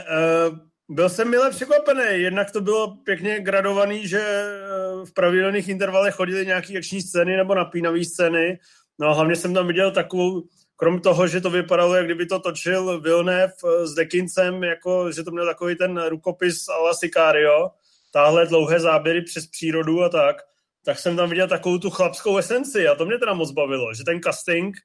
uh, 0.50 0.58
byl 0.88 1.08
jsem 1.08 1.30
mile 1.30 1.50
překvapený, 1.50 2.22
jednak 2.22 2.50
to 2.50 2.60
bylo 2.60 2.96
pěkně 3.04 3.40
gradovaný, 3.40 4.08
že 4.08 4.20
eh, 4.20 5.04
v 5.04 5.14
pravidelných 5.14 5.68
intervalech 5.68 6.14
chodily 6.14 6.46
nějaké 6.46 6.78
akční 6.78 7.00
scény 7.02 7.36
nebo 7.36 7.54
napínavé 7.54 8.04
scény, 8.04 8.58
no 8.98 9.08
a 9.08 9.12
hlavně 9.12 9.36
jsem 9.36 9.54
tam 9.54 9.66
viděl 9.66 9.90
takovou, 9.90 10.42
krom 10.82 11.00
toho, 11.00 11.26
že 11.26 11.40
to 11.40 11.50
vypadalo, 11.50 11.94
jak 11.94 12.04
kdyby 12.04 12.26
to 12.26 12.38
točil 12.38 13.00
Villeneuve 13.00 13.54
eh, 13.54 13.86
s 13.86 13.94
Dekincem, 13.94 14.64
jako, 14.64 15.12
že 15.12 15.22
to 15.22 15.30
měl 15.30 15.46
takový 15.46 15.76
ten 15.76 16.04
rukopis 16.08 16.68
a 16.68 16.78
la 16.78 16.94
Sicario, 16.94 17.70
táhle 18.10 18.46
dlouhé 18.46 18.80
záběry 18.80 19.22
přes 19.22 19.46
přírodu 19.46 20.02
a 20.02 20.08
tak, 20.08 20.36
tak 20.84 20.98
jsem 20.98 21.16
tam 21.16 21.30
viděl 21.30 21.48
takovou 21.48 21.78
tu 21.78 21.90
chlapskou 21.90 22.36
esenci 22.36 22.88
a 22.88 22.94
to 22.94 23.06
mě 23.06 23.18
teda 23.18 23.34
moc 23.34 23.50
bavilo, 23.50 23.94
že 23.94 24.04
ten 24.04 24.20
casting, 24.20 24.76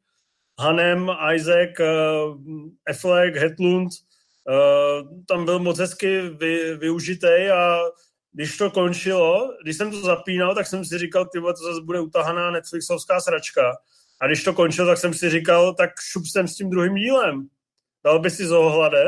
Hanem, 0.59 1.11
Isaac, 1.33 1.79
uh, 1.79 2.37
Affleck, 2.89 3.35
Hetlund, 3.35 3.89
uh, 3.89 5.23
tam 5.27 5.45
byl 5.45 5.59
moc 5.59 5.79
hezky 5.79 6.21
vy, 6.21 6.77
využitej 6.77 7.51
a 7.51 7.79
když 8.31 8.57
to 8.57 8.71
končilo, 8.71 9.53
když 9.63 9.77
jsem 9.77 9.91
to 9.91 10.01
zapínal, 10.01 10.55
tak 10.55 10.67
jsem 10.67 10.85
si 10.85 10.97
říkal, 10.97 11.25
ty 11.25 11.39
to 11.41 11.53
zase 11.63 11.81
bude 11.81 11.99
utahaná 11.99 12.51
Netflixovská 12.51 13.21
sračka. 13.21 13.73
A 14.21 14.27
když 14.27 14.43
to 14.43 14.53
končilo, 14.53 14.87
tak 14.87 14.97
jsem 14.97 15.13
si 15.13 15.29
říkal, 15.29 15.73
tak 15.73 15.89
šup 15.99 16.23
jsem 16.25 16.47
s 16.47 16.55
tím 16.55 16.69
druhým 16.69 16.95
dílem. 16.95 17.47
Dal 18.03 18.19
by 18.19 18.29
si 18.29 18.45
z 18.45 18.51
ohlade? 18.51 19.03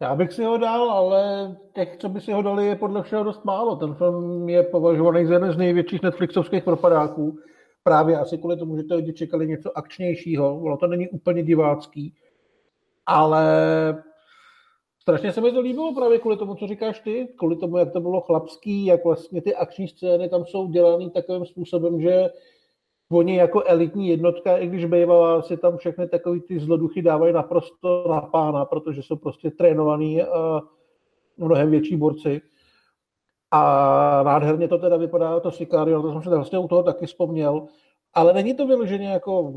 Já 0.00 0.14
bych 0.14 0.32
si 0.32 0.44
ho 0.44 0.58
dal, 0.58 0.90
ale 0.90 1.56
těch, 1.74 1.96
co 1.96 2.08
by 2.08 2.20
si 2.20 2.32
ho 2.32 2.42
dali, 2.42 2.66
je 2.66 2.76
podle 2.76 3.02
všeho 3.02 3.24
dost 3.24 3.44
málo. 3.44 3.76
Ten 3.76 3.94
film 3.94 4.48
je 4.48 4.62
považovaný 4.62 5.26
za 5.26 5.34
jeden 5.34 5.52
z 5.52 5.56
největších 5.56 6.02
Netflixovských 6.02 6.64
propadáků. 6.64 7.38
Právě 7.82 8.18
asi 8.18 8.38
kvůli 8.38 8.56
tomu, 8.56 8.76
že 8.76 8.82
to 8.82 8.96
lidi 8.96 9.12
čekali 9.12 9.48
něco 9.48 9.78
akčnějšího. 9.78 10.60
Ono 10.60 10.76
to 10.76 10.86
není 10.86 11.08
úplně 11.08 11.42
divácký. 11.42 12.14
Ale 13.06 13.44
strašně 15.00 15.32
se 15.32 15.40
mi 15.40 15.52
to 15.52 15.60
líbilo 15.60 15.94
právě 15.94 16.18
kvůli 16.18 16.36
tomu, 16.36 16.54
co 16.54 16.66
říkáš 16.66 17.00
ty. 17.00 17.28
Kvůli 17.38 17.56
tomu, 17.56 17.78
jak 17.78 17.92
to 17.92 18.00
bylo 18.00 18.20
chlapský, 18.20 18.86
jak 18.86 19.04
vlastně 19.04 19.42
ty 19.42 19.54
akční 19.54 19.88
scény 19.88 20.28
tam 20.28 20.44
jsou 20.46 20.68
dělané 20.68 21.10
takovým 21.10 21.46
způsobem, 21.46 22.00
že 22.00 22.30
oni 23.12 23.36
jako 23.36 23.62
elitní 23.66 24.08
jednotka, 24.08 24.56
i 24.56 24.66
když 24.66 24.84
bývala, 24.84 25.42
si 25.42 25.56
tam 25.56 25.76
všechny 25.76 26.08
takový 26.08 26.40
ty 26.40 26.60
zloduchy 26.60 27.02
dávají 27.02 27.32
naprosto 27.32 28.04
na 28.08 28.20
pána, 28.20 28.64
protože 28.64 29.02
jsou 29.02 29.16
prostě 29.16 29.50
trénovaný 29.50 30.22
a 30.22 30.60
mnohem 31.36 31.70
větší 31.70 31.96
borci. 31.96 32.40
A 33.50 34.22
nádherně 34.22 34.68
to 34.68 34.78
teda 34.78 34.96
vypadá, 34.96 35.40
to 35.40 35.50
Sicario, 35.50 36.02
to 36.02 36.12
jsem 36.12 36.22
si 36.22 36.28
vlastně 36.28 36.58
u 36.58 36.68
toho 36.68 36.82
taky 36.82 37.06
vzpomněl, 37.06 37.66
ale 38.14 38.32
není 38.32 38.54
to 38.54 38.66
vyloženě 38.66 39.08
jako 39.08 39.52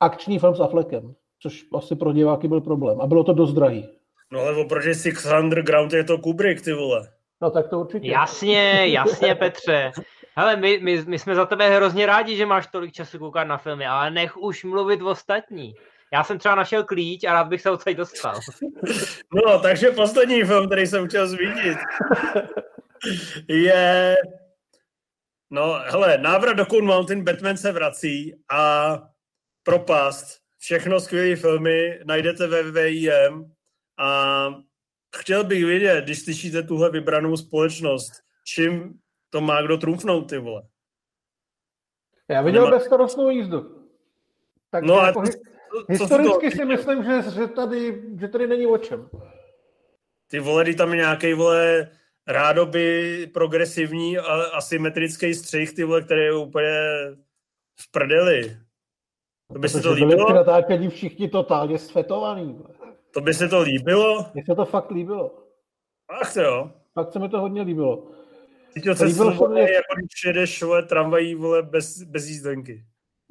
akční 0.00 0.38
film 0.38 0.54
s 0.54 0.60
Affleckem, 0.60 1.14
což 1.40 1.66
asi 1.74 1.96
pro 1.96 2.12
diváky 2.12 2.48
byl 2.48 2.60
problém. 2.60 3.00
A 3.00 3.06
bylo 3.06 3.24
to 3.24 3.32
dost 3.32 3.52
drahý. 3.52 3.88
No 4.32 4.40
ale 4.40 4.64
oproti 4.64 4.94
Six 4.94 5.26
Underground 5.40 5.92
je 5.92 6.04
to 6.04 6.18
Kubrick, 6.18 6.64
ty 6.64 6.72
vole. 6.72 7.08
No 7.42 7.50
tak 7.50 7.68
to 7.68 7.80
určitě. 7.80 8.08
Jasně, 8.08 8.86
jasně, 8.86 9.34
Petře. 9.34 9.92
Hele, 10.36 10.56
my, 10.56 10.78
my, 10.82 11.04
my 11.06 11.18
jsme 11.18 11.34
za 11.34 11.46
tebe 11.46 11.76
hrozně 11.76 12.06
rádi, 12.06 12.36
že 12.36 12.46
máš 12.46 12.66
tolik 12.66 12.92
času 12.92 13.18
koukat 13.18 13.48
na 13.48 13.58
filmy, 13.58 13.86
ale 13.86 14.10
nech 14.10 14.36
už 14.36 14.64
mluvit 14.64 15.02
ostatní. 15.02 15.74
Já 16.12 16.24
jsem 16.24 16.38
třeba 16.38 16.54
našel 16.54 16.84
klíč 16.84 17.24
a 17.24 17.32
rád 17.32 17.44
bych 17.44 17.60
se 17.60 17.70
odsaď 17.70 17.96
dostal. 17.96 18.40
No, 19.34 19.58
takže 19.58 19.90
poslední 19.90 20.44
film, 20.44 20.66
který 20.66 20.86
jsem 20.86 21.08
chtěl 21.08 21.28
zmínit, 21.28 21.78
je... 23.48 24.16
No, 25.50 25.80
hele, 25.84 26.18
návrat 26.18 26.52
do 26.52 26.66
Coon 26.66 26.84
Mountain, 26.84 27.24
Batman 27.24 27.56
se 27.56 27.72
vrací 27.72 28.34
a 28.50 28.98
propast. 29.62 30.26
Všechno 30.58 31.00
skvělé 31.00 31.36
filmy 31.36 32.00
najdete 32.04 32.46
ve 32.46 32.62
VIM 32.70 33.52
a 33.98 34.48
chtěl 35.16 35.44
bych 35.44 35.64
vědět, 35.64 36.04
když 36.04 36.24
slyšíte 36.24 36.62
tuhle 36.62 36.90
vybranou 36.90 37.36
společnost, 37.36 38.12
čím 38.46 38.94
to 39.34 39.40
má 39.40 39.62
kdo 39.62 39.78
trumfnout, 39.78 40.30
ty 40.30 40.38
vole. 40.38 40.62
Já 42.28 42.42
viděl 42.42 42.64
Nemá- 42.64 42.76
bezstarostnou 42.76 43.30
jízdu. 43.30 43.88
Tak 44.70 44.84
No 44.84 45.00
a 45.00 45.06
jako 45.06 45.22
co 45.22 45.32
historicky 45.88 46.50
to- 46.50 46.56
si 46.56 46.64
myslím, 46.64 47.04
že, 47.04 47.22
že, 47.30 47.46
tady, 47.46 48.02
že 48.20 48.28
tady 48.28 48.46
není 48.46 48.66
o 48.66 48.78
čem. 48.78 49.08
Ty 50.30 50.40
vole, 50.40 50.74
tam 50.74 50.90
je 50.90 50.96
nějaký 50.96 51.34
vole 51.34 51.90
rádoby 52.28 53.26
progresivní 53.34 54.18
a 54.18 54.42
asymetrický 54.44 55.34
střih, 55.34 55.74
ty 55.74 55.84
vole, 55.84 56.02
který 56.02 56.20
je 56.20 56.34
úplně 56.36 56.78
v 57.80 57.90
prdeli. 57.90 58.56
To 59.52 59.58
by 59.58 59.68
se 59.68 59.80
to 59.80 59.88
byli 59.94 60.04
líbilo? 60.04 60.32
natáčení 60.32 60.88
všichni 60.88 61.28
totálně 61.28 61.78
svetovaný. 61.78 62.58
To 63.14 63.20
by 63.20 63.34
se 63.34 63.48
to 63.48 63.60
líbilo? 63.60 64.26
Mně 64.34 64.44
se 64.44 64.54
to 64.54 64.64
fakt 64.64 64.90
líbilo. 64.90 65.44
Ach 66.08 66.34
to 66.34 66.40
jo. 66.42 66.70
Fakt 66.92 67.12
se 67.12 67.18
mi 67.18 67.28
to 67.28 67.40
hodně 67.40 67.62
líbilo. 67.62 68.10
Cítil 68.74 68.94
se 68.94 69.04
Líbilo 69.04 69.30
se 69.30 69.36
svobodně, 69.36 69.62
jako 69.62 69.94
když 69.96 70.24
jedeš 70.26 70.62
vole, 70.62 70.82
tramvají 70.82 71.34
vole, 71.34 71.62
bez, 71.62 72.02
bez 72.02 72.28
jízdenky. 72.28 72.84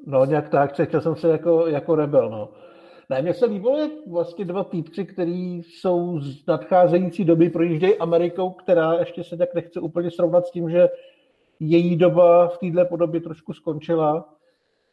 No 0.07 0.25
nějak 0.25 0.49
tak, 0.49 0.75
cítil 0.75 1.01
jsem 1.01 1.15
se 1.15 1.27
jako, 1.29 1.67
jako 1.67 1.95
rebel, 1.95 2.29
no. 2.29 2.49
Ne, 3.09 3.21
mně 3.21 3.33
se 3.33 3.45
líbilo, 3.45 3.77
jak 3.77 3.91
vlastně 4.07 4.45
dva 4.45 4.63
týpci, 4.63 5.05
který 5.05 5.63
jsou 5.63 6.19
z 6.19 6.45
nadcházející 6.45 7.25
doby, 7.25 7.49
projíždějí 7.49 7.97
Amerikou, 7.97 8.49
která 8.49 8.93
ještě 8.93 9.23
se 9.23 9.37
tak 9.37 9.53
nechce 9.53 9.79
úplně 9.79 10.11
srovnat 10.11 10.47
s 10.47 10.51
tím, 10.51 10.69
že 10.69 10.89
její 11.59 11.95
doba 11.95 12.47
v 12.47 12.57
této 12.57 12.85
podobě 12.85 13.21
trošku 13.21 13.53
skončila 13.53 14.29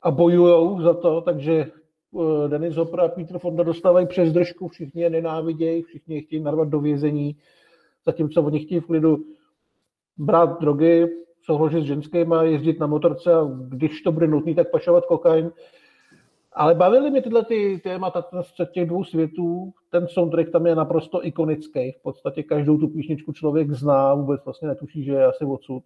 a 0.02 0.10
bojujou 0.10 0.82
za 0.82 0.94
to, 0.94 1.20
takže 1.20 1.52
eh, 1.52 2.48
Denis 2.48 2.76
Hopper 2.76 3.00
a 3.00 3.08
Peter 3.08 3.38
Fonda 3.38 3.62
dostávají 3.62 4.06
přes 4.06 4.32
držku, 4.32 4.68
všichni 4.68 5.02
je 5.02 5.10
nenávidějí, 5.10 5.82
všichni 5.82 6.14
je 6.14 6.22
chtějí 6.22 6.42
narvat 6.42 6.68
do 6.68 6.80
vězení, 6.80 7.36
zatímco 8.06 8.42
oni 8.42 8.58
chtějí 8.58 8.80
v 8.80 8.86
klidu 8.86 9.24
brát 10.20 10.60
drogy, 10.60 11.06
souložit 11.42 11.82
s 11.82 11.86
ženskýma, 11.86 12.42
jezdit 12.42 12.80
na 12.80 12.86
motorce 12.86 13.34
a 13.34 13.48
když 13.68 14.02
to 14.02 14.12
bude 14.12 14.26
nutné, 14.26 14.54
tak 14.54 14.70
pašovat 14.70 15.06
kokain. 15.06 15.52
Ale 16.52 16.74
bavily 16.74 17.10
mě 17.10 17.22
tyhle 17.22 17.44
ty 17.44 17.80
témata 17.84 18.22
ten 18.22 18.42
střed 18.42 18.70
těch 18.70 18.88
dvou 18.88 19.04
světů. 19.04 19.72
Ten 19.90 20.08
soundtrack 20.08 20.50
tam 20.50 20.66
je 20.66 20.74
naprosto 20.74 21.26
ikonický. 21.26 21.92
V 21.92 22.02
podstatě 22.02 22.42
každou 22.42 22.78
tu 22.78 22.88
písničku 22.88 23.32
člověk 23.32 23.70
zná, 23.70 24.14
vůbec 24.14 24.44
vlastně 24.44 24.68
netuší, 24.68 25.04
že 25.04 25.12
je 25.12 25.26
asi 25.26 25.44
odsud. 25.44 25.82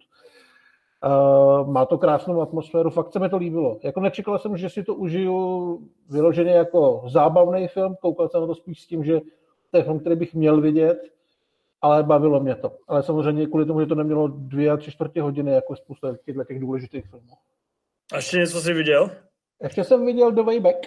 Uh, 1.05 1.67
má 1.67 1.85
to 1.85 1.97
krásnou 1.97 2.41
atmosféru, 2.41 2.89
fakt 2.89 3.13
se 3.13 3.19
mi 3.19 3.29
to 3.29 3.37
líbilo. 3.37 3.79
Jako 3.83 3.99
nečekal 3.99 4.39
jsem, 4.39 4.57
že 4.57 4.69
si 4.69 4.83
to 4.83 4.95
užiju 4.95 5.79
vyloženě 6.09 6.51
jako 6.51 7.03
zábavný 7.07 7.67
film, 7.67 7.95
koukal 8.01 8.29
jsem 8.29 8.41
na 8.41 8.47
to 8.47 8.55
spíš 8.55 8.81
s 8.81 8.87
tím, 8.87 9.03
že 9.03 9.21
to 9.71 9.77
je 9.77 9.83
film, 9.83 9.99
který 9.99 10.15
bych 10.15 10.33
měl 10.33 10.61
vidět, 10.61 10.97
ale 11.81 12.03
bavilo 12.03 12.39
mě 12.39 12.55
to. 12.55 12.71
Ale 12.87 13.03
samozřejmě 13.03 13.47
kvůli 13.47 13.65
tomu, 13.65 13.79
že 13.79 13.85
to 13.85 13.95
nemělo 13.95 14.27
dvě 14.27 14.71
a 14.71 14.77
tři 14.77 14.91
čtvrtě 14.91 15.21
hodiny, 15.21 15.51
jako 15.51 15.75
spousta 15.75 16.17
těchto 16.25 16.43
těch 16.43 16.59
důležitých 16.59 17.05
filmů. 17.09 17.33
A 18.13 18.15
ještě 18.15 18.37
něco 18.37 18.61
jsi 18.61 18.73
viděl? 18.73 19.09
Ještě 19.63 19.83
jsem 19.83 20.05
viděl 20.05 20.31
The 20.31 20.41
Way 20.41 20.59
Back, 20.59 20.77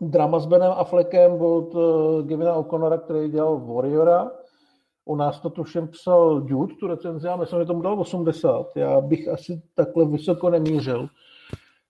drama 0.00 0.38
s 0.38 0.46
Benem 0.46 0.72
Affleckem 0.72 1.32
od 1.32 1.74
uh, 1.74 2.28
Gavina 2.28 2.54
O'Connora, 2.54 2.98
který 2.98 3.28
dělal 3.28 3.58
Warriora. 3.60 4.30
U 5.04 5.16
nás 5.16 5.40
to 5.40 5.50
tuším 5.50 5.88
psal 5.88 6.44
Jude, 6.46 6.74
tu 6.74 6.86
recenzi, 6.86 7.28
a 7.28 7.36
myslím, 7.36 7.60
že 7.60 7.66
tomu 7.66 7.82
dal 7.82 8.00
80. 8.00 8.66
Já 8.76 9.00
bych 9.00 9.28
asi 9.28 9.62
takhle 9.74 10.06
vysoko 10.08 10.50
nemířil. 10.50 11.08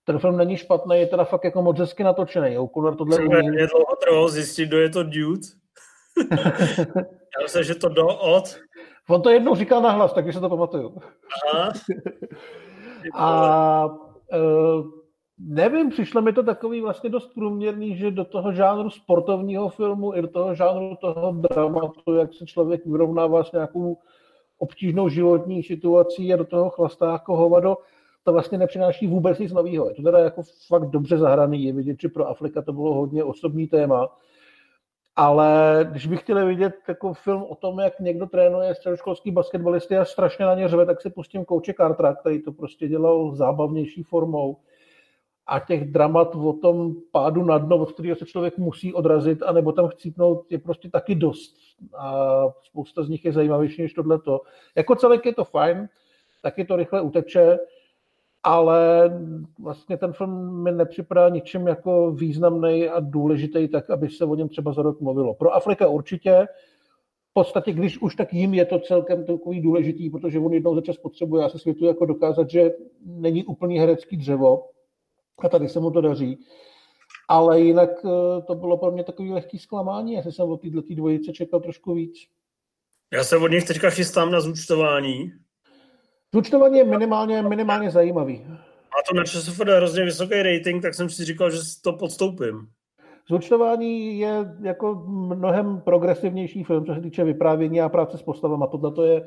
Ten 0.04 0.18
film 0.18 0.36
není 0.36 0.56
špatný, 0.56 0.98
je 0.98 1.06
teda 1.06 1.24
fakt 1.24 1.44
jako 1.44 1.62
moc 1.62 1.78
hezky 1.78 2.04
natočený. 2.04 2.58
O'Connor 2.58 2.96
tohle 2.96 3.18
Mě 3.18 3.38
umí. 3.38 3.50
mě 3.50 3.66
dlouho 3.66 3.96
trvalo 4.02 4.28
zjistit, 4.28 4.66
kdo 4.66 4.78
je 4.78 4.90
to 4.90 5.02
Dude. 5.02 5.40
Já 7.36 7.42
myslím, 7.42 7.64
že 7.64 7.74
to 7.74 7.88
do 7.88 8.06
od. 8.06 8.44
On 9.08 9.22
to 9.22 9.30
jednou 9.30 9.54
říkal 9.54 9.82
nahlas, 9.82 10.12
takže 10.12 10.32
se 10.32 10.40
to 10.40 10.48
pamatuju. 10.48 10.98
Aha. 11.52 11.72
A 13.14 13.84
uh, 13.86 14.86
nevím, 15.38 15.90
přišlo 15.90 16.22
mi 16.22 16.32
to 16.32 16.42
takový 16.42 16.80
vlastně 16.80 17.10
dost 17.10 17.26
průměrný, 17.34 17.96
že 17.96 18.10
do 18.10 18.24
toho 18.24 18.52
žánru 18.52 18.90
sportovního 18.90 19.68
filmu 19.68 20.14
i 20.14 20.22
do 20.22 20.28
toho 20.28 20.54
žánru 20.54 20.96
toho 21.00 21.32
dramatu, 21.32 22.14
jak 22.14 22.34
se 22.34 22.46
člověk 22.46 22.86
vyrovnává 22.86 23.44
s 23.44 23.52
nějakou 23.52 23.98
obtížnou 24.58 25.08
životní 25.08 25.62
situací 25.62 26.34
a 26.34 26.36
do 26.36 26.44
toho 26.44 26.70
chlastá 26.70 27.12
jako 27.12 27.36
hovado, 27.36 27.76
to 28.24 28.32
vlastně 28.32 28.58
nepřináší 28.58 29.06
vůbec 29.06 29.38
nic 29.38 29.52
nového. 29.52 29.88
Je 29.88 29.94
to 29.94 30.02
teda 30.02 30.18
jako 30.18 30.42
fakt 30.68 30.90
dobře 30.90 31.18
zahraný, 31.18 31.64
je 31.64 31.72
vidět, 31.72 32.00
že 32.00 32.08
pro 32.08 32.28
Afrika 32.28 32.62
to 32.62 32.72
bylo 32.72 32.94
hodně 32.94 33.24
osobní 33.24 33.66
téma, 33.66 34.08
ale 35.16 35.80
když 35.90 36.06
bych 36.06 36.20
chtěl 36.20 36.46
vidět 36.46 36.74
jako 36.88 37.14
film 37.14 37.42
o 37.48 37.54
tom, 37.54 37.78
jak 37.78 38.00
někdo 38.00 38.26
trénuje 38.26 38.74
středoškolský 38.74 39.30
basketbalisty 39.30 39.96
a 39.96 40.04
strašně 40.04 40.44
na 40.44 40.54
ně 40.54 40.68
řve, 40.68 40.86
tak 40.86 41.02
si 41.02 41.10
pustím 41.10 41.44
kouče 41.44 41.74
Cartera, 41.74 42.14
který 42.14 42.42
to 42.42 42.52
prostě 42.52 42.88
dělal 42.88 43.34
zábavnější 43.34 44.02
formou. 44.02 44.56
A 45.46 45.60
těch 45.60 45.92
dramat 45.92 46.34
o 46.34 46.52
tom 46.52 46.94
pádu 47.12 47.44
na 47.44 47.58
dno, 47.58 47.76
od 47.76 47.92
kterého 47.92 48.16
se 48.16 48.26
člověk 48.26 48.58
musí 48.58 48.94
odrazit, 48.94 49.42
anebo 49.42 49.72
tam 49.72 49.88
chcípnout, 49.88 50.46
je 50.50 50.58
prostě 50.58 50.90
taky 50.90 51.14
dost. 51.14 51.56
A 51.96 52.24
spousta 52.62 53.02
z 53.02 53.08
nich 53.08 53.24
je 53.24 53.32
zajímavější 53.32 53.82
než 53.82 53.92
tohleto. 53.92 54.40
Jako 54.74 54.94
celek 54.94 55.26
je 55.26 55.34
to 55.34 55.44
fajn, 55.44 55.88
taky 56.42 56.64
to 56.64 56.76
rychle 56.76 57.00
uteče, 57.00 57.58
ale 58.46 59.10
vlastně 59.58 59.96
ten 59.96 60.12
film 60.12 60.62
mi 60.62 60.72
nepřipadá 60.72 61.28
ničím 61.28 61.66
jako 61.66 62.10
významný 62.10 62.88
a 62.88 63.00
důležitý, 63.00 63.68
tak 63.68 63.90
aby 63.90 64.08
se 64.08 64.24
o 64.24 64.34
něm 64.34 64.48
třeba 64.48 64.72
za 64.72 64.82
rok 64.82 65.00
mluvilo. 65.00 65.34
Pro 65.34 65.54
Afrika 65.54 65.88
určitě, 65.88 66.46
v 67.30 67.32
podstatě, 67.32 67.72
když 67.72 67.98
už 67.98 68.14
tak 68.14 68.34
jim 68.34 68.54
je 68.54 68.64
to 68.64 68.78
celkem 68.78 69.24
takový 69.24 69.60
důležitý, 69.60 70.10
protože 70.10 70.38
on 70.38 70.52
jednou 70.52 70.74
za 70.74 70.80
čas 70.80 70.96
potřebuje 70.96 71.44
asi 71.44 71.58
světu 71.58 71.84
jako 71.84 72.06
dokázat, 72.06 72.50
že 72.50 72.70
není 73.04 73.44
úplný 73.44 73.78
herecký 73.78 74.16
dřevo 74.16 74.68
a 75.38 75.48
tady 75.48 75.68
se 75.68 75.80
mu 75.80 75.90
to 75.90 76.00
daří. 76.00 76.38
Ale 77.28 77.60
jinak 77.60 77.90
eh, 78.04 78.42
to 78.42 78.54
bylo 78.54 78.78
pro 78.78 78.90
mě 78.90 79.04
takový 79.04 79.32
lehký 79.32 79.58
zklamání, 79.58 80.12
já 80.12 80.22
jsem 80.22 80.48
od 80.48 80.60
této 80.60 80.80
dvojice 80.94 81.32
čekal 81.32 81.60
trošku 81.60 81.94
víc. 81.94 82.16
Já 83.12 83.24
se 83.24 83.36
od 83.36 83.48
nich 83.48 83.64
teďka 83.64 83.90
chystám 83.90 84.30
na 84.30 84.40
zúčtování. 84.40 85.32
Zúčtování 86.34 86.78
je 86.78 86.84
minimálně, 86.84 87.42
minimálně 87.42 87.90
zajímavý. 87.90 88.46
A 88.68 88.96
to 89.08 89.16
na 89.16 89.24
ČSFD 89.24 89.60
hrozně 89.60 90.04
vysoký 90.04 90.42
rating, 90.42 90.82
tak 90.82 90.94
jsem 90.94 91.10
si 91.10 91.24
říkal, 91.24 91.50
že 91.50 91.58
to 91.82 91.92
podstoupím. 91.92 92.68
Zúčtování 93.28 94.18
je 94.18 94.56
jako 94.62 94.94
mnohem 95.34 95.80
progresivnější 95.80 96.64
film, 96.64 96.86
co 96.86 96.94
se 96.94 97.00
týče 97.00 97.24
vyprávění 97.24 97.80
a 97.80 97.88
práce 97.88 98.18
s 98.18 98.22
postavama. 98.22 98.66
Tohle 98.66 98.92
to 98.92 99.04
je 99.04 99.26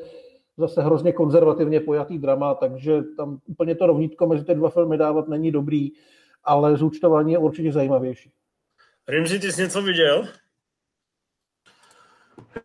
zase 0.57 0.81
hrozně 0.81 1.13
konzervativně 1.13 1.79
pojatý 1.79 2.17
drama, 2.17 2.53
takže 2.53 3.01
tam 3.17 3.39
úplně 3.47 3.75
to 3.75 3.87
rovnítko 3.87 4.27
mezi 4.27 4.45
ty 4.45 4.55
dva 4.55 4.69
filmy 4.69 4.97
dávat 4.97 5.27
není 5.27 5.51
dobrý, 5.51 5.89
ale 6.43 6.77
zúčtování 6.77 7.31
je 7.31 7.37
určitě 7.37 7.71
zajímavější. 7.71 8.31
Rimzi, 9.07 9.39
ty 9.39 9.51
jsi 9.51 9.61
něco 9.61 9.81
viděl? 9.81 10.27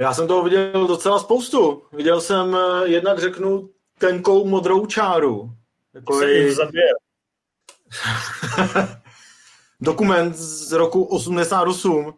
Já 0.01 0.15
jsem 0.15 0.29
toho 0.29 0.43
viděl 0.43 0.87
docela 0.87 1.19
spoustu. 1.19 1.83
Viděl 1.93 2.21
jsem, 2.21 2.57
eh, 2.57 2.89
jednak 2.89 3.19
řeknu, 3.19 3.71
tenkou 3.99 4.45
modrou 4.45 4.87
čáru. 4.87 5.51
Jako 5.95 6.21
zabije. 6.55 6.89
dokument 9.81 10.37
z 10.37 10.73
roku 10.73 11.05
88 11.05 12.15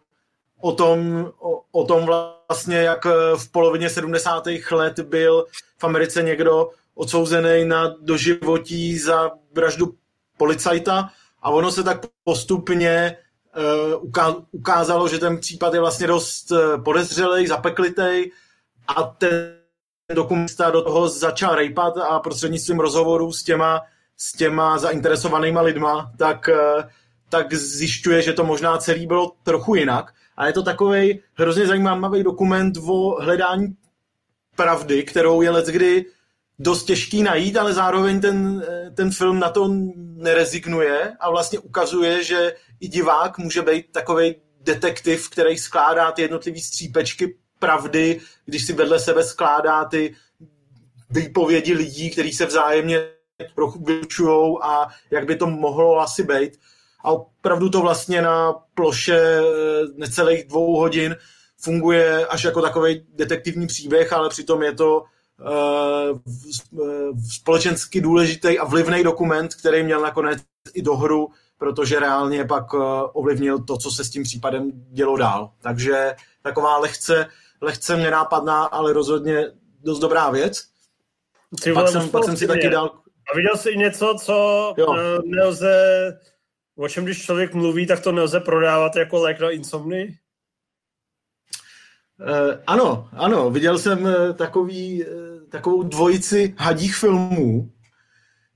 o 0.61 0.71
tom, 0.71 1.31
o, 1.39 1.61
o 1.71 1.83
tom 1.83 2.05
vlastně, 2.05 2.77
jak 2.77 3.05
eh, 3.05 3.09
v 3.37 3.51
polovině 3.51 3.89
70. 3.89 4.43
let 4.71 4.99
byl 4.99 5.45
v 5.77 5.83
Americe 5.83 6.23
někdo 6.23 6.69
odsouzený 6.95 7.65
na 7.65 7.95
doživotí 8.01 8.97
za 8.97 9.31
vraždu 9.51 9.95
policajta 10.37 11.09
a 11.41 11.49
ono 11.49 11.71
se 11.71 11.83
tak 11.83 12.05
postupně 12.23 13.17
uh, 13.57 14.09
uká- 14.09 14.45
ukázalo, 14.51 15.07
že 15.07 15.19
ten 15.19 15.39
případ 15.39 15.73
je 15.73 15.79
vlastně 15.79 16.07
dost 16.07 16.51
uh, 16.51 16.83
podezřelej, 16.83 17.47
zapeklitej 17.47 18.31
a 18.87 19.03
ten 19.03 19.56
dokumenta 20.15 20.69
do 20.69 20.81
toho 20.81 21.09
začal 21.09 21.55
rejpat 21.55 21.97
a 21.97 22.19
prostřednictvím 22.19 22.79
rozhovorů 22.79 23.33
s 23.33 23.43
těma, 23.43 23.81
s 24.17 24.33
těma 24.33 24.77
zainteresovanýma 24.77 25.61
lidma, 25.61 26.11
tak, 26.17 26.49
uh, 26.49 26.83
tak 27.29 27.53
zjišťuje, 27.53 28.21
že 28.21 28.33
to 28.33 28.43
možná 28.43 28.77
celý 28.77 29.07
bylo 29.07 29.31
trochu 29.43 29.75
jinak. 29.75 30.13
A 30.37 30.47
je 30.47 30.53
to 30.53 30.63
takový 30.63 31.19
hrozně 31.33 31.67
zajímavý 31.67 32.23
dokument 32.23 32.77
o 32.77 33.21
hledání 33.21 33.75
pravdy, 34.55 35.03
kterou 35.03 35.41
je 35.41 35.49
leckdy 35.49 36.05
dost 36.59 36.83
těžký 36.83 37.23
najít, 37.23 37.57
ale 37.57 37.73
zároveň 37.73 38.21
ten, 38.21 38.65
ten 38.95 39.11
film 39.11 39.39
na 39.39 39.49
to 39.49 39.67
nerezignuje 39.97 41.13
a 41.19 41.29
vlastně 41.29 41.59
ukazuje, 41.59 42.23
že 42.23 42.55
i 42.79 42.87
divák 42.87 43.37
může 43.37 43.61
být 43.61 43.91
takový 43.91 44.35
detektiv, 44.61 45.29
který 45.29 45.57
skládá 45.57 46.11
ty 46.11 46.21
jednotlivé 46.21 46.59
střípečky 46.59 47.37
pravdy, 47.59 48.19
když 48.45 48.65
si 48.65 48.73
vedle 48.73 48.99
sebe 48.99 49.23
skládá 49.23 49.85
ty 49.85 50.15
výpovědi 51.09 51.73
lidí, 51.73 52.09
kteří 52.09 52.33
se 52.33 52.45
vzájemně 52.45 53.09
trochu 53.55 53.83
vylučují 53.83 54.57
a 54.61 54.87
jak 55.11 55.25
by 55.25 55.35
to 55.35 55.47
mohlo 55.47 55.99
asi 55.99 56.23
být. 56.23 56.59
A 57.03 57.11
opravdu 57.11 57.69
to 57.69 57.81
vlastně 57.81 58.21
na 58.21 58.53
ploše 58.73 59.19
eh, 59.19 59.43
necelých 59.95 60.47
dvou 60.47 60.75
hodin 60.75 61.15
funguje 61.61 62.27
až 62.27 62.43
jako 62.43 62.61
takový 62.61 63.05
detektivní 63.13 63.67
příběh, 63.67 64.13
ale 64.13 64.29
přitom 64.29 64.63
je 64.63 64.73
to 64.73 64.99
uh, 65.01 66.19
společensky 67.33 68.01
důležitý 68.01 68.59
a 68.59 68.65
vlivný 68.65 69.03
dokument, 69.03 69.55
který 69.55 69.83
měl 69.83 70.01
nakonec 70.01 70.39
i 70.73 70.81
do 70.81 70.95
hru, 70.95 71.29
protože 71.57 71.99
reálně 71.99 72.45
pak 72.45 72.73
ovlivnil 73.13 73.59
to, 73.59 73.77
co 73.77 73.91
se 73.91 74.03
s 74.03 74.09
tím 74.09 74.23
případem 74.23 74.71
dělo 74.73 75.17
dál. 75.17 75.51
Takže 75.61 76.15
taková 76.41 76.77
lehce, 76.77 77.27
lehce 77.61 77.97
nenápadná, 77.97 78.65
ale 78.65 78.93
rozhodně 78.93 79.45
dost 79.83 79.99
dobrá 79.99 80.29
věc. 80.29 80.63
Ty 81.63 81.73
Pak 81.73 81.87
jsem, 81.87 82.09
pak 82.09 82.23
jsem 82.23 82.37
si 82.37 82.47
taky 82.47 82.69
dal... 82.69 82.85
A 83.31 83.35
viděl 83.35 83.57
jsi 83.57 83.69
i 83.69 83.77
něco, 83.77 84.15
co 84.21 84.33
Jo. 84.77 84.95
eh, 84.97 85.19
nelze, 85.25 85.73
o 86.77 86.89
čem 86.89 87.03
když 87.03 87.25
člověk 87.25 87.53
mluví, 87.53 87.87
tak 87.87 87.99
to 87.99 88.11
nelze 88.11 88.39
prodávat 88.39 88.95
jako 88.95 89.21
lék 89.21 89.39
na 89.39 89.49
insomnii? 89.49 90.17
Uh, 92.19 92.61
ano, 92.67 93.09
ano, 93.13 93.49
viděl 93.49 93.79
jsem 93.79 94.03
uh, 94.03 94.33
takový, 94.33 95.05
uh, 95.05 95.49
takovou 95.49 95.83
dvojici 95.83 96.55
hadích 96.57 96.95
filmů. 96.95 97.71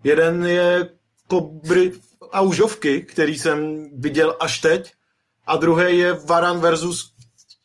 Jeden 0.03 0.45
je 0.45 0.89
Kobry 1.27 1.91
a 2.31 2.41
užovky, 2.41 3.01
který 3.01 3.39
jsem 3.39 3.89
viděl 3.99 4.37
až 4.39 4.59
teď, 4.59 4.93
a 5.47 5.57
druhý 5.57 5.97
je 5.97 6.13
Varan 6.13 6.59
versus 6.59 7.13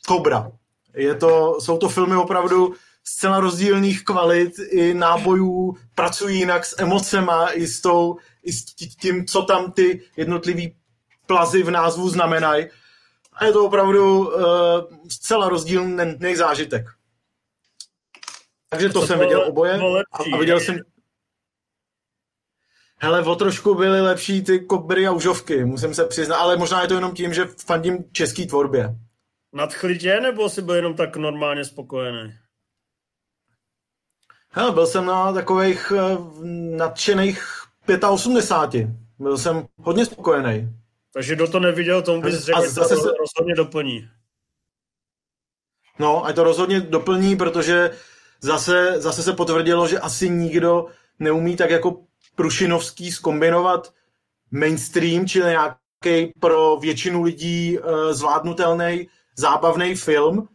Kobra. 0.06 0.52
Je 0.96 1.14
to, 1.14 1.60
jsou 1.60 1.78
to 1.78 1.88
filmy 1.88 2.16
opravdu 2.16 2.74
zcela 3.04 3.40
rozdílných 3.40 4.04
kvalit, 4.04 4.58
i 4.58 4.94
nábojů, 4.94 5.76
pracují 5.94 6.38
jinak 6.38 6.64
s 6.64 6.82
emocema, 6.82 7.50
i 7.52 7.66
s, 7.66 7.80
tou, 7.80 8.16
i 8.42 8.52
s 8.52 8.64
tím, 9.00 9.26
co 9.26 9.42
tam 9.42 9.72
ty 9.72 10.02
jednotlivý 10.16 10.76
plazy 11.26 11.62
v 11.62 11.70
názvu 11.70 12.08
znamenají. 12.08 12.66
A 13.32 13.44
je 13.44 13.52
to 13.52 13.64
opravdu 13.64 14.18
uh, 14.18 14.42
zcela 15.08 15.48
rozdílný 15.48 16.36
zážitek. 16.36 16.86
Takže 18.68 18.88
to 18.88 19.00
Co 19.00 19.06
jsem 19.06 19.18
viděl 19.18 19.44
oboje 19.48 19.80
a, 20.12 20.18
a 20.34 20.36
viděl 20.38 20.60
jsem... 20.60 20.78
Hele, 22.98 23.22
o 23.22 23.34
trošku 23.34 23.74
byly 23.74 24.00
lepší 24.00 24.44
ty 24.44 24.60
kobry 24.60 25.06
a 25.06 25.12
užovky, 25.12 25.64
musím 25.64 25.94
se 25.94 26.04
přiznat, 26.04 26.36
ale 26.36 26.56
možná 26.56 26.82
je 26.82 26.88
to 26.88 26.94
jenom 26.94 27.14
tím, 27.14 27.34
že 27.34 27.48
fandím 27.66 28.04
český 28.12 28.46
tvorbě. 28.46 28.96
Nadchlitě, 29.56 30.20
nebo 30.20 30.48
jsi 30.48 30.62
byl 30.62 30.74
jenom 30.74 30.94
tak 30.94 31.16
normálně 31.16 31.64
spokojený? 31.64 32.34
Hele, 34.50 34.72
byl 34.72 34.86
jsem 34.86 35.06
na 35.06 35.32
takových 35.32 35.92
eh, 35.96 36.18
nadšených 36.76 37.62
85. 38.10 38.88
Byl 39.18 39.38
jsem 39.38 39.66
hodně 39.76 40.04
spokojený. 40.04 40.68
Takže 41.12 41.34
kdo 41.34 41.48
to 41.48 41.60
neviděl, 41.60 42.02
tomu 42.02 42.22
bys 42.22 42.44
řekl, 42.44 42.62
že 42.62 42.68
zase 42.68 42.94
to 42.94 43.00
se- 43.00 43.12
rozhodně 43.18 43.54
doplní. 43.54 44.08
No, 45.98 46.24
a 46.26 46.32
to 46.32 46.44
rozhodně 46.44 46.80
doplní, 46.80 47.36
protože 47.36 47.90
zase, 48.40 49.00
zase 49.00 49.22
se 49.22 49.32
potvrdilo, 49.32 49.88
že 49.88 49.98
asi 49.98 50.28
nikdo 50.28 50.86
neumí 51.18 51.56
tak 51.56 51.70
jako 51.70 52.04
Prušinovský 52.34 53.12
skombinovat 53.12 53.94
mainstream, 54.50 55.26
čili 55.26 55.50
nějaký 55.50 56.32
pro 56.40 56.76
většinu 56.76 57.22
lidí 57.22 57.78
uh, 57.78 58.12
zvládnutelný, 58.12 59.08
zábavný 59.36 59.94
film 59.94 60.48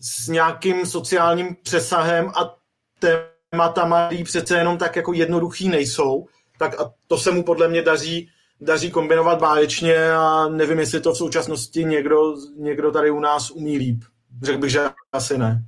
s 0.00 0.28
nějakým 0.28 0.86
sociálním 0.86 1.56
přesahem 1.62 2.28
a 2.28 2.56
tématama, 2.98 4.06
který 4.06 4.24
přece 4.24 4.58
jenom 4.58 4.78
tak 4.78 4.96
jako 4.96 5.12
jednoduchý 5.12 5.68
nejsou. 5.68 6.26
Tak 6.58 6.80
a 6.80 6.92
to 7.06 7.18
se 7.18 7.30
mu 7.30 7.42
podle 7.42 7.68
mě 7.68 7.82
daří, 7.82 8.30
daří 8.60 8.90
kombinovat 8.90 9.38
báječně 9.38 10.12
a 10.12 10.48
nevím, 10.48 10.78
jestli 10.78 11.00
to 11.00 11.12
v 11.12 11.18
současnosti 11.18 11.84
někdo, 11.84 12.34
někdo 12.56 12.90
tady 12.90 13.10
u 13.10 13.20
nás 13.20 13.50
umí 13.50 13.78
líp. 13.78 14.04
Řekl 14.42 14.58
bych, 14.58 14.70
že 14.70 14.80
asi 15.12 15.38
ne. 15.38 15.64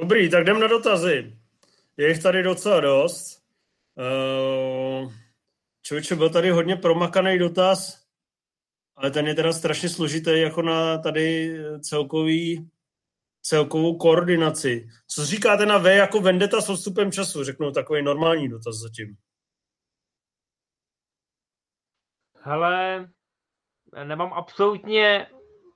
Dobrý, 0.00 0.30
tak 0.30 0.42
jdem 0.42 0.60
na 0.60 0.66
dotazy. 0.66 1.32
Je 1.96 2.08
jich 2.08 2.22
tady 2.22 2.42
docela 2.42 2.80
dost. 2.80 3.40
Uh, 3.96 5.12
člověče, 5.82 6.16
byl 6.16 6.30
tady 6.30 6.50
hodně 6.50 6.76
promakaný 6.76 7.38
dotaz, 7.38 7.99
ale 9.00 9.10
ten 9.10 9.26
je 9.26 9.34
teda 9.34 9.52
strašně 9.52 9.88
složitý 9.88 10.40
jako 10.40 10.62
na 10.62 10.98
tady 10.98 11.56
celkový, 11.80 12.70
celkovou 13.42 13.98
koordinaci. 13.98 14.88
Co 15.06 15.24
říkáte 15.26 15.66
na 15.66 15.78
V 15.78 15.96
jako 15.96 16.20
Vendetta 16.20 16.60
s 16.60 16.68
odstupem 16.68 17.12
času? 17.12 17.44
Řeknu 17.44 17.72
takový 17.72 18.02
normální 18.02 18.48
dotaz 18.48 18.76
zatím. 18.76 19.16
Hele, 22.42 23.08
nemám 24.04 24.32
absolutně 24.32 25.26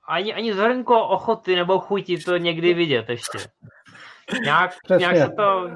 ani, 0.07 0.33
ani 0.33 0.53
zrnko 0.53 1.07
ochoty 1.07 1.55
nebo 1.55 1.79
chuti 1.79 2.17
to 2.17 2.37
někdy 2.37 2.73
vidět 2.73 3.09
ještě. 3.09 3.37
Nějak, 4.43 4.71
Přesně. 4.83 4.99
nějak, 4.99 5.17
se 5.17 5.35
to, 5.35 5.69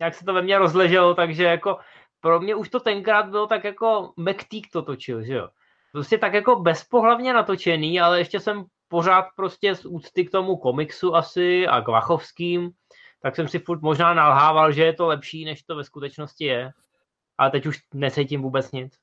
nějak 0.00 0.14
se 0.14 0.24
to 0.24 0.32
ve 0.32 0.42
mně 0.42 0.58
rozleželo, 0.58 1.14
takže 1.14 1.44
jako 1.44 1.78
pro 2.20 2.40
mě 2.40 2.54
už 2.54 2.68
to 2.68 2.80
tenkrát 2.80 3.28
bylo 3.28 3.46
tak 3.46 3.64
jako 3.64 4.12
McTeague 4.16 4.70
to 4.72 4.82
točil, 4.82 5.22
že 5.22 5.34
jo. 5.34 5.48
Prostě 5.92 6.18
tak 6.18 6.34
jako 6.34 6.56
bezpohlavně 6.56 7.32
natočený, 7.32 8.00
ale 8.00 8.18
ještě 8.18 8.40
jsem 8.40 8.64
pořád 8.88 9.24
prostě 9.36 9.74
z 9.74 9.84
úcty 9.84 10.24
k 10.24 10.30
tomu 10.30 10.56
komiksu 10.56 11.16
asi 11.16 11.66
a 11.66 11.80
k 11.80 11.88
Vachovským, 11.88 12.70
tak 13.22 13.36
jsem 13.36 13.48
si 13.48 13.58
furt 13.58 13.82
možná 13.82 14.14
nalhával, 14.14 14.72
že 14.72 14.84
je 14.84 14.92
to 14.92 15.06
lepší, 15.06 15.44
než 15.44 15.62
to 15.62 15.76
ve 15.76 15.84
skutečnosti 15.84 16.44
je. 16.44 16.70
Ale 17.38 17.50
teď 17.50 17.66
už 17.66 17.78
necítím 17.94 18.42
vůbec 18.42 18.72
nic. 18.72 18.94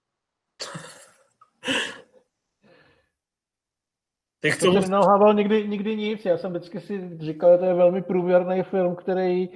Ty 4.40 4.52
To 4.52 4.74
jsem 4.74 4.82
nenalhával 4.82 5.34
nikdy, 5.34 5.68
nikdy 5.68 5.96
nic. 5.96 6.26
Já 6.26 6.38
jsem 6.38 6.52
vždycky 6.52 6.80
si 6.80 7.18
říkal, 7.20 7.52
že 7.52 7.58
to 7.58 7.66
je 7.66 7.74
velmi 7.74 8.02
průměrný 8.02 8.64
film, 8.64 8.96
který 8.96 9.50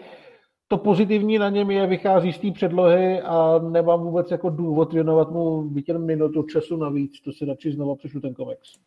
to 0.71 0.77
pozitivní 0.77 1.37
na 1.37 1.49
něm 1.49 1.71
je, 1.71 1.87
vychází 1.87 2.33
z 2.33 2.39
té 2.39 2.51
předlohy 2.51 3.21
a 3.21 3.59
nemám 3.59 3.99
vůbec 3.99 4.31
jako 4.31 4.49
důvod 4.49 4.93
věnovat 4.93 5.31
mu 5.31 5.69
jen 5.87 6.05
minutu 6.05 6.43
času 6.43 6.77
navíc. 6.77 7.21
To 7.21 7.31
si 7.31 7.45
radši 7.45 7.71
znovu 7.71 7.95
přešlu 7.95 8.21
ten 8.21 8.33
komiks. 8.33 8.79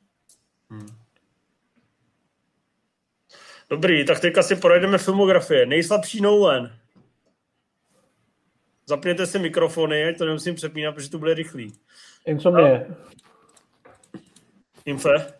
Dobrý, 3.70 4.04
tak 4.04 4.20
teďka 4.20 4.42
si 4.42 4.56
projedeme 4.56 4.98
filmografie. 4.98 5.66
Nejslabší 5.66 6.20
Nolan. 6.20 6.70
Zapněte 8.86 9.26
si 9.26 9.38
mikrofony, 9.38 10.04
ať 10.04 10.18
to 10.18 10.24
nemusím 10.24 10.54
přepínat, 10.54 10.94
protože 10.94 11.10
to 11.10 11.18
bude 11.18 11.34
rychlý. 11.34 11.72
Insomnie. 12.26 12.86
Infe? 14.84 15.34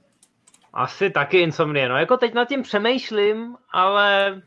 Asi 0.72 1.10
taky 1.10 1.38
Insomnie. 1.38 1.88
No 1.88 1.96
jako 1.96 2.16
teď 2.16 2.34
nad 2.34 2.48
tím 2.48 2.62
přemýšlím, 2.62 3.56
ale 3.72 4.42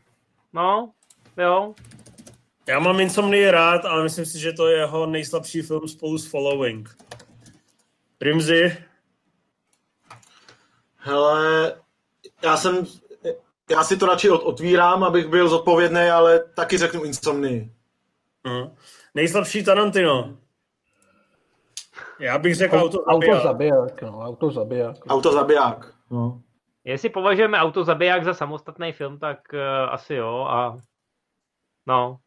no, 0.52 0.92
jo. 1.38 1.74
Já 2.68 2.78
mám 2.78 3.00
Insomnii 3.00 3.50
rád, 3.50 3.84
ale 3.84 4.02
myslím 4.02 4.26
si, 4.26 4.38
že 4.38 4.52
to 4.52 4.68
je 4.68 4.78
jeho 4.78 5.06
nejslabší 5.06 5.62
film 5.62 5.88
spolu 5.88 6.18
s 6.18 6.26
Following. 6.26 6.96
Rimzy? 8.20 8.76
Hele, 10.96 11.74
já 12.42 12.56
jsem, 12.56 12.86
já 13.70 13.84
si 13.84 13.96
to 13.96 14.06
radši 14.06 14.30
od, 14.30 14.42
otvírám, 14.42 15.04
abych 15.04 15.26
byl 15.26 15.48
zodpovědný, 15.48 16.00
ale 16.00 16.38
taky 16.56 16.78
řeknu 16.78 17.04
Insomnii. 17.04 17.72
Uh-huh. 18.44 18.70
Nejslabší 19.14 19.64
Tarantino? 19.64 20.36
Já 22.20 22.38
bych 22.38 22.54
řekl 22.54 22.76
auto, 22.76 22.98
Auto 23.04 23.26
zabiják. 23.26 23.42
zabiják. 23.42 24.02
No, 24.02 24.20
auto 24.20 24.50
zabiják. 24.50 24.96
Auto 25.08 25.32
zabiják. 25.32 25.94
No. 26.10 26.40
Jestli 26.84 27.08
považujeme 27.08 27.58
Auto 27.58 27.84
zabiják 27.84 28.24
za 28.24 28.34
samostatný 28.34 28.92
film, 28.92 29.18
tak 29.18 29.38
uh, 29.52 29.60
asi 29.92 30.14
jo 30.14 30.46
a 30.50 30.76
no. 31.88 32.18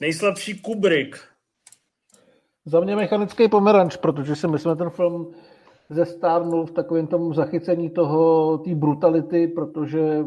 Nejslabší 0.00 0.60
Kubrick. 0.60 1.16
Za 2.64 2.80
mě 2.80 2.96
mechanický 2.96 3.48
pomeranč, 3.48 3.96
protože 3.96 4.36
si 4.36 4.48
myslím, 4.48 4.72
že 4.72 4.76
ten 4.76 4.90
film 4.90 5.34
zestárnul 5.90 6.66
v 6.66 6.70
takovém 6.70 7.06
tom 7.06 7.34
zachycení 7.34 7.90
toho, 7.90 8.58
té 8.58 8.74
brutality, 8.74 9.48
protože 9.48 10.22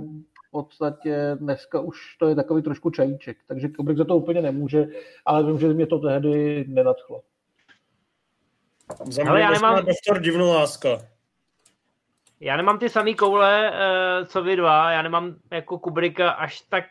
v 0.48 0.52
podstatě 0.52 1.38
dneska 1.40 1.80
už 1.80 2.18
to 2.18 2.28
je 2.28 2.36
takový 2.36 2.62
trošku 2.62 2.90
čajíček. 2.90 3.38
Takže 3.48 3.70
Kubrick 3.70 3.98
za 3.98 4.06
to 4.06 4.18
úplně 4.18 4.42
nemůže, 4.42 4.86
ale 5.26 5.44
vím, 5.44 5.60
že 5.60 5.74
mě 5.74 5.88
to 5.88 6.00
tehdy 6.00 6.66
nenadchlo. 6.68 7.22
Za 9.06 9.24
mě 9.24 9.42
já 9.42 9.52
nemám- 9.52 9.86
doktor 9.86 10.22
Divnoláska. 10.22 10.90
Já 12.40 12.58
nemám 12.58 12.80
ty 12.80 12.90
samý 12.90 13.16
koule, 13.16 13.72
uh, 13.72 14.28
co 14.28 14.42
vy 14.42 14.56
dva, 14.56 14.92
já 14.92 15.02
nemám 15.02 15.36
jako 15.52 15.80
Kubricka 15.80 16.32
až 16.32 16.62
tak 16.62 16.86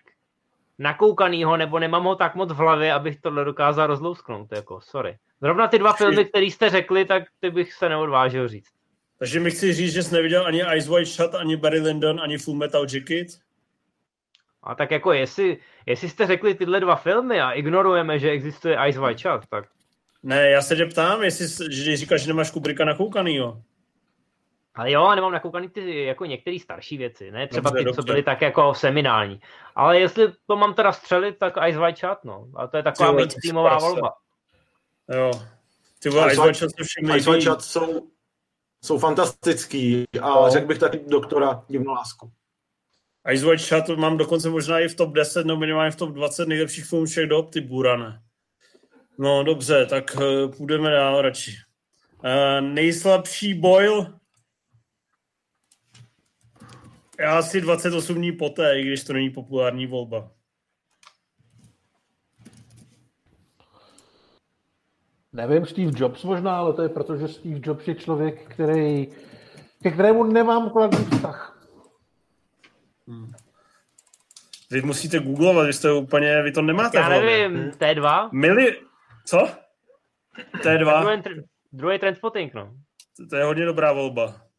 nakoukanýho, 0.79 1.57
nebo 1.57 1.79
nemám 1.79 2.05
ho 2.05 2.17
tak 2.17 2.35
moc 2.35 2.53
v 2.53 2.57
hlavě, 2.57 2.93
abych 2.93 3.21
tohle 3.21 3.45
dokázal 3.45 3.87
rozlousknout, 3.87 4.53
jako, 4.53 4.81
sorry. 4.81 5.17
Zrovna 5.43 5.69
ty 5.69 5.79
dva 5.79 5.93
filmy, 5.93 6.25
které 6.25 6.47
jste 6.47 6.71
řekli, 6.71 7.05
tak 7.05 7.23
ty 7.41 7.51
bych 7.51 7.73
se 7.73 7.89
neodvážil 7.89 8.49
říct. 8.49 8.71
Takže 9.19 9.41
mi 9.41 9.51
chci 9.51 9.73
říct, 9.73 9.93
že 9.93 10.03
jsi 10.03 10.15
neviděl 10.15 10.47
ani 10.47 10.63
Ice 10.77 10.91
White 10.91 11.09
Shut, 11.09 11.35
ani 11.35 11.57
Barry 11.57 11.81
Lyndon, 11.81 12.21
ani 12.21 12.39
Full 12.39 12.57
Metal 12.57 12.87
Jacket? 12.93 13.27
A 14.63 14.75
tak 14.75 14.91
jako 14.91 15.13
jestli, 15.13 15.59
jestli 15.87 16.09
jste 16.09 16.27
řekli 16.27 16.55
tyhle 16.55 16.81
dva 16.81 16.97
filmy 16.97 17.41
a 17.41 17.51
ignorujeme, 17.51 18.19
že 18.19 18.31
existuje 18.31 18.79
Ice 18.89 19.01
White 19.01 19.19
Shot, 19.19 19.47
tak 19.51 19.65
Ne, 20.23 20.51
já 20.51 20.63
se 20.63 20.77
tě 20.77 20.87
ptám, 20.87 21.23
jestli 21.23 21.75
že 21.75 21.97
říkáš, 21.97 22.23
že 22.23 22.29
nemáš 22.29 22.51
Kubricka 22.51 22.85
nakoukanýho. 22.85 23.63
Ale 24.75 24.91
jo, 24.91 25.05
a 25.05 25.15
nemám 25.15 25.33
nakoukaný 25.33 25.69
ty 25.69 26.05
jako 26.05 26.25
některé 26.25 26.59
starší 26.59 26.97
věci, 26.97 27.31
ne 27.31 27.49
třeba 27.49 27.71
Dobře, 27.71 27.85
ty, 27.85 27.91
co 27.91 27.97
dobře. 27.97 28.13
byly 28.13 28.23
tak 28.23 28.41
jako 28.41 28.75
seminální. 28.75 29.41
Ale 29.75 30.01
jestli 30.01 30.33
to 30.47 30.57
mám 30.57 30.75
teda 30.75 30.93
střelit, 30.93 31.39
tak 31.39 31.55
Ice 31.69 31.79
White 31.79 31.99
Shot, 31.99 32.25
no. 32.25 32.49
A 32.57 32.67
to 32.67 32.77
je 32.77 32.83
taková 32.83 33.09
Ty 33.09 33.13
vole, 33.13 33.23
mainstreamová 33.23 33.79
volba. 33.79 34.13
Jo. 35.15 35.31
Ty 36.03 36.09
vole, 36.09 36.33
Ice 36.33 36.41
White 36.43 36.57
se 36.57 36.67
všem 36.85 37.17
Ice 37.17 37.31
White. 37.31 37.43
Shut 37.43 37.63
jsou, 37.63 38.07
jsou 38.85 38.99
fantastický 38.99 40.05
a 40.23 40.29
No. 40.29 40.51
řekl 40.51 40.67
bych 40.67 40.79
taky 40.79 41.01
doktora 41.07 41.65
Divnolásku. 41.69 42.31
Ice 43.33 43.47
White 43.47 43.63
Shut 43.63 43.89
mám 43.99 44.17
dokonce 44.17 44.51
možná 44.51 44.79
i 44.81 44.89
v 44.89 44.95
top 44.97 45.13
10, 45.13 45.47
nebo 45.47 45.61
minimálně 45.61 45.91
v 45.91 45.97
top 45.97 46.11
20 46.11 46.49
nejlepších 46.49 46.85
filmů 46.85 47.07
všech 47.07 47.27
dob, 47.29 47.51
ty 47.51 47.61
Burane. 47.61 48.21
No 49.19 49.43
dobře, 49.45 49.87
tak 49.87 50.17
uh, 50.17 50.53
půjdeme 50.57 50.91
dál 50.91 51.23
radši. 51.23 51.53
Uh, 52.25 52.69
nejslabší 52.69 53.55
Boyle? 53.55 54.13
Já 57.23 57.39
asi 57.39 57.61
28 57.61 58.17
dní 58.17 58.33
poté, 58.33 58.81
i 58.81 58.83
když 58.83 59.05
to 59.05 59.13
není 59.13 59.31
populární 59.31 59.87
volba. 59.87 60.31
Nevím, 65.33 65.67
Steve 65.67 65.93
Jobs 65.97 66.25
možná, 66.25 66.57
ale 66.57 66.73
to 66.73 66.83
je 66.83 66.89
proto, 66.89 67.17
že 67.17 67.29
Steve 67.29 67.61
Jobs 67.63 67.89
je 67.89 67.95
člověk, 67.95 68.55
který, 68.55 69.07
ke 69.83 69.91
kterému 69.91 70.25
nemám 70.25 70.71
kladný 70.71 71.05
vztah. 71.05 71.67
Vy 74.71 74.83
musíte 74.83 75.19
googlovat, 75.19 75.67
vy 75.67 75.73
jste 75.73 75.93
úplně, 75.93 76.43
vy 76.43 76.53
to 76.53 76.63
nemáte 76.63 76.99
Já 76.99 77.09
nevím, 77.09 77.71
T2? 77.71 78.29
Mili... 78.33 78.81
Co? 79.25 79.49
T2? 80.55 81.23
Druhý, 81.73 81.99
druhý 81.99 82.51
no. 82.55 82.75
To 83.31 83.37
je 83.37 83.45
hodně 83.45 83.65
dobrá 83.65 83.93
volba. 83.93 84.52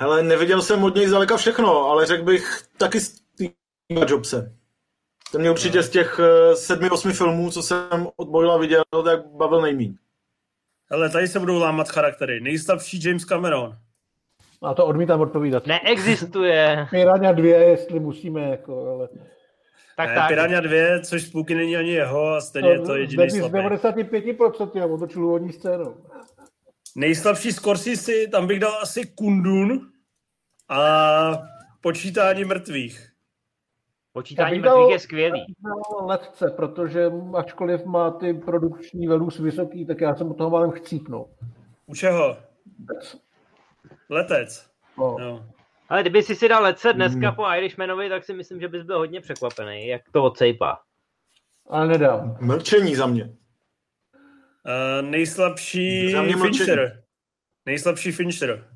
Hele, 0.00 0.22
neviděl 0.22 0.62
jsem 0.62 0.84
od 0.84 0.94
něj 0.94 1.06
zdaleka 1.06 1.36
všechno, 1.36 1.84
ale 1.84 2.06
řekl 2.06 2.24
bych 2.24 2.62
taky 2.76 3.00
Steve 3.00 3.50
Jobse. 4.08 4.52
Ten 5.32 5.40
mě 5.40 5.50
určitě 5.50 5.82
z 5.82 5.90
těch 5.90 6.20
eh, 6.22 6.56
sedmi, 6.56 6.90
osmi 6.90 7.12
filmů, 7.12 7.50
co 7.50 7.62
jsem 7.62 8.08
od 8.16 8.28
Boyla 8.28 8.58
viděl, 8.58 8.82
tak 9.04 9.26
bavil 9.26 9.60
nejmín. 9.60 9.94
Ale 10.90 11.10
tady 11.10 11.28
se 11.28 11.38
budou 11.38 11.58
lámat 11.58 11.88
charaktery. 11.88 12.40
Nejslabší 12.40 13.00
James 13.04 13.24
Cameron. 13.24 13.76
A 14.62 14.74
to 14.74 14.86
odmítám 14.86 15.20
odpovídat. 15.20 15.66
Neexistuje. 15.66 16.86
Piranha 16.90 17.32
2, 17.32 17.46
jestli 17.58 18.00
musíme, 18.00 18.50
jako, 18.50 18.94
ale... 18.94 19.08
Tak 19.96 20.08
Ne, 20.08 20.14
tak. 20.14 20.28
Piranha 20.28 20.60
2, 20.60 21.00
což 21.04 21.22
spůky 21.22 21.54
není 21.54 21.76
ani 21.76 21.90
jeho 21.90 22.28
a 22.28 22.40
stejně 22.40 22.70
je 22.70 22.80
to 22.80 22.96
jediný 22.96 23.30
z 23.30 23.38
slabý. 23.38 23.58
95% 23.58 24.82
a 24.82 24.86
otočil 24.86 25.24
úvodní 25.24 25.52
scénu. 25.52 25.96
Nejslabší 26.96 27.52
Scorsese, 27.52 28.12
tam 28.32 28.46
bych 28.46 28.60
dal 28.60 28.78
asi 28.82 29.06
Kundun 29.06 29.80
a 30.68 30.78
počítání 31.80 32.44
mrtvých. 32.44 33.08
Počítání 34.12 34.60
dal- 34.62 34.76
mrtvých 34.78 34.92
je 34.92 34.98
skvělý. 34.98 35.54
No, 35.64 36.06
letce, 36.06 36.50
protože 36.56 37.10
ačkoliv 37.36 37.84
má 37.84 38.10
ty 38.10 38.34
produkční 38.34 39.06
velus 39.08 39.38
vysoký, 39.38 39.86
tak 39.86 40.00
já 40.00 40.14
jsem 40.14 40.30
od 40.30 40.34
toho 40.34 40.50
málem 40.50 40.70
chcípnul. 40.70 41.28
U 41.86 41.94
čeho? 41.94 42.36
Letec. 44.08 44.70
No. 44.98 45.16
Jo. 45.20 45.44
Ale 45.88 46.00
kdyby 46.00 46.22
si 46.22 46.34
si 46.36 46.48
dal 46.48 46.64
Hmm. 46.64 46.92
dneska 46.94 47.32
po 47.32 47.42
Irishmanovi, 47.56 48.08
tak 48.08 48.24
si 48.24 48.34
myslím, 48.34 48.60
že 48.60 48.68
bys 48.68 48.82
byl 48.82 48.98
hodně 48.98 49.20
překvapený, 49.20 49.86
jak 49.86 50.02
to 50.12 50.24
odsejpá. 50.24 50.80
Ale 51.70 51.86
nedám. 51.86 52.36
Mlčení 52.40 52.94
za 52.96 53.06
mě. 53.06 53.30
Uh, 54.68 55.08
nejslabší. 55.10 56.14
Fincher. 56.42 57.02
Nejslabší 57.66 58.12
Fincher. 58.12 58.68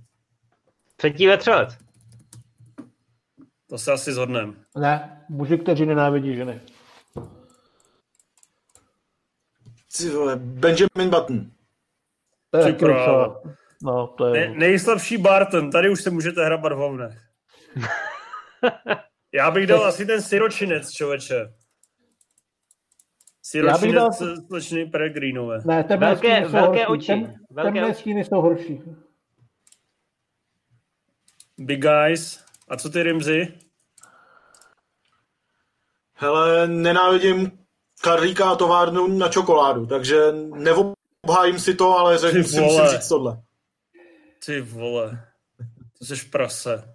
Třetí 0.97 1.27
vetřelec. 1.27 1.78
To 3.69 3.78
se 3.78 3.93
asi 3.93 4.12
zhodneme. 4.12 4.52
Ne, 4.77 5.24
muži, 5.28 5.59
kteří 5.59 5.86
nenávidí 5.86 6.36
ženy. 6.36 6.60
Ty 9.98 10.10
vole, 10.10 10.36
Benjamin 10.36 11.10
Button. 11.10 11.51
To 12.51 12.59
je 12.59 12.64
taky. 12.64 12.85
No, 13.82 14.06
to 14.06 14.35
je... 14.35 14.48
Ne, 14.48 14.59
nejslabší 14.59 15.19
Barton. 15.19 15.70
Tady 15.70 15.90
už 15.90 16.02
se 16.02 16.10
můžete 16.10 16.44
hrabat 16.44 16.73
v 16.73 16.77
hovnech. 16.77 17.23
Já 19.35 19.51
bych 19.51 19.66
dal 19.66 19.85
asi 19.85 20.06
ten 20.06 20.23
siročinec, 20.23 20.90
člověče. 20.90 21.55
Siročinec 23.53 23.95
dal- 23.95 24.11
dal... 24.20 24.37
slečny 24.47 24.87
Peregrinové. 24.87 25.59
Ne, 25.65 25.85
temné 25.85 26.07
Velké- 26.07 26.19
stíny 26.37 26.47
jsou 26.47 26.53
velké 26.53 26.85
horší. 26.85 26.89
oči. 26.89 27.07
Tem, 27.07 27.35
Velké 27.51 27.73
temné 27.73 27.87
oči. 27.87 28.01
stíny 28.01 28.24
jsou 28.24 28.41
horší. 28.41 28.83
Big 31.59 31.81
Guys. 31.83 32.45
A 32.69 32.77
co 32.77 32.91
ty 32.91 33.03
Rimzy? 33.03 33.55
Hele, 36.15 36.69
nenávidím 36.69 37.59
Karlíka 38.03 38.51
a 38.51 38.57
továrnu 38.57 39.07
na 39.19 39.29
čokoládu, 39.29 39.87
takže 39.87 40.16
neobhájím 40.55 41.59
si 41.59 41.74
to, 41.74 41.99
ale 41.99 42.19
řek, 42.19 42.33
Ty 42.33 42.39
musím, 42.39 42.61
vole. 42.62 42.83
musím 42.83 42.99
říct 42.99 43.09
tohle. 43.09 43.43
Ty 44.47 44.61
vole. 44.61 45.27
To 45.99 46.05
jsi 46.05 46.27
prase. 46.27 46.95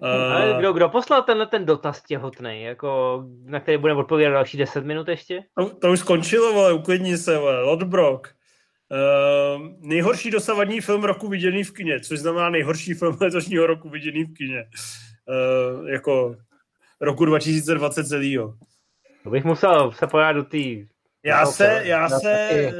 Ale 0.00 0.52
Uh, 0.52 0.58
kdo, 0.58 0.72
kdo 0.72 0.88
poslal 0.88 1.22
tenhle 1.22 1.46
ten 1.46 1.66
dotaz 1.66 2.02
těhotný, 2.02 2.62
jako, 2.62 3.22
na 3.44 3.60
který 3.60 3.78
budeme 3.78 4.00
odpovídat 4.00 4.30
další 4.30 4.58
10 4.58 4.84
minut 4.84 5.08
ještě? 5.08 5.42
to, 5.56 5.74
to 5.74 5.90
už 5.90 5.98
skončilo, 5.98 6.52
vole, 6.52 6.72
uklidni 6.72 7.18
se, 7.18 7.38
vole. 7.38 7.62
Lodbrok. 7.62 8.28
Uh, 8.90 9.66
nejhorší 9.80 10.30
dosavadní 10.30 10.80
film 10.80 11.04
roku 11.04 11.28
viděný 11.28 11.64
v 11.64 11.72
kině, 11.72 12.00
což 12.00 12.18
znamená 12.18 12.50
nejhorší 12.50 12.94
film 12.94 13.16
letošního 13.20 13.66
roku 13.66 13.88
viděný 13.88 14.24
v 14.24 14.34
kině. 14.34 14.64
Uh, 15.28 15.88
jako 15.88 16.36
roku 17.00 17.24
2020 17.24 18.04
celýho. 18.04 18.54
To 19.22 19.30
bych 19.30 19.44
musel 19.44 19.92
se 19.92 20.06
podívat 20.06 20.32
do 20.32 20.44
té... 20.44 20.58
Já 21.22 21.44
No, 21.44 21.52
se, 21.52 21.64
já 21.84 22.00
Já 22.00 22.08
se 22.08 22.48
taky. 22.48 22.66
uh, 22.66 22.72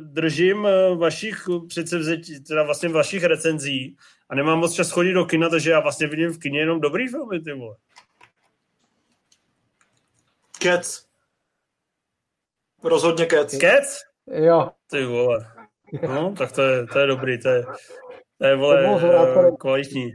držím 0.00 0.64
uh, 0.64 0.98
vašich 0.98 1.44
předsevzetí, 1.68 2.42
teda 2.44 2.62
vlastně 2.62 2.88
vašich 2.88 3.24
recenzí 3.24 3.96
a 4.28 4.34
nemám 4.34 4.58
moc 4.58 4.74
čas 4.74 4.90
chodit 4.90 5.12
do 5.12 5.24
kina, 5.24 5.48
takže 5.48 5.70
já 5.70 5.80
vlastně 5.80 6.06
vidím 6.06 6.30
v 6.32 6.38
kině 6.38 6.60
jenom 6.60 6.80
dobrý 6.80 7.08
filmy, 7.08 7.40
ty 7.40 7.52
vole. 7.52 7.76
Cats. 10.62 11.04
Rozhodně 12.84 13.26
Cats. 13.26 13.58
Cats? 13.58 14.00
Jo, 14.30 14.70
Ty 14.90 15.04
vole. 15.04 15.46
No, 16.08 16.34
tak 16.38 16.52
to 16.52 16.62
je, 16.62 16.86
to 16.86 16.98
je 16.98 17.06
dobrý, 17.06 17.38
to 17.42 17.48
je, 17.48 17.64
to 18.38 18.46
je 18.46 18.52
To 18.54 18.58
vole, 18.60 18.76
bylo 18.82 18.98
zvrátné. 18.98 19.48
eh, 19.48 19.56
kvalitní. 19.60 20.12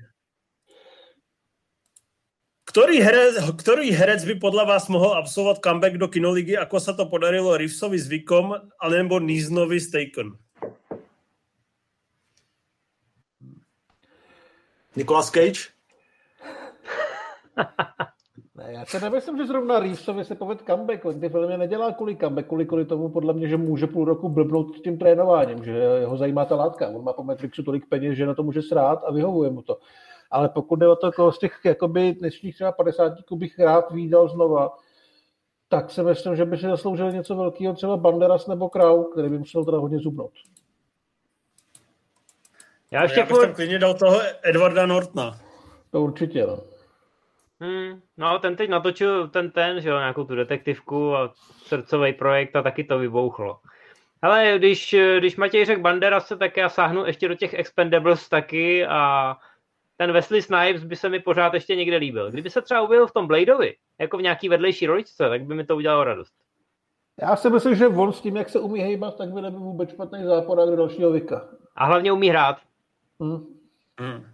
Ktorý 2.79 3.03
herec, 3.03 3.35
ktorý 3.59 3.91
herec 3.91 4.23
by 4.23 4.39
podľa 4.39 4.63
vás 4.63 4.87
mohl 4.87 5.11
absolvovat 5.11 5.59
comeback 5.59 5.99
do 5.99 6.07
kinoligy, 6.07 6.55
ako 6.55 6.79
sa 6.79 6.95
to 6.95 7.11
podarilo 7.11 7.51
Reevesovi 7.51 7.99
s 7.99 8.07
Vickom, 8.07 8.55
alebo 8.79 9.19
Niznovi 9.19 9.83
s 9.83 9.91
Taken? 9.91 10.39
Nicolas 14.95 15.27
Cage. 15.27 15.75
ne, 18.55 18.65
já 18.71 18.85
si 18.85 18.99
nemyslím, 18.99 19.37
že 19.37 19.45
zrovna 19.45 19.79
Reevesovi 19.79 20.23
se 20.25 20.35
poved 20.35 20.63
comeback. 20.63 21.05
On 21.05 21.19
ty 21.19 21.29
filmy 21.29 21.57
nedělá 21.57 21.91
kvůli 21.91 22.15
comeback, 22.15 22.47
kvůli, 22.47 22.65
kvůli 22.65 22.85
tomu 22.85 23.09
podle 23.09 23.33
mě, 23.33 23.47
že 23.47 23.57
může 23.57 23.87
půl 23.87 24.05
roku 24.05 24.29
blbnout 24.29 24.77
s 24.77 24.81
tím 24.81 24.97
trénováním, 24.97 25.63
že 25.63 26.05
ho 26.05 26.17
zajímá 26.17 26.45
ta 26.45 26.55
látka. 26.55 26.87
On 26.87 27.03
má 27.03 27.13
po 27.13 27.23
Matrixu 27.23 27.63
tolik 27.63 27.89
peněz, 27.89 28.15
že 28.15 28.25
na 28.25 28.33
to 28.33 28.43
může 28.43 28.61
srát 28.61 29.03
a 29.03 29.11
vyhovuje 29.11 29.49
mu 29.49 29.61
to. 29.61 29.79
Ale 30.31 30.49
pokud 30.49 30.75
jde 30.75 30.87
o 30.87 30.95
to, 30.95 31.11
koho 31.11 31.31
z 31.31 31.39
těch 31.39 31.59
jakoby 31.63 32.13
dnešních 32.13 32.55
třeba 32.55 32.71
50 32.71 33.13
bych 33.31 33.59
rád 33.59 33.91
výdal 33.91 34.29
znova, 34.29 34.77
tak 35.69 35.91
si 35.91 36.03
myslím, 36.03 36.35
že 36.35 36.45
by 36.45 36.57
si 36.57 36.65
zasloužil 36.65 37.11
něco 37.11 37.35
velkého, 37.35 37.73
třeba 37.73 37.97
Banderas 37.97 38.47
nebo 38.47 38.69
Krau, 38.69 39.03
který 39.03 39.29
by 39.29 39.37
musel 39.37 39.65
teda 39.65 39.77
hodně 39.77 39.99
zubnout. 39.99 40.31
Já 42.91 43.03
ještě 43.03 43.19
Já 43.19 43.25
bych 43.25 43.37
tam 43.37 43.53
klidně 43.53 43.79
dal 43.79 43.93
toho 43.93 44.21
Edwarda 44.41 44.85
Nortona. 44.85 45.39
To 45.91 46.01
určitě, 46.01 46.45
no. 46.45 46.59
Hmm, 47.59 48.01
no, 48.17 48.39
ten 48.39 48.55
teď 48.55 48.69
natočil 48.69 49.27
ten 49.27 49.51
ten, 49.51 49.81
že 49.81 49.89
jo, 49.89 49.97
nějakou 49.97 50.23
tu 50.23 50.35
detektivku 50.35 51.15
a 51.15 51.33
srdcový 51.63 52.13
projekt 52.13 52.55
a 52.55 52.61
taky 52.61 52.83
to 52.83 52.99
vybouchlo. 52.99 53.59
Ale 54.21 54.53
když, 54.57 54.95
když 55.17 55.35
Matěj 55.35 55.65
řekl 55.65 55.81
Banderase, 55.81 56.37
tak 56.37 56.57
já 56.57 56.69
sáhnu 56.69 57.05
ještě 57.05 57.27
do 57.27 57.35
těch 57.35 57.53
Expendables 57.53 58.29
taky 58.29 58.85
a 58.85 59.35
ten 59.99 60.11
Wesley 60.11 60.41
Snipes 60.41 60.83
by 60.83 60.95
se 60.95 61.09
mi 61.09 61.19
pořád 61.19 61.53
ještě 61.53 61.75
někde 61.75 61.97
líbil. 61.97 62.31
Kdyby 62.31 62.49
se 62.49 62.61
třeba 62.61 62.81
objevil 62.81 63.07
v 63.07 63.13
tom 63.13 63.27
Bladeovi, 63.27 63.75
jako 63.99 64.17
v 64.17 64.21
nějaký 64.21 64.49
vedlejší 64.49 64.87
roličce, 64.87 65.29
tak 65.29 65.43
by 65.43 65.55
mi 65.55 65.65
to 65.65 65.75
udělalo 65.75 66.03
radost. 66.03 66.33
Já 67.21 67.35
si 67.35 67.49
myslím, 67.49 67.75
že 67.75 67.87
on 67.87 68.13
s 68.13 68.21
tím, 68.21 68.37
jak 68.37 68.49
se 68.49 68.59
umí 68.59 68.79
hejbat, 68.79 69.17
tak 69.17 69.29
by 69.29 69.41
nebyl 69.41 69.59
vůbec 69.59 69.89
špatný 69.89 70.23
záporák 70.23 70.69
do 70.69 70.75
dalšího 70.75 71.11
Vika. 71.11 71.47
A 71.75 71.85
hlavně 71.85 72.11
umí 72.11 72.29
hrát. 72.29 72.57
Hm. 73.23 73.45
Hmm. 73.99 74.25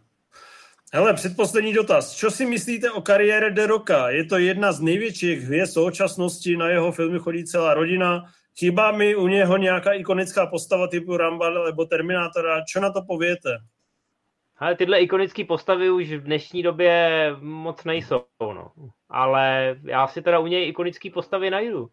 Hele, 0.93 1.13
předposlední 1.13 1.73
dotaz. 1.73 2.15
Co 2.15 2.31
si 2.31 2.45
myslíte 2.45 2.91
o 2.91 3.01
kariére 3.01 3.51
De 3.51 3.67
Roka? 3.67 4.09
Je 4.09 4.25
to 4.25 4.37
jedna 4.37 4.71
z 4.71 4.81
největších 4.81 5.41
hvězd 5.41 5.73
současnosti, 5.73 6.57
na 6.57 6.69
jeho 6.69 6.91
filmy 6.91 7.19
chodí 7.19 7.45
celá 7.45 7.73
rodina. 7.73 8.23
Chybá 8.59 8.91
mi 8.91 9.15
u 9.15 9.27
něho 9.27 9.57
nějaká 9.57 9.93
ikonická 9.93 10.47
postava 10.47 10.87
typu 10.87 11.17
Rambo 11.17 11.65
nebo 11.65 11.85
Terminátora. 11.85 12.63
Co 12.73 12.79
na 12.79 12.91
to 12.91 13.01
pověte? 13.07 13.57
Ale 14.57 14.75
tyhle 14.75 14.99
ikonické 14.99 15.45
postavy 15.45 15.89
už 15.89 16.11
v 16.11 16.23
dnešní 16.23 16.63
době 16.63 17.09
moc 17.39 17.83
nejsou, 17.83 18.23
no. 18.41 18.71
Ale 19.09 19.75
já 19.83 20.07
si 20.07 20.21
teda 20.21 20.39
u 20.39 20.47
něj 20.47 20.67
ikonické 20.67 21.09
postavy 21.09 21.49
najdu. 21.49 21.89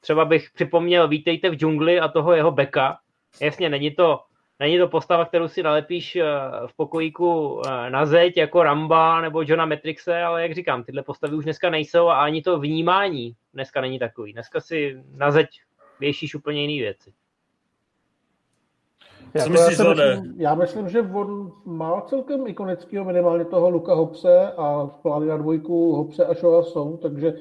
Třeba 0.00 0.24
bych 0.24 0.50
připomněl 0.54 1.08
Vítejte 1.08 1.50
v 1.50 1.54
džungli 1.54 2.00
a 2.00 2.08
toho 2.08 2.32
jeho 2.32 2.50
beka. 2.50 2.98
Jasně, 3.40 3.68
není 3.68 3.90
to, 3.90 4.20
není 4.60 4.78
to 4.78 4.88
postava, 4.88 5.24
kterou 5.24 5.48
si 5.48 5.62
nalepíš 5.62 6.16
eh, 6.16 6.24
v 6.66 6.76
pokojíku 6.76 7.62
eh, 7.66 7.90
na 7.90 8.06
zeď 8.06 8.36
jako 8.36 8.62
Ramba 8.62 9.20
nebo 9.20 9.42
Johna 9.42 9.66
Matrixe, 9.66 10.22
ale 10.22 10.42
jak 10.42 10.54
říkám, 10.54 10.84
tyhle 10.84 11.02
postavy 11.02 11.36
už 11.36 11.44
dneska 11.44 11.70
nejsou 11.70 12.08
a 12.08 12.22
ani 12.22 12.42
to 12.42 12.58
vnímání 12.58 13.36
dneska 13.54 13.80
není 13.80 13.98
takový. 13.98 14.32
Dneska 14.32 14.60
si 14.60 15.02
na 15.14 15.30
zeď 15.30 15.48
věšíš 16.00 16.34
úplně 16.34 16.60
jiné 16.62 16.82
věci. 16.82 17.12
Jako 19.36 19.50
myslíš, 19.50 19.78
já, 19.78 19.94
myslím, 19.94 20.34
já 20.40 20.54
myslím, 20.54 20.88
že 20.88 21.02
on 21.02 21.52
má 21.64 22.00
celkem 22.00 22.46
ikonického 22.46 23.04
minimálně 23.04 23.44
toho 23.44 23.70
Luka 23.70 23.94
Hobse 23.94 24.52
a 24.56 24.86
plány 24.86 25.26
na 25.26 25.36
dvojku 25.36 25.96
Hobse 25.96 26.26
a 26.26 26.34
Shoah 26.34 26.64
jsou, 26.64 26.96
takže 26.96 27.34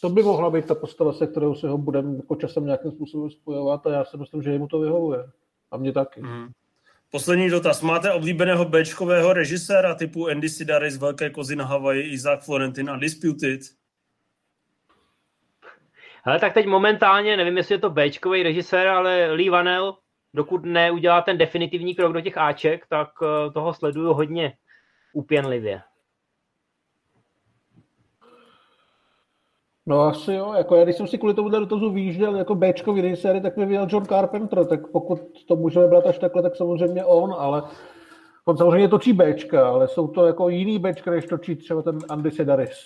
to 0.00 0.08
by 0.08 0.22
mohla 0.22 0.50
být 0.50 0.66
ta 0.66 0.74
postava, 0.74 1.12
se 1.12 1.26
kterou 1.26 1.54
se 1.54 1.68
ho 1.68 1.78
budeme 1.78 2.16
jako 2.16 2.36
časem 2.36 2.64
nějakým 2.64 2.90
způsobem 2.90 3.30
spojovat 3.30 3.86
a 3.86 3.92
já 3.92 4.04
si 4.04 4.16
myslím, 4.16 4.42
že 4.42 4.50
jemu 4.50 4.66
to 4.66 4.80
vyhovuje. 4.80 5.24
A 5.70 5.76
mě 5.76 5.92
taky. 5.92 6.20
Mhm. 6.20 6.48
Poslední 7.10 7.50
dotaz. 7.50 7.82
Máte 7.82 8.12
oblíbeného 8.12 8.64
Bčkového 8.64 9.32
režiséra 9.32 9.94
typu 9.94 10.28
Andy 10.28 10.48
Sidaris, 10.48 10.96
Velké 10.96 11.30
kozy 11.30 11.56
na 11.56 11.64
Havaji, 11.64 12.02
Isaac 12.02 12.44
Florentin 12.44 12.90
a 12.90 12.96
Disputed? 12.96 13.60
Ale 16.24 16.40
tak 16.40 16.54
teď 16.54 16.66
momentálně, 16.66 17.36
nevím, 17.36 17.56
jestli 17.56 17.74
je 17.74 17.78
to 17.78 17.90
Bčkový 17.90 18.42
režisér, 18.42 18.88
ale 18.88 19.32
Lee 19.32 19.50
Vanel, 19.50 19.94
dokud 20.38 20.64
neudělá 20.64 21.22
ten 21.22 21.38
definitivní 21.38 21.94
krok 21.94 22.12
do 22.12 22.20
těch 22.20 22.38
Aček, 22.38 22.86
tak 22.88 23.08
eh, 23.22 23.50
toho 23.50 23.74
sleduju 23.74 24.12
hodně 24.12 24.52
úpěnlivě. 25.12 25.80
No 29.86 30.00
asi 30.00 30.32
jo, 30.32 30.52
jako 30.52 30.76
já 30.76 30.84
když 30.84 30.96
jsem 30.96 31.06
si 31.06 31.18
kvůli 31.18 31.34
tomu 31.34 31.48
dotazu 31.48 31.90
výjížděl 31.90 32.36
jako 32.36 32.54
Bčkový 32.54 33.00
režiséry, 33.00 33.40
tak 33.40 33.56
mi 33.56 33.66
viděl 33.66 33.86
John 33.90 34.06
Carpenter, 34.06 34.64
tak 34.64 34.86
pokud 34.86 35.18
to 35.48 35.56
můžeme 35.56 35.86
brát 35.86 36.06
až 36.06 36.18
takhle, 36.18 36.42
tak 36.42 36.56
samozřejmě 36.56 37.04
on, 37.04 37.34
ale 37.38 37.62
on 38.44 38.56
samozřejmě 38.56 38.88
točí 38.88 39.12
Bčka, 39.12 39.68
ale 39.68 39.88
jsou 39.88 40.08
to 40.08 40.26
jako 40.26 40.48
jiný 40.48 40.78
Bčka, 40.78 41.10
než 41.10 41.26
točí 41.26 41.56
třeba 41.56 41.82
ten 41.82 41.98
Andy 42.08 42.30
Sedaris. 42.30 42.78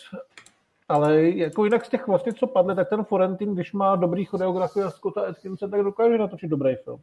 Ale 0.89 1.23
jako 1.23 1.65
jinak 1.65 1.85
z 1.85 1.89
těch 1.89 2.07
vlastně, 2.07 2.33
co 2.33 2.47
padly, 2.47 2.75
tak 2.75 2.89
ten 2.89 3.05
Forentin, 3.05 3.55
když 3.55 3.73
má 3.73 3.97
dobrý 3.97 4.25
choreografii 4.25 4.85
a 4.85 4.91
Scotta 4.91 5.21
Atkinse, 5.21 5.69
tak 5.69 5.83
dokáže 5.83 6.19
natočit 6.19 6.51
dobrý 6.51 6.75
film. 6.85 7.01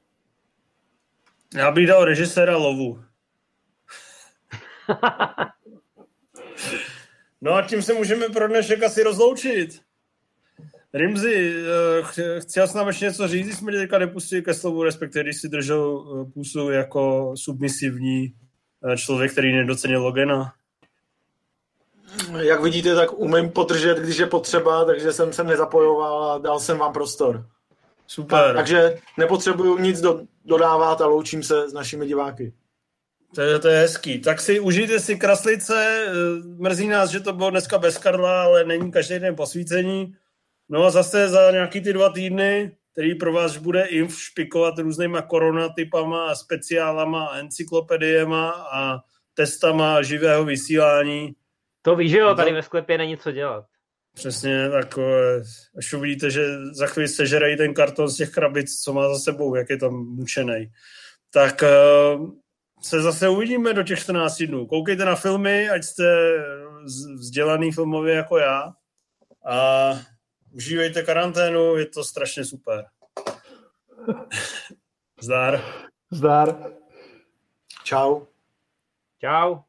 Já 1.55 1.71
bych 1.71 1.87
dal 1.87 2.05
režiséra 2.05 2.57
Lovu. 2.57 3.03
No 7.41 7.53
a 7.53 7.61
tím 7.61 7.81
se 7.81 7.93
můžeme 7.93 8.29
pro 8.29 8.47
dnešek 8.47 8.83
asi 8.83 9.03
rozloučit. 9.03 9.81
Rimzi, 10.93 11.53
eh, 11.55 12.01
ch- 12.03 12.39
chtěl 12.41 12.67
jsi 12.67 12.77
nám 12.77 12.87
ještě 12.87 13.05
něco 13.05 13.27
říct, 13.27 13.45
když 13.45 13.57
jsme 13.57 13.71
tě 13.71 13.77
teďka 13.77 13.97
nepustili 13.97 14.41
ke 14.41 14.53
slovu, 14.53 14.83
respektive 14.83 15.23
když 15.23 15.41
si 15.41 15.49
držel 15.49 16.05
eh, 16.27 16.31
pusu 16.31 16.69
jako 16.69 17.33
submisivní 17.37 18.33
eh, 18.93 18.97
člověk, 18.97 19.31
který 19.31 19.55
nedocenil 19.55 20.03
Logena. 20.03 20.53
Jak 22.39 22.61
vidíte, 22.63 22.95
tak 22.95 23.19
umím 23.19 23.49
podržet, 23.49 23.97
když 23.97 24.17
je 24.17 24.25
potřeba, 24.25 24.85
takže 24.85 25.13
jsem 25.13 25.33
se 25.33 25.43
nezapojoval 25.43 26.31
a 26.31 26.37
dal 26.37 26.59
jsem 26.59 26.77
vám 26.77 26.93
prostor. 26.93 27.45
Super. 28.11 28.55
Takže 28.55 28.97
nepotřebuju 29.17 29.77
nic 29.77 30.01
do, 30.01 30.21
dodávat 30.45 31.01
a 31.01 31.05
loučím 31.05 31.43
se 31.43 31.69
s 31.69 31.73
našimi 31.73 32.07
diváky. 32.07 32.53
To 33.35 33.41
je, 33.41 33.59
to 33.59 33.67
je 33.67 33.79
hezký. 33.79 34.21
Tak 34.21 34.41
si 34.41 34.59
užijte 34.59 34.99
si 34.99 35.15
kraslice, 35.15 36.05
eh, 36.07 36.13
mrzí 36.57 36.87
nás, 36.87 37.09
že 37.09 37.19
to 37.19 37.33
bylo 37.33 37.49
dneska 37.49 37.77
bez 37.77 37.97
Karla, 37.97 38.43
ale 38.43 38.63
není 38.63 38.91
každý 38.91 39.19
den 39.19 39.35
posvícení. 39.35 40.13
No 40.69 40.83
a 40.83 40.89
zase 40.89 41.27
za 41.27 41.51
nějaký 41.51 41.81
ty 41.81 41.93
dva 41.93 42.09
týdny, 42.09 42.77
který 42.91 43.15
pro 43.15 43.33
vás 43.33 43.57
bude 43.57 43.85
inf 43.85 44.21
špikovat 44.21 44.79
různýma 44.79 45.21
koronatypama 45.21 46.31
a 46.31 46.35
speciálama 46.35 47.25
a 47.25 47.37
encyklopediema 47.37 48.49
a 48.49 48.99
testama 49.33 50.01
živého 50.01 50.45
vysílání. 50.45 51.35
To 51.81 51.95
víš, 51.95 52.11
že 52.11 52.17
jo, 52.17 52.35
tady 52.35 52.53
ve 52.53 52.63
sklepě 52.63 52.97
není 52.97 53.17
co 53.17 53.31
dělat. 53.31 53.65
Přesně 54.19 54.69
takové, 54.69 55.41
až 55.77 55.93
uvidíte, 55.93 56.31
že 56.31 56.41
za 56.71 56.87
chvíli 56.87 57.07
sežerejí 57.07 57.57
ten 57.57 57.73
karton 57.73 58.07
z 58.07 58.15
těch 58.15 58.29
krabic, 58.29 58.81
co 58.81 58.93
má 58.93 59.13
za 59.13 59.19
sebou, 59.19 59.55
jak 59.55 59.69
je 59.69 59.77
tam 59.77 59.93
mučený. 59.93 60.71
Tak 61.33 61.63
eh, 61.63 61.69
se 62.81 63.01
zase 63.01 63.29
uvidíme 63.29 63.73
do 63.73 63.83
těch 63.83 63.99
14 63.99 64.43
dnů. 64.43 64.65
Koukejte 64.65 65.05
na 65.05 65.15
filmy, 65.15 65.69
ať 65.69 65.83
jste 65.83 66.03
vzdělaný 67.15 67.71
filmově 67.71 68.15
jako 68.15 68.37
já 68.37 68.73
a 69.45 69.91
užívejte 70.51 71.03
karanténu, 71.03 71.75
je 71.75 71.85
to 71.85 72.03
strašně 72.03 72.45
super. 72.45 72.85
Zdar. 75.21 75.61
Zdar. 76.11 76.73
Čau. 77.83 78.21
Čau. 79.21 79.68